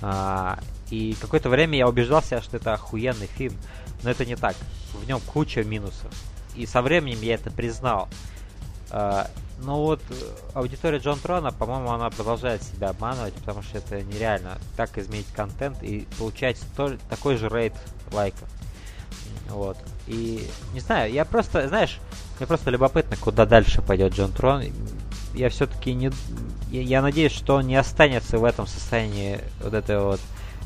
А, 0.00 0.58
и 0.92 1.16
какое-то 1.18 1.48
время 1.48 1.78
я 1.78 1.88
убеждал 1.88 2.22
себя, 2.22 2.42
что 2.42 2.58
это 2.58 2.74
охуенный 2.74 3.26
фильм. 3.26 3.56
Но 4.02 4.10
это 4.10 4.26
не 4.26 4.36
так. 4.36 4.54
В 4.92 5.08
нем 5.08 5.20
куча 5.20 5.64
минусов. 5.64 6.12
И 6.54 6.66
со 6.66 6.82
временем 6.82 7.22
я 7.22 7.34
это 7.34 7.50
признал. 7.50 8.10
Uh, 8.90 9.26
но 9.64 9.82
вот 9.82 10.02
э, 10.10 10.14
аудитория 10.52 10.98
Джон 10.98 11.18
Трона, 11.18 11.50
по-моему, 11.50 11.92
она 11.92 12.10
продолжает 12.10 12.62
себя 12.62 12.90
обманывать, 12.90 13.32
потому 13.32 13.62
что 13.62 13.78
это 13.78 14.02
нереально 14.02 14.58
так 14.76 14.98
изменить 14.98 15.28
контент 15.34 15.82
и 15.82 16.06
получать 16.18 16.58
столь, 16.58 16.98
такой 17.08 17.36
же 17.36 17.48
рейд 17.48 17.72
лайков. 18.12 18.48
Вот. 19.48 19.78
И 20.06 20.46
не 20.74 20.80
знаю, 20.80 21.10
я 21.10 21.24
просто, 21.24 21.68
знаешь, 21.68 22.00
мне 22.38 22.46
просто 22.46 22.70
любопытно, 22.70 23.16
куда 23.16 23.46
дальше 23.46 23.80
пойдет 23.80 24.12
Джон 24.12 24.32
Трон. 24.32 24.64
Я 25.32 25.48
все-таки 25.48 25.94
не. 25.94 26.10
Я, 26.70 26.82
я 26.82 27.00
надеюсь, 27.00 27.32
что 27.32 27.54
он 27.54 27.66
не 27.66 27.76
останется 27.76 28.36
в 28.36 28.44
этом 28.44 28.66
состоянии 28.66 29.40
вот 29.62 29.72
этой 29.72 29.98
вот 29.98 30.20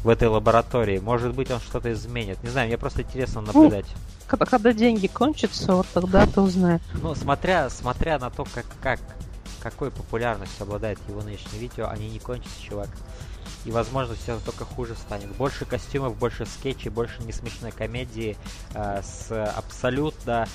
в 0.07 0.09
этой 0.09 0.29
лаборатории. 0.29 1.01
Может 1.01 1.35
быть, 1.35 1.51
он 1.51 1.59
что-то 1.59 1.93
изменит. 1.93 2.41
Не 2.45 2.49
знаю, 2.49 2.69
мне 2.69 2.79
просто 2.79 3.03
интересно 3.03 3.41
наблюдать. 3.41 3.87
Ну, 3.93 4.01
когда, 4.29 4.47
когда 4.47 4.73
деньги 4.73 5.09
кончатся, 5.09 5.75
вот 5.75 5.87
тогда 5.93 6.27
ты 6.27 6.41
узнаешь. 6.41 6.81
Ну, 7.03 7.17
смотря, 7.17 7.69
смотря 7.71 8.21
на 8.21 8.31
то, 8.31 8.45
как, 8.45 8.67
как, 8.81 9.01
какой 9.61 9.91
популярностью 9.91 10.63
обладает 10.63 11.01
его 11.09 11.23
нынешнее 11.23 11.59
видео, 11.59 11.89
они 11.89 12.09
не 12.09 12.21
кончатся, 12.21 12.63
чувак. 12.63 12.89
И, 13.65 13.73
возможно, 13.73 14.15
все 14.15 14.39
только 14.45 14.65
хуже 14.65 14.95
станет. 14.95 15.35
Больше 15.35 15.65
костюмов, 15.65 16.17
больше 16.17 16.47
скетчей, 16.47 16.93
больше 16.93 17.21
несмешной 17.25 17.73
комедии 17.73 18.37
э, 18.75 19.03
с 19.03 19.33
абсолютно 19.57 20.47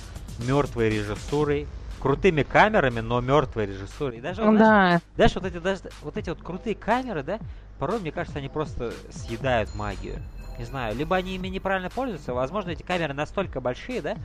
мертвой 0.48 0.90
режиссурой, 0.90 1.68
крутыми 2.00 2.44
камерами, 2.44 3.02
но 3.02 3.20
мертвой 3.20 3.66
режиссурой. 3.66 4.20
И 4.20 4.22
даже, 4.22 4.44
да. 4.44 4.50
знаешь, 4.50 5.02
знаешь, 5.16 5.36
вот 5.36 5.46
эти, 5.46 5.58
даже, 5.58 5.82
вот 6.02 6.16
эти 6.16 6.30
вот 6.30 6.42
крутые 6.42 6.76
камеры, 6.76 7.22
да, 7.22 7.40
порой, 7.82 8.00
мне 8.00 8.12
кажется, 8.12 8.38
они 8.38 8.48
просто 8.48 8.94
съедают 9.10 9.74
магию. 9.74 10.20
Не 10.60 10.66
знаю, 10.66 10.96
либо 10.96 11.16
они 11.16 11.34
ими 11.34 11.48
неправильно 11.48 11.90
пользуются, 11.90 12.32
возможно, 12.32 12.70
эти 12.70 12.84
камеры 12.84 13.16
настолько 13.16 13.60
большие, 13.60 14.04
да, 14.04 14.18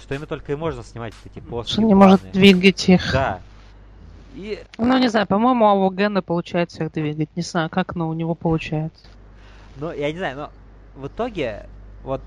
что 0.00 0.14
ими 0.14 0.24
только 0.24 0.52
и 0.52 0.54
можно 0.54 0.84
снимать 0.84 1.12
эти 1.24 1.40
плоские 1.40 1.72
Что 1.72 1.82
не 1.82 1.94
может 1.94 2.30
двигать 2.30 2.88
их. 2.88 3.12
Да. 3.12 3.40
И... 4.36 4.62
Ну, 4.78 4.98
не 4.98 5.08
знаю, 5.08 5.26
по-моему, 5.26 5.84
у 5.84 5.90
Гена 5.90 6.22
получается 6.22 6.84
их 6.84 6.92
двигать. 6.92 7.28
Не 7.34 7.42
знаю, 7.42 7.68
как, 7.70 7.96
но 7.96 8.08
у 8.08 8.12
него 8.12 8.36
получается. 8.36 9.04
Ну, 9.78 9.92
я 9.92 10.12
не 10.12 10.18
знаю, 10.18 10.36
но 10.36 10.50
в 10.94 11.08
итоге, 11.08 11.66
вот, 12.04 12.20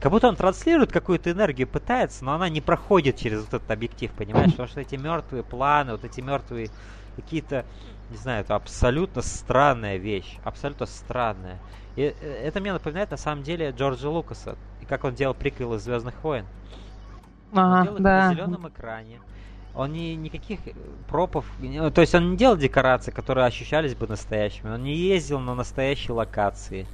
как 0.00 0.10
будто 0.10 0.28
он 0.28 0.36
транслирует 0.36 0.92
какую-то 0.92 1.30
энергию, 1.30 1.68
пытается, 1.68 2.24
но 2.24 2.32
она 2.32 2.48
не 2.48 2.62
проходит 2.62 3.18
через 3.18 3.40
вот 3.40 3.52
этот 3.52 3.70
объектив, 3.70 4.10
понимаешь? 4.12 4.52
Потому 4.52 4.68
что 4.68 4.80
эти 4.80 4.94
мертвые 4.94 5.42
планы, 5.42 5.92
вот 5.92 6.04
эти 6.04 6.22
мертвые 6.22 6.70
какие-то 7.16 7.66
не 8.10 8.16
знаю, 8.16 8.42
это 8.42 8.54
абсолютно 8.54 9.22
странная 9.22 9.96
вещь. 9.96 10.38
Абсолютно 10.44 10.86
странная. 10.86 11.58
И 11.96 12.02
э, 12.02 12.42
это 12.44 12.60
мне 12.60 12.72
напоминает 12.72 13.10
на 13.10 13.16
самом 13.16 13.42
деле 13.42 13.70
Джорджа 13.76 14.08
Лукаса. 14.08 14.56
И 14.80 14.84
как 14.84 15.04
он 15.04 15.14
делал 15.14 15.34
приквелы 15.34 15.78
Звездных 15.78 16.14
войн. 16.22 16.44
Ага, 17.52 17.78
он 17.78 17.84
делал 17.84 17.98
да. 17.98 18.28
на 18.28 18.34
зеленом 18.34 18.68
экране. 18.68 19.20
Он 19.74 19.92
не, 19.92 20.14
никаких 20.14 20.60
э, 20.66 20.72
пропов, 21.08 21.44
то 21.94 22.00
есть 22.00 22.14
он 22.14 22.30
не 22.30 22.36
делал 22.36 22.56
декорации, 22.56 23.10
которые 23.10 23.46
ощущались 23.46 23.94
бы 23.94 24.06
настоящими. 24.06 24.70
Он 24.70 24.82
не 24.82 24.94
ездил 24.94 25.40
на 25.40 25.54
настоящие 25.54 26.14
локации. 26.14 26.86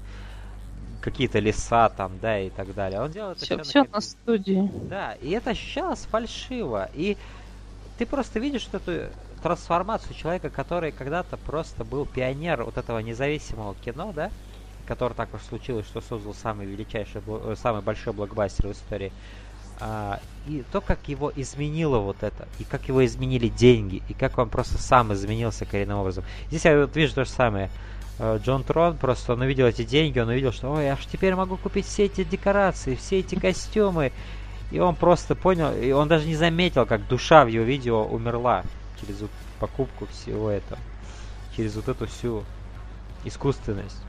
Какие-то 1.00 1.40
леса 1.40 1.88
там, 1.88 2.12
да, 2.20 2.38
и 2.38 2.50
так 2.50 2.74
далее. 2.74 3.00
Он 3.00 3.10
делал 3.10 3.32
это 3.32 3.44
все, 3.44 3.60
все 3.62 3.84
на 3.84 4.00
студии. 4.00 4.70
Да, 4.88 5.14
и 5.20 5.30
это 5.30 5.50
ощущалось 5.50 6.04
фальшиво. 6.04 6.88
И 6.94 7.16
ты 7.98 8.06
просто 8.06 8.38
видишь 8.38 8.68
эту 8.72 9.10
трансформацию 9.42 10.14
человека, 10.14 10.48
который 10.48 10.92
когда-то 10.92 11.36
просто 11.36 11.84
был 11.84 12.06
пионер 12.06 12.64
вот 12.64 12.78
этого 12.78 13.00
независимого 13.00 13.74
кино, 13.84 14.12
да, 14.14 14.30
который 14.86 15.14
так 15.14 15.34
уж 15.34 15.42
случилось, 15.42 15.86
что 15.86 16.00
создал 16.00 16.34
самый 16.34 16.66
величайший, 16.66 17.22
э, 17.26 17.54
самый 17.60 17.82
большой 17.82 18.12
блокбастер 18.12 18.68
в 18.68 18.72
истории. 18.72 19.12
А, 19.80 20.20
и 20.46 20.62
то, 20.70 20.80
как 20.80 21.08
его 21.08 21.32
изменило 21.34 21.98
вот 21.98 22.22
это, 22.22 22.46
и 22.58 22.64
как 22.64 22.88
его 22.88 23.04
изменили 23.04 23.48
деньги, 23.48 24.02
и 24.08 24.14
как 24.14 24.38
он 24.38 24.48
просто 24.48 24.80
сам 24.80 25.12
изменился 25.12 25.64
коренным 25.64 25.98
образом. 25.98 26.24
Здесь 26.48 26.64
я 26.64 26.78
вот 26.78 26.94
вижу 26.94 27.14
то 27.14 27.24
же 27.24 27.30
самое. 27.30 27.70
Э, 28.18 28.38
Джон 28.42 28.62
Трон 28.62 28.96
просто, 28.96 29.32
он 29.32 29.40
увидел 29.40 29.66
эти 29.66 29.84
деньги, 29.84 30.18
он 30.18 30.28
увидел, 30.28 30.52
что, 30.52 30.72
ой, 30.72 30.84
я 30.84 30.96
ж 30.96 31.00
теперь 31.10 31.34
могу 31.34 31.56
купить 31.56 31.86
все 31.86 32.04
эти 32.04 32.22
декорации, 32.22 32.94
все 32.94 33.20
эти 33.20 33.34
костюмы. 33.34 34.12
И 34.70 34.78
он 34.78 34.94
просто 34.94 35.34
понял, 35.34 35.72
и 35.74 35.90
он 35.92 36.08
даже 36.08 36.26
не 36.26 36.34
заметил, 36.34 36.86
как 36.86 37.06
душа 37.06 37.44
в 37.44 37.48
его 37.48 37.64
видео 37.64 38.04
умерла 38.04 38.64
через 39.02 39.20
вот 39.20 39.30
покупку 39.60 40.06
всего 40.06 40.50
этого. 40.50 40.78
Через 41.56 41.74
вот 41.76 41.88
эту 41.88 42.06
всю 42.06 42.44
искусственность. 43.24 44.00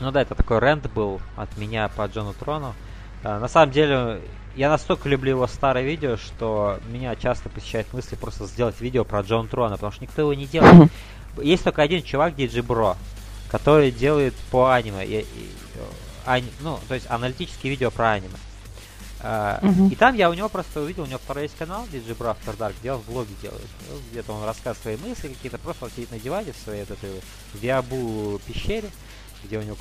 Ну 0.00 0.10
да, 0.10 0.22
это 0.22 0.34
такой 0.34 0.58
рент 0.60 0.90
был 0.92 1.20
от 1.36 1.56
меня 1.56 1.88
по 1.88 2.06
Джону 2.06 2.34
Трону. 2.34 2.74
А, 3.22 3.38
на 3.38 3.48
самом 3.48 3.72
деле, 3.72 4.20
я 4.56 4.68
настолько 4.68 5.08
люблю 5.08 5.30
его 5.30 5.46
старое 5.46 5.84
видео, 5.84 6.16
что 6.16 6.78
меня 6.88 7.14
часто 7.16 7.48
посещает 7.48 7.92
мысли 7.92 8.16
просто 8.16 8.46
сделать 8.46 8.80
видео 8.80 9.04
про 9.04 9.20
Джон 9.20 9.48
Трона, 9.48 9.76
потому 9.76 9.92
что 9.92 10.02
никто 10.02 10.22
его 10.22 10.34
не 10.34 10.46
делает. 10.46 10.90
Есть 11.42 11.64
только 11.64 11.82
один 11.82 12.02
чувак, 12.02 12.34
DJ 12.34 12.66
Bro, 12.66 12.96
который 13.50 13.90
делает 13.90 14.34
по 14.50 14.74
аниме. 14.74 15.06
И, 15.06 15.20
и, 15.20 15.50
ани, 16.26 16.50
ну, 16.60 16.78
то 16.88 16.94
есть 16.94 17.08
аналитические 17.08 17.70
видео 17.70 17.90
про 17.90 18.12
аниме. 18.12 18.36
Uh-huh. 19.22 19.92
И 19.92 19.94
там 19.94 20.16
я 20.16 20.28
у 20.28 20.34
него 20.34 20.48
просто 20.48 20.80
увидел, 20.80 21.04
у 21.04 21.06
него 21.06 21.20
второй 21.22 21.44
есть 21.44 21.56
канал, 21.56 21.86
DJ 21.92 22.16
After 22.16 22.56
Dark, 22.58 22.74
где 22.80 22.92
он 22.92 23.00
влоги 23.02 23.32
делает. 23.40 23.68
Ну, 23.88 23.96
где-то 24.10 24.32
он 24.32 24.44
рассказывает 24.44 24.82
свои 24.82 24.96
мысли 25.08 25.28
какие-то, 25.28 25.58
просто 25.58 25.84
он 25.84 25.92
сидит 25.92 26.10
на 26.10 26.18
диване 26.18 26.52
в 26.52 26.56
своей 26.56 26.84
вот 26.84 26.98
этой 26.98 27.22
Виабу 27.54 28.40
пещере, 28.46 28.90
где 29.44 29.58
у 29.58 29.62
него 29.62 29.76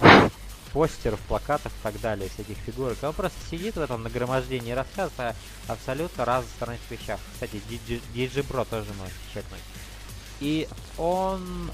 постеров, 0.73 1.19
плакатов 1.22 1.72
и 1.72 1.84
так 1.84 1.99
далее, 2.01 2.30
всяких 2.30 2.55
фигурок. 2.65 2.97
Он 3.01 3.13
просто 3.13 3.38
сидит 3.49 3.76
в 3.76 3.81
этом 3.81 4.03
нагромождении 4.03 4.72
и 4.72 4.76
рассказывает 4.76 5.35
о 5.68 5.73
абсолютно 5.73 6.23
разных 6.23 6.80
вещах. 6.89 7.19
Кстати, 7.34 7.61
DJ 7.68 8.47
Bro 8.47 8.68
тоже 8.69 8.88
может 8.99 9.13
чекнуть. 9.34 9.59
И 10.39 10.68
он... 10.97 11.72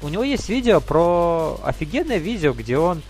У 0.00 0.08
него 0.08 0.22
есть 0.22 0.48
видео 0.48 0.80
про... 0.80 1.58
Офигенное 1.64 2.18
видео, 2.18 2.52
где 2.52 2.78
он... 2.78 3.02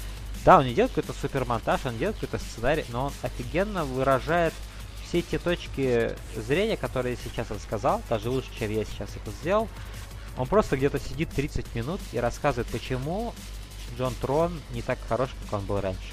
Да, 0.45 0.59
он 0.59 0.67
не 0.67 0.75
делает 0.75 0.93
какой-то 0.93 1.19
супермонтаж, 1.19 1.87
он 1.87 1.97
делает 1.97 2.19
какой-то 2.19 2.45
сценарий, 2.45 2.85
но 2.91 3.07
он 3.07 3.13
офигенно 3.23 3.85
выражает 3.85 4.53
все 5.07 5.23
те 5.23 5.39
точки 5.39 6.13
зрения, 6.37 6.77
которые 6.77 7.17
сейчас 7.17 7.51
рассказал, 7.51 8.03
даже 8.11 8.29
лучше, 8.29 8.49
чем 8.59 8.71
я 8.71 8.85
сейчас 8.85 9.11
это 9.17 9.31
сделал. 9.41 9.69
Он 10.37 10.47
просто 10.47 10.77
где-то 10.77 10.99
сидит 10.99 11.31
30 11.31 11.75
минут 11.75 12.01
и 12.13 12.19
рассказывает, 12.19 12.69
почему 12.69 13.33
Джон 13.97 14.13
Трон 14.21 14.61
не 14.73 14.83
так 14.83 14.99
хорош, 15.09 15.31
как 15.45 15.61
он 15.61 15.67
был 15.67 15.81
раньше. 15.81 16.13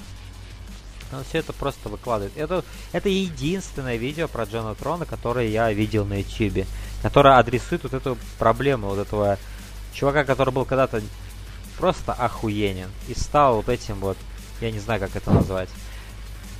Он 1.12 1.24
все 1.24 1.38
это 1.38 1.52
просто 1.52 1.88
выкладывает. 1.90 2.34
Это, 2.36 2.64
это 2.92 3.08
единственное 3.08 3.96
видео 3.96 4.28
про 4.28 4.44
Джона 4.44 4.74
Трона, 4.74 5.04
которое 5.04 5.48
я 5.48 5.70
видел 5.72 6.06
на 6.06 6.20
YouTube, 6.20 6.66
которое 7.02 7.36
адресует 7.36 7.82
вот 7.82 7.92
эту 7.92 8.16
проблему 8.38 8.88
вот 8.88 8.98
этого 8.98 9.38
чувака, 9.92 10.24
который 10.24 10.54
был 10.54 10.64
когда-то 10.64 11.02
просто 11.78 12.12
охуенен 12.12 12.90
и 13.08 13.14
стал 13.14 13.56
вот 13.56 13.68
этим 13.68 13.96
вот, 13.96 14.16
я 14.60 14.70
не 14.70 14.78
знаю, 14.78 15.00
как 15.00 15.16
это 15.16 15.30
назвать, 15.30 15.68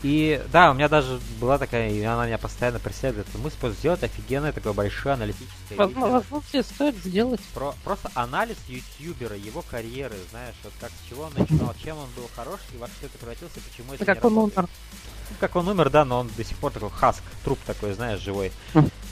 и 0.02 0.42
да, 0.50 0.72
у 0.72 0.74
меня 0.74 0.88
даже 0.88 1.20
была 1.40 1.58
такая, 1.58 1.88
и 1.90 2.02
она 2.02 2.26
меня 2.26 2.36
постоянно 2.36 2.80
преследует, 2.80 3.26
мы 3.34 3.50
просто 3.50 3.78
сделать 3.78 4.02
офигенное 4.02 4.50
такое 4.52 4.72
большое 4.72 5.14
аналитическое 5.14 5.78
Возможно, 5.78 6.24
видео. 6.30 6.62
Стоит 6.62 6.96
сделать. 6.96 7.40
Про, 7.54 7.74
просто 7.84 8.10
анализ 8.14 8.56
ютубера, 8.66 9.36
его 9.36 9.62
карьеры, 9.62 10.16
знаешь, 10.30 10.56
вот 10.64 10.72
как 10.80 10.90
с 10.90 11.08
чего 11.08 11.24
он 11.24 11.32
начинал, 11.36 11.72
чем 11.82 11.98
он 11.98 12.08
был 12.16 12.28
хорош, 12.34 12.58
и 12.74 12.78
во 12.78 12.88
что 12.88 13.06
это 13.06 13.18
превратился, 13.18 13.60
почему 13.70 13.94
это 13.94 14.04
Как 14.04 14.24
он 14.24 14.38
умер. 14.38 14.52
Ну, 14.56 15.36
как 15.38 15.54
он 15.54 15.68
умер, 15.68 15.90
да, 15.90 16.04
но 16.04 16.20
он 16.20 16.30
до 16.36 16.44
сих 16.44 16.56
пор 16.56 16.72
такой 16.72 16.90
хаск, 16.90 17.22
труп 17.44 17.60
такой, 17.64 17.92
знаешь, 17.92 18.20
живой. 18.20 18.50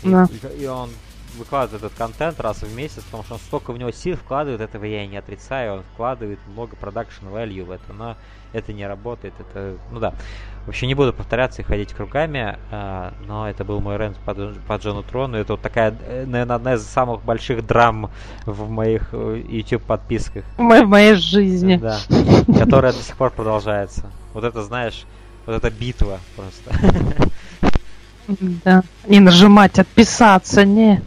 Да. 0.03 0.27
И, 0.33 0.59
и, 0.59 0.63
и 0.65 0.67
он 0.67 0.91
выкладывает 1.37 1.85
этот 1.85 1.97
контент 1.97 2.41
раз 2.41 2.63
в 2.63 2.75
месяц, 2.75 3.03
потому 3.05 3.25
что 3.25 3.35
он 3.35 3.41
столько 3.41 3.73
в 3.73 3.79
него 3.79 3.91
сил 3.91 4.17
вкладывает, 4.17 4.61
этого 4.61 4.85
я 4.85 5.05
и 5.05 5.07
не 5.07 5.17
отрицаю, 5.17 5.75
он 5.75 5.83
вкладывает 5.95 6.39
много 6.47 6.77
продакшн 6.77 7.27
value 7.27 7.65
в 7.65 7.71
это, 7.71 7.93
но 7.93 8.17
это 8.53 8.73
не 8.73 8.87
работает, 8.87 9.35
это, 9.39 9.77
ну 9.91 10.01
да. 10.01 10.15
Вообще 10.67 10.87
не 10.87 10.95
буду 10.95 11.13
повторяться 11.13 11.63
и 11.63 11.65
ходить 11.65 11.93
кругами, 11.93 12.59
э, 12.71 13.11
но 13.27 13.49
это 13.49 13.65
был 13.65 13.81
мой 13.81 13.97
рент 13.97 14.19
по, 14.19 14.35
по 14.35 14.77
Джону 14.77 15.03
Трону. 15.03 15.39
Это 15.39 15.55
вот 15.55 15.63
такая, 15.63 15.95
э, 16.07 16.27
наверное, 16.27 16.57
одна 16.57 16.75
из 16.75 16.83
самых 16.83 17.25
больших 17.25 17.67
драм 17.67 18.11
в 18.45 18.69
моих 18.69 19.09
э, 19.13 19.43
YouTube 19.49 19.83
подписках. 19.83 20.45
В 20.59 20.63
моей 20.63 21.15
жизни. 21.15 21.77
Да, 21.77 21.99
которая 22.59 22.93
до 22.93 22.99
сих 22.99 23.17
пор 23.17 23.31
продолжается. 23.31 24.11
Вот 24.35 24.45
это, 24.45 24.63
знаешь, 24.63 25.07
вот 25.47 25.57
эта 25.57 25.71
битва 25.71 26.19
просто. 26.37 26.73
Да. 28.65 28.83
Не 29.07 29.21
нажимать 29.21 29.79
отписаться, 29.79 30.65
не. 30.65 31.03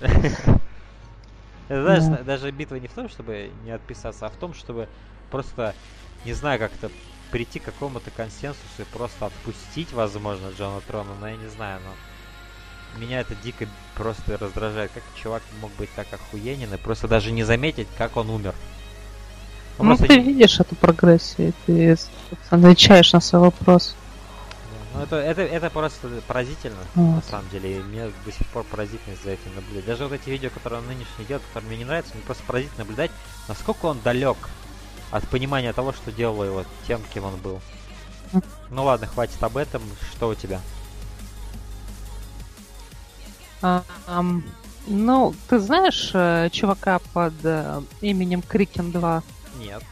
Знаешь, 1.68 2.04
даже 2.26 2.52
битва 2.52 2.76
не 2.76 2.88
в 2.88 2.94
том, 2.94 3.10
чтобы 3.10 3.50
не 3.64 3.72
отписаться, 3.72 4.26
а 4.26 4.30
в 4.30 4.36
том, 4.36 4.54
чтобы 4.54 4.88
просто, 5.32 5.74
не 6.26 6.34
знаю, 6.34 6.60
как-то 6.60 6.92
прийти 7.32 7.60
к 7.60 7.64
какому-то 7.64 8.12
консенсусу 8.12 8.62
и 8.80 8.84
просто 8.84 9.26
отпустить, 9.26 9.92
возможно, 9.94 10.50
Джона 10.58 10.82
Трона, 10.82 11.12
но 11.20 11.28
я 11.28 11.36
не 11.36 11.48
знаю, 11.50 11.80
но 11.84 13.00
меня 13.00 13.22
это 13.22 13.36
дико 13.44 13.68
просто 13.96 14.38
раздражает. 14.38 14.92
Как 14.94 15.04
чувак 15.22 15.42
мог 15.62 15.72
быть 15.78 15.90
так 15.96 16.08
охуенен 16.12 16.74
и 16.74 16.78
просто 16.78 17.08
даже 17.08 17.32
не 17.32 17.44
заметить, 17.44 17.88
как 17.98 18.18
он 18.18 18.30
умер. 18.30 18.54
Он 19.80 19.88
ну, 19.88 19.98
ты 19.98 20.20
не... 20.20 20.24
видишь 20.24 20.60
эту 20.60 20.76
прогрессию, 20.76 21.54
ты 21.66 21.98
отвечаешь 22.52 23.14
на 23.14 23.20
свой 23.20 23.42
вопрос. 23.42 23.96
Ну, 24.94 25.02
это, 25.02 25.16
это, 25.16 25.42
это 25.42 25.70
просто 25.70 26.08
поразительно, 26.28 26.78
вот. 26.96 27.16
на 27.16 27.22
самом 27.22 27.50
деле. 27.50 27.78
И 27.78 27.82
мне 27.82 28.12
до 28.26 28.32
сих 28.32 28.46
пор 28.48 28.64
поразительно 28.64 29.16
за 29.24 29.32
этим 29.32 29.56
наблюдать. 29.56 29.86
Даже 29.86 30.04
вот 30.04 30.14
эти 30.14 30.30
видео, 30.30 30.50
которые 30.50 30.82
он 30.82 30.88
нынешний 30.88 31.26
делает, 31.26 31.46
которые 31.48 31.70
мне 31.70 31.78
не 31.80 31.86
нравятся, 31.86 32.14
мне 32.14 32.24
просто 32.24 32.44
поразительно 32.44 32.80
наблюдать, 32.80 33.12
насколько 33.48 33.88
он 33.88 34.00
далек 34.04 34.38
от 35.12 35.28
понимания 35.30 35.74
того, 35.74 35.94
что 35.94 36.12
делало 36.12 36.44
его 36.44 36.66
тем, 36.88 37.02
кем 37.14 37.26
он 37.26 37.38
был. 37.38 37.62
Ну 38.70 38.84
ладно, 38.84 39.08
хватит 39.08 39.42
об 39.44 39.58
этом. 39.58 39.82
Что 40.12 40.30
у 40.30 40.36
тебя? 40.36 40.60
Um, 43.62 44.44
ну, 44.88 45.34
ты 45.48 45.60
знаешь 45.60 46.12
э, 46.14 46.50
чувака 46.52 47.00
под 47.14 47.34
э, 47.44 47.82
именем 48.02 48.42
Крикен 48.42 48.92
2? 48.92 49.24
Нет. 49.60 49.84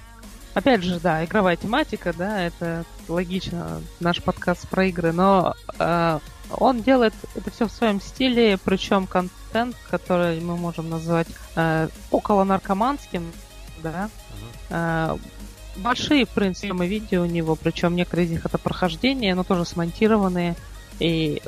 Опять 0.53 0.83
же, 0.83 0.99
да, 0.99 1.23
игровая 1.23 1.55
тематика, 1.55 2.13
да, 2.13 2.41
это 2.41 2.83
логично, 3.07 3.81
наш 3.99 4.21
подкаст 4.21 4.67
про 4.67 4.85
игры, 4.85 5.13
но 5.13 5.55
э, 5.79 6.19
он 6.49 6.81
делает 6.81 7.13
это 7.35 7.49
все 7.51 7.67
в 7.67 7.71
своем 7.71 8.01
стиле, 8.01 8.57
причем 8.57 9.07
контент, 9.07 9.75
который 9.89 10.41
мы 10.41 10.57
можем 10.57 10.89
назвать 10.89 11.27
э, 11.55 11.87
около 12.11 12.43
наркоманским, 12.43 13.31
да, 13.81 14.09
Э, 14.71 15.17
большие, 15.75 16.25
в 16.25 16.29
принципе, 16.29 16.73
мы 16.73 16.87
видео 16.87 17.23
у 17.23 17.25
него, 17.25 17.55
причем 17.55 17.95
некоторые 17.95 18.25
из 18.27 18.31
них 18.31 18.45
это 18.45 18.57
прохождение, 18.57 19.35
но 19.35 19.43
тоже 19.43 19.65
смонтированные. 19.65 20.55
И 20.99 21.41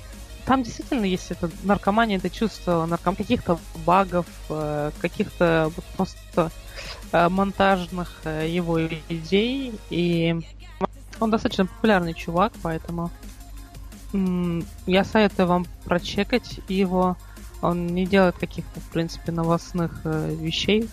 там 0.45 0.63
действительно 0.63 1.05
есть 1.05 1.31
это 1.31 1.49
наркомания, 1.63 2.17
это 2.17 2.30
чувство 2.30 2.85
нарком... 2.85 3.15
каких-то 3.15 3.59
багов, 3.85 4.25
э, 4.49 4.91
каких-то 4.99 5.71
просто 5.95 6.51
монтажных 7.14 8.22
его 8.26 8.85
идей. 8.85 9.73
И 9.90 10.35
он 11.19 11.31
достаточно 11.31 11.65
популярный 11.65 12.14
чувак, 12.14 12.53
поэтому 12.61 13.11
я 14.85 15.03
советую 15.03 15.48
вам 15.48 15.65
прочекать 15.85 16.60
его. 16.68 17.18
Он 17.61 17.88
не 17.88 18.06
делает 18.06 18.35
каких-то, 18.38 18.80
в 18.81 18.90
принципе, 18.90 19.31
новостных 19.31 20.02
вещей 20.03 20.90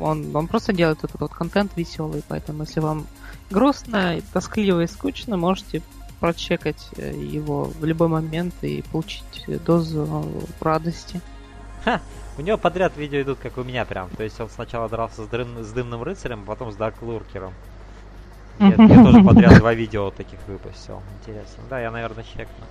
он, 0.00 0.34
он 0.34 0.46
просто 0.46 0.72
делает 0.72 1.04
этот 1.04 1.20
вот 1.20 1.32
контент 1.32 1.72
веселый, 1.76 2.22
поэтому 2.26 2.62
если 2.62 2.80
вам 2.80 3.06
грустно, 3.50 4.20
тоскливо 4.32 4.82
и 4.82 4.86
скучно, 4.86 5.36
можете 5.36 5.82
прочекать 6.20 6.88
э, 6.96 7.14
его 7.14 7.64
в 7.64 7.84
любой 7.84 8.08
момент 8.08 8.54
и 8.62 8.82
получить 8.90 9.44
дозу 9.64 10.26
радости. 10.60 11.20
Ха! 11.84 12.00
У 12.36 12.42
него 12.42 12.56
подряд 12.56 12.96
видео 12.96 13.22
идут, 13.22 13.38
как 13.40 13.58
у 13.58 13.64
меня 13.64 13.84
прям. 13.84 14.10
То 14.10 14.22
есть 14.22 14.40
он 14.40 14.48
сначала 14.48 14.88
дрался 14.88 15.24
с, 15.24 15.26
дрым, 15.26 15.64
с 15.64 15.72
дымным 15.72 16.02
рыцарем, 16.02 16.44
потом 16.44 16.70
с 16.70 16.76
Дарклуркером. 16.76 17.52
Я, 18.60 18.74
я 18.74 19.04
тоже 19.04 19.22
подряд 19.22 19.58
два 19.58 19.74
видео 19.74 20.10
таких 20.10 20.38
выпустил. 20.46 21.02
Интересно. 21.20 21.62
Да, 21.70 21.80
я, 21.80 21.90
наверное, 21.90 22.24
чекну. 22.24 22.64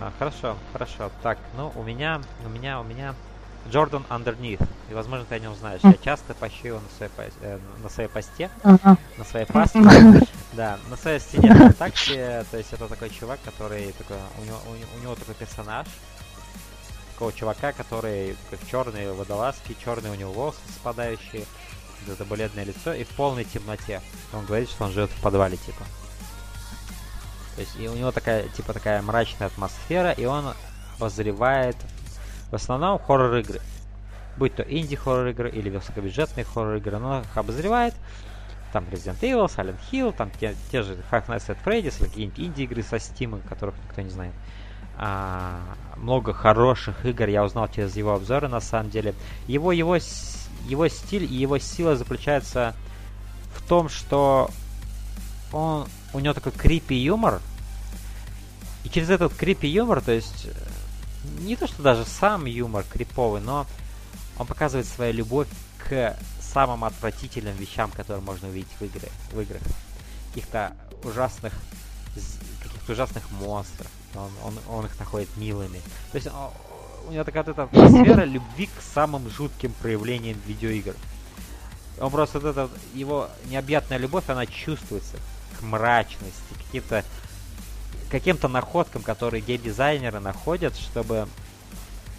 А, 0.00 0.12
хорошо, 0.18 0.56
хорошо. 0.72 1.10
Так, 1.22 1.38
ну, 1.56 1.72
у 1.74 1.82
меня, 1.82 2.20
у 2.44 2.48
меня, 2.48 2.80
у 2.80 2.84
меня 2.84 3.14
Джордан 3.68 4.04
Underneath. 4.08 4.64
И, 4.90 4.94
возможно, 4.94 5.26
ты 5.28 5.34
о 5.34 5.38
нем 5.38 5.54
знаешь. 5.54 5.80
Я 5.82 5.94
часто 5.94 6.34
пощу 6.34 6.68
его 6.68 6.80
на 6.80 6.88
своей, 6.96 7.32
э, 7.42 7.58
на 7.82 7.88
своей 7.88 8.08
посте, 8.08 8.50
на 8.62 9.24
своей 9.24 9.46
пасте. 9.46 9.80
Да, 10.52 10.78
на 10.88 10.96
своей 10.96 11.20
стене 11.20 11.54
ВКонтакте. 11.54 12.44
То 12.50 12.56
есть 12.56 12.72
это 12.72 12.88
такой 12.88 13.10
чувак, 13.10 13.38
который 13.44 13.92
такой, 13.92 14.16
у 14.40 14.44
него, 14.44 14.56
у, 14.66 14.98
у 14.98 15.02
него 15.02 15.14
такой 15.14 15.34
персонаж, 15.34 15.86
такого 17.18 17.32
чувака, 17.32 17.72
который 17.72 18.36
как 18.48 18.60
черные 18.70 19.12
водолазки, 19.12 19.76
черные 19.84 20.12
у 20.12 20.14
него 20.14 20.30
волосы 20.30 20.60
спадающие, 20.76 21.44
это 22.06 22.24
бледное 22.24 22.62
лицо 22.62 22.94
и 22.94 23.02
в 23.02 23.08
полной 23.08 23.42
темноте. 23.42 24.00
Он 24.32 24.46
говорит, 24.46 24.70
что 24.70 24.84
он 24.84 24.92
живет 24.92 25.10
в 25.10 25.20
подвале, 25.20 25.56
типа. 25.56 25.82
То 27.56 27.62
есть 27.62 27.74
и 27.76 27.88
у 27.88 27.94
него 27.94 28.12
такая, 28.12 28.46
типа, 28.50 28.72
такая 28.72 29.02
мрачная 29.02 29.48
атмосфера, 29.48 30.12
и 30.12 30.26
он 30.26 30.54
обозревает 30.96 31.76
в 32.52 32.54
основном 32.54 33.00
хоррор-игры. 33.00 33.60
Будь 34.36 34.54
то 34.54 34.62
инди-хоррор-игры 34.62 35.50
или 35.50 35.70
высокобюджетные 35.70 36.44
хоррор-игры, 36.44 36.98
он 36.98 37.22
их 37.22 37.36
обозревает. 37.36 37.94
Там 38.72 38.84
Resident 38.84 39.18
Evil, 39.22 39.46
Silent 39.46 39.80
Hill, 39.90 40.14
там 40.16 40.30
те, 40.38 40.54
те 40.70 40.82
же 40.82 40.94
Five 41.10 41.26
Nights 41.26 41.48
at 41.48 41.58
Freddy's 41.64 41.98
какие-нибудь 41.98 42.38
инди-игры 42.38 42.84
со 42.84 42.96
Steam, 42.96 43.42
которых 43.48 43.74
никто 43.88 44.02
не 44.02 44.10
знает. 44.10 44.34
А, 45.00 45.60
много 45.96 46.34
хороших 46.34 47.06
игр 47.06 47.28
я 47.28 47.44
узнал 47.44 47.68
через 47.68 47.96
его 47.96 48.14
обзоры, 48.14 48.48
на 48.48 48.60
самом 48.60 48.90
деле. 48.90 49.14
Его, 49.46 49.70
его, 49.70 49.96
его 50.66 50.88
стиль 50.88 51.22
и 51.22 51.36
его 51.36 51.58
сила 51.58 51.94
заключается 51.94 52.74
в 53.54 53.66
том, 53.68 53.88
что 53.88 54.50
он, 55.52 55.86
у 56.12 56.18
него 56.18 56.34
такой 56.34 56.50
крипи 56.50 56.96
юмор, 56.96 57.40
и 58.82 58.88
через 58.88 59.08
этот 59.10 59.34
крипи 59.34 59.68
юмор, 59.68 60.00
то 60.00 60.12
есть 60.12 60.48
не 61.40 61.54
то, 61.54 61.68
что 61.68 61.80
даже 61.82 62.04
сам 62.04 62.46
юмор 62.46 62.84
криповый, 62.90 63.40
но 63.40 63.66
он 64.36 64.46
показывает 64.46 64.86
свою 64.86 65.12
любовь 65.12 65.48
к 65.78 66.16
самым 66.40 66.84
отвратительным 66.84 67.54
вещам, 67.56 67.90
которые 67.92 68.22
можно 68.22 68.48
увидеть 68.48 68.72
в, 68.80 68.84
игре, 68.84 69.08
в 69.32 69.40
играх. 69.40 69.62
Каких-то 70.30 70.72
ужасных 71.04 71.52
каких-то 72.62 72.92
ужасных 72.92 73.30
монстров. 73.30 73.88
Он, 74.14 74.30
он, 74.44 74.58
он 74.68 74.86
их 74.86 74.98
находит 74.98 75.28
милыми. 75.36 75.80
То 76.12 76.16
есть 76.16 76.26
он, 76.26 76.50
у 77.08 77.12
него 77.12 77.24
такая 77.24 77.42
вот 77.42 77.52
эта 77.52 77.62
атмосфера 77.64 78.24
любви 78.24 78.66
к 78.66 78.82
самым 78.94 79.28
жутким 79.30 79.72
проявлениям 79.72 80.38
видеоигр. 80.46 80.94
Он 82.00 82.10
просто 82.10 82.38
вот 82.40 82.48
эта 82.50 82.70
его 82.94 83.28
необъятная 83.46 83.98
любовь, 83.98 84.24
она 84.28 84.46
чувствуется 84.46 85.16
к 85.58 85.62
мрачности, 85.62 86.54
каким-то 86.66 87.04
каким-то 88.10 88.48
находкам, 88.48 89.02
которые 89.02 89.42
гейм-дизайнеры 89.42 90.20
находят, 90.20 90.74
чтобы 90.76 91.28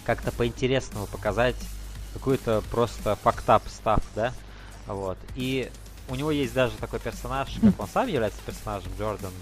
как-то 0.04 0.30
по-интересному 0.30 1.06
показать 1.06 1.56
какую-то 2.14 2.62
просто 2.70 3.16
фактап 3.16 3.62
став, 3.68 4.00
да? 4.14 4.32
Вот. 4.86 5.18
И 5.34 5.70
у 6.08 6.14
него 6.14 6.30
есть 6.30 6.52
даже 6.52 6.76
такой 6.76 7.00
персонаж, 7.00 7.48
как 7.60 7.80
он 7.80 7.88
сам 7.88 8.08
является 8.08 8.40
персонажем, 8.42 8.92
Джордан, 8.98 9.32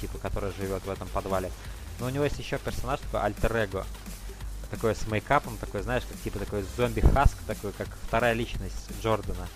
типа, 0.00 0.18
который 0.18 0.52
живет 0.52 0.84
в 0.84 0.90
этом 0.90 1.08
подвале. 1.08 1.50
Но 1.98 2.06
у 2.06 2.08
него 2.10 2.24
есть 2.24 2.38
еще 2.38 2.58
персонаж 2.58 3.00
такой 3.00 3.20
альтер-эго. 3.20 3.86
Такой 4.70 4.94
с 4.94 5.06
мейкапом, 5.06 5.56
такой, 5.58 5.82
знаешь, 5.82 6.02
как 6.08 6.18
типа 6.20 6.38
такой 6.38 6.64
зомби-хаск, 6.76 7.36
такой, 7.46 7.72
как 7.72 7.88
вторая 8.06 8.32
личность 8.32 8.90
Джордана. 9.02 9.46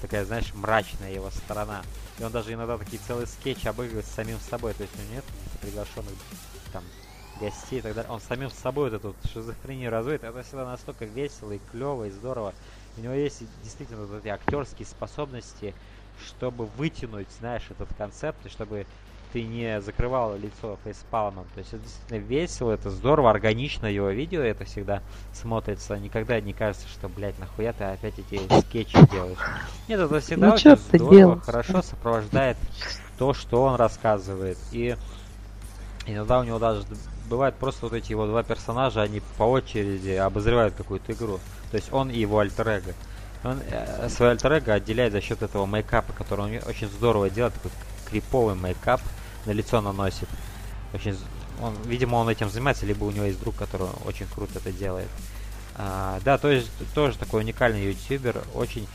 Такая, 0.00 0.24
знаешь, 0.24 0.52
мрачная 0.54 1.12
его 1.12 1.30
сторона. 1.30 1.82
И 2.18 2.24
он 2.24 2.32
даже 2.32 2.52
иногда 2.52 2.78
такие 2.78 3.00
целые 3.06 3.26
скетчи 3.26 3.68
обыгрывает 3.68 4.06
с 4.06 4.10
самим 4.10 4.38
собой. 4.40 4.74
То 4.74 4.82
есть 4.82 4.94
у 4.96 5.02
него 5.02 5.14
нет 5.14 5.24
приглашенных 5.60 6.12
там 6.72 6.82
гостей 7.40 7.78
и 7.78 7.82
так 7.82 7.94
далее. 7.94 8.10
Он 8.10 8.20
самим 8.20 8.50
собой 8.50 8.90
вот 8.90 8.96
эту 8.96 9.16
шизофрению 9.32 9.90
разводит. 9.90 10.24
Это 10.24 10.42
всегда 10.42 10.64
настолько 10.64 11.04
весело 11.04 11.52
и 11.52 11.60
клево 11.70 12.04
и 12.04 12.10
здорово. 12.10 12.54
У 12.96 13.00
него 13.00 13.14
есть 13.14 13.42
действительно 13.62 14.04
вот 14.04 14.20
эти 14.20 14.28
актерские 14.28 14.86
способности, 14.86 15.74
чтобы 16.26 16.66
вытянуть, 16.66 17.28
знаешь, 17.38 17.64
этот 17.70 17.88
концепт, 17.96 18.44
и 18.44 18.48
чтобы 18.48 18.86
ты 19.32 19.42
не 19.42 19.80
закрывал 19.80 20.36
лицо 20.36 20.78
фейспалмом. 20.84 21.46
То 21.54 21.58
есть 21.58 21.72
это 21.72 21.82
действительно 21.82 22.18
весело, 22.18 22.72
это 22.72 22.90
здорово, 22.90 23.30
органично 23.30 23.86
его 23.86 24.08
видео, 24.08 24.40
это 24.40 24.64
всегда 24.64 25.02
смотрится. 25.32 25.98
Никогда 25.98 26.40
не 26.40 26.52
кажется, 26.52 26.88
что, 26.88 27.08
блядь, 27.08 27.38
нахуя 27.38 27.72
ты 27.72 27.84
опять 27.84 28.18
эти 28.18 28.40
скетчи 28.60 28.98
делаешь. 29.10 29.38
Нет, 29.88 30.00
это 30.00 30.20
всегда 30.20 30.48
ну, 30.48 30.54
очень 30.54 30.76
здорово, 30.76 31.14
делаешь? 31.14 31.42
хорошо 31.44 31.82
сопровождает 31.82 32.56
то, 33.18 33.34
что 33.34 33.62
он 33.62 33.76
рассказывает. 33.76 34.58
И 34.72 34.96
иногда 36.06 36.40
у 36.40 36.44
него 36.44 36.58
даже 36.58 36.84
бывает 37.28 37.54
просто 37.56 37.86
вот 37.86 37.92
эти 37.92 38.12
его 38.12 38.26
два 38.26 38.42
персонажа, 38.42 39.02
они 39.02 39.20
по 39.36 39.44
очереди 39.44 40.10
обозревают 40.10 40.74
какую-то 40.74 41.12
игру. 41.12 41.38
То 41.70 41.76
есть 41.76 41.92
он 41.92 42.10
и 42.10 42.18
его 42.18 42.38
альтер 42.38 42.66
-эго. 42.66 42.94
Он 43.44 43.60
э, 43.70 44.08
свой 44.08 44.30
альтер 44.30 44.52
отделяет 44.52 45.12
за 45.12 45.20
счет 45.20 45.42
этого 45.42 45.66
мейкапа, 45.66 46.12
который 46.12 46.40
он 46.40 46.68
очень 46.68 46.88
здорово 46.88 47.30
делает, 47.30 47.54
такой 47.54 47.70
криповый 48.08 48.54
мейкап 48.54 49.00
на 49.48 49.52
лицо 49.52 49.80
наносит. 49.80 50.28
Очень, 50.92 51.18
он, 51.60 51.74
видимо, 51.84 52.16
он 52.16 52.28
этим 52.28 52.50
занимается, 52.50 52.86
либо 52.86 53.04
у 53.04 53.10
него 53.10 53.24
есть 53.24 53.40
друг, 53.40 53.56
который 53.56 53.88
очень 54.04 54.26
круто 54.26 54.58
это 54.58 54.70
делает. 54.70 55.08
А, 55.74 56.20
да, 56.24 56.38
то 56.38 56.50
есть 56.50 56.70
тоже 56.94 57.16
такой 57.18 57.42
уникальный 57.42 57.88
ютубер, 57.88 58.42
очень, 58.54 58.86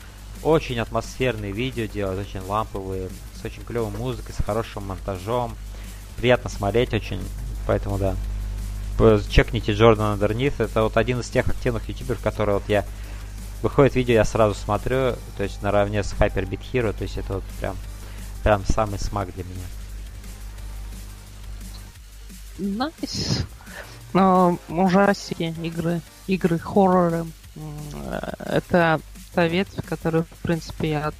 очень 0.42 0.78
атмосферные 0.78 1.52
видео 1.52 1.86
делает, 1.86 2.26
очень 2.26 2.40
ламповые, 2.40 3.08
с 3.40 3.44
очень 3.44 3.64
клевой 3.64 3.90
музыкой, 3.90 4.34
с 4.34 4.44
хорошим 4.44 4.86
монтажом. 4.86 5.56
Приятно 6.16 6.48
смотреть 6.50 6.94
очень. 6.94 7.20
Поэтому 7.66 7.98
да. 7.98 8.14
Чекните 9.28 9.72
Джордана 9.72 10.16
Дернит. 10.16 10.60
Это 10.60 10.82
вот 10.82 10.96
один 10.96 11.20
из 11.20 11.28
тех 11.28 11.48
активных 11.48 11.88
ютуберов, 11.88 12.22
которые 12.22 12.58
вот 12.58 12.68
я... 12.68 12.84
Выходит 13.62 13.94
видео, 13.94 14.14
я 14.14 14.24
сразу 14.26 14.54
смотрю, 14.54 15.14
то 15.38 15.42
есть 15.42 15.62
наравне 15.62 16.04
с 16.04 16.12
Hyper 16.12 16.46
Beat 16.46 16.60
Hero, 16.70 16.92
то 16.92 17.02
есть 17.02 17.16
это 17.16 17.34
вот 17.34 17.44
прям, 17.58 17.74
прям 18.42 18.62
самый 18.66 18.98
смак 18.98 19.34
для 19.34 19.42
меня. 19.42 19.64
Nice. 22.58 23.44
Nice. 24.12 24.58
ужастики, 24.68 25.54
игры, 25.62 26.00
игры, 26.26 26.58
хорроры. 26.58 27.26
Это 28.38 29.00
та 29.34 29.46
ветвь, 29.46 29.84
которую, 29.86 30.24
в 30.24 30.42
принципе, 30.42 30.90
я 30.90 31.12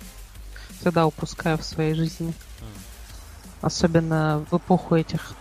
всегда 0.81 1.07
упускаю 1.07 1.59
в 1.59 1.65
своей 1.65 1.95
жизни. 1.95 2.35
Особенно 3.61 4.45
в 4.51 4.57
эпоху 4.59 4.97
этих 4.97 5.35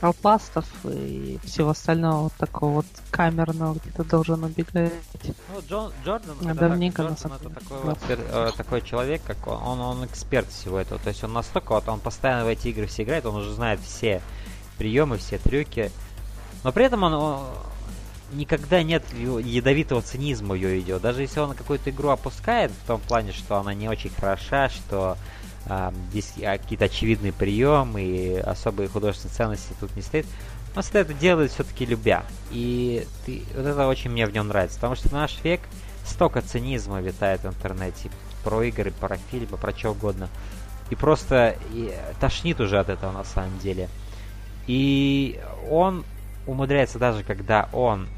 Outlast 0.00 0.51
ов 0.51 0.66
и 0.84 1.38
всего 1.44 1.70
остального 1.70 2.24
вот 2.24 2.32
такого 2.32 2.76
вот 2.76 2.86
камерного, 3.10 3.74
где 3.74 3.90
ты 3.90 4.04
должен 4.04 4.42
убегать. 4.42 4.92
Ну, 5.22 5.60
Джон, 5.68 5.92
Джордан, 6.04 6.36
это, 6.40 6.54
так, 6.58 6.78
Джордан 6.78 7.32
это 7.36 7.50
такой, 7.50 7.80
вот, 7.82 7.98
э, 8.08 8.50
такой 8.56 8.82
человек, 8.82 9.22
как 9.24 9.46
он, 9.46 9.62
он, 9.62 9.80
он 9.80 10.06
эксперт 10.06 10.48
всего 10.50 10.78
этого. 10.78 10.98
То 10.98 11.10
есть 11.10 11.22
он 11.22 11.32
настолько, 11.32 11.74
вот 11.74 11.88
он 11.88 12.00
постоянно 12.00 12.44
в 12.44 12.48
эти 12.48 12.68
игры 12.68 12.86
все 12.86 13.04
играет, 13.04 13.26
он 13.26 13.36
уже 13.36 13.54
знает 13.54 13.78
все 13.80 14.20
приемы, 14.82 15.16
все 15.16 15.38
трюки. 15.38 15.92
Но 16.64 16.72
при 16.72 16.86
этом 16.86 17.04
он, 17.04 17.14
он 17.14 17.40
никогда 18.32 18.82
нет 18.82 19.04
ядовитого 19.12 20.02
цинизма 20.02 20.56
ее 20.56 20.80
идет. 20.80 21.02
Даже 21.02 21.22
если 21.22 21.38
он 21.38 21.54
какую-то 21.54 21.90
игру 21.90 22.08
опускает, 22.08 22.72
в 22.72 22.86
том 22.88 23.00
плане, 23.00 23.30
что 23.30 23.58
она 23.58 23.74
не 23.74 23.88
очень 23.88 24.10
хороша, 24.10 24.68
что 24.68 25.16
а, 25.66 25.94
здесь 26.10 26.32
какие-то 26.36 26.86
очевидные 26.86 27.32
приемы 27.32 28.02
и 28.02 28.36
особые 28.38 28.88
художественные 28.88 29.36
ценности 29.36 29.72
тут 29.78 29.94
не 29.94 30.02
стоит. 30.02 30.26
Он 30.74 30.82
всегда 30.82 31.00
это 31.00 31.14
делает 31.14 31.52
все-таки 31.52 31.86
любя. 31.86 32.24
И 32.50 33.06
ты, 33.24 33.44
вот 33.54 33.64
это 33.64 33.86
очень 33.86 34.10
мне 34.10 34.26
в 34.26 34.32
нем 34.32 34.48
нравится. 34.48 34.78
Потому 34.78 34.96
что 34.96 35.12
наш 35.12 35.38
век 35.44 35.60
столько 36.04 36.42
цинизма 36.42 37.00
витает 37.00 37.42
в 37.42 37.46
интернете. 37.46 38.10
Про 38.42 38.64
игры, 38.64 38.90
про 38.90 39.16
фильмы, 39.30 39.58
про 39.58 39.70
что 39.70 39.90
угодно. 39.90 40.28
И 40.90 40.96
просто 40.96 41.56
и, 41.70 41.94
тошнит 42.18 42.58
уже 42.60 42.80
от 42.80 42.88
этого 42.88 43.12
на 43.12 43.22
самом 43.22 43.56
деле. 43.60 43.88
И 44.66 45.40
он 45.70 46.04
умудряется 46.46 46.98
даже 46.98 47.22
когда 47.24 47.68
он 47.72 48.08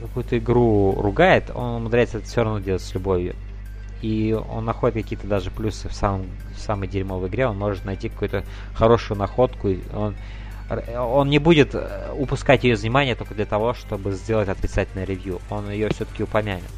какую-то 0.00 0.38
игру 0.38 0.94
ругает, 1.00 1.50
он 1.54 1.76
умудряется 1.76 2.18
это 2.18 2.26
все 2.26 2.42
равно 2.42 2.60
делать 2.60 2.82
с 2.82 2.92
любовью 2.94 3.34
и 4.02 4.32
он 4.50 4.64
находит 4.64 5.02
какие-то 5.02 5.26
даже 5.26 5.50
плюсы 5.50 5.88
в, 5.88 5.94
самом, 5.94 6.26
в 6.54 6.60
самой 6.60 6.88
дерьмовой 6.88 7.28
игре, 7.28 7.46
он 7.46 7.58
может 7.58 7.84
найти 7.84 8.08
какую-то 8.08 8.44
хорошую 8.74 9.18
находку, 9.18 9.74
он, 9.94 10.14
он 10.96 11.30
не 11.30 11.38
будет 11.38 11.74
э, 11.74 12.12
упускать 12.14 12.64
ее 12.64 12.76
внимание 12.76 13.14
только 13.14 13.34
для 13.34 13.46
того, 13.46 13.74
чтобы 13.74 14.12
сделать 14.12 14.48
отрицательное 14.48 15.06
ревью, 15.06 15.40
он 15.50 15.70
ее 15.70 15.88
все-таки 15.88 16.22
упомянет. 16.22 16.70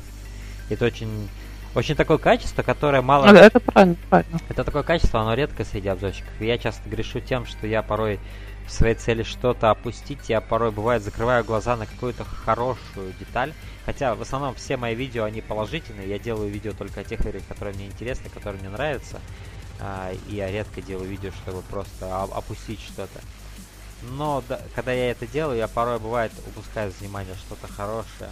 Это 0.71 0.85
очень, 0.85 1.29
очень 1.75 1.97
такое 1.97 2.19
качество, 2.19 2.63
которое 2.63 3.03
мало... 3.03 3.27
Это 3.27 3.59
правильно, 3.59 3.97
правильно. 4.09 4.39
Это 4.49 4.65
такое 4.65 4.83
качество, 4.83 5.21
оно 5.21 5.35
редко 5.35 5.65
среди 5.65 5.89
обзорщиков. 5.89 6.33
Я 6.41 6.59
часто 6.59 6.89
грешу 6.89 7.21
тем, 7.21 7.47
что 7.47 7.67
я 7.67 7.83
порой 7.83 8.21
в 8.69 8.73
своей 8.73 8.95
цели 8.95 9.25
что-то 9.25 9.71
опустить, 9.71 10.29
я 10.29 10.41
порой 10.41 10.71
бывает 10.71 11.03
закрываю 11.03 11.43
глаза 11.45 11.77
на 11.77 11.87
какую-то 11.87 12.25
хорошую 12.25 13.13
деталь, 13.19 13.53
Хотя 13.89 14.15
в 14.15 14.21
основном 14.21 14.55
все 14.55 14.77
мои 14.77 14.95
видео, 14.95 15.25
они 15.25 15.41
положительные. 15.41 16.11
Я 16.11 16.19
делаю 16.19 16.51
видео 16.51 16.75
только 16.75 17.01
о 17.01 17.05
тех 17.05 17.25
играх, 17.25 17.43
которые 17.49 17.75
мне 17.75 17.87
интересны, 17.87 18.29
которые 18.29 18.61
мне 18.61 18.69
нравятся. 18.69 19.19
А, 19.81 20.13
и 20.29 20.35
я 20.35 20.51
редко 20.51 20.83
делаю 20.83 21.09
видео, 21.09 21.31
чтобы 21.31 21.63
просто 21.63 22.23
опустить 22.23 22.83
что-то. 22.83 23.19
Но 24.03 24.45
да, 24.47 24.61
когда 24.75 24.93
я 24.93 25.11
это 25.11 25.27
делаю, 25.27 25.57
я 25.57 25.69
порой 25.69 25.99
бывает 25.99 26.33
упускаю 26.49 26.93
внимание 27.01 27.35
что-то 27.37 27.67
хорошее, 27.67 28.29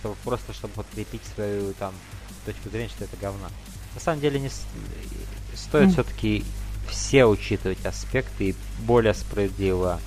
чтобы 0.00 0.16
просто 0.24 0.52
чтобы 0.52 0.74
подкрепить 0.74 1.22
свою 1.36 1.72
там 1.74 1.94
точку 2.44 2.68
зрения, 2.70 2.88
что 2.88 3.04
это 3.04 3.16
говно. 3.16 3.46
На 3.94 4.00
самом 4.00 4.20
деле 4.20 4.40
не 4.40 4.50
стоит 5.54 5.90
mm. 5.90 5.92
все-таки 5.92 6.44
все 6.88 7.26
учитывать 7.26 7.84
аспекты 7.84 8.50
и 8.50 8.56
более 8.80 9.14
справедливо 9.14 10.00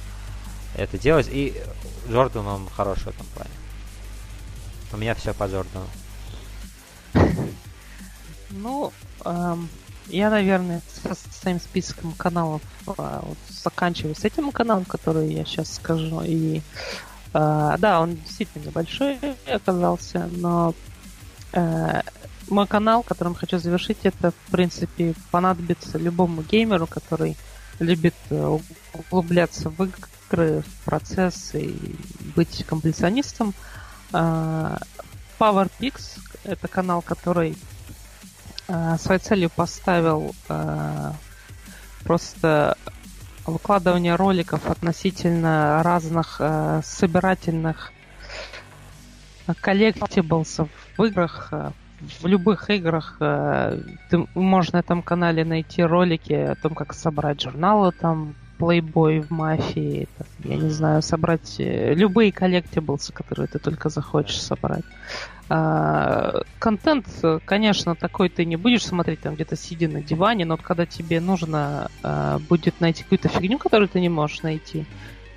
это 0.75 0.97
делать. 0.97 1.27
И 1.29 1.61
Джордан, 2.09 2.47
он 2.47 2.69
хороший 2.69 3.03
в 3.03 3.07
этом 3.07 3.25
плане. 3.27 3.51
У 4.91 4.97
меня 4.97 5.15
все 5.15 5.33
по 5.33 5.45
Джордану. 5.45 5.87
Ну, 8.51 8.91
эм, 9.25 9.69
я, 10.07 10.31
наверное, 10.31 10.81
со 11.03 11.13
своим 11.15 11.59
списком 11.59 12.13
каналов 12.13 12.63
а, 12.87 13.21
вот, 13.23 13.37
заканчиваю 13.47 14.15
с 14.15 14.25
этим 14.25 14.51
каналом, 14.51 14.85
который 14.85 15.31
я 15.31 15.45
сейчас 15.45 15.75
скажу. 15.75 16.21
И 16.25 16.61
а, 17.31 17.77
да, 17.77 18.01
он 18.01 18.15
действительно 18.15 18.65
небольшой 18.65 19.19
оказался, 19.45 20.27
но 20.31 20.73
а, 21.53 22.01
мой 22.49 22.67
канал, 22.67 23.03
которым 23.03 23.35
хочу 23.35 23.59
завершить, 23.59 23.99
это, 24.03 24.31
в 24.31 24.51
принципе, 24.51 25.13
понадобится 25.31 25.97
любому 25.97 26.41
геймеру, 26.41 26.87
который 26.87 27.37
любит 27.79 28.15
э, 28.29 28.57
углубляться 28.93 29.69
в 29.69 29.83
игры, 29.83 30.61
в 30.61 30.85
процесс 30.85 31.55
и 31.55 31.75
быть 32.35 32.65
композиционистом. 32.65 33.53
А, 34.11 34.79
PowerPix— 35.39 36.19
это 36.43 36.67
канал, 36.67 37.01
который 37.01 37.57
а, 38.67 38.97
своей 38.97 39.19
целью 39.19 39.49
поставил 39.49 40.35
а, 40.47 41.13
просто 42.03 42.77
выкладывание 43.45 44.15
роликов 44.15 44.69
относительно 44.69 45.81
разных 45.83 46.39
собирательных 46.83 47.91
коллектиблсов 49.59 50.69
в 50.95 51.03
играх, 51.03 51.51
в 51.99 52.25
любых 52.27 52.69
играх 52.69 53.17
ты, 53.19 54.25
можно 54.33 54.77
на 54.77 54.79
этом 54.79 55.03
канале 55.03 55.43
найти 55.43 55.83
ролики 55.83 56.33
о 56.33 56.55
том, 56.55 56.75
как 56.75 56.93
собрать 56.93 57.41
журналы 57.41 57.91
там 57.91 58.35
Playboy 58.59 59.21
в 59.21 59.31
мафии, 59.31 60.07
там, 60.17 60.27
я 60.43 60.57
не 60.57 60.69
знаю, 60.69 61.01
собрать 61.01 61.59
э, 61.59 61.93
любые 61.93 62.31
коллектиблсы, 62.33 63.13
которые 63.13 63.47
ты 63.47 63.57
только 63.57 63.89
захочешь 63.89 64.41
собрать. 64.41 64.83
А, 65.47 66.41
контент, 66.59 67.07
конечно, 67.45 67.95
такой 67.95 68.29
ты 68.29 68.45
не 68.45 68.57
будешь 68.57 68.85
смотреть 68.85 69.21
там 69.21 69.35
где-то 69.35 69.55
сидя 69.55 69.87
на 69.87 70.01
диване, 70.01 70.45
но 70.45 70.55
вот 70.55 70.61
когда 70.61 70.85
тебе 70.85 71.21
нужно 71.21 71.89
а, 72.03 72.37
будет 72.39 72.81
найти 72.81 73.03
какую-то 73.03 73.29
фигню, 73.29 73.57
которую 73.57 73.87
ты 73.87 74.01
не 74.01 74.09
можешь 74.09 74.43
найти, 74.43 74.85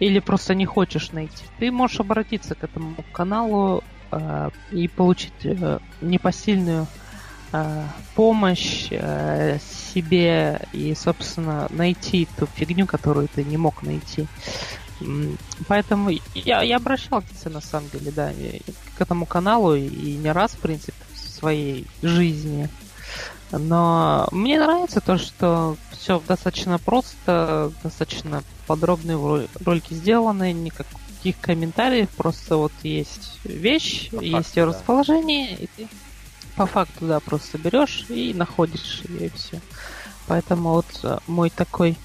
или 0.00 0.18
просто 0.18 0.56
не 0.56 0.66
хочешь 0.66 1.12
найти, 1.12 1.46
ты 1.58 1.70
можешь 1.70 2.00
обратиться 2.00 2.56
к 2.56 2.64
этому 2.64 2.96
каналу 3.12 3.84
и 4.70 4.88
получить 4.88 5.32
а, 5.44 5.80
непосильную 6.00 6.86
а, 7.52 7.86
помощь 8.14 8.88
себе 8.88 10.60
и, 10.72 10.94
собственно, 10.94 11.66
найти 11.70 12.28
ту 12.36 12.46
фигню, 12.46 12.86
которую 12.86 13.28
ты 13.28 13.44
не 13.44 13.56
мог 13.56 13.82
найти. 13.82 14.26
Поэтому 15.66 16.10
я, 16.34 16.62
я 16.62 16.76
обращался, 16.76 17.50
на 17.50 17.60
самом 17.60 17.88
деле, 17.90 18.12
да, 18.12 18.32
к 18.96 19.00
этому 19.00 19.26
каналу 19.26 19.74
и 19.74 20.16
не 20.16 20.30
раз, 20.30 20.52
в 20.52 20.58
принципе, 20.58 20.94
в 21.12 21.18
своей 21.18 21.86
жизни. 22.02 22.68
Но 23.50 24.28
мне 24.32 24.58
нравится 24.58 25.00
то, 25.00 25.18
что 25.18 25.76
все 25.90 26.22
достаточно 26.26 26.78
просто, 26.78 27.70
достаточно 27.82 28.42
подробные 28.66 29.46
ролики 29.64 29.92
сделаны, 29.92 30.52
никаких 31.22 31.40
комментариев, 31.40 32.08
просто 32.10 32.56
вот 32.56 32.72
есть 32.82 33.38
вещь, 33.44 34.10
По 34.10 34.20
есть 34.20 34.32
факту, 34.32 34.60
ее 34.60 34.66
да. 34.66 34.72
расположение, 34.72 35.54
и 35.54 35.68
ты 35.76 35.88
по 36.56 36.66
факту, 36.66 37.06
да, 37.06 37.20
просто 37.20 37.56
берешь 37.58 38.04
и 38.10 38.34
находишь 38.34 39.02
ее, 39.08 39.26
и 39.26 39.30
все. 39.30 39.60
Поэтому 40.26 40.70
вот 40.74 40.86
э, 41.02 41.18
мой 41.26 41.48
такой 41.48 41.96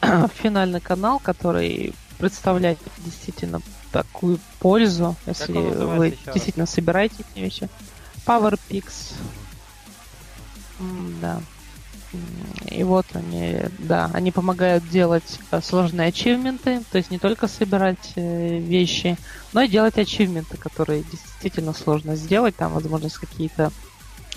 финальный 0.42 0.80
канал, 0.80 1.20
который 1.20 1.92
представляет 2.18 2.78
действительно 2.98 3.60
такую 3.90 4.38
пользу, 4.60 5.14
если 5.26 5.52
вы 5.52 6.16
действительно 6.32 6.66
собираете 6.66 7.16
эти 7.18 7.40
вещи. 7.40 7.68
PowerPix. 8.24 9.12
Да. 11.20 11.40
И 12.70 12.84
вот 12.84 13.06
они, 13.14 13.60
да, 13.78 14.10
они 14.12 14.32
помогают 14.32 14.88
делать 14.88 15.38
э, 15.50 15.60
сложные 15.62 16.08
ачивменты, 16.08 16.82
то 16.90 16.98
есть 16.98 17.10
не 17.10 17.18
только 17.18 17.48
собирать 17.48 18.12
э, 18.16 18.58
вещи, 18.58 19.16
но 19.52 19.62
и 19.62 19.68
делать 19.68 19.98
ачивменты, 19.98 20.56
которые 20.56 21.02
действительно 21.02 21.72
сложно 21.72 22.16
сделать. 22.16 22.56
Там, 22.56 22.72
возможно, 22.72 23.08
какие-то 23.08 23.72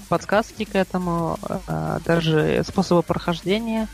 подсказки 0.10 0.65
к 0.65 0.76
этому, 0.76 1.38
э, 1.68 1.99
даже 2.06 2.64
способы 2.68 3.03
прохождения. 3.03 3.88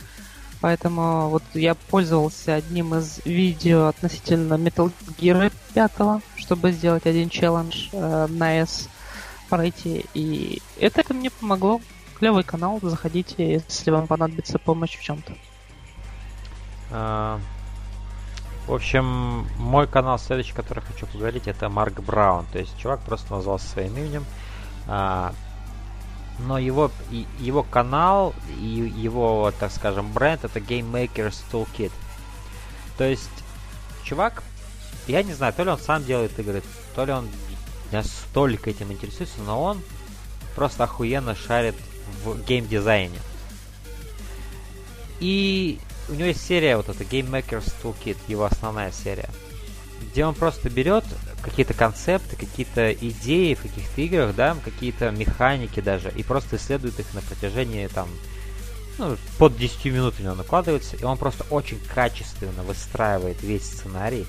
Поэтому 0.59 1.29
вот 1.29 1.43
я 1.55 1.73
пользовался 1.73 2.53
одним 2.53 2.93
из 2.93 3.19
видео 3.25 3.87
относительно 3.87 4.55
Metal 4.55 4.91
Gear 5.19 5.51
5, 5.73 6.21
чтобы 6.35 6.71
сделать 6.71 7.07
один 7.07 7.29
челлендж 7.29 7.89
на 7.91 8.59
S 8.59 8.87
пройти. 9.49 10.05
И 10.13 10.61
это 10.79 11.03
мне 11.15 11.31
помогло 11.31 11.81
клевый 12.21 12.43
канал, 12.43 12.79
заходите, 12.83 13.53
если 13.53 13.89
вам 13.89 14.05
понадобится 14.05 14.59
помощь 14.59 14.95
в 14.95 15.01
чем-то. 15.01 15.33
А, 16.91 17.39
в 18.67 18.73
общем, 18.75 19.47
мой 19.57 19.87
канал 19.87 20.19
следующий, 20.19 20.53
который 20.53 20.83
хочу 20.83 21.07
поговорить, 21.07 21.47
это 21.47 21.67
Марк 21.67 21.99
Браун. 22.01 22.45
То 22.51 22.59
есть 22.59 22.77
чувак 22.77 22.99
просто 22.99 23.33
назвался 23.33 23.67
своим 23.67 23.97
именем. 23.97 24.25
А, 24.87 25.33
но 26.37 26.59
его, 26.59 26.91
его 27.39 27.63
канал 27.63 28.35
и 28.59 28.67
его, 28.67 29.51
так 29.59 29.71
скажем, 29.71 30.13
бренд 30.13 30.43
это 30.45 30.59
Game 30.59 30.91
Maker's 30.91 31.41
Toolkit. 31.51 31.91
То 32.99 33.03
есть, 33.03 33.31
чувак, 34.03 34.43
я 35.07 35.23
не 35.23 35.33
знаю, 35.33 35.53
то 35.53 35.63
ли 35.63 35.71
он 35.71 35.79
сам 35.79 36.05
делает 36.05 36.37
игры, 36.37 36.61
то 36.93 37.03
ли 37.03 37.13
он 37.13 37.27
настолько 37.91 38.69
этим 38.69 38.91
интересуется, 38.91 39.41
но 39.41 39.59
он 39.59 39.81
просто 40.55 40.83
охуенно 40.83 41.33
шарит 41.33 41.75
в 42.23 42.43
геймдизайне. 42.45 43.19
И 45.19 45.79
у 46.09 46.13
него 46.13 46.25
есть 46.27 46.45
серия 46.45 46.77
вот 46.77 46.89
эта 46.89 47.03
Game 47.03 47.29
Maker's 47.29 47.73
Toolkit, 47.81 48.17
его 48.27 48.45
основная 48.45 48.91
серия, 48.91 49.29
где 50.01 50.25
он 50.25 50.33
просто 50.33 50.69
берет 50.69 51.05
какие-то 51.41 51.73
концепты, 51.73 52.35
какие-то 52.35 52.91
идеи 52.91 53.53
в 53.53 53.61
каких-то 53.61 54.01
играх, 54.01 54.35
да, 54.35 54.57
какие-то 54.63 55.11
механики 55.11 55.79
даже, 55.79 56.11
и 56.15 56.23
просто 56.23 56.57
исследует 56.57 56.99
их 56.99 57.13
на 57.13 57.21
протяжении 57.21 57.87
там 57.87 58.09
ну, 58.97 59.17
под 59.37 59.57
10 59.57 59.85
минутами 59.85 60.27
он 60.27 60.37
накладывается, 60.37 60.95
и 60.95 61.03
он 61.03 61.17
просто 61.17 61.45
очень 61.49 61.79
качественно 61.93 62.63
выстраивает 62.63 63.41
весь 63.41 63.63
сценарий, 63.63 64.25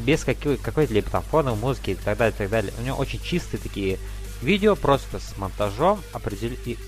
без 0.00 0.24
какой- 0.24 0.56
какой-либо 0.56 1.10
там 1.10 1.22
фоновой 1.22 1.58
музыки 1.58 1.90
и 1.90 1.94
так 1.94 2.16
далее, 2.18 2.34
и 2.34 2.38
так 2.38 2.50
далее. 2.50 2.72
У 2.78 2.82
него 2.82 2.96
очень 2.96 3.20
чистые 3.22 3.60
такие 3.60 3.98
Видео 4.42 4.74
просто 4.74 5.18
с 5.18 5.36
монтажом, 5.36 6.00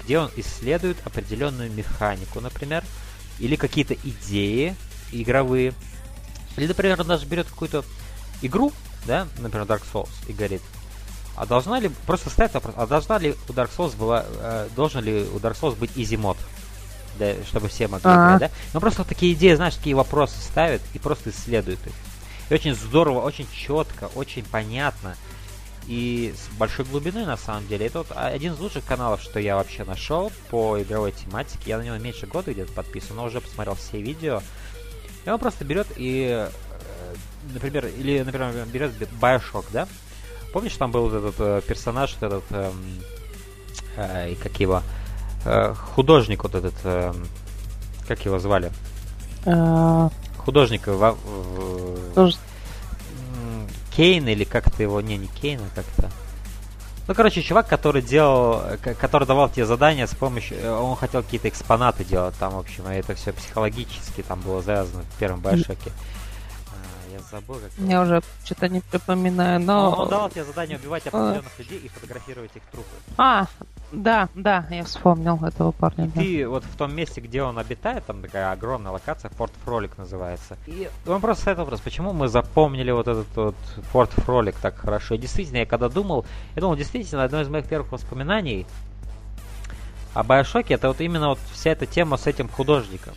где 0.05 0.19
он 0.19 0.31
исследует 0.37 0.97
определенную 1.05 1.71
механику, 1.71 2.41
например, 2.41 2.83
или 3.39 3.57
какие-то 3.57 3.95
идеи 3.95 4.75
игровые. 5.13 5.75
Или, 6.57 6.67
например, 6.67 7.01
он 7.01 7.07
даже 7.07 7.27
берет 7.27 7.47
какую-то 7.49 7.85
игру, 8.41 8.73
да, 9.07 9.27
например, 9.39 9.67
Dark 9.67 9.83
Souls, 9.93 10.09
и 10.29 10.33
говорит, 10.33 10.63
а 11.37 11.47
должна 11.47 11.81
ли, 11.81 11.91
просто 12.07 12.31
ставит 12.31 12.55
вопрос, 12.55 12.75
а 12.77 12.87
должна 12.87 13.19
ли 13.19 13.35
у 13.49 13.53
Dark 13.53 13.71
Souls 13.77 13.97
была, 13.97 14.25
э, 14.29 14.69
должен 14.75 15.03
ли 15.03 15.23
у 15.23 15.39
Dark 15.39 15.59
Souls 15.61 15.77
быть 15.77 15.91
easy 15.93 16.17
мод, 16.17 16.37
да, 17.19 17.35
чтобы 17.47 17.69
все 17.69 17.89
могли 17.89 18.11
играть, 18.11 18.41
да? 18.41 18.51
Ну 18.73 18.81
просто 18.81 19.05
такие 19.05 19.33
идеи, 19.35 19.55
знаешь, 19.55 19.75
такие 19.75 19.97
вопросы 19.97 20.39
ставят 20.41 20.83
и 20.95 20.99
просто 20.99 21.31
исследуют 21.31 21.81
их. 21.87 21.93
И 22.51 22.55
очень 22.55 22.75
здорово, 22.75 23.21
очень 23.21 23.47
четко, 23.51 24.11
очень 24.15 24.45
понятно 24.45 25.17
и 25.87 26.35
с 26.37 26.57
большой 26.57 26.85
глубиной 26.85 27.27
на 27.27 27.37
самом 27.37 27.67
деле. 27.67 27.87
Это 27.87 27.99
вот 27.99 28.09
один 28.15 28.55
из 28.55 28.59
лучших 28.61 28.85
каналов, 28.85 29.21
что 29.21 29.41
я 29.41 29.57
вообще 29.57 29.85
нашел 29.85 30.31
по 30.51 30.81
игровой 30.81 31.13
тематике. 31.13 31.63
Я 31.67 31.79
на 31.79 31.83
него 31.83 31.99
меньше 31.99 32.27
года 32.27 32.53
где-то 32.53 32.73
подписан, 32.73 33.17
но 33.17 33.25
уже 33.25 33.41
посмотрел 33.41 33.75
все 33.75 34.01
видео. 34.01 34.43
И 35.25 35.31
он 35.31 35.39
просто 35.39 35.65
берет 35.65 35.87
и, 35.97 36.27
э, 36.29 36.51
например, 37.53 37.87
или, 37.87 38.23
например, 38.23 38.67
берет 38.67 38.93
Bioshock, 39.21 39.67
да? 39.73 39.89
Помнишь, 40.53 40.77
там 40.77 40.91
был 40.91 41.09
вот 41.09 41.15
этот 41.15 41.35
э, 41.39 41.63
персонаж, 41.67 42.17
вот 42.21 42.33
этот, 42.33 42.45
эм, 42.51 43.01
э, 43.97 44.35
как 44.35 44.61
его, 44.61 44.83
э, 45.45 45.75
художник 45.95 46.43
вот 46.43 46.55
этот, 46.55 46.75
э, 46.85 47.13
как 48.07 48.25
его 48.25 48.39
звали? 48.39 48.71
Uh... 49.45 50.13
Художник 50.45 50.87
в, 50.89 51.17
в, 52.15 52.33
Кейн 53.97 54.29
или 54.29 54.45
как-то 54.45 54.83
его... 54.83 55.01
Не, 55.01 55.17
не 55.17 55.27
Кейн, 55.27 55.61
а 55.61 55.75
как-то... 55.75 56.11
Ну, 57.09 57.15
короче, 57.15 57.43
чувак, 57.43 57.69
который 57.69 58.01
делал, 58.01 58.63
который 59.01 59.27
давал 59.27 59.51
тебе 59.51 59.67
задания 59.67 60.07
с 60.07 60.15
помощью, 60.15 60.57
э, 60.59 60.71
он 60.71 60.95
хотел 60.97 61.23
какие-то 61.23 61.49
экспонаты 61.49 62.05
делать 62.05 62.35
там, 62.39 62.55
в 62.55 62.59
общем, 62.59 62.89
и 62.89 62.95
это 62.95 63.15
все 63.15 63.33
психологически 63.33 64.23
там 64.23 64.41
было 64.41 64.63
завязано 64.63 65.03
в 65.03 65.19
первом 65.19 65.41
Байшоке 65.41 65.91
забыл, 67.33 67.57
как 67.57 67.89
Я 67.89 68.03
уже 68.03 68.23
что-то 68.45 68.69
не 68.69 68.81
припоминаю, 68.81 69.61
но... 69.61 69.91
Он, 69.91 70.01
он 70.01 70.09
дал 70.09 70.31
тебе 70.31 70.45
задание 70.45 70.79
убивать 70.79 71.07
определенных 71.07 71.59
людей 71.59 71.79
и 71.79 71.89
фотографировать 71.89 72.51
их 72.55 72.63
трупы. 72.71 72.89
А, 73.17 73.47
да, 73.93 74.31
да, 74.35 74.67
я 74.71 74.85
вспомнил 74.85 75.39
этого 75.45 75.71
парня. 75.71 76.07
И 76.07 76.09
да. 76.09 76.21
ты 76.21 76.49
вот 76.49 76.65
в 76.65 76.77
том 76.77 76.95
месте, 76.95 77.21
где 77.21 77.43
он 77.43 77.59
обитает, 77.59 78.07
там 78.07 78.23
такая 78.23 78.51
огромная 78.51 78.91
локация, 78.91 79.31
Форт 79.33 79.53
Фролик 79.65 79.99
называется. 79.99 80.57
И 80.67 80.89
он 81.07 81.21
просто 81.21 81.43
ставит 81.43 81.59
вопрос, 81.59 81.81
почему 81.81 82.13
мы 82.15 82.29
запомнили 82.29 82.91
вот 82.91 83.07
этот 83.07 83.29
вот 83.37 83.55
Форт 83.93 84.11
Фролик 84.13 84.57
так 84.57 84.77
хорошо. 84.77 85.15
И 85.15 85.19
действительно, 85.19 85.59
я 85.59 85.67
когда 85.67 85.91
думал, 85.91 86.25
я 86.55 86.63
думал, 86.63 86.77
действительно, 86.77 87.25
одно 87.25 87.43
из 87.43 87.49
моих 87.49 87.67
первых 87.67 87.93
воспоминаний 87.93 88.67
А 90.15 90.23
Bioshock 90.23 90.67
это 90.71 90.89
вот 90.89 91.01
именно 91.01 91.29
вот 91.29 91.39
вся 91.53 91.71
эта 91.71 91.85
тема 91.85 92.17
с 92.17 92.27
этим 92.27 92.49
художником. 92.49 93.15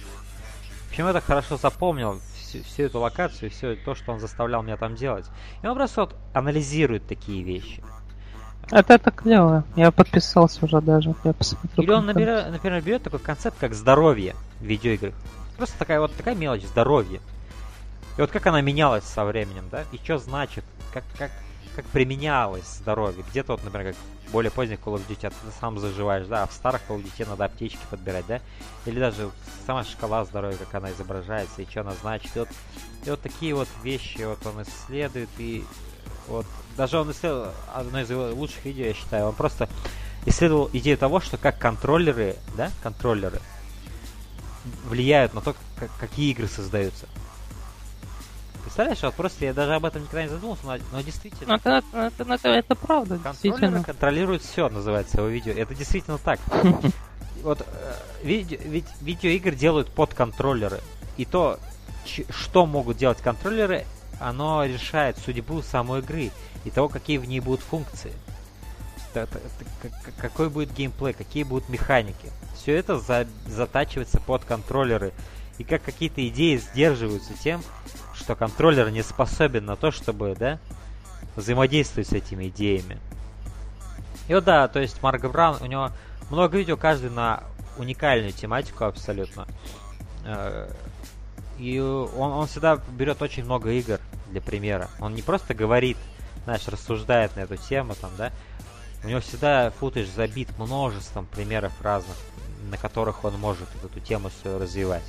Почему 0.90 1.08
я 1.08 1.14
так 1.14 1.24
хорошо 1.24 1.58
запомнил 1.58 2.20
всю, 2.38 2.64
всю 2.64 2.84
эту 2.84 3.00
локацию, 3.00 3.50
все 3.50 3.76
то, 3.76 3.96
что 3.96 4.12
он 4.12 4.20
заставлял 4.20 4.62
меня 4.62 4.78
там 4.78 4.96
делать. 4.96 5.26
И 5.64 5.68
он 5.68 5.76
просто 5.76 6.02
вот 6.02 6.16
анализирует 6.34 7.08
такие 7.08 7.44
вещи. 7.44 7.82
Это, 8.72 8.94
это 8.96 9.12
клево. 9.12 9.64
Я 9.76 9.92
подписался 9.92 10.66
уже 10.66 10.82
даже. 10.82 11.16
Я 11.24 11.34
посмотрю. 11.34 11.84
Или 11.84 11.92
он, 11.92 12.06
например, 12.06 12.50
например, 12.52 12.82
берет 12.82 13.04
такой 13.04 13.20
концепт, 13.20 13.58
как 13.60 13.74
здоровье 13.74 14.36
в 14.60 14.64
видеоиграх. 14.64 15.14
Просто 15.58 15.78
такая 15.78 16.00
вот 16.00 16.16
такая 16.16 16.36
мелочь, 16.36 16.64
здоровье. 16.64 17.22
И 18.18 18.22
вот 18.22 18.32
как 18.32 18.46
она 18.48 18.62
менялась 18.62 19.04
со 19.04 19.26
временем, 19.26 19.66
да? 19.72 19.84
И 19.92 19.98
что 19.98 20.18
значит, 20.18 20.64
как, 20.94 21.04
как, 21.18 21.32
как 21.76 21.86
применялось 21.86 22.66
здоровье. 22.66 23.24
Где-то 23.30 23.54
вот, 23.54 23.64
например, 23.64 23.94
как 23.94 24.32
более 24.32 24.52
поздних 24.52 24.80
Call 24.80 24.96
of 24.96 25.08
Duty, 25.08 25.30
ты 25.30 25.60
сам 25.60 25.78
заживаешь, 25.80 26.26
да, 26.28 26.44
а 26.44 26.48
в 26.48 26.54
старых 26.54 26.82
Call 26.88 26.98
of 26.98 27.04
Duty 27.04 27.30
надо 27.30 27.46
аптечки 27.46 27.80
подбирать, 27.90 28.26
да? 28.28 28.40
Или 28.86 29.00
даже 29.00 29.30
сама 29.66 29.84
шкала 29.84 30.26
здоровья, 30.26 30.58
как 30.58 30.74
она 30.76 30.92
изображается, 30.92 31.62
и 31.62 31.70
что 31.70 31.82
она 31.82 31.94
значит. 32.02 32.36
И 32.36 32.40
вот, 32.40 32.50
и 33.06 33.10
вот 33.10 33.22
такие 33.22 33.54
вот 33.54 33.68
вещи 33.84 34.24
вот 34.24 34.46
он 34.46 34.64
исследует, 34.64 35.30
и 35.38 35.64
вот 36.28 36.46
даже 36.76 37.00
он 37.00 37.12
исследовал 37.12 37.54
одно 37.74 38.02
из 38.02 38.10
его 38.10 38.30
лучших 38.34 38.66
видео, 38.66 38.86
я 38.86 38.94
считаю, 38.94 39.28
он 39.28 39.36
просто 39.36 39.70
исследовал 40.26 40.70
идею 40.74 40.98
того, 40.98 41.20
что 41.20 41.38
как 41.38 41.58
контроллеры, 41.58 42.36
да, 42.58 42.72
контроллеры 42.84 43.40
влияют 44.86 45.34
на 45.34 45.42
то, 45.42 45.56
как, 45.78 45.90
какие 46.00 46.32
игры 46.32 46.48
создаются. 46.48 47.08
Представляешь, 48.64 49.04
вот 49.04 49.14
просто 49.14 49.46
я 49.46 49.54
даже 49.54 49.76
об 49.76 49.86
этом 49.86 50.02
никогда 50.02 50.24
не 50.24 50.30
задумывался, 50.30 50.66
но, 50.66 50.78
но 50.92 51.02
действительно... 51.02 51.54
Это, 51.54 51.84
это, 51.94 52.24
это, 52.24 52.50
это 52.50 52.76
правда, 52.76 53.20
действительно. 53.20 53.84
контролируют 53.84 54.42
все, 54.42 54.70
называется 54.70 55.18
его 55.18 55.28
видео. 55.28 55.54
Это 55.54 55.76
действительно 55.76 56.18
так. 56.18 56.40
Вот 57.44 57.62
э, 57.62 57.94
видео, 58.24 58.58
ведь 58.64 58.88
видеоигры 59.02 59.52
делают 59.56 59.90
под 59.90 60.16
контроллеры. 60.16 60.82
И 61.16 61.26
то, 61.26 61.60
что 62.06 62.66
могут 62.66 62.98
делать 62.98 63.20
контроллеры, 63.20 63.86
оно 64.20 64.64
решает 64.66 65.18
судьбу 65.18 65.62
самой 65.62 66.00
игры 66.00 66.32
и 66.64 66.70
того, 66.70 66.90
какие 66.90 67.18
в 67.18 67.26
ней 67.26 67.40
будут 67.40 67.62
функции. 67.62 68.14
Какой 70.18 70.50
будет 70.50 70.74
геймплей, 70.74 71.14
какие 71.14 71.44
будут 71.44 71.70
механики. 71.70 72.32
Все 72.56 72.76
это 72.76 73.00
за, 73.00 73.28
затачивается 73.48 74.20
под 74.20 74.44
контроллеры. 74.44 75.14
И 75.58 75.64
как 75.64 75.84
какие-то 75.84 76.28
идеи 76.28 76.58
сдерживаются 76.58 77.34
тем, 77.42 77.62
что 78.14 78.36
контроллер 78.36 78.90
не 78.90 79.04
способен 79.04 79.66
на 79.66 79.78
то, 79.78 79.92
чтобы, 79.92 80.36
да, 80.38 80.60
взаимодействовать 81.36 82.10
с 82.10 82.14
этими 82.14 82.50
идеями. 82.50 83.00
И 84.28 84.34
вот 84.34 84.44
да, 84.44 84.68
то 84.68 84.80
есть 84.80 85.02
Марго 85.02 85.30
Браун, 85.30 85.62
у 85.62 85.66
него 85.66 85.92
много 86.30 86.58
видео, 86.58 86.76
каждый 86.76 87.10
на 87.10 87.44
уникальную 87.78 88.34
тематику 88.34 88.86
абсолютно. 88.86 89.48
И 91.58 91.80
он, 91.80 92.32
он 92.32 92.48
всегда 92.48 92.80
берет 92.98 93.22
очень 93.22 93.46
много 93.46 93.72
игр 93.72 94.00
для 94.32 94.42
примера. 94.42 94.90
Он 95.00 95.14
не 95.14 95.22
просто 95.22 95.54
говорит, 95.54 95.98
знаешь, 96.44 96.68
рассуждает 96.68 97.36
на 97.36 97.42
эту 97.42 97.58
тему, 97.58 97.96
там, 97.96 98.12
да. 98.18 98.32
У 99.04 99.08
него 99.08 99.20
всегда 99.20 99.72
футаж 99.72 100.08
забит 100.08 100.58
множеством 100.58 101.28
примеров 101.28 101.74
разных, 101.82 102.16
на 102.70 102.78
которых 102.78 103.24
он 103.24 103.40
может 103.40 103.68
эту 103.84 104.00
тему 104.00 104.30
свою 104.42 104.60
развивать. 104.60 105.04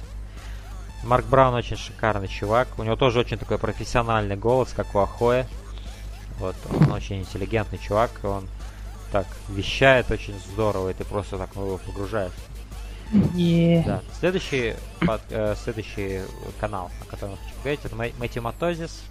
Марк 1.05 1.27
Браун 1.27 1.55
очень 1.55 1.77
шикарный 1.77 2.29
чувак. 2.29 2.69
У 2.79 2.83
него 2.83 2.97
тоже 2.97 3.21
очень 3.21 3.39
такой 3.39 3.59
профессиональный 3.59 4.37
голос, 4.37 4.73
как 4.75 4.95
у 4.95 4.99
Ахоя. 4.99 5.47
Вот, 6.39 6.57
он 6.69 6.93
очень 6.93 7.21
интеллигентный 7.21 7.79
чувак, 7.79 8.11
он 8.23 8.47
так 9.11 9.27
вещает 9.49 10.11
очень 10.11 10.39
здорово, 10.53 10.91
и 10.91 10.95
ты 10.95 11.05
просто 11.05 11.39
так 11.39 11.51
ну, 11.55 11.65
его 11.67 11.79
погружаешь. 11.79 12.33
Yeah. 13.13 13.85
Да. 13.85 14.03
Следующий, 14.19 14.75
под, 15.01 15.21
э, 15.31 15.55
следующий 15.63 16.23
канал, 16.59 16.91
о 17.01 17.05
котором 17.05 17.33
я 17.33 17.39
хочу 17.39 17.55
поговорить, 17.57 17.81
это 17.85 17.97
Matthewmatosis. 18.19 19.03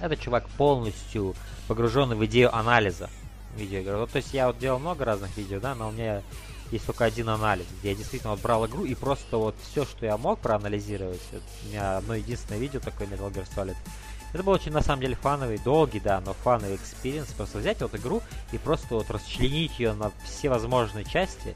Это 0.00 0.16
чувак 0.16 0.48
полностью 0.50 1.34
погруженный 1.66 2.16
в 2.16 2.24
идею 2.26 2.54
анализа 2.54 3.10
видеоигр. 3.56 3.96
Вот, 3.96 4.10
то 4.10 4.16
есть 4.16 4.34
я 4.34 4.48
вот 4.48 4.58
делал 4.58 4.78
много 4.78 5.04
разных 5.04 5.36
видео, 5.36 5.60
да, 5.60 5.74
но 5.74 5.88
у 5.88 5.92
меня 5.92 6.22
есть 6.70 6.86
только 6.86 7.04
один 7.04 7.28
анализ, 7.28 7.66
где 7.78 7.90
я 7.90 7.94
действительно 7.94 8.32
вот 8.32 8.42
брал 8.42 8.66
игру 8.66 8.84
и 8.84 8.94
просто 8.94 9.36
вот 9.36 9.54
все, 9.62 9.84
что 9.84 10.06
я 10.06 10.16
мог 10.16 10.40
проанализировать, 10.40 11.20
вот, 11.32 11.42
у 11.64 11.68
меня 11.68 11.98
одно 11.98 12.14
единственное 12.14 12.58
видео 12.58 12.80
такое 12.80 13.06
Metal 13.06 13.32
Gear 13.32 13.46
Solid, 13.54 13.76
это 14.34 14.42
был 14.42 14.52
очень, 14.52 14.72
на 14.72 14.82
самом 14.82 15.00
деле, 15.00 15.14
фановый, 15.14 15.58
долгий, 15.58 16.00
да, 16.00 16.20
но 16.20 16.32
фановый 16.32 16.74
experience. 16.74 17.28
Просто 17.28 17.58
взять 17.58 17.80
вот 17.80 17.94
игру 17.94 18.20
и 18.50 18.58
просто 18.58 18.96
вот 18.96 19.08
расчленить 19.08 19.78
ее 19.78 19.92
на 19.92 20.10
все 20.24 20.48
возможные 20.48 21.04
части 21.04 21.54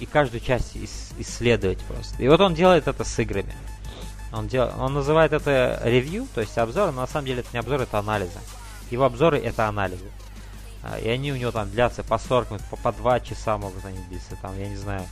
и 0.00 0.06
каждую 0.06 0.40
часть 0.40 0.76
ис- 0.76 1.14
исследовать 1.18 1.78
просто. 1.80 2.22
И 2.22 2.28
вот 2.28 2.40
он 2.40 2.54
делает 2.54 2.88
это 2.88 3.04
с 3.04 3.18
играми. 3.18 3.54
Он, 4.32 4.48
дел... 4.48 4.70
он 4.78 4.94
называет 4.94 5.32
это 5.32 5.80
ревью, 5.84 6.26
то 6.34 6.40
есть 6.40 6.56
обзор, 6.58 6.92
но 6.92 7.02
на 7.02 7.06
самом 7.06 7.26
деле 7.26 7.40
это 7.40 7.48
не 7.52 7.58
обзор, 7.58 7.80
это 7.82 7.98
анализы. 7.98 8.38
Его 8.90 9.04
обзоры 9.04 9.38
это 9.38 9.66
анализы. 9.68 10.10
А, 10.82 10.98
и 10.98 11.08
они 11.08 11.32
у 11.32 11.36
него 11.36 11.50
там 11.50 11.70
длятся 11.70 12.02
по 12.02 12.18
40 12.18 12.50
минут, 12.50 12.62
по, 12.70 12.76
по 12.76 12.92
2 12.92 13.20
часа 13.20 13.58
могут 13.58 13.84
они 13.84 13.98
длиться, 14.08 14.36
там, 14.42 14.58
я 14.58 14.68
не 14.68 14.76
знаю. 14.76 15.02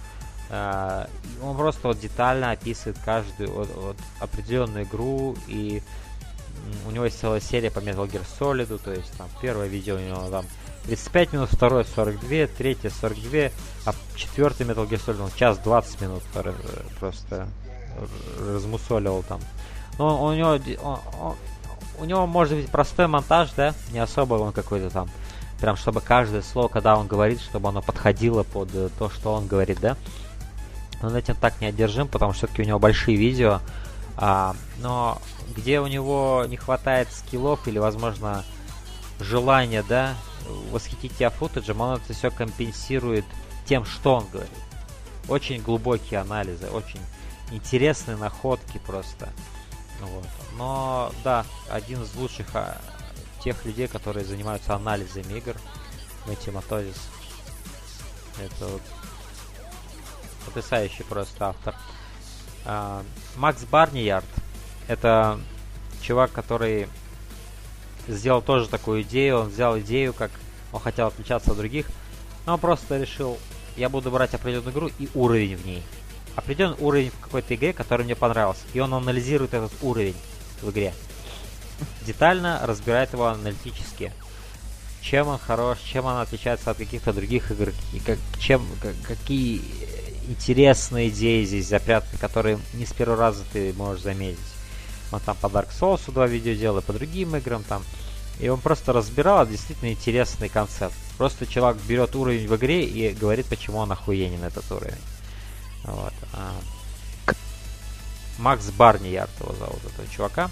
А, 0.51 1.09
он 1.43 1.56
просто 1.56 1.89
вот 1.89 1.98
детально 1.98 2.51
описывает 2.52 2.98
каждую 3.05 3.51
вот, 3.51 3.69
вот, 3.74 3.97
определенную 4.20 4.85
игру, 4.85 5.36
и 5.48 5.82
у 6.86 6.90
него 6.90 7.05
есть 7.05 7.19
целая 7.19 7.40
серия 7.40 7.70
по 7.70 7.78
Metal 7.78 8.09
Gear 8.09 8.24
Solid, 8.39 8.78
то 8.82 8.93
есть 8.93 9.12
там 9.16 9.28
первое 9.40 9.66
видео 9.66 9.97
у 9.97 9.98
него 9.98 10.28
там 10.31 10.44
35 10.86 11.32
минут, 11.32 11.48
второе 11.51 11.85
42, 11.85 12.47
третье 12.56 12.90
42, 12.90 13.51
а 13.86 13.94
четвертый 14.16 14.66
Metal 14.66 14.89
Gear 14.89 15.01
Solid 15.05 15.23
он 15.23 15.31
час 15.35 15.59
20 15.59 16.01
минут 16.01 16.23
просто 16.98 17.48
размусоливал 18.40 19.23
там. 19.23 19.40
Но 19.98 20.24
у 20.24 20.35
него 20.35 20.59
он, 20.82 20.98
он, 21.20 21.36
у 21.98 22.05
него 22.05 22.27
может 22.27 22.56
быть 22.56 22.69
простой 22.69 23.06
монтаж, 23.06 23.51
да, 23.56 23.74
не 23.93 23.98
особо 23.98 24.35
он 24.35 24.52
какой-то 24.52 24.90
там 24.90 25.09
прям 25.61 25.77
чтобы 25.77 26.02
каждое 26.02 26.43
слово, 26.43 26.69
когда 26.69 26.97
он 26.97 27.06
говорит, 27.06 27.40
чтобы 27.40 27.70
оно 27.70 27.81
подходило 27.81 28.43
под 28.43 28.74
э, 28.74 28.90
то, 28.98 29.09
что 29.09 29.32
он 29.32 29.47
говорит, 29.47 29.81
да. 29.81 29.97
Он 31.02 31.16
этим 31.16 31.35
так 31.36 31.61
не 31.61 31.66
одержим, 31.69 32.06
потому 32.06 32.32
что 32.32 32.47
все-таки 32.47 32.62
у 32.62 32.66
него 32.66 32.78
большие 32.78 33.16
видео, 33.16 33.61
а, 34.16 34.55
но 34.81 35.23
где 35.56 35.81
у 35.81 35.86
него 35.86 36.44
не 36.48 36.56
хватает 36.56 37.09
скиллов 37.11 37.66
или, 37.66 37.78
возможно, 37.78 38.44
желания, 39.20 39.82
да, 39.89 40.15
восхитить 40.70 41.16
тебя 41.16 41.30
футажем, 41.30 41.80
он 41.80 41.96
это 41.96 42.12
все 42.12 42.30
компенсирует 42.30 43.24
тем, 43.66 43.84
что 43.84 44.16
он 44.16 44.28
говорит. 44.28 44.52
Очень 45.28 45.62
глубокие 45.62 46.20
анализы, 46.20 46.68
очень 46.68 47.00
интересные 47.50 48.16
находки 48.16 48.78
просто. 48.86 49.32
Вот. 50.00 50.26
Но 50.56 51.12
да, 51.22 51.46
один 51.70 52.02
из 52.02 52.14
лучших 52.14 52.46
а, 52.54 52.80
тех 53.42 53.64
людей, 53.64 53.88
которые 53.88 54.24
занимаются 54.24 54.74
анализом 54.74 55.24
игр. 55.34 55.56
Мэтью 56.26 56.52
Матозис. 56.52 57.08
Это 58.38 58.66
вот 58.66 58.82
потрясающий 60.44 61.04
просто 61.04 61.48
автор. 61.48 61.74
А, 62.64 63.02
Макс 63.36 63.62
Барниярд. 63.64 64.26
Это 64.88 65.40
чувак, 66.02 66.32
который 66.32 66.88
сделал 68.09 68.43
тоже 68.43 68.68
такую 68.68 69.02
идею. 69.02 69.40
Он 69.40 69.48
взял 69.48 69.78
идею, 69.78 70.12
как 70.12 70.31
он 70.72 70.81
хотел 70.81 71.09
отличаться 71.09 71.52
от 71.52 71.56
других. 71.56 71.86
Но 72.47 72.55
он 72.55 72.60
просто 72.60 72.98
решил, 72.98 73.39
я 73.76 73.89
буду 73.89 74.10
брать 74.10 74.35
определенную 74.35 74.72
игру 74.72 74.90
и 74.98 75.09
уровень 75.14 75.56
в 75.56 75.66
ней. 75.66 75.82
Определенный 76.36 76.76
уровень 76.81 77.10
в 77.10 77.20
какой-то 77.20 77.55
игре, 77.55 77.72
который 77.72 78.05
мне 78.05 78.16
понравился. 78.16 78.62
И 78.72 78.81
он 78.81 78.93
анализирует 78.93 79.55
этот 79.55 79.72
уровень 79.82 80.16
в 80.60 80.70
игре 80.70 80.93
детально 82.06 82.60
разбирает 82.64 83.12
его 83.12 83.26
аналитически. 83.26 84.12
Чем 85.01 85.28
он 85.28 85.39
хорош, 85.39 85.78
чем 85.81 86.06
он 86.06 86.18
отличается 86.18 86.70
от 86.70 86.78
каких-то 86.78 87.12
других 87.12 87.51
игр, 87.51 87.72
и 87.93 87.98
как, 87.98 88.18
чем, 88.39 88.66
как, 88.81 88.94
какие 89.06 89.60
интересные 90.28 91.10
идеи 91.10 91.44
здесь 91.44 91.68
запрятаны, 91.68 92.16
которые 92.18 92.59
не 92.72 92.86
с 92.86 92.93
первого 92.93 93.18
раза 93.18 93.44
ты 93.52 93.74
можешь 93.74 94.02
заметить. 94.02 94.39
Он 95.14 95.20
там 95.20 95.36
по 95.40 95.46
Dark 95.46 95.68
Souls 95.70 96.12
два 96.12 96.26
видео 96.26 96.54
делал, 96.54 96.78
и 96.78 96.82
по 96.82 96.92
другим 96.92 97.36
играм 97.36 97.62
там. 97.62 97.82
И 98.40 98.48
он 98.48 98.60
просто 98.60 98.92
разбирал 98.92 99.46
действительно 99.46 99.92
интересный 99.92 100.48
концепт. 100.48 100.94
Просто 101.16 101.46
человек 101.46 101.80
берет 101.82 102.16
уровень 102.16 102.48
в 102.48 102.56
игре 102.56 102.84
и 102.84 103.14
говорит, 103.14 103.46
почему 103.46 103.78
он 103.78 103.92
охуенен 103.92 104.42
этот 104.42 104.70
уровень. 104.72 105.00
Вот. 105.84 106.12
А. 106.32 106.52
Макс 108.38 108.66
Барниярд 108.70 109.30
его 109.40 109.54
зовут, 109.54 109.78
этого 109.84 110.08
чувака. 110.08 110.50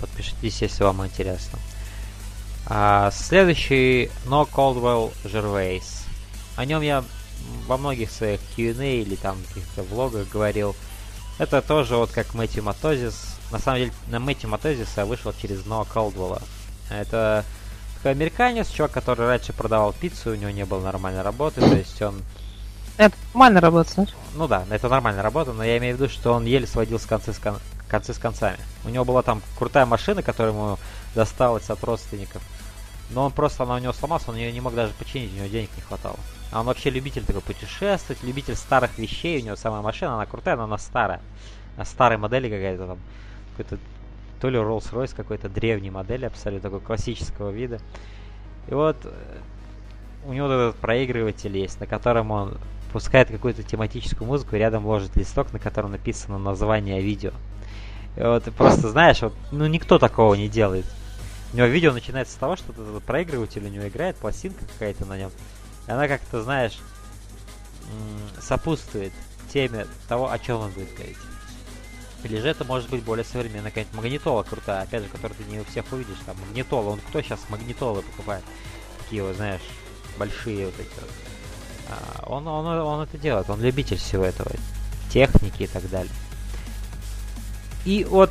Подпишитесь, 0.00 0.62
если 0.62 0.82
вам 0.82 1.06
интересно. 1.06 1.60
А, 2.66 3.12
следующий 3.12 4.10
No 4.26 4.48
Coldwell 4.50 5.12
Gervais. 5.24 6.02
О 6.56 6.64
нем 6.64 6.82
я 6.82 7.04
во 7.66 7.76
многих 7.76 8.10
своих 8.10 8.40
Q&A 8.56 9.02
или 9.02 9.14
там 9.14 9.36
каких-то 9.48 9.82
влогах 9.84 10.28
говорил. 10.28 10.74
Это 11.38 11.62
тоже 11.62 11.96
вот 11.96 12.10
как 12.10 12.34
Мэтью 12.34 12.62
Матозис. 12.62 13.36
На 13.50 13.58
самом 13.58 13.78
деле, 13.78 13.92
на 14.08 14.20
Мэтью 14.20 14.48
Матозиса 14.48 15.04
вышел 15.04 15.32
через 15.32 15.64
No 15.64 15.86
Coldwell. 15.86 16.42
Это 16.90 17.44
такой 17.96 18.12
американец, 18.12 18.68
чувак, 18.68 18.92
который 18.92 19.26
раньше 19.26 19.52
продавал 19.52 19.92
пиццу, 19.92 20.32
у 20.32 20.34
него 20.34 20.50
не 20.50 20.64
было 20.64 20.80
нормальной 20.80 21.22
работы, 21.22 21.60
то 21.60 21.74
есть 21.74 22.00
он... 22.02 22.22
Это 22.98 23.16
нормальная 23.32 23.62
работа, 23.62 23.90
знаешь? 23.92 24.14
Ну 24.34 24.46
да, 24.46 24.64
это 24.70 24.88
нормальная 24.88 25.22
работа, 25.22 25.52
но 25.52 25.64
я 25.64 25.78
имею 25.78 25.96
в 25.96 26.00
виду, 26.00 26.12
что 26.12 26.34
он 26.34 26.44
еле 26.44 26.66
сводил 26.66 27.00
с 27.00 27.06
концы 27.06 27.32
с, 27.32 27.38
кон... 27.38 27.58
концы 27.88 28.12
с 28.12 28.18
концами. 28.18 28.58
У 28.84 28.90
него 28.90 29.04
была 29.04 29.22
там 29.22 29.42
крутая 29.58 29.86
машина, 29.86 30.22
которая 30.22 30.52
ему 30.52 30.78
досталась 31.14 31.70
от 31.70 31.82
родственников. 31.82 32.42
Но 33.10 33.26
он 33.26 33.32
просто, 33.32 33.64
она 33.64 33.74
у 33.74 33.78
него 33.78 33.92
сломалась, 33.92 34.28
он 34.28 34.36
ее 34.36 34.52
не 34.52 34.60
мог 34.60 34.74
даже 34.74 34.92
починить, 34.94 35.32
у 35.32 35.36
него 35.36 35.46
денег 35.46 35.70
не 35.76 35.82
хватало. 35.82 36.16
А 36.50 36.60
он 36.60 36.66
вообще 36.66 36.90
любитель 36.90 37.24
такой 37.24 37.42
путешествовать, 37.42 38.22
любитель 38.22 38.56
старых 38.56 38.98
вещей, 38.98 39.40
у 39.40 39.44
него 39.44 39.56
самая 39.56 39.82
машина, 39.82 40.14
она 40.14 40.26
крутая, 40.26 40.56
но 40.56 40.64
она 40.64 40.78
старая. 40.78 41.20
А 41.76 41.84
старой 41.84 42.16
модели 42.16 42.48
какая-то 42.48 42.86
там, 42.86 42.98
какой-то 43.56 43.78
то 44.40 44.48
ли 44.48 44.58
Rolls-Royce 44.58 45.14
какой-то 45.14 45.48
древней 45.48 45.90
модели, 45.90 46.26
абсолютно 46.26 46.70
такой 46.70 46.80
классического 46.80 47.50
вида. 47.50 47.80
И 48.68 48.74
вот 48.74 48.96
э, 49.04 49.10
у 50.26 50.32
него 50.32 50.48
вот 50.48 50.52
этот 50.54 50.76
проигрыватель 50.76 51.56
есть, 51.56 51.80
на 51.80 51.86
котором 51.86 52.30
он 52.30 52.58
пускает 52.92 53.28
какую-то 53.28 53.62
тематическую 53.62 54.28
музыку, 54.28 54.54
и 54.54 54.58
рядом 54.58 54.86
ложит 54.86 55.16
листок, 55.16 55.52
на 55.52 55.58
котором 55.58 55.90
написано 55.90 56.38
название 56.38 57.00
видео. 57.00 57.32
И 58.16 58.20
вот 58.20 58.44
просто 58.56 58.88
знаешь, 58.90 59.20
вот, 59.22 59.34
ну 59.50 59.66
никто 59.66 59.98
такого 59.98 60.34
не 60.34 60.48
делает. 60.48 60.86
У 61.54 61.56
него 61.56 61.68
видео 61.68 61.92
начинается 61.92 62.34
с 62.34 62.36
того, 62.36 62.56
что 62.56 62.72
этот 62.72 63.04
проигрыватель 63.04 63.64
у 63.64 63.68
него 63.68 63.86
играет, 63.86 64.16
пластинка 64.16 64.64
какая-то 64.72 65.04
на 65.06 65.16
нем. 65.16 65.30
И 65.86 65.90
она 65.92 66.08
как-то, 66.08 66.42
знаешь, 66.42 66.80
сопутствует 68.40 69.12
теме 69.52 69.86
того, 70.08 70.32
о 70.32 70.38
чем 70.40 70.58
он 70.58 70.72
будет 70.72 70.92
говорить. 70.94 71.16
Или 72.24 72.40
же 72.40 72.48
это 72.48 72.64
может 72.64 72.90
быть 72.90 73.04
более 73.04 73.24
современная 73.24 73.70
какая-нибудь 73.70 73.94
магнитола 73.94 74.42
крутая, 74.42 74.82
опять 74.82 75.04
же, 75.04 75.08
которую 75.08 75.38
ты 75.38 75.44
не 75.44 75.60
у 75.60 75.64
всех 75.64 75.84
увидишь. 75.92 76.18
Там 76.26 76.36
магнитола, 76.40 76.90
он 76.90 76.98
кто 76.98 77.22
сейчас 77.22 77.38
магнитолы 77.48 78.02
покупает? 78.02 78.42
Такие 79.04 79.22
вот, 79.22 79.36
знаешь, 79.36 79.62
большие 80.18 80.66
вот 80.66 80.74
эти 80.74 81.00
вот. 81.00 81.10
А, 81.88 82.24
он, 82.26 82.48
он, 82.48 82.66
он 82.66 83.02
это 83.02 83.16
делает, 83.16 83.48
он 83.48 83.60
любитель 83.60 83.98
всего 83.98 84.24
этого, 84.24 84.50
техники 85.08 85.62
и 85.62 85.66
так 85.68 85.88
далее. 85.88 86.10
И 87.84 88.04
вот 88.04 88.30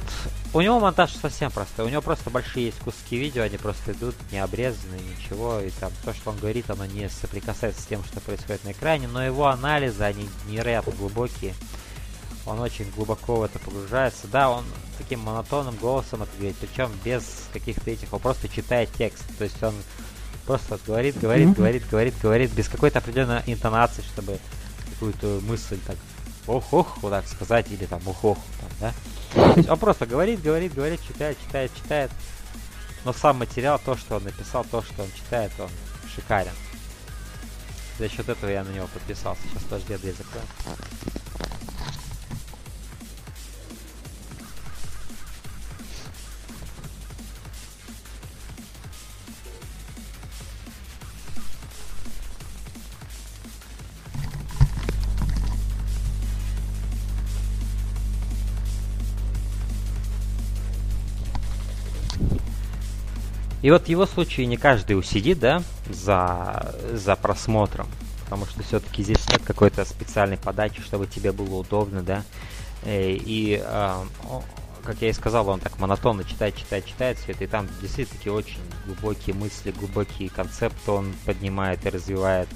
у 0.54 0.62
него 0.62 0.80
монтаж 0.80 1.12
совсем 1.12 1.52
простой. 1.52 1.86
У 1.86 1.90
него 1.90 2.02
просто 2.02 2.30
большие 2.30 2.68
есть 2.68 2.80
куски 2.80 3.18
видео, 3.18 3.44
они 3.44 3.58
просто 3.58 3.92
идут 3.92 4.16
не 4.32 4.40
обрезанные, 4.40 5.02
ничего. 5.02 5.60
И 5.60 5.70
там 5.70 5.92
то, 6.04 6.14
что 6.14 6.32
он 6.32 6.38
говорит, 6.38 6.70
оно 6.70 6.86
не 6.86 7.08
соприкасается 7.10 7.82
с 7.82 7.86
тем, 7.86 8.04
что 8.04 8.20
происходит 8.20 8.64
на 8.64 8.72
экране. 8.72 9.08
Но 9.08 9.24
его 9.24 9.48
анализы, 9.48 10.04
они 10.04 10.28
невероятно 10.48 10.94
глубокие. 10.94 11.54
Он 12.46 12.60
очень 12.60 12.90
глубоко 12.96 13.38
в 13.38 13.44
это 13.44 13.60
погружается. 13.60 14.28
Да, 14.28 14.50
он 14.50 14.66
таким 14.98 15.22
монотонным 15.22 15.76
голосом 15.76 16.24
это 16.24 16.32
говорит, 16.38 16.58
причем 16.60 16.92
без 17.06 17.24
каких-то 17.54 17.90
этих, 17.90 18.12
он 18.12 18.20
просто 18.20 18.50
читает 18.50 18.90
текст. 18.98 19.24
То 19.38 19.44
есть 19.44 19.62
он 19.62 19.76
просто 20.46 20.80
говорит, 20.86 21.20
говорит, 21.20 21.50
mm-hmm. 21.50 21.56
говорит, 21.56 21.84
говорит, 21.90 22.14
говорит, 22.22 22.52
без 22.54 22.68
какой-то 22.68 23.00
определенной 23.00 23.44
интонации, 23.46 24.02
чтобы 24.02 24.40
какую-то 24.92 25.40
мысль 25.44 25.78
так 25.86 25.96
ох-ох, 26.48 26.98
вот 27.02 27.12
так 27.12 27.28
сказать, 27.28 27.72
или 27.72 27.86
там 27.86 28.02
ух-ох, 28.06 28.38
там, 28.60 28.70
да. 28.80 28.94
Он 29.35 29.80
просто 29.80 30.05
говорит, 30.05 30.41
говорит, 30.41 30.73
говорит, 30.73 31.01
читает, 31.07 31.38
читает, 31.45 31.72
читает. 31.76 32.11
Но 33.05 33.14
сам 33.14 33.38
материал, 33.38 33.80
то, 33.84 33.95
что 33.95 34.15
он 34.15 34.23
написал, 34.23 34.65
то, 34.69 34.81
что 34.81 35.03
он 35.03 35.10
читает, 35.11 35.51
он 35.60 35.69
шикарен. 36.15 36.53
За 37.99 38.10
счет 38.10 38.30
этого 38.30 38.49
я 38.49 38.64
на 38.64 38.69
него 38.69 38.88
подписался. 38.88 39.41
Сейчас 39.49 39.64
подожди, 39.64 39.97
дверь 39.97 40.15
закрою. 40.15 40.45
И 63.64 63.72
вот 63.72 63.85
в 63.85 63.88
его 63.88 64.06
случае 64.06 64.45
не 64.45 64.57
каждый 64.57 64.99
усидит, 64.99 65.40
да, 65.40 65.64
за, 65.90 66.76
за 66.91 67.15
просмотром. 67.15 67.88
Потому 68.26 68.45
что 68.45 68.61
все-таки 68.61 69.03
здесь 69.03 69.27
нет 69.30 69.41
какой-то 69.41 69.85
специальной 69.85 70.38
подачи, 70.38 70.81
чтобы 70.81 71.07
тебе 71.07 71.31
было 71.31 71.56
удобно, 71.56 72.03
да. 72.03 72.23
Э, 72.84 73.11
и, 73.11 73.64
э, 73.65 73.95
как 74.84 75.02
я 75.02 75.10
и 75.10 75.14
сказал, 75.14 75.48
он 75.48 75.61
так 75.61 75.80
монотонно 75.80 76.26
читает, 76.26 76.57
читает, 76.57 76.85
читает 76.85 77.18
все 77.18 77.31
это. 77.31 77.45
И 77.45 77.48
там 77.48 77.69
действительно 77.81 78.18
такие 78.18 78.34
очень 78.34 78.60
глубокие 78.85 79.34
мысли, 79.34 79.72
глубокие 79.72 80.30
концепты 80.30 80.91
он 80.91 81.14
поднимает 81.26 81.85
и 81.85 81.90
развивает. 81.90 82.49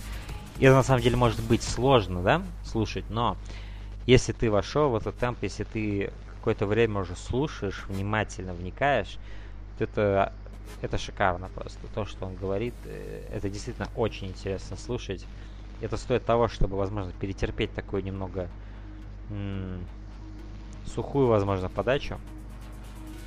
И 0.59 0.65
это 0.65 0.75
на 0.75 0.83
самом 0.83 1.01
деле 1.01 1.15
может 1.15 1.41
быть 1.41 1.63
сложно, 1.63 2.21
да, 2.21 2.41
слушать, 2.65 3.05
но 3.09 3.37
если 4.05 4.33
ты 4.33 4.51
вошел 4.51 4.89
в 4.89 4.95
этот 4.97 5.17
темп, 5.17 5.39
если 5.43 5.63
ты 5.63 6.11
какое-то 6.39 6.65
время 6.65 6.99
уже 6.99 7.15
слушаешь, 7.15 7.85
внимательно 7.87 8.53
вникаешь, 8.53 9.17
то 9.77 9.83
это 9.85 10.33
это 10.81 10.97
шикарно 10.97 11.49
просто. 11.49 11.87
То, 11.87 12.05
что 12.05 12.25
он 12.25 12.35
говорит, 12.35 12.75
э, 12.85 13.27
это 13.31 13.49
действительно 13.49 13.87
очень 13.95 14.27
интересно 14.27 14.77
слушать. 14.77 15.25
Это 15.81 15.97
стоит 15.97 16.25
того, 16.25 16.47
чтобы, 16.47 16.77
возможно, 16.77 17.11
перетерпеть 17.13 17.73
такую 17.73 18.03
немного 18.03 18.49
м- 19.29 19.85
сухую, 20.85 21.27
возможно, 21.27 21.69
подачу. 21.69 22.19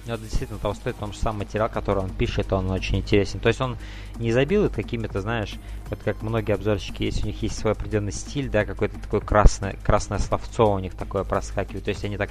Но 0.06 0.14
это 0.14 0.22
действительно 0.22 0.58
того 0.58 0.74
стоит, 0.74 0.96
потому 0.96 1.12
что 1.12 1.22
сам 1.22 1.38
материал, 1.38 1.68
который 1.68 2.02
он 2.02 2.10
пишет, 2.10 2.52
он 2.52 2.70
очень 2.70 2.98
интересен. 2.98 3.38
То 3.38 3.48
есть 3.48 3.60
он 3.60 3.76
не 4.16 4.32
забил 4.32 4.70
какими-то, 4.70 5.20
знаешь, 5.20 5.54
вот 5.90 6.00
как 6.02 6.22
многие 6.22 6.54
обзорщики 6.54 7.02
есть, 7.02 7.22
у 7.22 7.26
них 7.26 7.42
есть 7.42 7.58
свой 7.58 7.72
определенный 7.72 8.12
стиль, 8.12 8.48
да, 8.48 8.64
какое-то 8.64 8.98
такое 8.98 9.20
красное, 9.20 9.76
красное 9.84 10.18
словцо 10.18 10.72
у 10.72 10.78
них 10.78 10.94
такое 10.94 11.24
проскакивает. 11.24 11.84
То 11.84 11.90
есть 11.90 12.04
они 12.04 12.16
так 12.16 12.30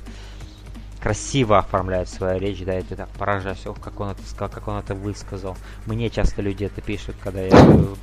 красиво 1.01 1.59
оформляет 1.59 2.09
свою 2.09 2.39
речь, 2.39 2.63
да, 2.63 2.77
и 2.77 2.81
ты 2.81 2.95
так 2.95 3.09
поражаешься, 3.09 3.71
ох, 3.71 3.79
как 3.79 3.99
он 3.99 4.09
это 4.09 4.21
сказал, 4.23 4.49
как 4.49 4.67
он 4.67 4.77
это 4.77 4.95
высказал. 4.95 5.57
Мне 5.85 6.09
часто 6.09 6.41
люди 6.41 6.65
это 6.65 6.81
пишут, 6.81 7.15
когда 7.23 7.41
я 7.41 7.51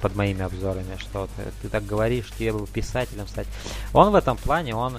под 0.01 0.17
моими 0.17 0.43
обзорами, 0.43 0.97
что 0.99 1.29
ты, 1.37 1.43
ты 1.63 1.69
так 1.69 1.85
говоришь, 1.85 2.33
я 2.39 2.53
был 2.53 2.67
писателем 2.67 3.29
стать. 3.29 3.47
Он 3.93 4.11
в 4.11 4.15
этом 4.15 4.37
плане, 4.37 4.75
он, 4.75 4.99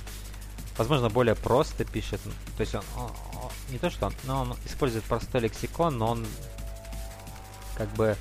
возможно, 0.77 1.09
более 1.09 1.35
просто 1.35 1.85
пишет, 1.85 2.21
то 2.55 2.61
есть 2.61 2.75
он, 2.75 2.83
он, 2.95 3.11
он 3.43 3.51
не 3.69 3.79
то 3.79 3.89
что 3.89 4.07
он, 4.07 4.13
но 4.23 4.41
он 4.41 4.55
использует 4.65 5.03
простой 5.03 5.41
лексикон, 5.41 5.97
но 5.97 6.11
он 6.11 6.25
как 7.75 7.89
бы 7.89 8.15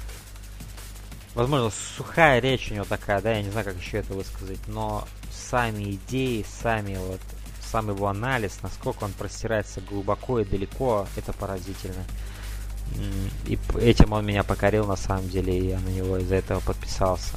возможно, 1.35 1.71
сухая 1.71 2.41
речь 2.41 2.71
у 2.71 2.75
него 2.75 2.87
такая, 2.87 3.21
да, 3.21 3.33
я 3.33 3.43
не 3.43 3.51
знаю, 3.51 3.67
как 3.67 3.77
еще 3.77 3.99
это 3.99 4.15
высказать, 4.15 4.67
но 4.69 5.07
сами 5.31 5.93
идеи, 5.93 6.45
сами 6.63 6.97
вот 6.97 7.21
сам 7.77 7.91
его 7.91 8.09
анализ, 8.09 8.61
насколько 8.63 9.05
он 9.05 9.13
простирается 9.13 9.83
глубоко 9.83 10.41
и 10.41 10.47
далеко, 10.47 11.07
это 11.15 11.35
поразительно. 11.35 12.05
И 13.45 13.59
этим 13.79 14.15
он 14.15 14.25
меня 14.25 14.45
покорил 14.45 14.87
на 14.87 14.97
самом 14.97 15.29
деле, 15.29 15.59
и 15.59 15.69
я 15.69 15.79
на 15.81 15.89
него 15.89 16.17
из-за 16.17 16.37
этого 16.37 16.61
подписался. 16.61 17.37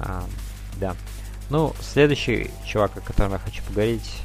А, 0.00 0.24
да. 0.80 0.96
Ну, 1.50 1.72
следующий 1.80 2.50
чувак, 2.66 2.96
о 2.96 3.00
котором 3.00 3.30
я 3.30 3.38
хочу 3.38 3.62
поговорить, 3.62 4.22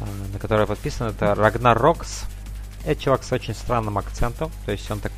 а, 0.00 0.08
на 0.32 0.40
который 0.40 0.62
я 0.62 0.66
подписан, 0.66 1.10
это 1.10 1.36
Рагнар 1.36 1.78
Рокс. 1.78 2.24
Это 2.84 3.00
чувак 3.00 3.22
с 3.22 3.30
очень 3.30 3.54
странным 3.54 3.96
акцентом, 3.96 4.50
то 4.66 4.72
есть 4.72 4.90
он 4.90 4.98
так 4.98 5.12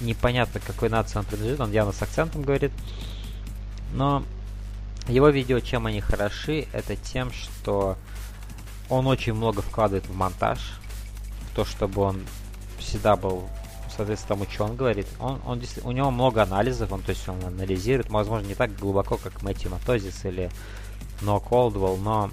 непонятно, 0.00 0.58
к 0.58 0.64
какой 0.64 0.88
нации 0.88 1.18
он 1.18 1.26
принадлежит, 1.26 1.60
он 1.60 1.70
явно 1.70 1.92
с 1.92 2.00
акцентом 2.00 2.40
говорит. 2.40 2.72
Но 3.92 4.24
его 5.06 5.28
видео, 5.28 5.60
чем 5.60 5.84
они 5.84 6.00
хороши, 6.00 6.66
это 6.72 6.96
тем, 6.96 7.30
что 7.30 7.98
он 8.90 9.06
очень 9.06 9.32
много 9.32 9.62
вкладывает 9.62 10.06
в 10.06 10.14
монтаж, 10.14 10.58
в 11.50 11.56
то, 11.56 11.64
чтобы 11.64 12.02
он 12.02 12.26
всегда 12.78 13.16
был, 13.16 13.48
соответственно, 13.96 14.36
тому, 14.36 14.50
что 14.50 14.64
он 14.64 14.76
говорит. 14.76 15.06
Он, 15.20 15.40
он, 15.46 15.62
у 15.84 15.92
него 15.92 16.10
много 16.10 16.42
анализов, 16.42 16.92
он, 16.92 17.00
то 17.00 17.10
есть 17.10 17.26
он 17.28 17.42
анализирует, 17.44 18.10
возможно, 18.10 18.46
не 18.46 18.54
так 18.54 18.76
глубоко, 18.76 19.16
как 19.16 19.42
Мэтью 19.42 19.70
Матозис 19.70 20.24
или 20.24 20.50
Но 21.22 21.38
Колдвелл, 21.40 21.96
но 21.96 22.30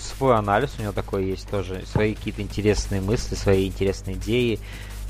свой 0.00 0.36
анализ 0.36 0.72
у 0.78 0.82
него 0.82 0.92
такой 0.92 1.26
есть 1.26 1.48
тоже, 1.48 1.84
свои 1.86 2.14
какие-то 2.14 2.42
интересные 2.42 3.00
мысли, 3.00 3.34
свои 3.34 3.66
интересные 3.66 4.16
идеи. 4.16 4.58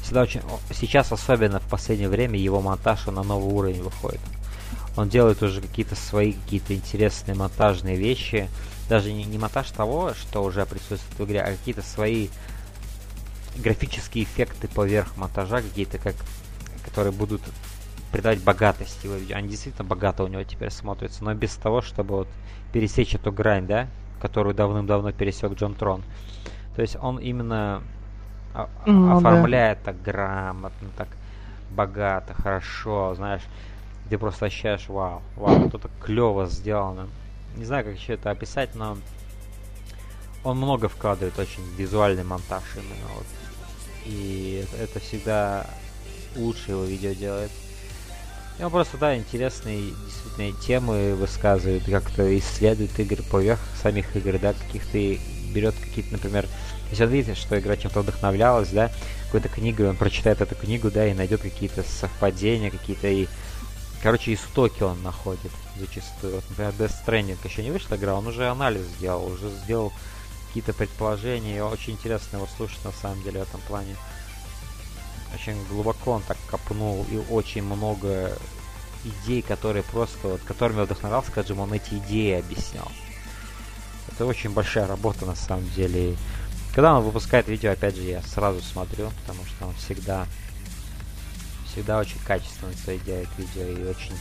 Всегда 0.03 0.23
очень, 0.23 0.41
сейчас 0.73 1.13
особенно 1.13 1.61
в 1.61 1.69
последнее 1.69 2.09
время 2.09 2.39
его 2.39 2.61
монтаж 2.61 3.07
он 3.09 3.15
на 3.15 3.23
новый 3.23 3.53
уровень 3.53 3.83
выходит. 3.83 4.21
Он 4.97 5.09
делает 5.09 5.43
уже 5.43 5.61
какие-то 5.61 5.95
свои 5.95 6.33
какие-то 6.33 6.75
интересные 6.75 7.35
монтажные 7.35 7.97
вещи, 7.97 8.49
даже 8.89 9.13
не, 9.13 9.25
не 9.25 9.39
монтаж 9.39 9.71
того, 9.71 10.15
что 10.15 10.43
уже 10.43 10.65
присутствует 10.67 11.19
в 11.19 11.25
игре, 11.25 11.43
а 11.43 11.53
какие-то 11.53 11.83
свои 11.83 12.29
графические 13.57 14.25
эффекты 14.25 14.69
поверх 14.69 15.17
монтажа, 15.17 15.63
какие-то 15.63 15.99
как, 15.99 16.15
которые 16.85 17.13
будут 17.13 17.43
придать 18.13 18.43
богатости 18.43 19.07
его 19.07 19.17
видео. 19.17 19.37
Они 19.37 19.49
действительно 19.49 19.85
богато 19.85 20.25
у 20.25 20.29
него 20.29 20.43
теперь 20.45 20.71
смотрятся, 20.71 21.25
но 21.25 21.35
без 21.35 21.55
того, 21.57 21.83
чтобы 21.83 22.17
вот 22.17 22.29
пересечь 22.73 23.15
эту 23.15 23.33
грань, 23.33 23.67
да, 23.67 23.89
которую 24.21 24.55
давным-давно 24.55 25.13
пересек 25.13 25.53
Джон 25.55 25.75
Трон. 25.75 26.03
То 26.75 26.83
есть 26.83 26.97
он 27.01 27.19
именно 27.19 27.83
ну, 28.87 29.17
оформляет 29.17 29.79
да. 29.79 29.93
так 29.93 30.03
грамотно, 30.03 30.89
так 30.97 31.09
богато, 31.71 32.35
хорошо, 32.35 33.15
знаешь, 33.15 33.43
ты 34.09 34.19
просто 34.19 34.47
ощущаешь, 34.47 34.89
вау, 34.89 35.23
вау, 35.37 35.67
это 35.67 35.89
клево 36.01 36.47
сделано. 36.47 37.09
Не 37.57 37.65
знаю, 37.65 37.85
как 37.85 37.97
еще 37.97 38.15
это 38.15 38.31
описать, 38.31 38.75
но 38.75 38.99
он 40.45 40.59
много 40.59 40.89
вкладывает 40.89 41.39
очень 41.39 41.63
визуальный 41.77 42.25
монтаж 42.25 42.63
именно 42.77 43.09
вот. 43.15 43.27
И 44.05 44.65
это, 44.79 45.01
всегда 45.01 45.67
лучше 46.37 46.73
его 46.73 46.85
видео 46.85 47.13
делает. 47.13 47.51
И 48.59 48.63
он 48.63 48.71
просто, 48.71 48.97
да, 48.99 49.17
интересные 49.17 49.91
действительно 50.05 50.63
темы 50.63 51.15
высказывает, 51.15 51.85
как-то 51.85 52.39
исследует 52.39 52.99
игры 52.99 53.23
поверх 53.23 53.61
самих 53.83 54.15
игр, 54.17 54.39
да, 54.39 54.53
каких-то 54.53 54.99
берет 55.53 55.75
какие-то, 55.75 56.13
например, 56.13 56.47
если 56.91 57.05
он 57.05 57.11
видит, 57.11 57.37
что 57.37 57.59
игра 57.59 57.77
чем-то 57.77 58.01
вдохновлялась, 58.01 58.69
да, 58.69 58.91
какой-то 59.27 59.49
книгой, 59.49 59.89
он 59.91 59.97
прочитает 59.97 60.41
эту 60.41 60.55
книгу, 60.55 60.91
да, 60.91 61.07
и 61.07 61.15
найдет 61.15 61.41
какие-то 61.41 61.83
совпадения, 61.83 62.71
какие-то 62.71 63.09
и 63.09 63.27
Короче, 64.07 64.35
истоки 64.35 64.85
он 64.85 65.03
находит 65.03 65.51
зачастую. 65.77 66.37
Вот, 66.37 66.45
например, 66.51 66.73
Death 66.79 66.95
Stranding 67.05 67.39
еще 67.43 67.65
не 67.65 67.73
вышла 67.73 67.97
игра, 67.97 68.15
он 68.15 68.29
уже 68.29 68.49
анализ 68.49 68.83
сделал, 68.83 69.27
уже 69.27 69.51
сделал 69.51 69.93
какие-то 70.47 70.73
предположения, 70.73 71.65
очень 71.65 71.95
интересно 71.95 72.37
его 72.37 72.47
слушать 72.57 72.85
на 72.85 72.93
самом 72.93 73.21
деле 73.25 73.41
в 73.41 73.49
этом 73.49 73.61
плане. 73.63 73.97
Очень 75.35 75.57
глубоко 75.67 76.13
он 76.13 76.23
так 76.23 76.37
копнул, 76.49 77.05
и 77.11 77.17
очень 77.33 77.65
много 77.65 78.39
идей, 79.03 79.43
которые 79.43 79.83
просто, 79.83 80.29
вот, 80.29 80.41
которыми 80.43 80.83
вдохновлялся, 80.83 81.33
скажем, 81.33 81.59
он 81.59 81.73
эти 81.73 81.95
идеи 81.95 82.39
объяснял. 82.39 82.89
Это 84.13 84.25
очень 84.25 84.51
большая 84.51 84.87
работа 84.87 85.27
на 85.27 85.35
самом 85.35 85.69
деле. 85.71 86.17
Когда 86.77 86.97
он 86.97 87.03
выпускает 87.03 87.49
видео, 87.49 87.73
опять 87.73 87.97
же, 87.97 88.03
я 88.03 88.23
сразу 88.23 88.63
смотрю, 88.63 89.11
потому 89.23 89.45
что 89.47 89.67
он 89.67 89.75
всегда 89.75 90.29
всегда 91.77 91.99
очень 91.99 92.19
качественно 92.27 92.73
свои 92.73 92.99
делает 93.01 93.29
видео 93.37 93.65
и 93.65 93.85
очень 93.85 94.15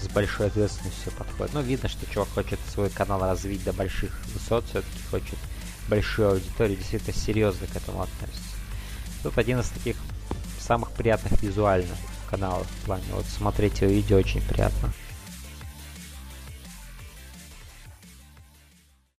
с 0.00 0.08
большой 0.08 0.48
ответственностью 0.48 1.12
подходит. 1.12 1.54
Ну, 1.54 1.62
видно, 1.62 1.88
что 1.88 2.04
чувак 2.10 2.28
хочет 2.34 2.58
свой 2.68 2.90
канал 2.90 3.20
развить 3.20 3.62
до 3.62 3.72
больших 3.72 4.10
высот, 4.34 4.64
все-таки 4.64 5.02
хочет 5.08 5.38
большую 5.88 6.30
аудиторию, 6.30 6.76
действительно 6.76 7.14
серьезно 7.14 7.68
к 7.68 7.76
этому 7.76 8.02
относится. 8.02 8.42
Тут 9.22 9.38
один 9.38 9.60
из 9.60 9.68
таких 9.68 9.96
самых 10.58 10.90
приятных 10.90 11.40
визуальных 11.40 11.96
каналов 12.28 12.66
в 12.66 12.86
плане. 12.86 13.04
Вот 13.12 13.24
смотреть 13.26 13.80
его 13.80 13.92
видео 13.92 14.18
очень 14.18 14.42
приятно. 14.42 14.92